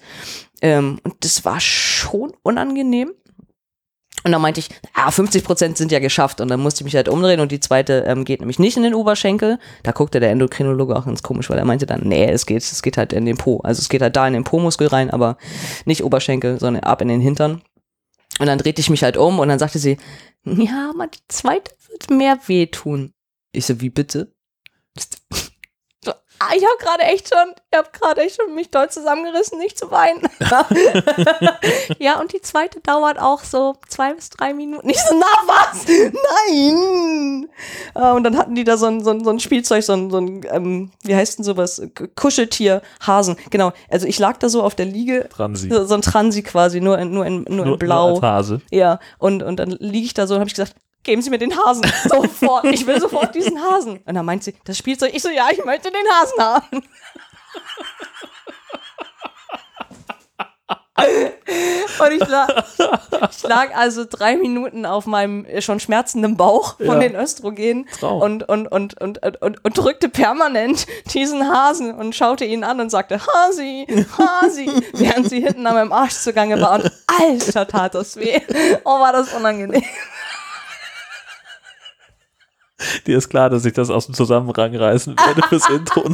Ähm, 0.62 1.00
und 1.04 1.16
das 1.24 1.44
war 1.46 1.60
schon 1.60 2.34
unangenehm. 2.44 3.12
Und 4.24 4.32
dann 4.32 4.42
meinte 4.42 4.60
ich, 4.60 4.70
ah, 4.94 5.10
50 5.10 5.44
Prozent 5.44 5.78
sind 5.78 5.92
ja 5.92 6.00
geschafft. 6.00 6.42
Und 6.42 6.50
dann 6.50 6.60
musste 6.60 6.82
ich 6.82 6.86
mich 6.86 6.96
halt 6.96 7.10
umdrehen 7.10 7.40
und 7.40 7.52
die 7.52 7.60
zweite 7.60 8.04
ähm, 8.08 8.24
geht 8.24 8.40
nämlich 8.40 8.60
nicht 8.60 8.78
in 8.78 8.84
den 8.84 8.94
Oberschenkel. 8.94 9.58
Da 9.84 9.92
guckte 9.92 10.20
der 10.20 10.32
Endokrinologe 10.32 10.96
auch 10.96 11.06
ganz 11.06 11.24
komisch, 11.24 11.50
weil 11.50 11.58
er 11.58 11.66
meinte 11.66 11.86
dann, 11.86 12.02
nee, 12.04 12.30
es 12.30 12.46
geht, 12.46 12.62
es 12.62 12.82
geht 12.82 12.98
halt 12.98 13.14
in 13.14 13.26
den 13.26 13.38
Po. 13.38 13.62
Also 13.64 13.80
es 13.80 13.90
geht 13.90 14.02
halt 14.02 14.16
da 14.16 14.28
in 14.28 14.34
den 14.34 14.44
Po-Muskel 14.44 14.88
rein, 14.88 15.10
aber 15.10 15.38
nicht 15.86 16.04
Oberschenkel, 16.04 16.60
sondern 16.60 16.84
ab 16.84 17.02
in 17.02 17.08
den 17.08 17.22
Hintern. 17.22 17.62
Und 18.40 18.48
dann 18.48 18.58
drehte 18.58 18.80
ich 18.80 18.90
mich 18.90 19.04
halt 19.04 19.18
um 19.18 19.40
und 19.40 19.48
dann 19.48 19.60
sagte 19.60 19.80
sie, 19.80 19.98
ja, 20.46 20.92
aber 20.94 21.08
die 21.08 21.20
zweite 21.28 21.72
wird 21.90 22.10
mehr 22.10 22.38
wehtun. 22.48 23.14
Ich 23.52 23.66
so, 23.66 23.82
wie 23.82 23.90
bitte? 23.90 24.34
Ah, 26.44 26.56
ich 26.56 26.64
habe 26.64 26.78
gerade 26.80 27.04
echt 27.04 27.30
schon, 27.30 27.54
ich 27.72 27.78
habe 27.78 27.90
gerade 27.92 28.22
echt 28.22 28.42
schon 28.42 28.56
mich 28.56 28.72
doll 28.72 28.90
zusammengerissen, 28.90 29.60
nicht 29.60 29.78
zu 29.78 29.92
weinen. 29.92 30.28
ja, 32.00 32.20
und 32.20 32.34
die 32.34 32.42
zweite 32.42 32.80
dauert 32.82 33.20
auch 33.20 33.44
so 33.44 33.76
zwei 33.88 34.14
bis 34.14 34.32
drei 34.32 34.54
Minuten. 34.54 34.90
Ich 34.90 34.98
so, 34.98 35.14
na 35.20 35.26
was? 35.46 35.86
Nein! 35.86 37.48
Äh, 37.94 38.12
Und 38.12 38.24
dann 38.24 38.38
hatten 38.38 38.56
die 38.56 38.64
da 38.64 38.78
so 38.78 38.88
ein, 38.88 39.04
so 39.04 39.12
ein, 39.12 39.24
so 39.24 39.30
ein 39.30 39.40
Spielzeug, 39.40 39.84
so 39.84 39.94
ein, 39.94 40.10
so 40.10 40.18
ein 40.18 40.42
ähm, 40.50 40.92
wie 41.04 41.16
heißt 41.16 41.38
denn 41.38 41.46
sowas? 41.46 41.82
Kuscheltier, 42.16 42.82
Hasen. 43.06 43.36
Genau. 43.52 43.72
Also 43.90 44.08
ich 44.08 44.18
lag 44.18 44.38
da 44.38 44.50
so 44.50 44.64
auf 44.64 44.74
der 44.74 44.88
Liege. 44.88 45.30
Transi. 45.30 45.70
So, 45.70 45.86
so 45.86 45.94
ein 45.94 46.02
Transi 46.02 46.42
quasi, 46.42 46.82
nur 46.82 46.98
in, 46.98 47.14
nur 47.14 47.26
in, 47.26 47.46
nur 47.50 47.66
in 47.68 47.78
Blau. 47.78 48.08
Nur 48.08 48.16
als 48.16 48.24
Hase. 48.24 48.62
Ja, 48.72 49.00
und, 49.20 49.44
und 49.44 49.58
dann 49.58 49.70
liege 49.72 50.06
ich 50.06 50.14
da 50.16 50.26
so 50.26 50.34
und 50.34 50.40
habe 50.40 50.48
ich 50.48 50.56
gesagt, 50.56 50.74
geben 51.04 51.22
Sie 51.22 51.30
mir 51.30 51.38
den 51.40 51.58
Hasen. 51.58 51.84
Sofort. 52.08 52.66
Ich 52.66 52.86
will 52.88 53.00
sofort 53.00 53.34
diesen 53.36 53.62
Hasen. 53.62 54.00
Und 54.06 54.14
dann 54.16 54.26
meint 54.26 54.44
sie, 54.44 54.56
das 54.66 54.78
Spielzeug. 54.78 55.12
Ich 55.14 55.22
so, 55.22 55.30
ja, 55.30 55.50
ich 55.52 55.64
möchte 55.66 55.92
den 55.92 56.08
Hasen 56.12 56.44
haben. 56.44 56.84
Und 62.00 62.12
ich 62.12 62.28
lag, 62.28 62.64
ich 63.32 63.44
lag 63.44 63.76
also 63.76 64.06
drei 64.08 64.36
Minuten 64.36 64.86
auf 64.86 65.06
meinem 65.06 65.46
schon 65.62 65.80
schmerzenden 65.80 66.38
Bauch 66.38 66.78
von 66.78 66.86
Ja. 66.86 67.00
den 67.00 67.16
Östrogenen 67.16 67.88
und, 68.02 68.44
und, 68.48 68.68
und, 68.72 69.00
und, 69.02 69.22
und, 69.24 69.42
und, 69.42 69.64
und 69.66 69.78
drückte 69.78 70.10
permanent 70.10 70.86
diesen 71.14 71.48
Hasen 71.52 71.94
und 71.96 72.16
schaute 72.16 72.46
ihn 72.46 72.64
an 72.64 72.80
und 72.82 72.90
sagte, 72.90 73.20
Hasi, 73.26 73.88
Hasi, 74.18 74.70
während 74.94 75.30
sie 75.30 75.42
hinten 75.42 75.66
an 75.66 75.74
meinem 75.76 75.92
Arsch 75.92 76.14
zugange 76.16 76.60
war. 76.62 76.74
Und 76.74 76.92
alter, 77.20 77.68
tat 77.68 77.96
das 77.96 78.16
weh. 78.18 78.40
Oh, 78.84 79.00
war 79.00 79.14
das 79.14 79.34
unangenehm. 79.34 79.84
Dir 83.08 83.18
ist 83.18 83.30
klar, 83.30 83.50
dass 83.50 83.66
ich 83.66 83.74
das 83.74 83.90
aus 83.90 84.06
dem 84.06 84.16
Zusammenhang 84.16 84.76
reißen 84.76 85.16
werde 85.18 85.42
fürs 85.48 85.70
Intro. 85.74 86.04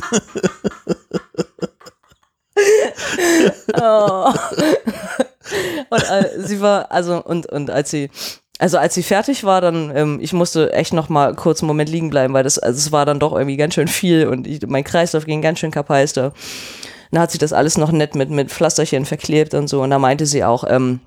Oh. 3.79 4.33
Und 5.89 6.03
äh, 6.09 6.39
sie 6.39 6.59
war, 6.59 6.91
also, 6.91 7.23
und, 7.23 7.45
und 7.45 7.69
als 7.69 7.91
sie, 7.91 8.09
also 8.57 8.77
als 8.79 8.95
sie 8.95 9.03
fertig 9.03 9.43
war, 9.43 9.61
dann, 9.61 9.95
ähm, 9.95 10.19
ich 10.21 10.33
musste 10.33 10.73
echt 10.73 10.91
noch 10.91 11.07
mal 11.09 11.35
kurz 11.35 11.61
einen 11.61 11.67
Moment 11.67 11.89
liegen 11.89 12.09
bleiben, 12.09 12.33
weil 12.33 12.43
das, 12.43 12.57
also 12.57 12.77
es 12.77 12.91
war 12.91 13.05
dann 13.05 13.19
doch 13.19 13.33
irgendwie 13.33 13.57
ganz 13.57 13.75
schön 13.75 13.87
viel 13.87 14.27
und 14.27 14.47
ich, 14.47 14.65
mein 14.65 14.83
Kreislauf 14.83 15.25
ging 15.25 15.41
ganz 15.43 15.59
schön 15.59 15.71
kapeister. 15.71 16.33
Dann 17.11 17.21
hat 17.21 17.31
sie 17.31 17.37
das 17.37 17.53
alles 17.53 17.77
noch 17.77 17.91
nett 17.91 18.15
mit, 18.15 18.31
mit 18.31 18.49
Pflasterchen 18.49 19.05
verklebt 19.05 19.53
und 19.53 19.67
so 19.67 19.83
und 19.83 19.91
da 19.91 19.99
meinte 19.99 20.25
sie 20.25 20.43
auch, 20.43 20.63
ähm, 20.67 20.99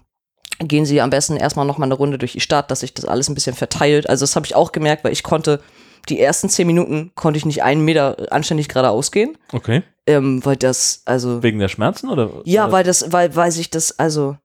gehen 0.63 0.85
Sie 0.87 1.01
am 1.01 1.11
besten 1.11 1.37
erstmal 1.37 1.67
noch 1.67 1.79
mal 1.79 1.87
eine 1.87 1.95
Runde 1.95 2.19
durch 2.19 2.33
die 2.33 2.41
Stadt, 2.41 2.71
dass 2.71 2.81
sich 2.81 2.95
das 2.95 3.05
alles 3.05 3.29
ein 3.29 3.35
bisschen 3.35 3.55
verteilt. 3.57 4.09
Also 4.09 4.23
das 4.25 4.37
habe 4.37 4.47
ich 4.47 4.55
auch 4.55 4.73
gemerkt, 4.73 5.05
weil 5.05 5.13
ich 5.13 5.23
konnte, 5.23 5.61
die 6.09 6.21
ersten 6.21 6.49
zehn 6.49 6.67
Minuten 6.67 7.13
konnte 7.15 7.39
ich 7.39 7.47
nicht 7.47 7.63
einen 7.63 7.85
Meter 7.85 8.17
anständig 8.31 8.69
geradeaus 8.69 9.11
gehen, 9.13 9.37
Okay. 9.53 9.83
ähm, 10.07 10.45
weil 10.45 10.57
das, 10.57 11.03
also 11.07 11.43
Wegen 11.43 11.59
der 11.59 11.69
Schmerzen 11.69 12.09
oder? 12.09 12.31
ja, 12.45 12.71
weil 12.73 12.85
das, 12.85 13.13
weil, 13.13 13.35
weil 13.37 13.51
sich 13.53 13.71
das, 13.71 13.99
also, 13.99 14.37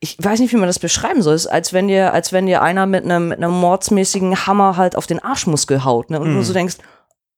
ich 0.00 0.16
weiß 0.20 0.40
nicht, 0.40 0.52
wie 0.52 0.56
man 0.58 0.66
das 0.68 0.78
beschreiben 0.78 1.22
soll. 1.22 1.34
Es 1.34 1.46
ist, 1.46 1.50
als 1.50 1.72
wenn 1.72 1.88
dir, 1.88 2.12
als 2.12 2.32
wenn 2.32 2.46
dir 2.46 2.60
einer 2.62 2.84
mit 2.86 3.04
einem, 3.04 3.28
mit 3.28 3.38
einem 3.38 3.52
mordsmäßigen 3.52 4.46
Hammer 4.46 4.76
halt 4.76 4.94
auf 4.96 5.06
den 5.06 5.22
Arschmuskel 5.22 5.84
haut, 5.84 6.10
ne? 6.10 6.20
Und 6.20 6.32
Mhm. 6.32 6.36
du 6.36 6.42
so 6.42 6.52
denkst, 6.52 6.76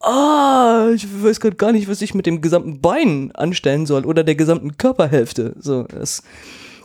ah, 0.00 0.88
ich 0.94 1.06
weiß 1.22 1.40
gerade 1.40 1.56
gar 1.56 1.72
nicht, 1.72 1.88
was 1.88 2.02
ich 2.02 2.14
mit 2.14 2.26
dem 2.26 2.40
gesamten 2.40 2.80
Bein 2.80 3.32
anstellen 3.34 3.86
soll 3.86 4.04
oder 4.04 4.24
der 4.24 4.34
gesamten 4.34 4.76
Körperhälfte. 4.76 5.54
So, 5.58 5.86
es, 6.00 6.22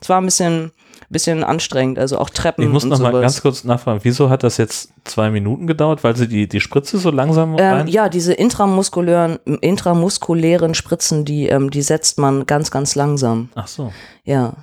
es 0.01 0.09
war 0.09 0.19
ein 0.21 0.25
bisschen, 0.25 0.71
bisschen 1.13 1.43
anstrengend, 1.43 1.97
also 1.97 2.17
auch 2.17 2.29
Treppen 2.29 2.63
Ich 2.65 2.69
muss 2.69 2.83
noch 2.83 2.99
mal 2.99 3.11
ganz 3.21 3.41
kurz 3.41 3.63
nachfragen, 3.63 4.01
wieso 4.03 4.29
hat 4.29 4.43
das 4.43 4.57
jetzt 4.57 4.91
zwei 5.05 5.29
Minuten 5.29 5.67
gedauert? 5.67 6.03
Weil 6.03 6.15
sie 6.15 6.27
die, 6.27 6.47
die 6.49 6.59
Spritze 6.59 6.97
so 6.97 7.11
langsam 7.11 7.57
Ähm, 7.57 7.73
rein? 7.73 7.87
ja, 7.87 8.09
diese 8.09 8.33
intramuskulären, 8.33 9.37
intramuskulären 9.45 10.73
Spritzen, 10.75 11.23
die, 11.23 11.47
ähm, 11.47 11.69
die 11.69 11.81
setzt 11.81 12.19
man 12.19 12.45
ganz, 12.45 12.71
ganz 12.71 12.95
langsam. 12.95 13.49
Ach 13.55 13.67
so. 13.67 13.93
Ja, 14.25 14.53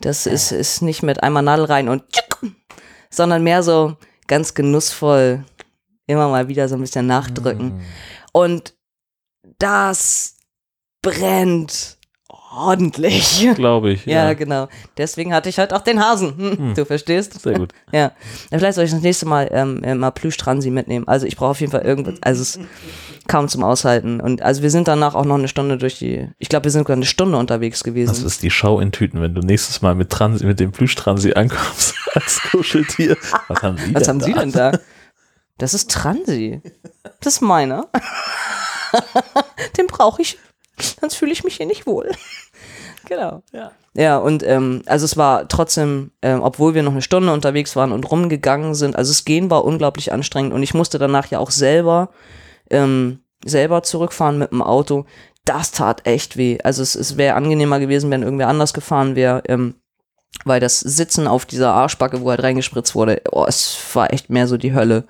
das 0.00 0.26
ist, 0.26 0.50
ist 0.52 0.82
nicht 0.82 1.02
mit 1.02 1.22
einmal 1.22 1.42
Nadel 1.42 1.66
rein 1.66 1.88
und 1.88 2.02
tschick, 2.10 2.52
sondern 3.10 3.42
mehr 3.44 3.62
so 3.62 3.96
ganz 4.26 4.54
genussvoll 4.54 5.44
immer 6.06 6.28
mal 6.28 6.48
wieder 6.48 6.68
so 6.68 6.74
ein 6.74 6.80
bisschen 6.80 7.06
nachdrücken. 7.06 7.66
Mhm. 7.76 7.80
Und 8.32 8.74
das 9.58 10.36
brennt 11.02 11.97
ordentlich. 12.58 13.48
Glaube 13.54 13.92
ich. 13.92 14.04
Ja, 14.06 14.26
Ja, 14.26 14.34
genau. 14.34 14.68
Deswegen 14.96 15.32
hatte 15.34 15.48
ich 15.48 15.58
halt 15.58 15.72
auch 15.72 15.82
den 15.82 16.00
Hasen. 16.04 16.36
Hm, 16.36 16.58
Hm. 16.58 16.74
Du 16.74 16.84
verstehst? 16.84 17.40
Sehr 17.40 17.54
gut. 17.54 17.72
Ja. 17.92 18.12
Vielleicht 18.50 18.74
soll 18.74 18.84
ich 18.84 18.90
das 18.90 19.00
nächste 19.00 19.26
Mal 19.26 19.48
ähm, 19.52 19.82
äh, 19.84 19.94
mal 19.94 20.10
Plüschtransi 20.10 20.70
mitnehmen. 20.70 21.06
Also 21.08 21.26
ich 21.26 21.36
brauche 21.36 21.50
auf 21.50 21.60
jeden 21.60 21.72
Fall 21.72 21.82
irgendwas. 21.82 22.14
Also 22.20 22.42
es 22.42 22.56
ist 22.56 22.60
kaum 23.28 23.48
zum 23.48 23.62
Aushalten. 23.64 24.20
Und 24.20 24.42
also 24.42 24.62
wir 24.62 24.70
sind 24.70 24.88
danach 24.88 25.14
auch 25.14 25.24
noch 25.24 25.36
eine 25.36 25.48
Stunde 25.48 25.78
durch 25.78 25.98
die. 25.98 26.28
Ich 26.38 26.48
glaube, 26.48 26.64
wir 26.64 26.70
sind 26.70 26.80
sogar 26.82 26.96
eine 26.96 27.06
Stunde 27.06 27.38
unterwegs 27.38 27.84
gewesen. 27.84 28.08
Das 28.10 28.22
ist 28.22 28.42
die 28.42 28.50
Schau 28.50 28.80
in 28.80 28.92
Tüten, 28.92 29.20
wenn 29.20 29.34
du 29.34 29.40
nächstes 29.42 29.82
Mal 29.82 29.94
mit 29.94 30.10
Transi, 30.10 30.44
mit 30.46 30.60
dem 30.60 30.72
Plüschtransi 30.72 31.32
ankommst 31.34 31.94
als 32.14 32.40
Kuscheltier. 32.50 33.16
Was 33.48 33.62
haben 33.62 33.76
Sie 33.78 33.94
Was 33.94 34.02
denn 34.04 34.08
haben 34.08 34.18
da? 34.20 34.24
Sie 34.26 34.32
denn 34.34 34.52
da? 34.52 34.72
Das 35.58 35.74
ist 35.74 35.90
Transi. 35.90 36.60
Das 37.20 37.34
ist 37.34 37.40
meiner. 37.40 37.88
Den 39.76 39.86
brauche 39.86 40.22
ich, 40.22 40.38
sonst 41.00 41.16
fühle 41.16 41.32
ich 41.32 41.44
mich 41.44 41.56
hier 41.56 41.66
nicht 41.66 41.86
wohl. 41.86 42.10
Genau. 43.04 43.42
Ja. 43.52 43.72
Ja, 43.94 44.18
und 44.18 44.44
ähm, 44.46 44.82
also 44.86 45.04
es 45.04 45.16
war 45.16 45.48
trotzdem, 45.48 46.12
ähm, 46.22 46.40
obwohl 46.42 46.74
wir 46.74 46.84
noch 46.84 46.92
eine 46.92 47.02
Stunde 47.02 47.32
unterwegs 47.32 47.74
waren 47.74 47.90
und 47.90 48.08
rumgegangen 48.08 48.76
sind, 48.76 48.94
also 48.94 49.10
das 49.10 49.24
Gehen 49.24 49.50
war 49.50 49.64
unglaublich 49.64 50.12
anstrengend 50.12 50.52
und 50.52 50.62
ich 50.62 50.72
musste 50.72 51.00
danach 51.00 51.26
ja 51.26 51.40
auch 51.40 51.50
selber, 51.50 52.10
ähm, 52.70 53.20
selber 53.44 53.82
zurückfahren 53.82 54.38
mit 54.38 54.52
dem 54.52 54.62
Auto. 54.62 55.04
Das 55.44 55.72
tat 55.72 56.06
echt 56.06 56.36
weh. 56.36 56.58
Also 56.62 56.80
es, 56.82 56.94
es 56.94 57.16
wäre 57.16 57.34
angenehmer 57.34 57.80
gewesen, 57.80 58.10
wenn 58.10 58.22
irgendwer 58.22 58.48
anders 58.48 58.72
gefahren 58.72 59.16
wäre, 59.16 59.42
ähm, 59.48 59.74
weil 60.44 60.60
das 60.60 60.78
Sitzen 60.78 61.26
auf 61.26 61.46
dieser 61.46 61.72
Arschbacke, 61.72 62.20
wo 62.20 62.30
halt 62.30 62.42
reingespritzt 62.42 62.94
wurde, 62.94 63.22
oh, 63.32 63.46
es 63.48 63.78
war 63.94 64.12
echt 64.12 64.30
mehr 64.30 64.46
so 64.46 64.56
die 64.56 64.74
Hölle. 64.74 65.04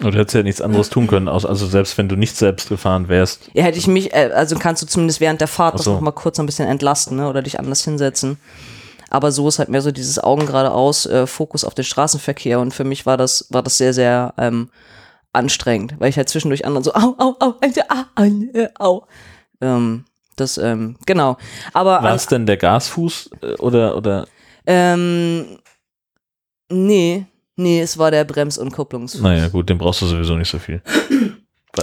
Und 0.00 0.14
du 0.14 0.18
hättest 0.18 0.34
ja 0.34 0.42
nichts 0.42 0.60
anderes 0.60 0.90
tun 0.90 1.06
können, 1.06 1.28
also 1.28 1.54
selbst 1.54 1.96
wenn 1.98 2.08
du 2.08 2.16
nicht 2.16 2.36
selbst 2.36 2.68
gefahren 2.68 3.08
wärst. 3.08 3.50
Ja, 3.54 3.62
hätte 3.62 3.78
ich 3.78 3.86
mich, 3.86 4.12
äh, 4.12 4.30
also 4.34 4.56
kannst 4.56 4.82
du 4.82 4.86
zumindest 4.86 5.20
während 5.20 5.40
der 5.40 5.48
Fahrt 5.48 5.74
Ach 5.74 5.78
das 5.78 5.84
so. 5.84 5.94
noch 5.94 6.00
mal 6.00 6.10
kurz 6.12 6.38
ein 6.40 6.46
bisschen 6.46 6.68
entlasten, 6.68 7.16
ne? 7.16 7.28
Oder 7.28 7.42
dich 7.42 7.58
anders 7.58 7.84
hinsetzen. 7.84 8.38
Aber 9.10 9.30
so 9.30 9.46
ist 9.46 9.60
halt 9.60 9.68
mehr 9.68 9.82
so 9.82 9.92
dieses 9.92 10.18
Augen 10.18 10.46
geradeaus, 10.46 11.06
äh, 11.06 11.26
Fokus 11.26 11.64
auf 11.64 11.74
den 11.74 11.84
Straßenverkehr. 11.84 12.58
Und 12.58 12.74
für 12.74 12.84
mich 12.84 13.06
war 13.06 13.16
das, 13.16 13.46
war 13.50 13.62
das 13.62 13.78
sehr, 13.78 13.94
sehr 13.94 14.34
ähm, 14.38 14.70
anstrengend, 15.32 15.94
weil 15.98 16.08
ich 16.08 16.16
halt 16.16 16.28
zwischendurch 16.28 16.66
anderen 16.66 16.84
so, 16.84 16.94
au, 16.94 17.14
au, 17.18 17.36
au, 17.38 17.54
äh, 17.60 17.70
au, 17.88 18.22
au, 18.24 18.68
au. 18.78 19.06
Ähm, 19.60 20.04
das, 20.36 20.58
ähm, 20.58 20.96
genau. 21.06 21.36
Aber 21.72 22.02
War 22.02 22.14
es 22.14 22.26
denn 22.26 22.46
der 22.46 22.56
Gasfuß 22.56 23.30
äh, 23.42 23.54
oder, 23.54 23.96
oder? 23.96 24.26
ähm, 24.66 25.58
nee, 26.68 27.26
nee, 27.56 27.80
es 27.80 27.98
war 27.98 28.10
der 28.10 28.24
Brems- 28.24 28.58
und 28.58 28.72
Kupplungsfuß. 28.72 29.20
Naja, 29.22 29.48
gut, 29.48 29.68
den 29.68 29.78
brauchst 29.78 30.02
du 30.02 30.06
sowieso 30.06 30.34
nicht 30.36 30.50
so 30.50 30.58
viel. 30.58 30.82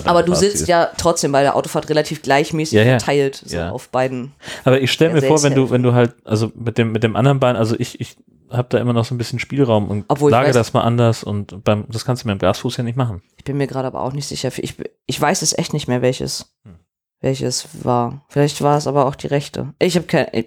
Aber 0.05 0.23
du 0.23 0.33
sitzt 0.33 0.67
ja 0.69 0.89
trotzdem 0.97 1.33
bei 1.33 1.41
der 1.41 1.55
Autofahrt 1.55 1.89
relativ 1.89 2.21
gleichmäßig 2.21 2.77
Ja, 2.77 2.83
ja. 2.83 2.89
verteilt, 2.99 3.43
so 3.45 3.57
Ja. 3.57 3.71
auf 3.71 3.89
beiden. 3.89 4.31
Aber 4.63 4.79
ich 4.79 4.89
stelle 4.91 5.13
mir 5.13 5.21
vor, 5.21 5.43
wenn 5.43 5.53
du, 5.53 5.69
wenn 5.69 5.83
du 5.83 5.93
halt, 5.93 6.13
also 6.23 6.49
mit 6.55 6.77
dem, 6.77 6.93
mit 6.93 7.03
dem 7.03 7.17
anderen 7.17 7.39
Bein, 7.41 7.57
also 7.57 7.75
ich, 7.77 7.99
ich 7.99 8.15
habe 8.49 8.67
da 8.69 8.77
immer 8.77 8.93
noch 8.93 9.03
so 9.03 9.13
ein 9.13 9.17
bisschen 9.17 9.39
Spielraum 9.39 9.89
und 9.89 10.05
Obwohl 10.07 10.31
lage 10.31 10.49
weiß- 10.49 10.53
das 10.53 10.71
mal 10.73 10.81
anders 10.83 11.23
und 11.25 11.61
beim, 11.65 11.85
das 11.89 12.05
kannst 12.05 12.23
du 12.23 12.27
mit 12.29 12.35
dem 12.37 12.39
Gasfuß 12.39 12.77
ja 12.77 12.83
nicht 12.85 12.95
machen. 12.97 13.21
Ich 13.37 13.43
bin 13.43 13.57
mir 13.57 13.67
gerade 13.67 13.87
aber 13.87 14.01
auch 14.01 14.13
nicht 14.13 14.27
sicher. 14.29 14.49
Ich, 14.57 14.75
ich 15.07 15.19
weiß 15.21 15.41
es 15.41 15.57
echt 15.57 15.73
nicht 15.73 15.89
mehr, 15.89 16.01
welches, 16.01 16.53
Hm. 16.63 16.75
welches 17.19 17.67
war. 17.83 18.21
Vielleicht 18.29 18.61
war 18.61 18.77
es 18.77 18.87
aber 18.87 19.05
auch 19.07 19.15
die 19.15 19.27
rechte. 19.27 19.73
Ich 19.79 19.95
habe 19.97 20.05
kein, 20.07 20.27
ich, 20.31 20.45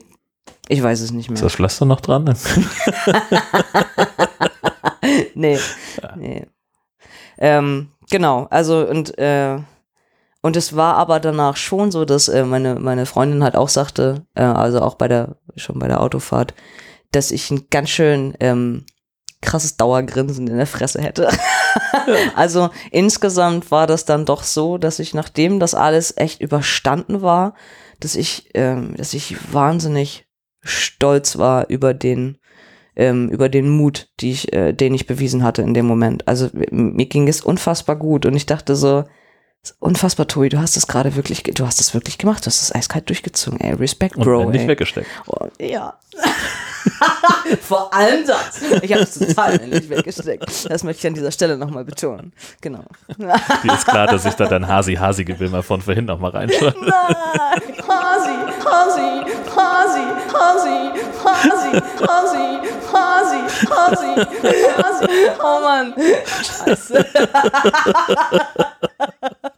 ich 0.69 0.83
weiß 0.83 1.01
es 1.01 1.11
nicht 1.13 1.27
Ist 1.29 1.33
mehr. 1.35 1.43
das 1.43 1.55
Pflaster 1.55 1.85
noch 1.85 2.01
dran? 2.01 2.35
nee, 5.35 5.59
nee. 6.17 6.47
Ähm, 7.39 7.91
genau, 8.11 8.47
also 8.51 8.87
und 8.87 9.19
äh, 9.19 9.59
und 10.41 10.57
es 10.57 10.77
war 10.77 10.97
aber 10.97 11.21
danach 11.21 11.57
schon 11.57 11.91
so, 11.91 12.05
dass 12.05 12.29
äh, 12.29 12.45
meine 12.45 12.75
meine 12.77 13.07
Freundin 13.07 13.43
halt 13.43 13.57
auch 13.57 13.69
sagte, 13.69 14.27
äh, 14.35 14.43
also 14.43 14.81
auch 14.83 14.95
bei 14.97 15.09
der 15.09 15.37
schon 15.57 15.79
bei 15.79 15.89
der 15.89 16.01
Autofahrt, 16.01 16.55
dass 17.13 17.31
ich 17.31 17.51
ein 17.51 17.69
ganz 17.71 17.91
schön 17.91 18.35
ähm, 18.41 18.85
krasses 19.41 19.77
Dauergrinsen 19.77 20.47
in 20.49 20.57
der 20.57 20.67
Fresse 20.67 21.01
hätte. 21.01 21.29
also 22.35 22.71
insgesamt 22.91 23.71
war 23.71 23.87
das 23.87 24.05
dann 24.05 24.25
doch 24.25 24.43
so, 24.43 24.79
dass 24.79 24.99
ich 24.99 25.15
nachdem 25.15 25.61
das 25.61 25.75
alles 25.75 26.17
echt 26.17 26.41
überstanden 26.41 27.23
war, 27.23 27.55
dass 28.01 28.15
ich 28.15 28.51
ähm, 28.55 28.95
dass 28.97 29.15
ich 29.15 29.53
wahnsinnig 29.53 30.27
stolz 30.63 31.39
war 31.39 31.69
über 31.69 31.95
den 31.95 32.39
ähm, 32.97 33.29
über 33.29 33.49
den 33.49 33.69
Mut, 33.69 34.09
die 34.21 34.31
ich, 34.31 34.53
äh, 34.53 34.73
den 34.73 34.95
ich 34.95 35.07
bewiesen 35.07 35.43
hatte 35.43 35.63
in 35.63 35.75
dem 35.75 35.87
Moment. 35.87 36.27
Also 36.29 36.51
mir 36.71 37.07
ging 37.07 37.29
es 37.29 37.41
unfassbar 37.41 37.97
gut 37.97 38.27
und 38.27 38.35
ich 38.35 38.47
dachte 38.47 38.77
so, 38.77 39.05
unfassbar, 39.81 40.27
Tobi, 40.29 40.49
du 40.49 40.59
hast 40.59 40.77
es 40.77 40.87
gerade 40.87 41.17
wirklich, 41.17 41.43
du 41.43 41.67
hast 41.67 41.81
es 41.81 41.93
wirklich 41.95 42.19
gemacht, 42.19 42.45
du 42.45 42.47
hast 42.47 42.63
es 42.63 42.73
eiskalt 42.75 43.09
durchgezogen, 43.09 43.59
ey, 43.61 43.75
Respect, 43.75 44.17
Und 44.17 44.25
Bro, 44.25 44.51
nicht 44.51 44.63
ey. 44.63 44.69
weggesteckt. 44.69 45.09
Oh, 45.27 45.47
ja. 45.61 45.95
Vor 47.63 47.93
allem 47.93 48.25
das. 48.27 48.61
Ich 48.83 48.93
habe 48.93 49.03
es 49.03 49.19
total 49.19 49.59
endlich 49.61 49.89
weggesteckt. 49.89 50.71
Das 50.71 50.85
möchte 50.85 51.01
ich 51.01 51.07
an 51.07 51.15
dieser 51.15 51.33
Stelle 51.33 51.57
nochmal 51.57 51.85
betonen. 51.85 52.33
Genau. 52.61 52.85
Dir 53.19 53.73
ist 53.75 53.87
klar, 53.87 54.07
dass 54.07 54.25
ich 54.25 54.35
da 54.35 54.47
dein 54.47 54.69
Hasi-Hasi-Gewimmer 54.69 55.63
von 55.63 55.81
vorhin 55.83 56.05
noch 56.05 56.19
mal 56.21 56.31
reinschreibe. 56.31 56.77
Nein! 56.81 57.63
Hasi, 57.89 58.31
Hasi, 58.65 59.25
Hasi, 59.57 60.05
Hasi, 60.33 60.93
Hasi, 61.25 61.81
Hasi, 62.07 62.45
Hasi, 62.93 63.41
Hasi, 63.71 64.13
Hasi. 64.83 65.07
Oh 65.43 65.61
Mann. 65.63 65.95
Scheiße. 66.43 67.05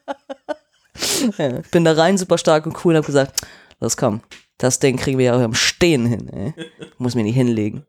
ja, 1.39 1.59
ich 1.61 1.71
bin 1.71 1.85
da 1.85 1.93
rein 1.93 2.19
super 2.19 2.39
stark 2.39 2.67
und 2.67 2.85
cool 2.85 2.95
und 2.95 2.99
hab 2.99 3.07
gesagt, 3.07 3.41
los 3.81 3.97
komm, 3.97 4.21
das 4.59 4.79
Ding 4.79 4.97
kriegen 4.97 5.19
wir 5.19 5.27
ja 5.27 5.37
auch 5.37 5.43
am 5.43 5.55
Stehen 5.55 6.07
hin. 6.07 6.29
Ey. 6.29 6.55
Muss 6.99 7.15
mir 7.15 7.25
nicht 7.25 7.35
hinlegen. 7.35 7.85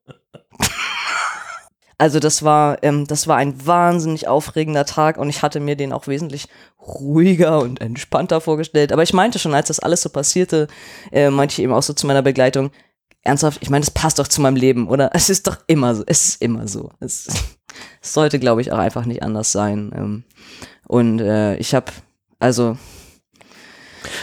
Also 2.00 2.20
das 2.20 2.44
war, 2.44 2.84
ähm, 2.84 3.08
das 3.08 3.28
war 3.28 3.38
ein 3.38 3.66
wahnsinnig 3.66 4.28
aufregender 4.28 4.86
Tag 4.86 5.18
und 5.18 5.30
ich 5.30 5.42
hatte 5.42 5.60
mir 5.60 5.76
den 5.76 5.92
auch 5.92 6.06
wesentlich 6.06 6.48
ruhiger 6.80 7.60
und 7.60 7.82
entspannter 7.82 8.40
vorgestellt. 8.40 8.92
Aber 8.92 9.02
ich 9.02 9.14
meinte 9.14 9.40
schon, 9.40 9.56
als 9.56 9.70
das 9.70 9.80
alles 9.80 10.04
so 10.04 10.10
passierte, 10.10 10.68
äh, 11.12 11.32
meinte 11.32 11.54
ich 11.54 11.60
eben 11.60 11.74
auch 11.74 11.82
so 11.82 11.94
zu 11.94 12.06
meiner 12.06 12.22
Begleitung, 12.22 12.70
ernsthaft, 13.24 13.60
ich 13.64 13.72
meine, 13.72 13.84
das 13.84 13.92
passt 13.92 14.20
doch 14.20 14.28
zu 14.28 14.42
meinem 14.42 14.58
Leben, 14.58 14.88
oder? 14.88 15.10
Es 15.14 15.32
ist 15.32 15.48
doch 15.48 15.58
immer 15.66 15.96
so. 15.96 16.04
Es 16.06 16.28
ist 16.28 16.42
immer 16.42 16.68
so. 16.68 16.92
Es, 17.00 17.28
es 18.02 18.14
sollte, 18.14 18.38
glaube 18.38 18.62
ich, 18.62 18.72
auch 18.72 18.78
einfach 18.78 19.06
nicht 19.06 19.24
anders 19.24 19.52
sein. 19.52 19.92
Ähm, 19.96 20.24
und 20.88 21.20
äh, 21.20 21.56
ich 21.58 21.74
habe, 21.74 21.92
also 22.38 22.78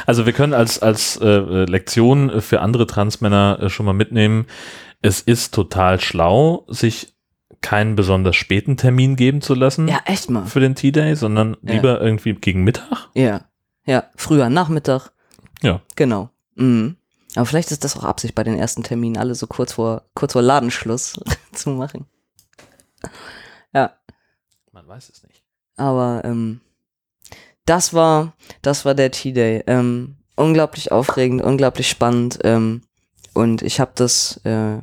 Also 0.06 0.26
wir 0.26 0.32
können 0.32 0.54
als, 0.54 0.78
als 0.80 1.16
äh, 1.16 1.64
Lektion 1.64 2.40
für 2.40 2.60
andere 2.60 2.86
Transmänner 2.86 3.58
äh, 3.60 3.68
schon 3.70 3.86
mal 3.86 3.92
mitnehmen, 3.92 4.46
es 5.02 5.20
ist 5.20 5.54
total 5.54 6.00
schlau, 6.00 6.64
sich 6.68 7.14
keinen 7.60 7.96
besonders 7.96 8.36
späten 8.36 8.76
Termin 8.76 9.16
geben 9.16 9.40
zu 9.40 9.54
lassen 9.54 9.88
ja, 9.88 10.00
echt 10.04 10.28
mal. 10.30 10.44
für 10.46 10.60
den 10.60 10.74
T-Day, 10.74 11.14
sondern 11.16 11.56
Ja. 11.62 11.74
lieber 11.74 12.00
irgendwie 12.00 12.34
gegen 12.34 12.62
Mittag. 12.64 13.08
Ja, 13.14 13.42
ja, 13.86 14.04
früher 14.16 14.50
Nachmittag. 14.50 15.10
Ja. 15.62 15.80
Genau. 15.96 16.30
Mhm. 16.56 16.96
Aber 17.36 17.46
vielleicht 17.46 17.70
ist 17.70 17.82
das 17.84 17.96
auch 17.96 18.04
Absicht 18.04 18.34
bei 18.34 18.44
den 18.44 18.56
ersten 18.58 18.82
Terminen, 18.82 19.16
alle 19.16 19.34
so 19.34 19.46
kurz 19.46 19.72
vor, 19.72 20.02
kurz 20.14 20.34
vor 20.34 20.42
Ladenschluss 20.42 21.18
zu 21.52 21.70
machen. 21.70 22.06
Ja, 23.72 23.92
Man 24.72 24.86
weiß 24.86 25.10
es 25.10 25.22
nicht. 25.24 25.42
aber 25.76 26.22
ähm, 26.24 26.60
das 27.66 27.94
war, 27.94 28.34
das 28.62 28.84
war 28.84 28.94
der 28.94 29.10
T-Day. 29.10 29.64
Ähm, 29.66 30.16
unglaublich 30.36 30.92
aufregend, 30.92 31.42
unglaublich 31.42 31.88
spannend. 31.88 32.38
Ähm, 32.44 32.82
und 33.32 33.62
ich 33.62 33.80
habe 33.80 33.92
das 33.94 34.38
äh, 34.44 34.78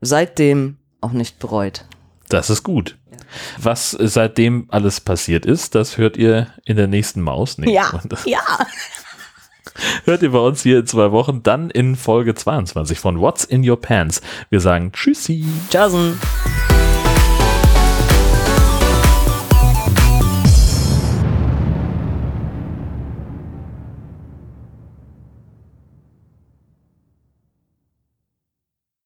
seitdem 0.00 0.76
auch 1.00 1.12
nicht 1.12 1.38
bereut. 1.38 1.84
Das 2.28 2.50
ist 2.50 2.62
gut. 2.62 2.96
Ja. 3.10 3.18
Was 3.58 3.90
seitdem 3.90 4.66
alles 4.68 5.00
passiert 5.00 5.46
ist, 5.46 5.74
das 5.74 5.96
hört 5.96 6.16
ihr 6.16 6.48
in 6.64 6.76
der 6.76 6.86
nächsten 6.86 7.20
Maus. 7.20 7.58
Nee, 7.58 7.72
Ja. 7.74 7.90
Ja. 8.24 8.40
hört 10.04 10.22
ihr 10.22 10.32
bei 10.32 10.38
uns 10.38 10.62
hier 10.62 10.80
in 10.80 10.86
zwei 10.86 11.12
Wochen, 11.12 11.42
dann 11.42 11.70
in 11.70 11.96
Folge 11.96 12.34
22 12.34 12.98
von 12.98 13.20
What's 13.20 13.44
in 13.44 13.68
Your 13.68 13.80
Pants. 13.80 14.20
Wir 14.50 14.60
sagen 14.60 14.92
Tschüssi. 14.92 15.44
Jason. 15.70 16.18